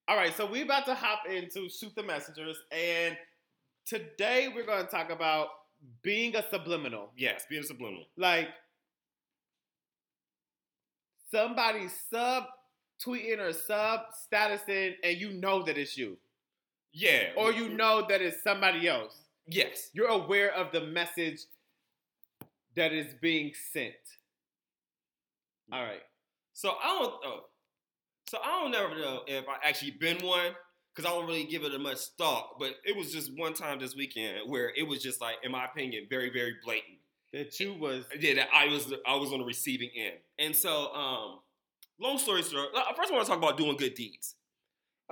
All 0.09 0.17
right, 0.17 0.35
so 0.35 0.51
we're 0.51 0.65
about 0.65 0.87
to 0.87 0.95
hop 0.95 1.25
into 1.31 1.69
shoot 1.69 1.95
the 1.95 2.03
messengers, 2.03 2.57
and 2.73 3.15
today 3.85 4.49
we're 4.55 4.65
going 4.65 4.83
to 4.83 4.91
talk 4.91 5.11
about 5.11 5.49
being 6.03 6.35
a 6.35 6.43
subliminal. 6.49 7.11
Yes, 7.15 7.45
being 7.51 7.63
a 7.63 7.67
subliminal. 7.67 8.07
Like 8.17 8.49
somebody 11.31 11.89
sub 12.11 12.45
tweeting 13.07 13.41
or 13.41 13.53
sub 13.53 14.01
statusing, 14.33 14.95
and 15.05 15.19
you 15.19 15.33
know 15.33 15.63
that 15.65 15.77
it's 15.77 15.99
you, 15.99 16.17
Yeah. 16.99 17.29
or 17.37 17.53
you 17.53 17.69
know 17.69 18.05
that 18.09 18.21
it's 18.21 18.43
somebody 18.43 18.89
else. 18.89 19.17
Yes. 19.47 19.91
You're 19.93 20.09
aware 20.09 20.53
of 20.53 20.73
the 20.73 20.81
message 20.81 21.41
that 22.75 22.93
is 22.93 23.15
being 23.21 23.53
sent. 23.73 23.95
All 25.73 25.83
right. 25.83 26.03
So 26.55 26.71
I 26.83 26.87
don't. 26.99 27.15
Oh, 27.25 27.41
so 28.29 28.39
I 28.45 28.61
don't 28.61 28.73
never 28.73 28.99
know 28.99 29.21
if 29.27 29.45
I 29.49 29.57
actually 29.67 29.93
been 29.93 30.19
one 30.19 30.53
because 30.95 31.11
I 31.11 31.15
don't 31.15 31.27
really 31.27 31.45
give 31.45 31.63
it 31.63 31.75
a 31.75 31.79
much 31.79 31.99
thought. 32.19 32.59
But 32.59 32.75
it 32.85 32.97
was 32.97 33.13
just 33.13 33.31
one 33.37 33.55
time 33.55 33.79
this 33.79 33.95
weekend 33.95 34.51
where 34.51 34.73
it 34.77 34.87
was 34.87 35.03
just 35.03 35.21
like, 35.21 35.37
in 35.45 35.53
my 35.53 35.67
opinion, 35.67 36.07
very 36.11 36.31
very 36.31 36.57
blatant. 36.65 36.99
That 37.33 37.59
you 37.61 37.75
was 37.75 38.05
Yeah, 38.19 38.35
that 38.35 38.49
I 38.53 38.67
was 38.67 38.93
I 39.07 39.15
was 39.17 39.33
on 39.33 39.41
the 39.41 39.45
receiving 39.45 39.91
end. 39.97 40.17
And 40.39 40.57
so, 40.57 40.93
um, 40.95 41.39
long 42.01 42.19
story 42.19 42.43
short, 42.43 42.71
first 42.97 43.13
I 43.13 43.15
want 43.15 43.27
to 43.27 43.31
talk 43.31 43.39
about 43.39 43.57
doing 43.57 43.77
good 43.77 43.95
deeds. 43.95 44.35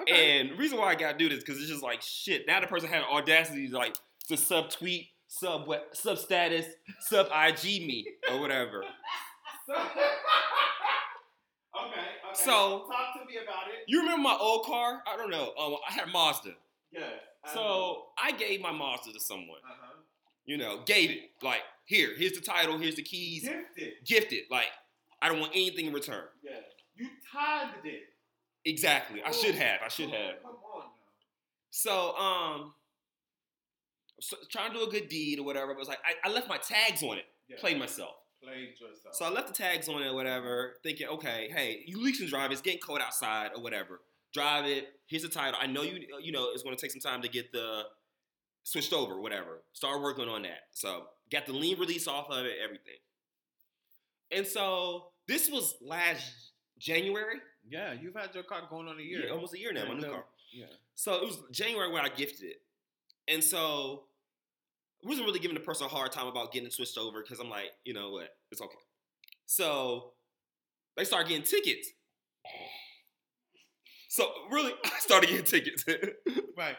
Okay. 0.01 0.41
And 0.41 0.51
the 0.51 0.55
reason 0.57 0.79
why 0.79 0.89
I 0.91 0.95
gotta 0.95 1.19
do 1.19 1.29
this 1.29 1.41
because 1.41 1.59
it's 1.61 1.71
just 1.71 1.83
like 1.83 2.03
shit. 2.03 2.47
Now 2.47 2.61
the 2.61 2.67
person 2.67 2.89
had 2.89 3.03
the 3.03 3.07
audacity 3.09 3.69
to 3.69 3.77
like 3.77 3.97
to 4.29 4.37
sub 4.37 4.71
tweet, 4.71 5.09
sub 5.29 5.67
what, 5.67 5.97
sub 5.97 6.19
status, 6.19 6.67
sub 7.01 7.27
IG 7.27 7.87
me 7.87 8.07
or 8.31 8.41
whatever. 8.41 8.83
okay. 9.71 9.81
Okay. 11.87 12.07
So- 12.35 12.87
talk 12.89 13.21
to 13.21 13.27
me 13.27 13.37
about 13.43 13.69
it. 13.69 13.85
You 13.87 14.01
remember 14.01 14.23
my 14.23 14.37
old 14.41 14.65
car? 14.67 15.03
I 15.07 15.17
don't 15.17 15.31
know. 15.31 15.53
Um, 15.59 15.77
I 15.89 15.93
had 15.93 16.09
a 16.09 16.11
Mazda. 16.11 16.51
Yes. 16.93 17.05
So 17.55 18.07
I 18.19 18.33
gave 18.33 18.61
my 18.61 18.73
Mazda 18.73 19.13
to 19.13 19.21
someone. 19.21 19.59
uh-huh. 19.65 19.93
You 20.47 20.57
know, 20.57 20.81
gave 20.87 21.11
it 21.11 21.19
like 21.43 21.63
here. 21.87 22.11
Here's 22.17 22.33
the 22.33 22.41
title. 22.41 22.79
Here's 22.79 22.95
the 22.97 23.03
keys. 23.03 23.43
gifted. 23.43 23.93
Gifted. 24.05 24.41
Like 24.51 24.67
I 25.21 25.29
don't 25.29 25.41
want 25.41 25.53
anything 25.55 25.87
in 25.87 25.93
return. 25.93 26.25
Yeah. 26.43 26.53
You 26.95 27.09
tithed 27.33 27.85
it. 27.85 28.03
Exactly. 28.67 29.23
I 29.25 29.31
should 29.31 29.55
have. 29.55 29.81
I 29.85 29.89
should 29.89 30.11
have. 30.11 30.43
Come 30.43 30.57
on. 30.75 30.83
So, 31.71 32.17
um, 32.17 32.75
so 34.21 34.37
trying 34.51 34.73
to 34.73 34.79
do 34.79 34.85
a 34.85 34.91
good 34.91 35.09
deed 35.09 35.39
or 35.39 35.45
whatever. 35.45 35.69
But 35.69 35.75
it 35.75 35.79
was 35.79 35.89
like 35.89 36.01
I, 36.05 36.29
I 36.29 36.33
left 36.33 36.49
my 36.49 36.59
tags 36.59 37.03
on 37.03 37.17
it. 37.17 37.25
Yeah. 37.49 37.57
Played 37.61 37.79
myself. 37.79 38.17
Played 38.43 38.71
yourself. 38.81 39.15
So 39.15 39.25
I 39.25 39.31
left 39.31 39.47
the 39.47 39.55
tags 39.55 39.89
on 39.89 40.03
it 40.03 40.09
or 40.09 40.15
whatever, 40.15 40.75
thinking, 40.83 41.07
okay, 41.07 41.49
hey, 41.55 41.85
you 41.87 42.03
leaks 42.03 42.19
and 42.21 42.29
drive. 42.29 42.51
It's 42.51 42.61
getting 42.61 42.81
cold 42.81 43.01
outside 43.01 43.51
or 43.55 43.63
whatever. 43.63 44.01
Drive 44.35 44.67
it. 44.67 44.89
Here's 45.07 45.23
the 45.23 45.29
title. 45.29 45.59
I 45.63 45.67
know 45.67 45.83
you. 45.83 46.05
You 46.21 46.33
know 46.33 46.49
it's 46.53 46.65
going 46.65 46.77
to 46.77 46.81
take 46.81 46.91
some 46.91 47.01
time 47.01 47.23
to 47.23 47.29
get 47.29 47.53
the 47.53 47.85
switched 48.65 48.93
over, 48.93 49.21
whatever. 49.21 49.63
Start 49.75 50.03
working 50.03 50.29
on 50.29 50.43
that. 50.43 50.63
So 50.73 51.05
got 51.31 51.47
the 51.47 51.53
lien 51.53 51.79
release 51.79 52.09
off 52.09 52.31
of 52.31 52.45
it, 52.45 52.57
everything. 52.63 52.99
And 54.33 54.45
so 54.45 55.13
this 55.29 55.49
was 55.49 55.77
last 55.81 56.53
January. 56.79 57.37
Yeah, 57.69 57.93
you've 57.93 58.15
had 58.15 58.35
your 58.35 58.45
car 58.45 58.63
going 58.71 58.89
on 58.89 58.99
a 58.99 59.03
year. 59.03 59.25
Yeah, 59.27 59.33
almost 59.33 59.55
a 59.55 59.59
year 59.59 59.73
now. 59.73 59.87
My 59.87 59.95
new 59.95 60.03
Yeah. 60.07 60.11
car. 60.13 60.25
Yeah. 60.53 60.67
So 60.95 61.15
it 61.15 61.23
was 61.23 61.39
January 61.53 61.91
when 61.93 62.05
I 62.05 62.09
gifted 62.09 62.45
it. 62.51 62.63
And 63.29 63.43
so 63.43 64.05
I 65.05 65.09
wasn't 65.09 65.27
really 65.27 65.41
giving 65.41 65.55
the 65.57 65.61
person 65.65 65.87
a 65.87 65.89
hard 65.89 66.13
time 66.13 66.27
about 66.27 66.53
getting 66.53 66.67
it 66.67 66.73
switched 66.73 66.97
over 66.99 67.23
because 67.23 67.41
I'm 67.41 67.51
like, 67.51 67.73
you 67.85 67.93
know 67.95 68.11
what, 68.11 68.29
it's 68.51 68.61
okay. 68.63 68.79
So 69.47 70.13
they 70.97 71.05
start 71.05 71.29
getting 71.29 71.43
tickets. 71.45 71.89
So 74.09 74.31
really, 74.51 74.73
I 74.85 74.99
started 75.01 75.29
getting 75.31 75.45
tickets. 75.45 75.85
Right. 76.57 76.77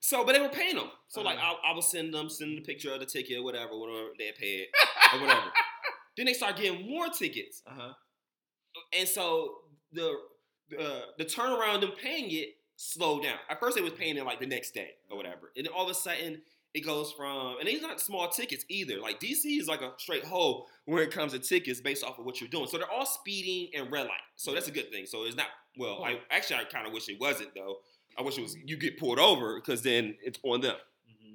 so, 0.00 0.22
but 0.22 0.32
they 0.34 0.40
were 0.40 0.50
paying 0.50 0.76
them. 0.76 0.90
So 1.08 1.22
like, 1.22 1.38
Uh-huh. 1.38 1.54
I, 1.64 1.70
I 1.70 1.74
would 1.74 1.82
send 1.84 2.12
them, 2.12 2.28
send 2.28 2.58
the 2.58 2.60
picture 2.62 2.92
of 2.92 3.00
the 3.00 3.06
ticket, 3.06 3.42
whatever, 3.42 3.78
whatever 3.78 4.08
they 4.18 4.32
paid, 4.38 4.66
or 5.14 5.20
whatever. 5.20 5.50
then 6.18 6.26
they 6.26 6.34
start 6.34 6.56
getting 6.56 6.90
more 6.90 7.08
tickets. 7.08 7.62
Uh 7.66 7.70
huh. 7.74 7.92
And 8.98 9.08
so 9.08 9.61
the 9.92 10.14
the 10.70 11.02
the 11.18 11.24
turnaround 11.24 11.80
them 11.80 11.92
paying 12.00 12.30
it 12.30 12.56
slowed 12.76 13.22
down. 13.22 13.38
At 13.48 13.60
first 13.60 13.76
they 13.76 13.82
was 13.82 13.92
paying 13.92 14.16
it 14.16 14.24
like 14.24 14.40
the 14.40 14.46
next 14.46 14.72
day 14.72 14.90
or 15.10 15.16
whatever. 15.16 15.52
And 15.56 15.66
then 15.66 15.72
all 15.72 15.84
of 15.84 15.90
a 15.90 15.94
sudden 15.94 16.42
it 16.74 16.80
goes 16.80 17.12
from 17.12 17.58
and 17.58 17.68
these 17.68 17.82
not 17.82 18.00
small 18.00 18.28
tickets 18.28 18.64
either. 18.68 18.98
Like 18.98 19.20
DC 19.20 19.44
is 19.44 19.68
like 19.68 19.82
a 19.82 19.92
straight 19.98 20.24
hole 20.24 20.68
when 20.86 21.02
it 21.02 21.10
comes 21.10 21.32
to 21.32 21.38
tickets 21.38 21.80
based 21.80 22.02
off 22.02 22.18
of 22.18 22.24
what 22.24 22.40
you're 22.40 22.50
doing. 22.50 22.66
So 22.66 22.78
they're 22.78 22.90
all 22.90 23.06
speeding 23.06 23.68
and 23.78 23.92
red 23.92 24.06
light. 24.06 24.20
So 24.36 24.52
that's 24.54 24.68
a 24.68 24.72
good 24.72 24.90
thing. 24.90 25.06
So 25.06 25.24
it's 25.24 25.36
not 25.36 25.46
well, 25.76 26.02
I 26.04 26.18
actually 26.30 26.56
I 26.56 26.64
kind 26.64 26.86
of 26.86 26.92
wish 26.92 27.08
it 27.08 27.20
wasn't 27.20 27.54
though. 27.54 27.78
I 28.18 28.22
wish 28.22 28.38
it 28.38 28.42
was 28.42 28.56
you 28.64 28.76
get 28.76 28.98
pulled 28.98 29.18
over 29.18 29.56
because 29.56 29.82
then 29.82 30.16
it's 30.22 30.38
on 30.42 30.60
them. 30.62 30.76
Mm-hmm. 31.08 31.34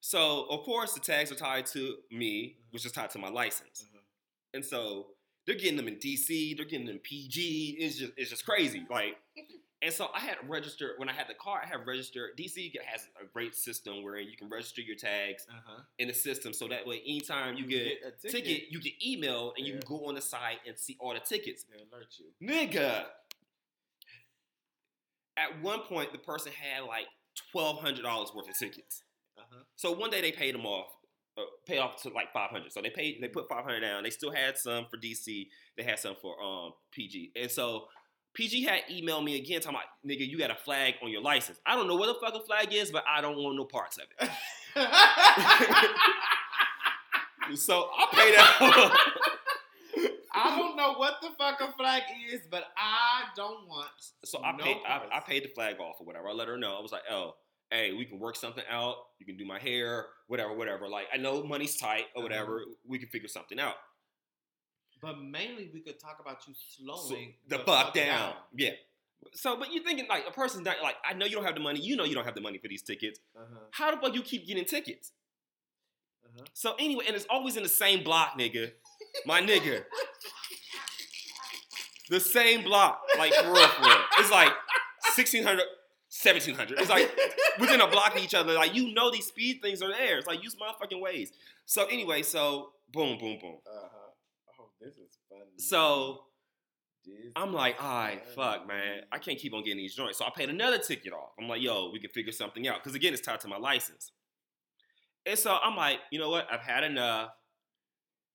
So 0.00 0.46
of 0.48 0.62
course 0.62 0.94
the 0.94 1.00
tags 1.00 1.32
are 1.32 1.36
tied 1.36 1.66
to 1.66 1.96
me, 2.10 2.56
which 2.70 2.86
is 2.86 2.92
tied 2.92 3.10
to 3.10 3.18
my 3.18 3.28
license. 3.28 3.84
Uh-huh. 3.84 4.00
And 4.54 4.64
so 4.64 5.08
they're 5.46 5.56
getting 5.56 5.76
them 5.76 5.88
in 5.88 5.96
DC, 5.96 6.56
they're 6.56 6.64
getting 6.66 6.86
them 6.86 6.96
in 6.96 7.00
PG. 7.00 7.76
It's 7.80 7.96
just 7.98 8.12
it's 8.16 8.30
just 8.30 8.44
crazy. 8.46 8.86
Like, 8.90 9.16
and 9.82 9.92
so 9.92 10.08
I 10.14 10.20
had 10.20 10.36
registered 10.48 10.92
when 10.98 11.08
I 11.08 11.12
had 11.12 11.26
the 11.28 11.34
car. 11.34 11.60
I 11.64 11.66
had 11.66 11.86
registered. 11.86 12.30
DC 12.38 12.72
has 12.86 13.08
a 13.20 13.26
great 13.26 13.54
system 13.56 14.02
where 14.04 14.18
you 14.20 14.36
can 14.36 14.48
register 14.48 14.80
your 14.82 14.96
tags 14.96 15.44
Uh 15.50 15.54
huh. 15.66 15.82
in 15.98 16.08
the 16.08 16.14
system, 16.14 16.52
so 16.52 16.68
that 16.68 16.86
way 16.86 17.00
anytime 17.06 17.56
you 17.56 17.66
get 17.66 17.98
a 18.04 18.08
a 18.28 18.30
ticket, 18.30 18.70
you 18.70 18.80
get 18.80 18.92
emailed 19.04 19.52
and 19.56 19.66
you 19.66 19.72
can 19.72 19.82
go 19.86 20.06
on 20.06 20.14
the 20.14 20.20
site 20.20 20.58
and 20.66 20.78
see 20.78 20.96
all 21.00 21.12
the 21.14 21.20
tickets. 21.20 21.64
They 21.64 21.78
alert 21.82 22.14
you. 22.18 22.48
Nigga. 22.48 23.04
At 25.36 25.62
one 25.62 25.80
point, 25.80 26.12
the 26.12 26.18
person 26.18 26.52
had 26.52 26.84
like 26.84 27.06
twelve 27.50 27.80
hundred 27.80 28.02
dollars 28.02 28.30
worth 28.34 28.48
of 28.48 28.56
tickets. 28.58 29.02
Uh 29.38 29.42
huh. 29.50 29.62
So 29.76 29.92
one 29.92 30.10
day 30.10 30.20
they 30.20 30.30
paid 30.30 30.54
them 30.54 30.66
off, 30.66 30.88
uh, 31.38 31.42
paid 31.66 31.78
off 31.78 32.02
to 32.02 32.10
like 32.10 32.32
five 32.32 32.50
hundred. 32.50 32.72
So 32.72 32.82
they 32.82 32.90
paid, 32.90 33.18
they 33.20 33.28
put 33.28 33.48
five 33.48 33.64
hundred 33.64 33.80
down. 33.80 34.02
They 34.02 34.10
still 34.10 34.32
had 34.32 34.58
some 34.58 34.86
for 34.90 34.96
DC. 34.96 35.48
They 35.76 35.82
had 35.82 35.98
some 35.98 36.14
for 36.20 36.40
um 36.42 36.72
PG. 36.90 37.32
And 37.36 37.50
so 37.50 37.86
PG 38.34 38.64
had 38.64 38.80
emailed 38.90 39.24
me 39.24 39.36
again, 39.36 39.60
talking 39.60 39.76
about 39.76 39.88
nigga, 40.06 40.26
you 40.26 40.38
got 40.38 40.50
a 40.50 40.54
flag 40.54 40.94
on 41.02 41.10
your 41.10 41.22
license. 41.22 41.58
I 41.66 41.76
don't 41.76 41.86
know 41.86 41.96
what 41.96 42.06
the 42.06 42.14
fuck 42.14 42.34
a 42.34 42.44
flag 42.44 42.72
is, 42.72 42.90
but 42.90 43.04
I 43.06 43.20
don't 43.20 43.36
want 43.36 43.56
no 43.56 43.64
parts 43.64 43.98
of 43.98 44.04
it. 44.20 44.30
So 47.56 47.88
I 47.96 48.06
paid 48.12 48.34
that. 48.34 48.96
I 50.34 50.56
don't 50.56 50.76
know 50.76 50.94
what 50.94 51.14
the 51.20 51.28
fuck 51.38 51.60
a 51.60 51.72
flag 51.76 52.02
is, 52.32 52.40
but 52.50 52.64
I 52.76 53.24
don't 53.36 53.68
want. 53.68 53.90
so 54.24 54.42
I 54.42 54.52
no 54.52 54.64
paid, 54.64 54.76
I. 54.86 55.02
I 55.12 55.20
paid 55.20 55.44
the 55.44 55.48
flag 55.48 55.78
off 55.78 55.96
or 56.00 56.06
whatever. 56.06 56.28
I 56.28 56.32
let 56.32 56.48
her 56.48 56.56
know. 56.56 56.78
I 56.78 56.80
was 56.80 56.92
like, 56.92 57.02
oh. 57.10 57.34
Hey, 57.72 57.92
we 57.94 58.04
can 58.04 58.18
work 58.18 58.36
something 58.36 58.64
out. 58.70 58.96
You 59.18 59.24
can 59.24 59.36
do 59.38 59.46
my 59.46 59.58
hair, 59.58 60.06
whatever, 60.26 60.52
whatever. 60.54 60.88
Like 60.88 61.06
I 61.12 61.16
know 61.16 61.42
money's 61.42 61.76
tight 61.76 62.04
or 62.14 62.18
Uh-huh. 62.18 62.22
whatever. 62.24 62.62
We 62.86 62.98
can 62.98 63.08
figure 63.08 63.28
something 63.28 63.58
out. 63.58 63.76
But 65.00 65.20
mainly, 65.20 65.70
we 65.72 65.80
could 65.80 65.98
talk 65.98 66.18
about 66.20 66.46
you 66.46 66.54
So, 66.54 66.84
slowing 67.08 67.34
the, 67.48 67.58
fuck 67.60 67.94
down. 67.94 68.34
Yeah. 68.54 68.70
So, 69.32 69.56
but 69.56 69.72
you're 69.72 69.82
thinking 69.82 70.06
like 70.08 70.24
a 70.28 70.32
person's 70.32 70.64
not 70.64 70.76
like 70.82 70.96
I 71.08 71.14
know 71.14 71.24
you 71.26 71.32
don't 71.36 71.44
have 71.44 71.54
the 71.54 71.60
money. 71.60 71.80
You 71.80 71.96
know 71.96 72.04
you 72.04 72.14
don't 72.14 72.24
have 72.24 72.34
the 72.34 72.40
money 72.40 72.58
for 72.58 72.68
these 72.68 72.82
tickets. 72.82 73.18
Uh-huh. 73.36 73.58
How 73.70 73.90
the 73.94 74.00
fuck 74.00 74.14
you 74.14 74.22
keep 74.22 74.46
getting 74.46 74.64
tickets? 74.64 75.12
Uh-huh. 76.26 76.44
So 76.52 76.74
anyway, 76.78 77.04
and 77.06 77.16
it's 77.16 77.26
always 77.30 77.56
in 77.56 77.62
the 77.62 77.68
same 77.68 78.04
block, 78.04 78.38
nigga. 78.38 78.72
My 79.26 79.40
nigga. 79.40 79.84
The 82.10 82.20
same 82.20 82.62
block, 82.62 83.00
like 83.16 83.32
for 83.32 83.52
real, 83.52 83.66
for 83.68 83.82
real. 83.84 83.96
It's 84.18 84.30
like 84.30 84.48
1600, 85.16 85.62
1700. 86.12 86.78
It's 86.78 86.90
like 86.90 87.10
within 87.58 87.80
a 87.80 87.86
block 87.86 88.14
of 88.14 88.22
each 88.22 88.34
other. 88.34 88.52
Like 88.52 88.74
you 88.74 88.92
know 88.92 89.10
these 89.10 89.26
speed 89.26 89.60
things 89.62 89.80
are 89.80 89.90
there. 89.90 90.18
It's 90.18 90.26
like 90.26 90.42
use 90.42 90.54
motherfucking 90.56 91.00
ways. 91.00 91.32
So 91.64 91.86
anyway, 91.86 92.22
so 92.22 92.72
boom, 92.92 93.18
boom, 93.18 93.38
boom. 93.40 93.56
Uh-huh. 93.66 94.60
Oh, 94.60 94.68
this 94.78 94.94
is 94.98 95.18
funny. 95.30 95.50
So 95.56 96.24
This 97.06 97.32
I'm 97.34 97.54
like, 97.54 97.82
all 97.82 97.88
right, 97.88 98.26
fuck, 98.34 98.68
man. 98.68 99.00
I 99.10 99.18
can't 99.18 99.38
keep 99.38 99.54
on 99.54 99.64
getting 99.64 99.78
these 99.78 99.94
joints. 99.94 100.18
So 100.18 100.26
I 100.26 100.30
paid 100.36 100.50
another 100.50 100.78
ticket 100.78 101.14
off. 101.14 101.30
I'm 101.40 101.48
like, 101.48 101.62
yo, 101.62 101.90
we 101.90 101.98
can 101.98 102.10
figure 102.10 102.32
something 102.32 102.68
out. 102.68 102.82
Because 102.82 102.94
again, 102.94 103.14
it's 103.14 103.22
tied 103.22 103.40
to 103.40 103.48
my 103.48 103.58
license. 103.58 104.12
And 105.24 105.38
so 105.38 105.56
I'm 105.62 105.76
like, 105.76 105.98
you 106.10 106.18
know 106.18 106.28
what? 106.28 106.46
I've 106.52 106.60
had 106.60 106.84
enough. 106.84 107.30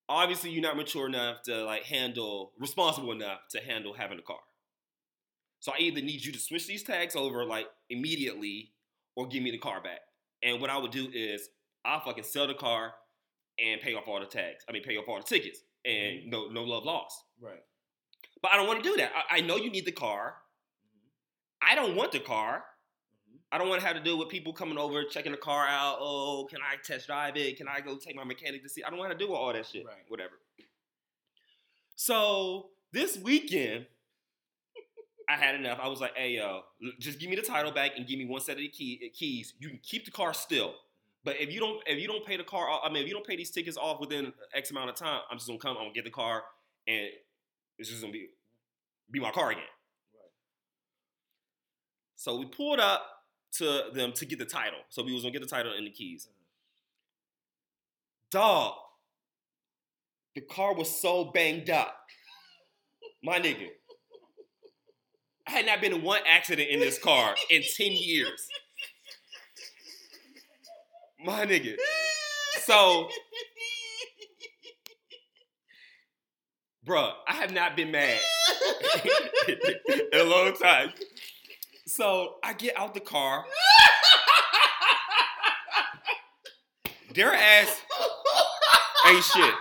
Obviously, 0.09 0.49
you're 0.49 0.63
not 0.63 0.78
mature 0.78 1.05
enough 1.05 1.43
to 1.43 1.63
like 1.63 1.84
handle, 1.84 2.53
responsible 2.57 3.11
enough 3.11 3.41
to 3.51 3.59
handle 3.59 3.93
having 3.93 4.17
a 4.17 4.21
car. 4.23 4.39
So 5.60 5.72
I 5.72 5.80
either 5.80 6.01
need 6.01 6.24
you 6.24 6.32
to 6.32 6.39
switch 6.39 6.68
these 6.68 6.84
tags 6.84 7.16
over 7.16 7.43
like 7.43 7.68
immediately 7.89 8.72
or 9.16 9.28
give 9.28 9.41
me 9.43 9.51
the 9.51 9.58
car 9.58 9.82
back. 9.82 10.01
And 10.43 10.62
what 10.62 10.70
I 10.70 10.78
would 10.78 10.91
do 10.91 11.10
is 11.14 11.49
I'll 11.84 11.99
fucking 12.01 12.24
sell 12.24 12.47
the 12.47 12.53
car 12.53 12.93
and 13.60 13.82
pay 13.82 13.95
off 13.95 14.08
all 14.08 14.20
the 14.20 14.26
tags. 14.26 14.64
I 14.70 14.72
mean, 14.72 14.84
pay 14.84 14.97
off 14.97 15.05
all 15.08 15.18
the 15.18 15.24
tickets 15.24 15.62
and 15.84 16.28
no 16.28 16.47
no 16.49 16.64
love 16.64 16.84
lost. 16.84 17.18
Right. 17.41 17.64
But 18.41 18.51
I 18.51 18.58
don't 18.58 18.68
want 18.68 18.84
to 18.84 18.89
do 18.89 18.95
that. 18.97 19.12
I, 19.16 19.38
I 19.38 19.41
know 19.41 19.55
you 19.58 19.72
need 19.72 19.86
the 19.86 19.91
car. 19.91 20.36
I 21.62 21.74
don't 21.74 21.95
want 21.95 22.12
the 22.12 22.20
car. 22.20 22.64
Mhm. 23.28 23.39
I 23.51 23.58
don't 23.58 23.68
want 23.68 23.82
to 23.82 23.88
have 23.88 23.95
to 23.97 24.03
deal 24.03 24.20
with 24.20 24.30
people 24.30 24.53
coming 24.53 24.78
over, 24.78 25.03
checking 25.05 25.32
the 25.32 25.38
car 25.39 25.66
out. 25.68 25.97
Oh, 25.99 26.45
can 26.49 26.60
I 26.62 26.76
test 26.84 27.08
drive 27.08 27.36
it? 27.36 27.58
Can 27.58 27.68
I 27.68 27.82
go 27.82 27.97
take 27.97 28.16
my 28.16 28.24
mechanic 28.24 28.62
to 28.62 28.70
see? 28.70 28.84
I 28.84 28.91
don't 28.91 28.99
want 28.99 29.12
to 29.12 29.18
do 29.18 29.34
all 29.34 29.51
that 29.53 29.66
shit. 29.66 29.86
Right. 29.86 29.95
Whatever. 30.08 30.34
So 31.95 32.70
this 32.91 33.18
weekend, 33.18 33.88
I 35.30 35.36
had 35.36 35.55
enough. 35.55 35.80
I 35.82 35.88
was 35.88 35.99
like, 35.99 36.15
hey, 36.15 36.32
yo, 36.32 36.61
just 36.99 37.19
give 37.19 37.30
me 37.30 37.36
the 37.36 37.41
title 37.41 37.71
back 37.71 37.91
and 37.97 38.07
give 38.07 38.17
me 38.17 38.25
one 38.25 38.39
set 38.39 38.53
of 38.53 38.59
the 38.59 38.69
key, 38.69 39.01
eh, 39.03 39.09
keys. 39.13 39.53
You 39.59 39.69
can 39.69 39.80
keep 39.84 40.05
the 40.05 40.11
car 40.11 40.34
still. 40.34 40.75
But 41.25 41.41
if 41.41 41.51
you 41.51 41.59
don't, 41.59 41.82
if 41.86 41.99
you 41.99 42.07
don't 42.07 42.25
pay 42.25 42.38
the 42.38 42.43
car, 42.43 42.69
off- 42.69 42.82
I 42.86 42.89
mean, 42.89 43.03
if 43.03 43.09
you 43.09 43.13
don't 43.13 43.28
pay 43.28 43.36
these 43.36 43.51
tickets 43.51 43.75
off 43.75 43.99
within 43.99 44.32
X 44.53 44.71
amount 44.71 44.89
of 44.89 44.95
time, 44.95 45.21
I'm 45.30 45.38
just 45.38 45.47
gonna 45.47 45.59
come. 45.59 45.71
I'm 45.75 45.84
gonna 45.84 45.93
get 45.93 46.05
the 46.05 46.09
car, 46.11 46.43
and 46.88 47.09
it's 47.78 47.89
just 47.89 48.01
gonna 48.01 48.13
be 48.13 48.30
be 49.11 49.19
my 49.19 49.32
car 49.32 49.51
again. 49.51 49.63
Right. 50.13 50.32
So 52.15 52.38
we 52.38 52.45
pulled 52.45 52.80
up 52.80 53.05
to 53.53 53.84
them 53.93 54.13
to 54.13 54.25
get 54.25 54.39
the 54.39 54.45
title. 54.45 54.80
So 54.89 55.03
we 55.03 55.13
was 55.13 55.23
gonna 55.23 55.34
get 55.34 55.41
the 55.41 55.47
title 55.47 55.73
and 55.73 55.86
the 55.86 55.91
keys. 55.91 56.28
Mm-hmm. 56.30 56.43
Dog, 58.32 58.75
the 60.36 60.41
car 60.41 60.73
was 60.75 61.01
so 61.01 61.25
banged 61.25 61.69
up. 61.69 61.93
My 63.23 63.39
nigga. 63.39 63.67
I 65.47 65.51
had 65.51 65.65
not 65.65 65.79
been 65.79 65.93
in 65.93 66.01
one 66.01 66.21
accident 66.27 66.69
in 66.69 66.79
this 66.79 66.99
car 66.99 67.35
in 67.49 67.61
10 67.61 67.91
years. 67.93 68.47
My 71.23 71.45
nigga. 71.45 71.75
So, 72.63 73.07
bruh, 76.85 77.13
I 77.27 77.33
have 77.33 77.53
not 77.53 77.77
been 77.77 77.91
mad 77.91 78.19
in 79.47 80.19
a 80.19 80.23
long 80.23 80.53
time. 80.53 80.91
So 81.85 82.35
I 82.43 82.53
get 82.53 82.77
out 82.77 82.93
the 82.93 82.99
car. 82.99 83.45
Their 87.15 87.33
ass 87.33 87.81
ain't 89.07 89.23
shit. 89.23 89.53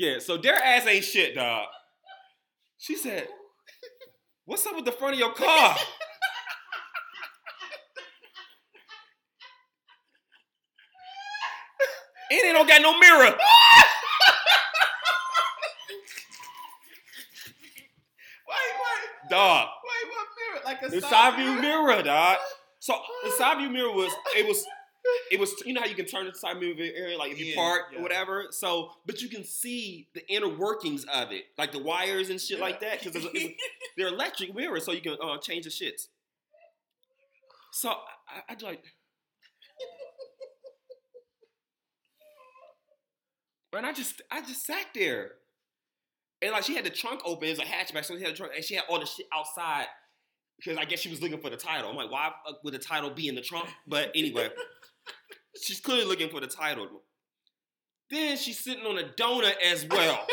Yeah, 0.00 0.18
so 0.18 0.38
their 0.38 0.54
ass 0.54 0.86
ain't 0.86 1.04
shit, 1.04 1.34
dog. 1.34 1.66
She 2.78 2.96
said, 2.96 3.28
What's 4.46 4.64
up 4.64 4.74
with 4.74 4.86
the 4.86 4.92
front 4.92 5.12
of 5.12 5.20
your 5.20 5.34
car? 5.34 5.76
And 12.30 12.40
it 12.40 12.52
don't 12.54 12.66
got 12.66 12.80
no 12.80 12.98
mirror. 12.98 13.26
Wait, 13.26 13.36
wait, 18.48 19.30
Dog. 19.30 19.68
wait, 19.84 20.12
what 20.14 20.26
mirror? 20.38 20.60
Like 20.64 20.82
a 20.82 20.88
The 20.88 21.02
side 21.02 21.36
view 21.36 21.60
mirror, 21.60 22.02
dog. 22.02 22.38
So 22.78 22.94
the 23.24 23.32
side 23.32 23.58
view 23.58 23.68
mirror 23.68 23.92
was 23.92 24.10
it 24.34 24.46
was 24.46 24.64
it 25.30 25.38
was 25.38 25.54
you 25.64 25.72
know 25.72 25.80
how 25.80 25.86
you 25.86 25.94
can 25.94 26.06
turn 26.06 26.26
the 26.26 26.34
side 26.34 26.58
view 26.58 26.74
area 26.78 27.16
like 27.16 27.32
if 27.32 27.38
you 27.38 27.46
Yeah, 27.46 27.54
park 27.56 27.82
yeah. 27.92 27.98
or 27.98 28.02
whatever. 28.02 28.46
So 28.50 28.90
but 29.06 29.22
you 29.22 29.28
can 29.28 29.44
see 29.44 30.08
the 30.14 30.26
inner 30.28 30.48
workings 30.48 31.04
of 31.04 31.32
it, 31.32 31.44
like 31.56 31.72
the 31.72 31.82
wires 31.82 32.30
and 32.30 32.40
shit 32.40 32.58
like 32.60 32.80
that, 32.80 33.02
because 33.02 33.26
they're 33.96 34.08
electric 34.08 34.54
mirrors, 34.54 34.84
so 34.84 34.92
you 34.92 35.00
can 35.00 35.16
uh, 35.22 35.38
change 35.38 35.64
the 35.64 35.70
shits. 35.70 36.08
So 37.72 37.90
I, 37.90 38.52
I 38.52 38.56
like. 38.64 38.84
And 43.72 43.86
I 43.86 43.92
just 43.92 44.20
I 44.30 44.40
just 44.40 44.66
sat 44.66 44.86
there. 44.94 45.32
And 46.42 46.52
like 46.52 46.64
she 46.64 46.74
had 46.74 46.84
the 46.84 46.90
trunk 46.90 47.20
open, 47.24 47.48
it's 47.48 47.60
a 47.60 47.64
hatchback, 47.64 48.04
so 48.04 48.16
she 48.16 48.22
had 48.24 48.32
the 48.32 48.36
trunk, 48.36 48.52
and 48.56 48.64
she 48.64 48.74
had 48.74 48.84
all 48.88 48.98
the 48.98 49.06
shit 49.06 49.26
outside 49.32 49.86
because 50.56 50.78
I 50.78 50.84
guess 50.86 50.98
she 51.00 51.10
was 51.10 51.20
looking 51.22 51.40
for 51.40 51.50
the 51.50 51.56
title. 51.56 51.90
I'm 51.90 51.96
like, 51.96 52.10
why 52.10 52.30
fuck 52.46 52.64
would 52.64 52.74
the 52.74 52.78
title 52.78 53.10
be 53.10 53.28
in 53.28 53.34
the 53.34 53.42
trunk? 53.42 53.68
But 53.86 54.10
anyway, 54.14 54.48
she's 55.60 55.80
clearly 55.80 56.04
looking 56.04 56.28
for 56.28 56.40
the 56.40 56.46
title. 56.46 56.86
Then 58.10 58.36
she's 58.36 58.58
sitting 58.58 58.84
on 58.84 58.98
a 58.98 59.04
donut 59.04 59.54
as 59.64 59.86
well. 59.88 60.20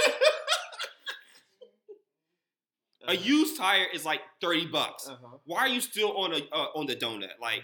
a 3.07 3.15
used 3.15 3.57
tire 3.57 3.85
is 3.93 4.03
like 4.03 4.21
thirty 4.41 4.65
bucks. 4.65 5.07
Uh-huh. 5.07 5.37
Why 5.45 5.59
are 5.59 5.67
you 5.67 5.81
still 5.81 6.17
on 6.17 6.33
a 6.33 6.37
uh, 6.51 6.67
on 6.75 6.87
the 6.87 6.95
donut? 6.95 7.29
Like, 7.41 7.63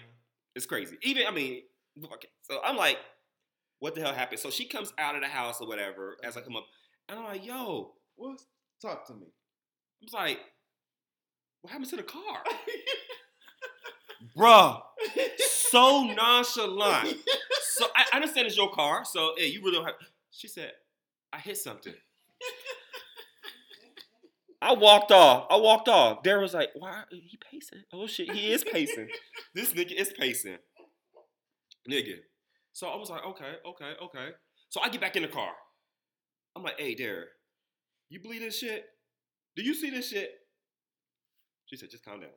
it's 0.54 0.66
crazy. 0.66 0.96
Even 1.02 1.26
I 1.26 1.32
mean, 1.32 1.62
okay. 2.04 2.28
So 2.42 2.60
I'm 2.64 2.76
like, 2.76 2.98
what 3.80 3.94
the 3.94 4.02
hell 4.02 4.14
happened? 4.14 4.40
So 4.40 4.50
she 4.50 4.66
comes 4.66 4.92
out 4.98 5.16
of 5.16 5.22
the 5.22 5.28
house 5.28 5.60
or 5.60 5.66
whatever 5.66 6.16
as 6.22 6.36
I 6.36 6.40
come 6.40 6.56
up, 6.56 6.66
and 7.08 7.18
I'm 7.18 7.24
like, 7.24 7.44
yo, 7.44 7.92
What? 8.16 8.38
Talk 8.80 9.06
to 9.08 9.14
me. 9.14 9.26
I 9.26 10.04
was 10.04 10.12
like, 10.12 10.38
what 11.62 11.72
happened 11.72 11.90
to 11.90 11.96
the 11.96 12.02
car? 12.02 12.20
Bruh, 14.36 14.80
so 15.38 16.04
nonchalant. 16.04 17.16
So 17.74 17.86
I 17.96 18.16
understand 18.16 18.46
it's 18.46 18.56
your 18.56 18.70
car, 18.70 19.04
so 19.04 19.32
yeah, 19.36 19.46
you 19.46 19.60
really 19.60 19.76
don't 19.76 19.84
have. 19.86 19.94
She 20.30 20.48
said, 20.48 20.72
I 21.32 21.38
hit 21.38 21.56
something. 21.56 21.94
I 24.62 24.72
walked 24.74 25.10
off. 25.10 25.46
I 25.50 25.56
walked 25.56 25.88
off. 25.88 26.22
Darren 26.22 26.40
was 26.40 26.54
like, 26.54 26.70
why 26.74 27.02
he 27.10 27.38
pacing? 27.50 27.82
Oh 27.92 28.06
shit, 28.06 28.30
he 28.30 28.52
is 28.52 28.64
pacing. 28.64 29.08
this 29.54 29.72
nigga 29.72 29.92
is 29.92 30.12
pacing. 30.18 30.58
Nigga. 31.90 32.18
So 32.72 32.86
I 32.86 32.96
was 32.96 33.10
like, 33.10 33.24
okay, 33.24 33.52
okay, 33.66 33.92
okay. 34.02 34.28
So 34.68 34.80
I 34.80 34.88
get 34.88 35.00
back 35.00 35.16
in 35.16 35.22
the 35.22 35.28
car. 35.28 35.50
I'm 36.56 36.62
like, 36.62 36.78
hey, 36.78 36.94
Darren, 36.94 37.24
you 38.08 38.20
believe 38.20 38.40
this 38.40 38.58
shit? 38.58 38.86
Do 39.56 39.62
you 39.62 39.74
see 39.74 39.90
this 39.90 40.08
shit? 40.08 40.30
She 41.66 41.76
said, 41.76 41.90
just 41.90 42.04
calm 42.04 42.20
down. 42.20 42.30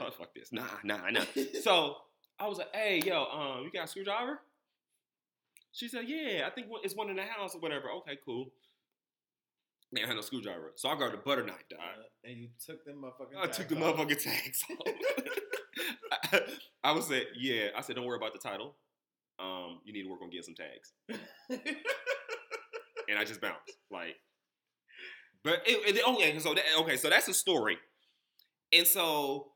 Oh, 0.00 0.10
fuck 0.10 0.34
this. 0.34 0.52
Nah, 0.52 0.62
nah, 0.82 1.10
nah. 1.10 1.24
so 1.62 1.96
I 2.38 2.46
was 2.46 2.58
like, 2.58 2.74
hey, 2.74 3.02
yo, 3.04 3.24
um, 3.24 3.64
you 3.64 3.70
got 3.72 3.84
a 3.84 3.88
screwdriver? 3.88 4.40
She 5.74 5.88
said, 5.88 6.04
yeah, 6.06 6.46
I 6.46 6.50
think 6.50 6.68
it's 6.84 6.94
one 6.94 7.10
in 7.10 7.16
the 7.16 7.22
house 7.24 7.54
or 7.56 7.60
whatever. 7.60 7.90
Okay, 7.98 8.16
cool. 8.24 8.46
They 9.92 10.00
have 10.02 10.14
no 10.14 10.20
screwdriver. 10.22 10.72
So 10.76 10.88
I 10.88 10.96
grabbed 10.96 11.14
a 11.14 11.18
butter 11.18 11.44
knife, 11.44 11.64
dog. 11.68 11.80
Uh, 11.80 12.02
and 12.30 12.38
you 12.38 12.48
took 12.64 12.84
them 12.84 13.02
motherfucking. 13.02 13.36
I 13.42 13.46
took 13.48 13.68
the 13.68 13.76
off. 13.82 13.96
motherfucking 13.96 14.22
tags 14.22 14.62
off. 14.70 14.94
I, 16.32 16.40
I 16.84 16.92
was 16.92 17.08
say, 17.08 17.24
yeah. 17.36 17.68
I 17.76 17.80
said, 17.80 17.96
don't 17.96 18.06
worry 18.06 18.16
about 18.16 18.32
the 18.32 18.38
title. 18.38 18.76
Um, 19.40 19.80
you 19.84 19.92
need 19.92 20.04
to 20.04 20.08
work 20.08 20.20
on 20.22 20.30
getting 20.30 20.44
some 20.44 20.54
tags. 20.54 20.92
and 23.08 23.18
I 23.18 23.24
just 23.24 23.40
bounced. 23.40 23.72
Like, 23.90 24.14
but 25.42 25.60
it, 25.66 25.96
it- 25.96 26.08
okay, 26.08 26.38
so 26.38 26.54
that, 26.54 26.64
okay, 26.80 26.96
so 26.96 27.10
that's 27.10 27.26
the 27.26 27.34
story. 27.34 27.78
And 28.72 28.86
so 28.86 29.52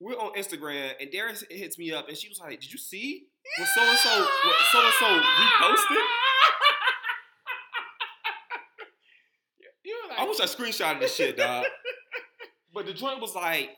we're 0.00 0.14
on 0.18 0.34
Instagram, 0.34 0.92
and 1.00 1.10
Darren 1.10 1.40
hits 1.50 1.78
me 1.78 1.92
up, 1.92 2.08
and 2.08 2.16
she 2.16 2.28
was 2.28 2.40
like, 2.40 2.60
"Did 2.60 2.72
you 2.72 2.78
see 2.78 3.26
what 3.58 3.68
so 3.68 3.82
and 3.82 3.98
so, 3.98 4.26
so 4.72 4.78
and 4.80 4.94
so 4.98 5.06
reposted?" 5.06 6.02
You 9.84 10.00
were 10.00 10.10
like, 10.10 10.20
I 10.20 10.24
wish 10.28 10.38
I 10.40 10.44
screenshotted 10.44 11.00
this 11.00 11.16
shit, 11.16 11.36
dog. 11.36 11.64
But 12.72 12.86
the 12.86 12.92
joint 12.92 13.20
was 13.20 13.34
like, 13.34 13.70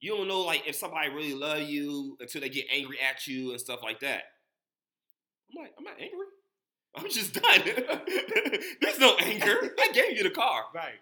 you 0.00 0.16
don't 0.16 0.26
know 0.28 0.40
like 0.40 0.66
if 0.66 0.74
somebody 0.76 1.10
really 1.10 1.34
love 1.34 1.60
you 1.60 2.16
until 2.18 2.40
they 2.40 2.48
get 2.48 2.66
angry 2.72 2.98
at 2.98 3.26
you 3.26 3.50
and 3.50 3.60
stuff 3.60 3.80
like 3.82 4.00
that. 4.00 4.22
I'm 5.50 5.62
like, 5.62 5.72
I'm 5.76 5.84
not 5.84 6.00
angry. 6.00 6.26
I'm 6.96 7.10
just 7.10 7.34
done. 7.34 7.60
There's 8.80 8.98
no 8.98 9.16
anger. 9.20 9.74
I 9.78 9.90
gave 9.92 10.16
you 10.16 10.22
the 10.22 10.30
car. 10.30 10.64
right. 10.74 10.94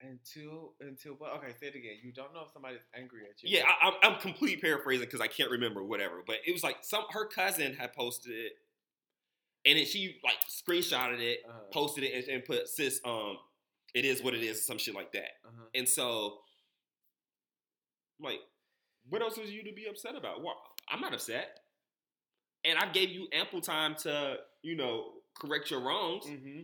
Until 0.00 0.74
until 0.80 1.14
what? 1.14 1.32
Okay, 1.38 1.52
say 1.60 1.66
it 1.66 1.74
again. 1.74 1.96
You 2.02 2.12
don't 2.12 2.32
know 2.32 2.42
if 2.46 2.52
somebody's 2.52 2.78
angry 2.94 3.22
at 3.28 3.42
you. 3.42 3.56
Yeah, 3.58 3.64
I, 3.66 3.88
I'm, 3.88 3.94
I'm 4.14 4.20
complete 4.20 4.60
paraphrasing 4.60 5.06
because 5.06 5.20
I 5.20 5.26
can't 5.26 5.50
remember 5.50 5.82
whatever. 5.82 6.22
But 6.24 6.36
it 6.46 6.52
was 6.52 6.62
like 6.62 6.76
some 6.82 7.02
her 7.10 7.26
cousin 7.26 7.74
had 7.74 7.92
posted 7.92 8.32
it, 8.32 8.52
and 9.66 9.76
then 9.76 9.84
she 9.86 10.20
like 10.22 10.36
screenshotted 10.48 11.18
it, 11.20 11.40
Uh-huh. 11.48 11.58
posted 11.72 12.04
it, 12.04 12.14
and, 12.14 12.28
and 12.36 12.44
put 12.44 12.68
sis, 12.68 13.00
um, 13.04 13.38
it 13.92 14.04
is 14.04 14.22
what 14.22 14.34
it 14.34 14.42
is, 14.42 14.64
some 14.64 14.78
shit 14.78 14.94
like 14.94 15.10
that. 15.12 15.30
Uh-huh. 15.44 15.64
And 15.74 15.88
so, 15.88 16.38
like, 18.20 18.38
what 19.08 19.20
else 19.20 19.36
is 19.38 19.50
you 19.50 19.64
to 19.64 19.72
be 19.72 19.86
upset 19.86 20.14
about? 20.16 20.44
Well, 20.44 20.56
I'm 20.88 21.00
not 21.00 21.12
upset. 21.12 21.58
And 22.64 22.78
I 22.78 22.90
gave 22.90 23.08
you 23.10 23.26
ample 23.32 23.60
time 23.60 23.94
to, 24.02 24.36
you 24.62 24.76
know, 24.76 25.06
correct 25.40 25.70
your 25.70 25.80
wrongs. 25.80 26.24
Mm-hmm. 26.26 26.60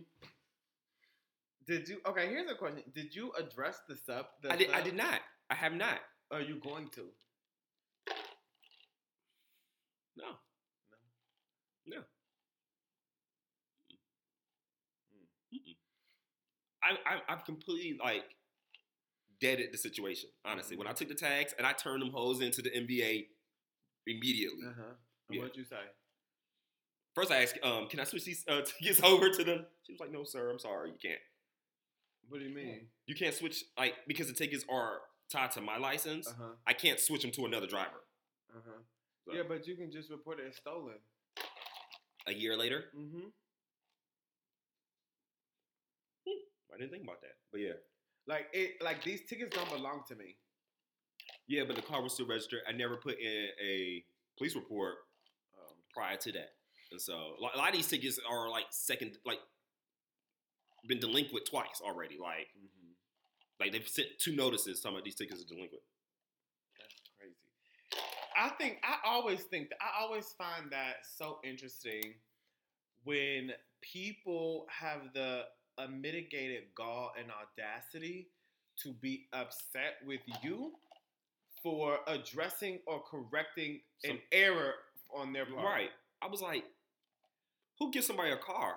Did 1.67 1.87
you? 1.87 1.97
Okay, 2.05 2.27
here's 2.27 2.49
a 2.49 2.55
question. 2.55 2.83
Did 2.93 3.15
you 3.15 3.31
address 3.39 3.79
the 3.87 3.95
sub? 3.95 4.27
The 4.41 4.51
I 4.53 4.55
did. 4.55 4.71
I 4.71 4.81
did 4.81 4.95
not. 4.95 5.19
I 5.49 5.55
have 5.55 5.73
not. 5.73 5.99
Are 6.31 6.41
you 6.41 6.59
going 6.59 6.89
to? 6.95 7.05
No. 10.17 10.25
No. 11.87 11.97
Mm-mm. 15.53 15.75
I, 16.83 17.15
I 17.15 17.33
I've 17.33 17.45
completely 17.45 17.97
like 18.03 18.23
deaded 19.41 19.69
the 19.71 19.77
situation. 19.77 20.29
Honestly, 20.45 20.77
when 20.77 20.87
I 20.87 20.93
took 20.93 21.07
the 21.07 21.15
tags 21.15 21.53
and 21.57 21.65
I 21.65 21.73
turned 21.73 22.01
them 22.01 22.11
hoes 22.11 22.41
into 22.41 22.61
the 22.61 22.69
MVA 22.69 23.25
immediately. 24.07 24.63
Uh 24.67 24.73
huh. 24.77 24.93
Yeah. 25.29 25.41
What'd 25.41 25.57
you 25.57 25.63
say? 25.63 25.77
First, 27.15 27.31
I 27.31 27.41
asked, 27.43 27.57
um, 27.63 27.87
"Can 27.87 27.99
I 27.99 28.03
switch 28.03 28.25
these 28.25 28.43
uh, 28.47 28.61
tickets 28.79 29.01
over 29.03 29.29
to 29.29 29.43
them?" 29.43 29.65
She 29.83 29.93
was 29.93 29.99
like, 29.99 30.11
"No, 30.11 30.23
sir. 30.23 30.51
I'm 30.51 30.59
sorry. 30.59 30.89
You 30.89 30.97
can't. 31.01 31.21
What 32.29 32.39
do 32.39 32.45
you 32.45 32.53
mean? 32.55 32.87
You 33.07 33.15
can't 33.15 33.33
switch 33.35 33.63
like 33.77 33.93
because 34.07 34.27
the 34.27 34.33
tickets 34.33 34.65
are 34.69 34.99
tied 35.31 35.51
to 35.51 35.61
my 35.61 35.77
license. 35.77 36.27
Uh 36.27 36.33
huh. 36.39 36.49
I 36.67 36.73
can't 36.73 36.99
switch 36.99 37.21
them 37.21 37.31
to 37.31 37.45
another 37.45 37.67
driver." 37.67 38.01
Uh 38.55 38.59
huh. 38.65 38.81
So- 39.25 39.33
Yeah, 39.33 39.43
but 39.47 39.65
you 39.67 39.75
can 39.75 39.91
just 39.91 40.09
report 40.09 40.39
it 40.39 40.45
as 40.49 40.55
stolen. 40.57 40.95
A 42.27 42.33
year 42.33 42.57
later, 42.57 42.85
Mm-hmm. 42.97 43.27
I 46.73 46.77
didn't 46.77 46.91
think 46.91 47.03
about 47.03 47.21
that, 47.21 47.35
but 47.51 47.61
yeah, 47.61 47.73
Like 48.27 48.47
it. 48.53 48.81
Like 48.83 49.03
these 49.03 49.21
tickets 49.29 49.55
don't 49.55 49.69
belong 49.69 50.03
to 50.09 50.15
me. 50.15 50.35
yeah. 51.47 51.63
But 51.65 51.75
the 51.77 51.81
car 51.81 52.01
was 52.01 52.13
still 52.13 52.27
registered. 52.27 52.61
I 52.67 52.71
never 52.73 52.97
put 52.97 53.17
in 53.19 53.47
a 53.63 54.03
police 54.37 54.55
report 54.55 54.95
Um, 55.57 55.75
prior 55.93 56.17
to 56.17 56.31
that, 56.33 56.49
and 56.91 56.99
so 57.01 57.13
a 57.39 57.41
lot 57.57 57.69
of 57.69 57.73
these 57.75 57.87
tickets 57.87 58.19
are 58.29 58.49
like 58.49 58.65
second, 58.71 59.17
like 59.25 59.39
been 60.87 60.99
delinquent 60.99 61.45
twice 61.45 61.81
already. 61.83 62.17
Like, 62.21 62.47
mhm. 62.57 62.93
like 63.59 63.71
they've 63.71 63.87
sent 63.87 64.07
two 64.19 64.35
notices 64.35 64.79
talking 64.79 64.97
about 64.97 65.05
these 65.05 65.15
tickets 65.15 65.41
are 65.41 65.47
delinquent. 65.47 65.83
That's 66.77 66.93
crazy. 67.17 67.35
I 68.37 68.49
think 68.57 68.79
I 68.83 68.97
always 69.07 69.43
think 69.43 69.69
that 69.69 69.77
I 69.81 70.03
always 70.03 70.33
find 70.37 70.71
that 70.71 71.05
so 71.17 71.39
interesting 71.43 72.15
when 73.03 73.51
people 73.81 74.65
have 74.69 75.13
the 75.13 75.43
unmitigated 75.77 76.63
gall 76.75 77.11
and 77.19 77.27
audacity 77.31 78.27
to 78.83 78.93
be 78.93 79.27
upset 79.33 79.95
with 80.05 80.21
you 80.43 80.73
for 81.61 81.99
addressing 82.07 82.79
or 82.85 83.01
correcting 83.01 83.79
an 84.03 84.19
error 84.31 84.73
on 85.15 85.33
their 85.33 85.45
part. 85.45 85.65
Right. 85.65 85.89
I 86.21 86.27
was 86.27 86.41
like, 86.41 86.63
who 87.79 87.91
gives 87.91 88.07
somebody 88.07 88.31
a 88.31 88.37
car? 88.37 88.75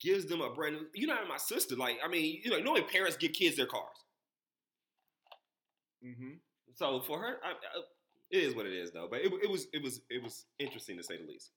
Gives 0.00 0.26
them 0.26 0.40
a 0.40 0.50
brand 0.50 0.76
new. 0.76 0.86
You 0.94 1.06
know, 1.06 1.16
my 1.28 1.36
sister. 1.36 1.76
Like, 1.76 1.98
I 2.04 2.08
mean, 2.08 2.40
you 2.42 2.50
know, 2.50 2.58
knowing 2.58 2.84
parents 2.84 3.16
give 3.16 3.32
kids 3.32 3.56
their 3.56 3.66
cars. 3.66 3.84
Mm-hmm. 6.04 6.34
So 6.74 7.00
for 7.00 7.18
her, 7.18 7.36
I, 7.44 7.50
I, 7.50 7.82
it 8.30 8.44
is 8.44 8.54
what 8.54 8.66
it 8.66 8.72
is, 8.72 8.92
though. 8.92 9.08
But 9.10 9.20
it, 9.20 9.32
it 9.42 9.50
was, 9.50 9.66
it 9.72 9.82
was, 9.82 10.00
it 10.08 10.22
was 10.22 10.46
interesting 10.58 10.96
to 10.96 11.02
say 11.02 11.16
the 11.18 11.26
least. 11.26 11.50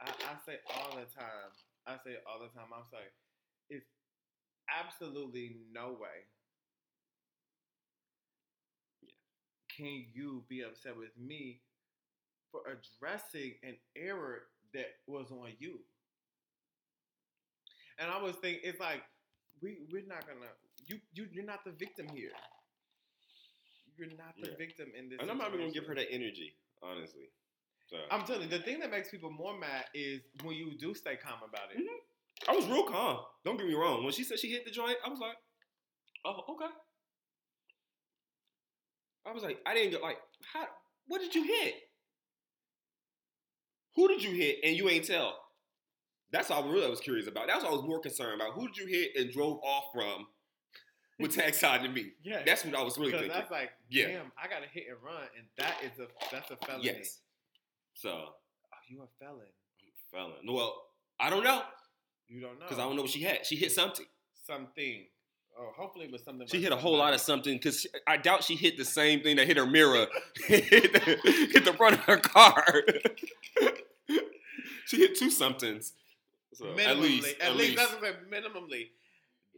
I, 0.00 0.10
I 0.10 0.36
say 0.44 0.58
all 0.74 0.90
the 0.90 1.06
time. 1.18 1.50
I 1.86 1.96
say 2.04 2.16
all 2.28 2.38
the 2.38 2.48
time. 2.54 2.70
I'm 2.72 2.84
sorry. 2.90 3.10
It's 3.70 3.86
absolutely 4.70 5.56
no 5.72 5.96
way 6.00 6.26
can 9.76 10.06
you 10.12 10.42
be 10.48 10.62
upset 10.62 10.96
with 10.96 11.10
me 11.18 11.60
for 12.50 12.60
addressing 12.66 13.54
an 13.62 13.76
error 13.96 14.42
that 14.72 14.86
was 15.06 15.30
on 15.30 15.50
you? 15.58 15.78
And 17.98 18.10
I 18.10 18.20
was 18.20 18.36
thinking, 18.36 18.60
it's 18.64 18.80
like 18.80 19.02
we 19.62 19.78
we're 19.90 20.06
not 20.06 20.26
gonna 20.26 20.46
you 20.86 20.98
you 21.14 21.26
you're 21.32 21.44
not 21.44 21.64
the 21.64 21.72
victim 21.72 22.06
here. 22.14 22.32
You're 23.96 24.08
not 24.08 24.34
the 24.40 24.50
Yeah. 24.50 24.56
victim 24.58 24.92
in 24.96 25.08
this. 25.08 25.18
And 25.20 25.30
I'm 25.30 25.38
not 25.38 25.48
even 25.48 25.60
gonna 25.60 25.72
give 25.72 25.86
her 25.86 25.94
that 25.94 26.10
energy, 26.10 26.54
honestly. 26.82 27.30
So 27.88 27.96
I'm 28.10 28.24
telling 28.24 28.42
you, 28.42 28.48
the 28.48 28.58
thing 28.64 28.80
that 28.80 28.90
makes 28.90 29.10
people 29.10 29.30
more 29.30 29.56
mad 29.56 29.86
is 29.94 30.20
when 30.42 30.56
you 30.56 30.76
do 30.76 30.92
stay 30.92 31.16
calm 31.16 31.40
about 31.42 31.70
it. 31.72 31.78
Mhm. 31.78 32.00
I 32.48 32.54
was 32.54 32.66
real 32.66 32.84
calm. 32.84 33.24
Don't 33.44 33.56
get 33.56 33.66
me 33.66 33.74
wrong. 33.74 34.04
When 34.04 34.12
she 34.12 34.24
said 34.24 34.38
she 34.38 34.50
hit 34.50 34.64
the 34.64 34.70
joint, 34.70 34.98
I 35.04 35.08
was 35.08 35.18
like, 35.18 35.36
oh, 36.26 36.44
okay. 36.54 36.74
I 39.24 39.32
was 39.32 39.42
like, 39.42 39.60
I 39.64 39.74
didn't 39.74 39.90
get 39.92 40.02
like, 40.02 40.18
how? 40.52 40.68
What 41.06 41.20
did 41.20 41.34
you 41.34 41.44
hit? 41.44 41.74
Who 43.94 44.08
did 44.08 44.22
you 44.22 44.32
hit 44.32 44.58
and 44.62 44.76
you 44.76 44.88
ain't 44.90 45.06
tell? 45.06 45.45
That's 46.36 46.50
all 46.50 46.64
I 46.64 46.70
really 46.72 46.90
was 46.90 47.00
curious 47.00 47.26
about. 47.26 47.46
That's 47.46 47.62
what 47.64 47.72
I 47.72 47.76
was 47.76 47.82
more 47.84 48.00
concerned 48.00 48.40
about. 48.40 48.52
Who 48.54 48.66
did 48.68 48.76
you 48.76 48.86
hit 48.86 49.12
and 49.16 49.32
drove 49.32 49.58
off 49.64 49.84
from 49.94 50.26
with 51.18 51.34
tax 51.36 51.58
side 51.58 51.82
to 51.82 51.88
me? 51.88 52.12
Yeah, 52.22 52.42
That's 52.44 52.64
what 52.64 52.74
I 52.74 52.82
was 52.82 52.98
really 52.98 53.12
thinking. 53.12 53.30
that's 53.30 53.50
like, 53.50 53.70
Yeah. 53.88 54.08
damn, 54.08 54.32
I 54.42 54.48
got 54.48 54.62
to 54.62 54.68
hit 54.68 54.84
and 54.88 54.98
run, 55.02 55.22
and 55.36 55.46
that 55.58 55.76
is 55.82 55.98
a 55.98 56.06
that's 56.30 56.50
a 56.50 56.56
felony. 56.66 56.84
Yes. 56.84 57.20
So, 57.94 58.10
Oh, 58.10 58.78
you 58.88 59.02
a 59.02 59.24
felon? 59.24 59.46
felon. 60.12 60.54
Well, 60.54 60.74
I 61.18 61.30
don't 61.30 61.42
know 61.44 61.62
You 62.28 62.40
don't 62.42 62.58
know 62.58 62.66
because 62.66 62.78
I 62.78 62.82
don't 62.82 62.96
know 62.96 63.02
what 63.02 63.10
she 63.10 63.22
had. 63.22 63.46
She 63.46 63.56
hit 63.56 63.72
something. 63.72 64.04
something. 64.46 65.06
Oh, 65.58 65.72
hopefully 65.74 66.04
it 66.04 66.12
was 66.12 66.22
something. 66.22 66.46
She 66.48 66.60
hit 66.60 66.70
a 66.70 66.76
whole 66.76 66.98
lot 66.98 67.14
of 67.14 67.20
something 67.20 67.54
because 67.54 67.86
I 68.06 68.18
doubt 68.18 68.44
she 68.44 68.56
hit 68.56 68.76
the 68.76 68.84
same 68.84 69.22
thing 69.22 69.36
that 69.36 69.46
hit 69.46 69.56
her 69.56 69.64
mirror, 69.64 70.06
hit, 70.46 70.92
the, 70.92 71.48
hit 71.54 71.64
the 71.64 71.72
front 71.72 71.94
of 71.94 72.00
her 72.00 72.18
car. 72.18 72.62
she 74.86 74.98
hit 74.98 75.16
two 75.18 75.30
somethings. 75.30 75.92
So, 76.56 76.64
minimally. 76.66 76.86
at 76.86 76.98
least, 76.98 77.34
at, 77.40 77.56
least, 77.56 77.76
that's 77.76 77.92
what 77.94 78.04
I'm 78.04 78.14
saying, 78.32 78.42
minimally. 78.44 78.88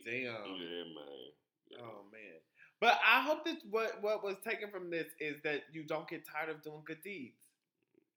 Damn. 0.05 0.15
yeah, 0.25 0.85
man. 0.95 1.81
Oh 1.81 2.03
man. 2.13 2.41
But 2.81 2.99
I 3.07 3.21
hope 3.23 3.45
that 3.45 3.57
what 3.71 4.03
what 4.03 4.25
was 4.25 4.37
taken 4.47 4.71
from 4.71 4.91
this 4.91 5.07
is 5.21 5.37
that 5.45 5.63
you 5.73 5.85
don't 5.85 6.09
get 6.09 6.23
tired 6.27 6.49
of 6.51 6.63
doing 6.63 6.83
good 6.85 7.03
deeds. 7.03 7.37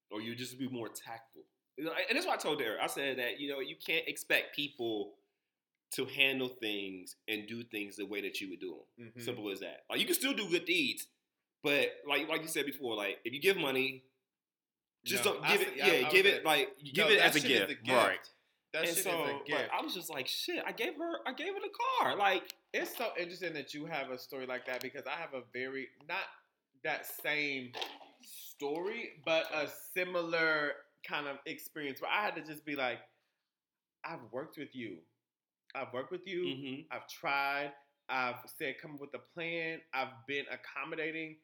Or 0.10 0.22
you 0.22 0.36
just 0.36 0.58
be 0.60 0.68
more 0.68 0.88
tactful. 0.90 1.44
You 1.78 1.86
know, 1.86 1.94
and 2.10 2.16
that's 2.16 2.26
what 2.28 2.38
I 2.40 2.42
told 2.42 2.62
her. 2.62 2.78
I 2.82 2.88
said 2.88 3.18
that 3.20 3.40
you 3.40 3.50
know 3.50 3.60
you 3.60 3.76
can't 3.86 4.08
expect 4.08 4.56
people 4.56 5.14
to 5.92 6.06
handle 6.06 6.48
things 6.48 7.16
and 7.28 7.48
do 7.48 7.64
things 7.64 7.98
the 7.98 8.06
way 8.06 8.22
that 8.22 8.40
you 8.40 8.50
would 8.50 8.60
do 8.62 8.78
them. 8.98 9.12
Mhm. 9.18 9.22
Simple 9.24 9.50
as 9.52 9.60
that. 9.60 9.84
Like 9.90 10.00
you 10.00 10.06
can 10.06 10.16
still 10.16 10.34
do 10.34 10.48
good 10.50 10.66
deeds, 10.66 11.08
but 11.64 11.92
like 12.08 12.28
like 12.30 12.42
you 12.42 12.48
said 12.48 12.66
before, 12.66 12.96
like 12.96 13.20
if 13.26 13.34
you 13.34 13.42
give 13.42 13.58
money, 13.58 14.04
just 15.04 15.26
No, 15.26 15.34
don't 15.34 15.48
give 15.48 15.60
see- 15.62 15.66
it. 15.80 15.84
I- 15.84 15.88
Yeah, 16.00 16.08
I 16.08 16.12
give 16.12 16.26
it 16.26 16.46
like 16.46 16.70
give 16.94 17.06
No, 17.08 17.12
it 17.12 17.20
as 17.20 17.36
a 17.36 17.40
shit 17.42 17.52
is 17.52 17.68
gift, 17.68 17.90
right? 17.90 18.20
That 18.74 18.86
and 18.86 18.96
shit 18.96 19.04
so, 19.04 19.24
is 19.26 19.30
a 19.30 19.50
gift. 19.50 19.70
I 19.78 19.84
was 19.84 19.94
just 19.94 20.10
like, 20.10 20.28
shit. 20.28 20.64
I 20.66 20.72
gave 20.72 20.96
her, 20.98 21.14
I 21.26 21.34
gave 21.34 21.48
her 21.48 21.60
the 21.62 21.70
car. 22.00 22.16
Like, 22.16 22.54
it's 22.74 22.96
so 22.98 23.10
interesting 23.20 23.54
that 23.54 23.74
you 23.74 23.86
have 23.86 24.10
a 24.12 24.18
story 24.18 24.46
like 24.46 24.66
that 24.68 24.82
because 24.82 25.04
I 25.06 25.20
have 25.20 25.34
a 25.34 25.42
very 25.52 25.90
not 26.08 26.24
that 26.84 27.06
same 27.22 27.72
story, 28.24 29.10
but 29.26 29.46
a 29.54 29.68
similar 29.94 30.72
kind 31.08 31.28
of 31.28 31.38
experience 31.46 32.02
where 32.02 32.12
I 32.12 32.24
had 32.24 32.36
to 32.36 32.42
just 32.42 32.66
be 32.66 32.76
like, 32.76 33.00
I've 34.06 34.20
worked 34.32 34.58
with 34.58 34.74
you. 34.76 34.98
I've 35.76 35.94
worked 35.94 36.12
with 36.12 36.26
you. 36.26 36.44
mhm. 36.46 36.86
I've 36.92 37.08
tried. 37.08 37.72
I've 38.10 38.36
said 38.58 38.76
come 38.82 38.96
up 38.96 39.02
with 39.02 39.14
a 39.14 39.20
plan. 39.34 39.80
I've 39.94 40.26
been 40.28 40.46
accommodating. 40.52 41.38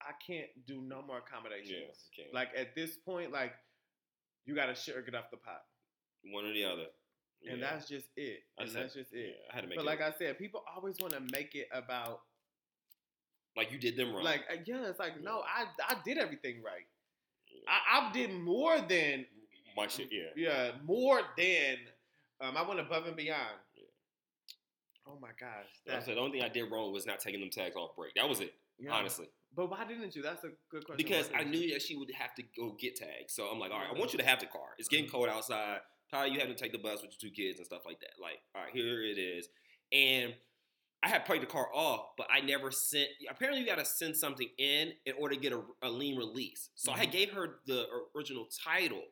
I 0.00 0.12
can't 0.24 0.48
do 0.66 0.80
no 0.80 1.02
more 1.02 1.18
accommodations. 1.18 2.10
Can. 2.14 2.26
Like 2.32 2.48
at 2.56 2.74
this 2.74 2.96
point, 2.96 3.32
like 3.32 3.52
you 4.44 4.54
got 4.54 4.66
to 4.66 4.74
shit 4.74 4.96
or 4.96 5.02
get 5.02 5.14
off 5.14 5.30
the 5.30 5.36
pot, 5.36 5.62
one 6.30 6.44
or 6.44 6.52
the 6.52 6.64
other. 6.64 6.86
and 7.48 7.58
Yeah. 7.58 7.70
that's 7.70 7.88
just 7.88 8.06
it. 8.16 8.44
And 8.58 8.70
said- 8.70 8.82
that's 8.84 8.94
just 8.94 9.12
it. 9.12 9.36
yeah, 9.36 9.50
I 9.50 9.54
had 9.56 9.62
to 9.62 9.66
make 9.66 9.76
But 9.76 9.82
it 9.82 9.86
like 9.86 10.00
I 10.00 10.12
said, 10.12 10.38
people 10.38 10.62
always 10.72 10.96
want 11.00 11.12
to 11.14 11.20
make 11.32 11.54
it 11.56 11.68
about 11.72 12.22
like 13.56 13.72
you 13.72 13.78
did 13.78 13.96
them 13.96 14.14
wrong. 14.14 14.22
like 14.24 14.42
uh, 14.50 14.56
yeah. 14.64 14.88
It's 14.88 14.98
like 15.00 15.20
no, 15.20 15.42
I 15.42 15.66
I 15.88 15.96
did 16.04 16.18
everything 16.18 16.62
right. 16.62 16.86
I, 17.68 18.08
I 18.08 18.12
did 18.12 18.32
more 18.32 18.80
than 18.80 19.26
my 19.76 19.86
shit. 19.88 20.08
Yeah. 20.12 20.30
yeah, 20.36 20.70
more 20.84 21.20
than 21.36 21.76
um, 22.40 22.56
I 22.56 22.62
went 22.62 22.80
above 22.80 23.06
and 23.06 23.16
beyond. 23.16 23.58
Yeah. 23.76 23.84
Oh 25.06 25.18
my 25.20 25.30
gosh, 25.38 25.66
I 25.88 25.92
that, 25.92 26.04
said 26.04 26.16
the 26.16 26.20
only 26.20 26.38
thing 26.38 26.44
I 26.44 26.48
did 26.52 26.70
wrong 26.70 26.92
was 26.92 27.06
not 27.06 27.18
taking 27.20 27.40
them 27.40 27.50
tags 27.50 27.74
off 27.76 27.96
break. 27.96 28.14
That 28.14 28.28
was 28.28 28.40
it, 28.40 28.54
yeah. 28.78 28.92
honestly. 28.92 29.28
But 29.54 29.68
why 29.70 29.84
didn't 29.84 30.14
you? 30.16 30.22
That's 30.22 30.44
a 30.44 30.50
good 30.70 30.86
question. 30.86 30.96
Because 30.96 31.28
I 31.36 31.44
knew 31.44 31.72
that 31.72 31.82
she 31.82 31.94
would 31.96 32.10
have 32.12 32.34
to 32.36 32.42
go 32.56 32.74
get 32.78 32.96
tags. 32.96 33.34
So 33.34 33.44
I'm 33.48 33.58
like, 33.58 33.70
all 33.70 33.78
right, 33.80 33.88
I 33.94 33.98
want 33.98 34.12
you 34.12 34.18
to 34.18 34.24
have 34.24 34.40
the 34.40 34.46
car. 34.46 34.74
It's 34.78 34.88
getting 34.88 35.08
cold 35.10 35.28
outside. 35.28 35.80
Ty, 36.12 36.26
you 36.26 36.38
have 36.40 36.48
to 36.48 36.54
take 36.54 36.72
the 36.72 36.78
bus 36.78 37.00
with 37.02 37.12
your 37.18 37.30
two 37.30 37.34
kids 37.34 37.58
and 37.58 37.66
stuff 37.66 37.82
like 37.86 38.00
that. 38.00 38.10
Like, 38.20 38.38
all 38.54 38.62
right, 38.62 38.72
here 38.72 39.02
it 39.02 39.18
is. 39.18 39.48
And 39.92 40.34
I 41.02 41.08
had 41.08 41.24
paid 41.24 41.42
the 41.42 41.46
car 41.46 41.68
off, 41.74 42.10
but 42.18 42.26
I 42.30 42.40
never 42.40 42.70
sent. 42.70 43.08
Apparently, 43.30 43.60
you 43.62 43.66
got 43.66 43.78
to 43.78 43.84
send 43.84 44.16
something 44.16 44.48
in 44.58 44.92
in 45.06 45.14
order 45.18 45.34
to 45.34 45.40
get 45.40 45.52
a, 45.52 45.62
a 45.82 45.88
lien 45.90 46.16
release. 46.16 46.68
So 46.74 46.92
I 46.92 47.06
Mhm. 47.06 47.12
gave 47.12 47.30
her 47.32 47.60
the 47.66 47.86
original 48.14 48.46
title, 48.64 49.02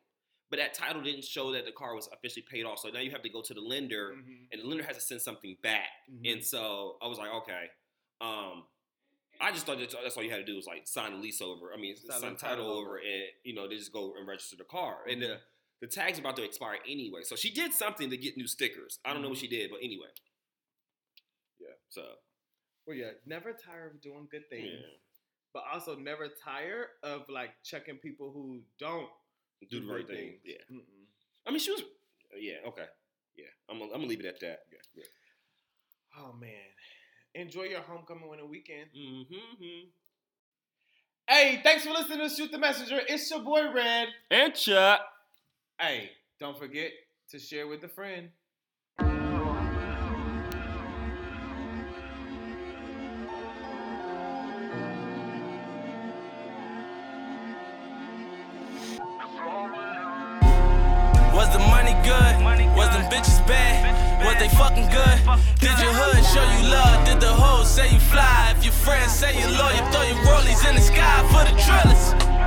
but 0.51 0.59
that 0.59 0.75
title 0.75 1.01
didn't 1.03 1.25
show 1.25 1.53
that 1.53 1.65
the 1.65 1.73
car 1.73 1.95
was 1.95 2.07
officially 2.13 2.45
paid 2.49 2.65
off. 2.65 2.79
So 2.81 2.91
now 2.91 3.01
you 3.01 3.11
have 3.13 3.23
to 3.23 3.31
go 3.31 3.41
to 3.43 3.55
the 3.55 3.61
lender, 3.61 4.13
Mhm, 4.17 4.49
and 4.53 4.61
the 4.61 4.67
lender 4.67 4.85
has 4.85 4.97
to 4.97 5.03
send 5.03 5.23
something 5.23 5.57
back. 5.63 5.89
mhm. 6.11 6.33
And 6.33 6.45
so 6.45 6.99
I 7.03 7.07
was 7.09 7.19
like, 7.19 7.31
okay. 7.31 7.71
Um, 8.21 8.69
I 9.41 9.51
just 9.53 9.65
thought 9.65 9.79
that 9.79 9.91
that's 9.91 10.17
all 10.19 10.23
you 10.23 10.31
had 10.31 10.37
to 10.37 10.45
do 10.45 10.55
was 10.57 10.67
like 10.67 10.87
sign 10.87 11.13
the 11.13 11.19
lease 11.19 11.41
over. 11.41 11.73
I 11.73 11.77
mean, 11.79 11.97
Sign 11.97 12.21
sign, 12.21 12.33
the 12.35 12.39
title 12.39 12.57
title 12.67 12.71
over, 12.73 12.99
and 12.99 13.25
you 13.43 13.55
know 13.55 13.67
they 13.67 13.77
just 13.79 13.91
go 13.93 14.15
and 14.17 14.29
register 14.29 14.57
the 14.57 14.65
car. 14.65 14.99
And 15.09 15.23
Mm-hmm. 15.23 15.33
the 15.33 15.41
the 15.81 15.87
tag's 15.87 16.19
about 16.19 16.37
to 16.37 16.45
expire 16.45 16.77
anyway, 16.89 17.21
so 17.23 17.37
she 17.37 17.51
did 17.51 17.73
something 17.73 18.11
to 18.11 18.17
get 18.17 18.37
new 18.37 18.47
stickers. 18.47 18.99
I 19.05 19.13
don't 19.13 19.23
know 19.23 19.29
what 19.29 19.39
Mm-hmm. 19.39 19.41
she 19.41 19.49
did, 19.49 19.71
but 19.71 19.79
anyway. 19.83 20.09
Yeah. 21.59 21.69
So 21.89 22.03
Well, 22.87 22.97
yeah, 22.97 23.11
never 23.27 23.53
tire 23.53 23.89
of 23.95 24.01
doing 24.03 24.29
good 24.31 24.49
things, 24.51 24.67
yeah, 24.71 24.87
but 25.55 25.63
also 25.73 25.97
never 25.97 26.29
tire 26.45 26.89
of 27.03 27.29
like 27.29 27.51
checking 27.65 27.97
people 27.97 28.31
who 28.33 28.61
don't 28.79 29.09
do 29.71 29.81
the 29.87 29.93
right 29.93 30.07
thing. 30.07 30.17
things. 30.17 30.41
Yeah. 30.45 30.57
Mm-mm. 30.77 31.07
I 31.47 31.51
mean, 31.51 31.59
she 31.61 31.71
was. 31.73 31.83
Yeah. 32.39 32.57
Okay. 32.69 32.85
Yeah. 33.37 33.45
I'm. 33.69 33.79
Gonna, 33.79 33.93
I'm 33.93 33.99
gonna 34.01 34.07
leave 34.09 34.21
it 34.21 34.27
at 34.27 34.41
that. 34.41 34.61
Yeah. 34.97 35.03
Oh 36.19 36.33
man, 36.41 36.51
enjoy 37.35 37.65
your 37.65 37.81
homecoming 37.81 38.29
winter 38.29 38.47
weekend. 38.47 38.87
Mm-hmm. 38.97 39.89
Hey, 41.29 41.61
thanks 41.63 41.85
for 41.85 41.91
listening 41.93 42.19
to 42.19 42.29
Shoot 42.35 42.51
the 42.51 42.59
Messenger. 42.59 43.01
It's 43.09 43.31
your 43.31 43.41
boy 43.41 43.73
Red. 43.73 44.09
And 44.31 44.53
Chuck. 44.55 45.01
Hey, 45.83 46.11
don't 46.39 46.59
forget 46.59 46.91
to 47.31 47.39
share 47.39 47.67
with 47.67 47.83
a 47.85 47.89
friend. 47.89 48.29
Was 61.33 61.49
the 61.49 61.61
money 61.61 61.97
good? 62.05 62.37
Was 62.77 62.91
them 62.91 63.09
bitches 63.11 63.41
bad? 63.49 64.23
Was 64.23 64.35
they 64.39 64.51
fucking 64.59 64.91
good? 64.91 65.19
Did 65.61 65.81
your 65.81 65.95
hood 65.95 66.23
show 66.27 66.45
you 66.61 66.69
love? 66.71 67.07
Did 67.07 67.23
the 67.23 67.33
hoes 67.33 67.71
say 67.71 67.91
you 67.91 68.01
fly? 68.01 68.53
If 68.55 68.65
your 68.67 68.75
friends 68.75 69.13
say 69.13 69.33
you 69.41 69.47
loyal, 69.47 69.91
throw 69.91 70.03
your 70.03 70.19
rollies 70.27 70.63
in 70.69 70.75
the 70.75 70.83
sky 70.83 71.27
for 71.33 71.43
the 71.51 71.57
drillers. 71.57 72.40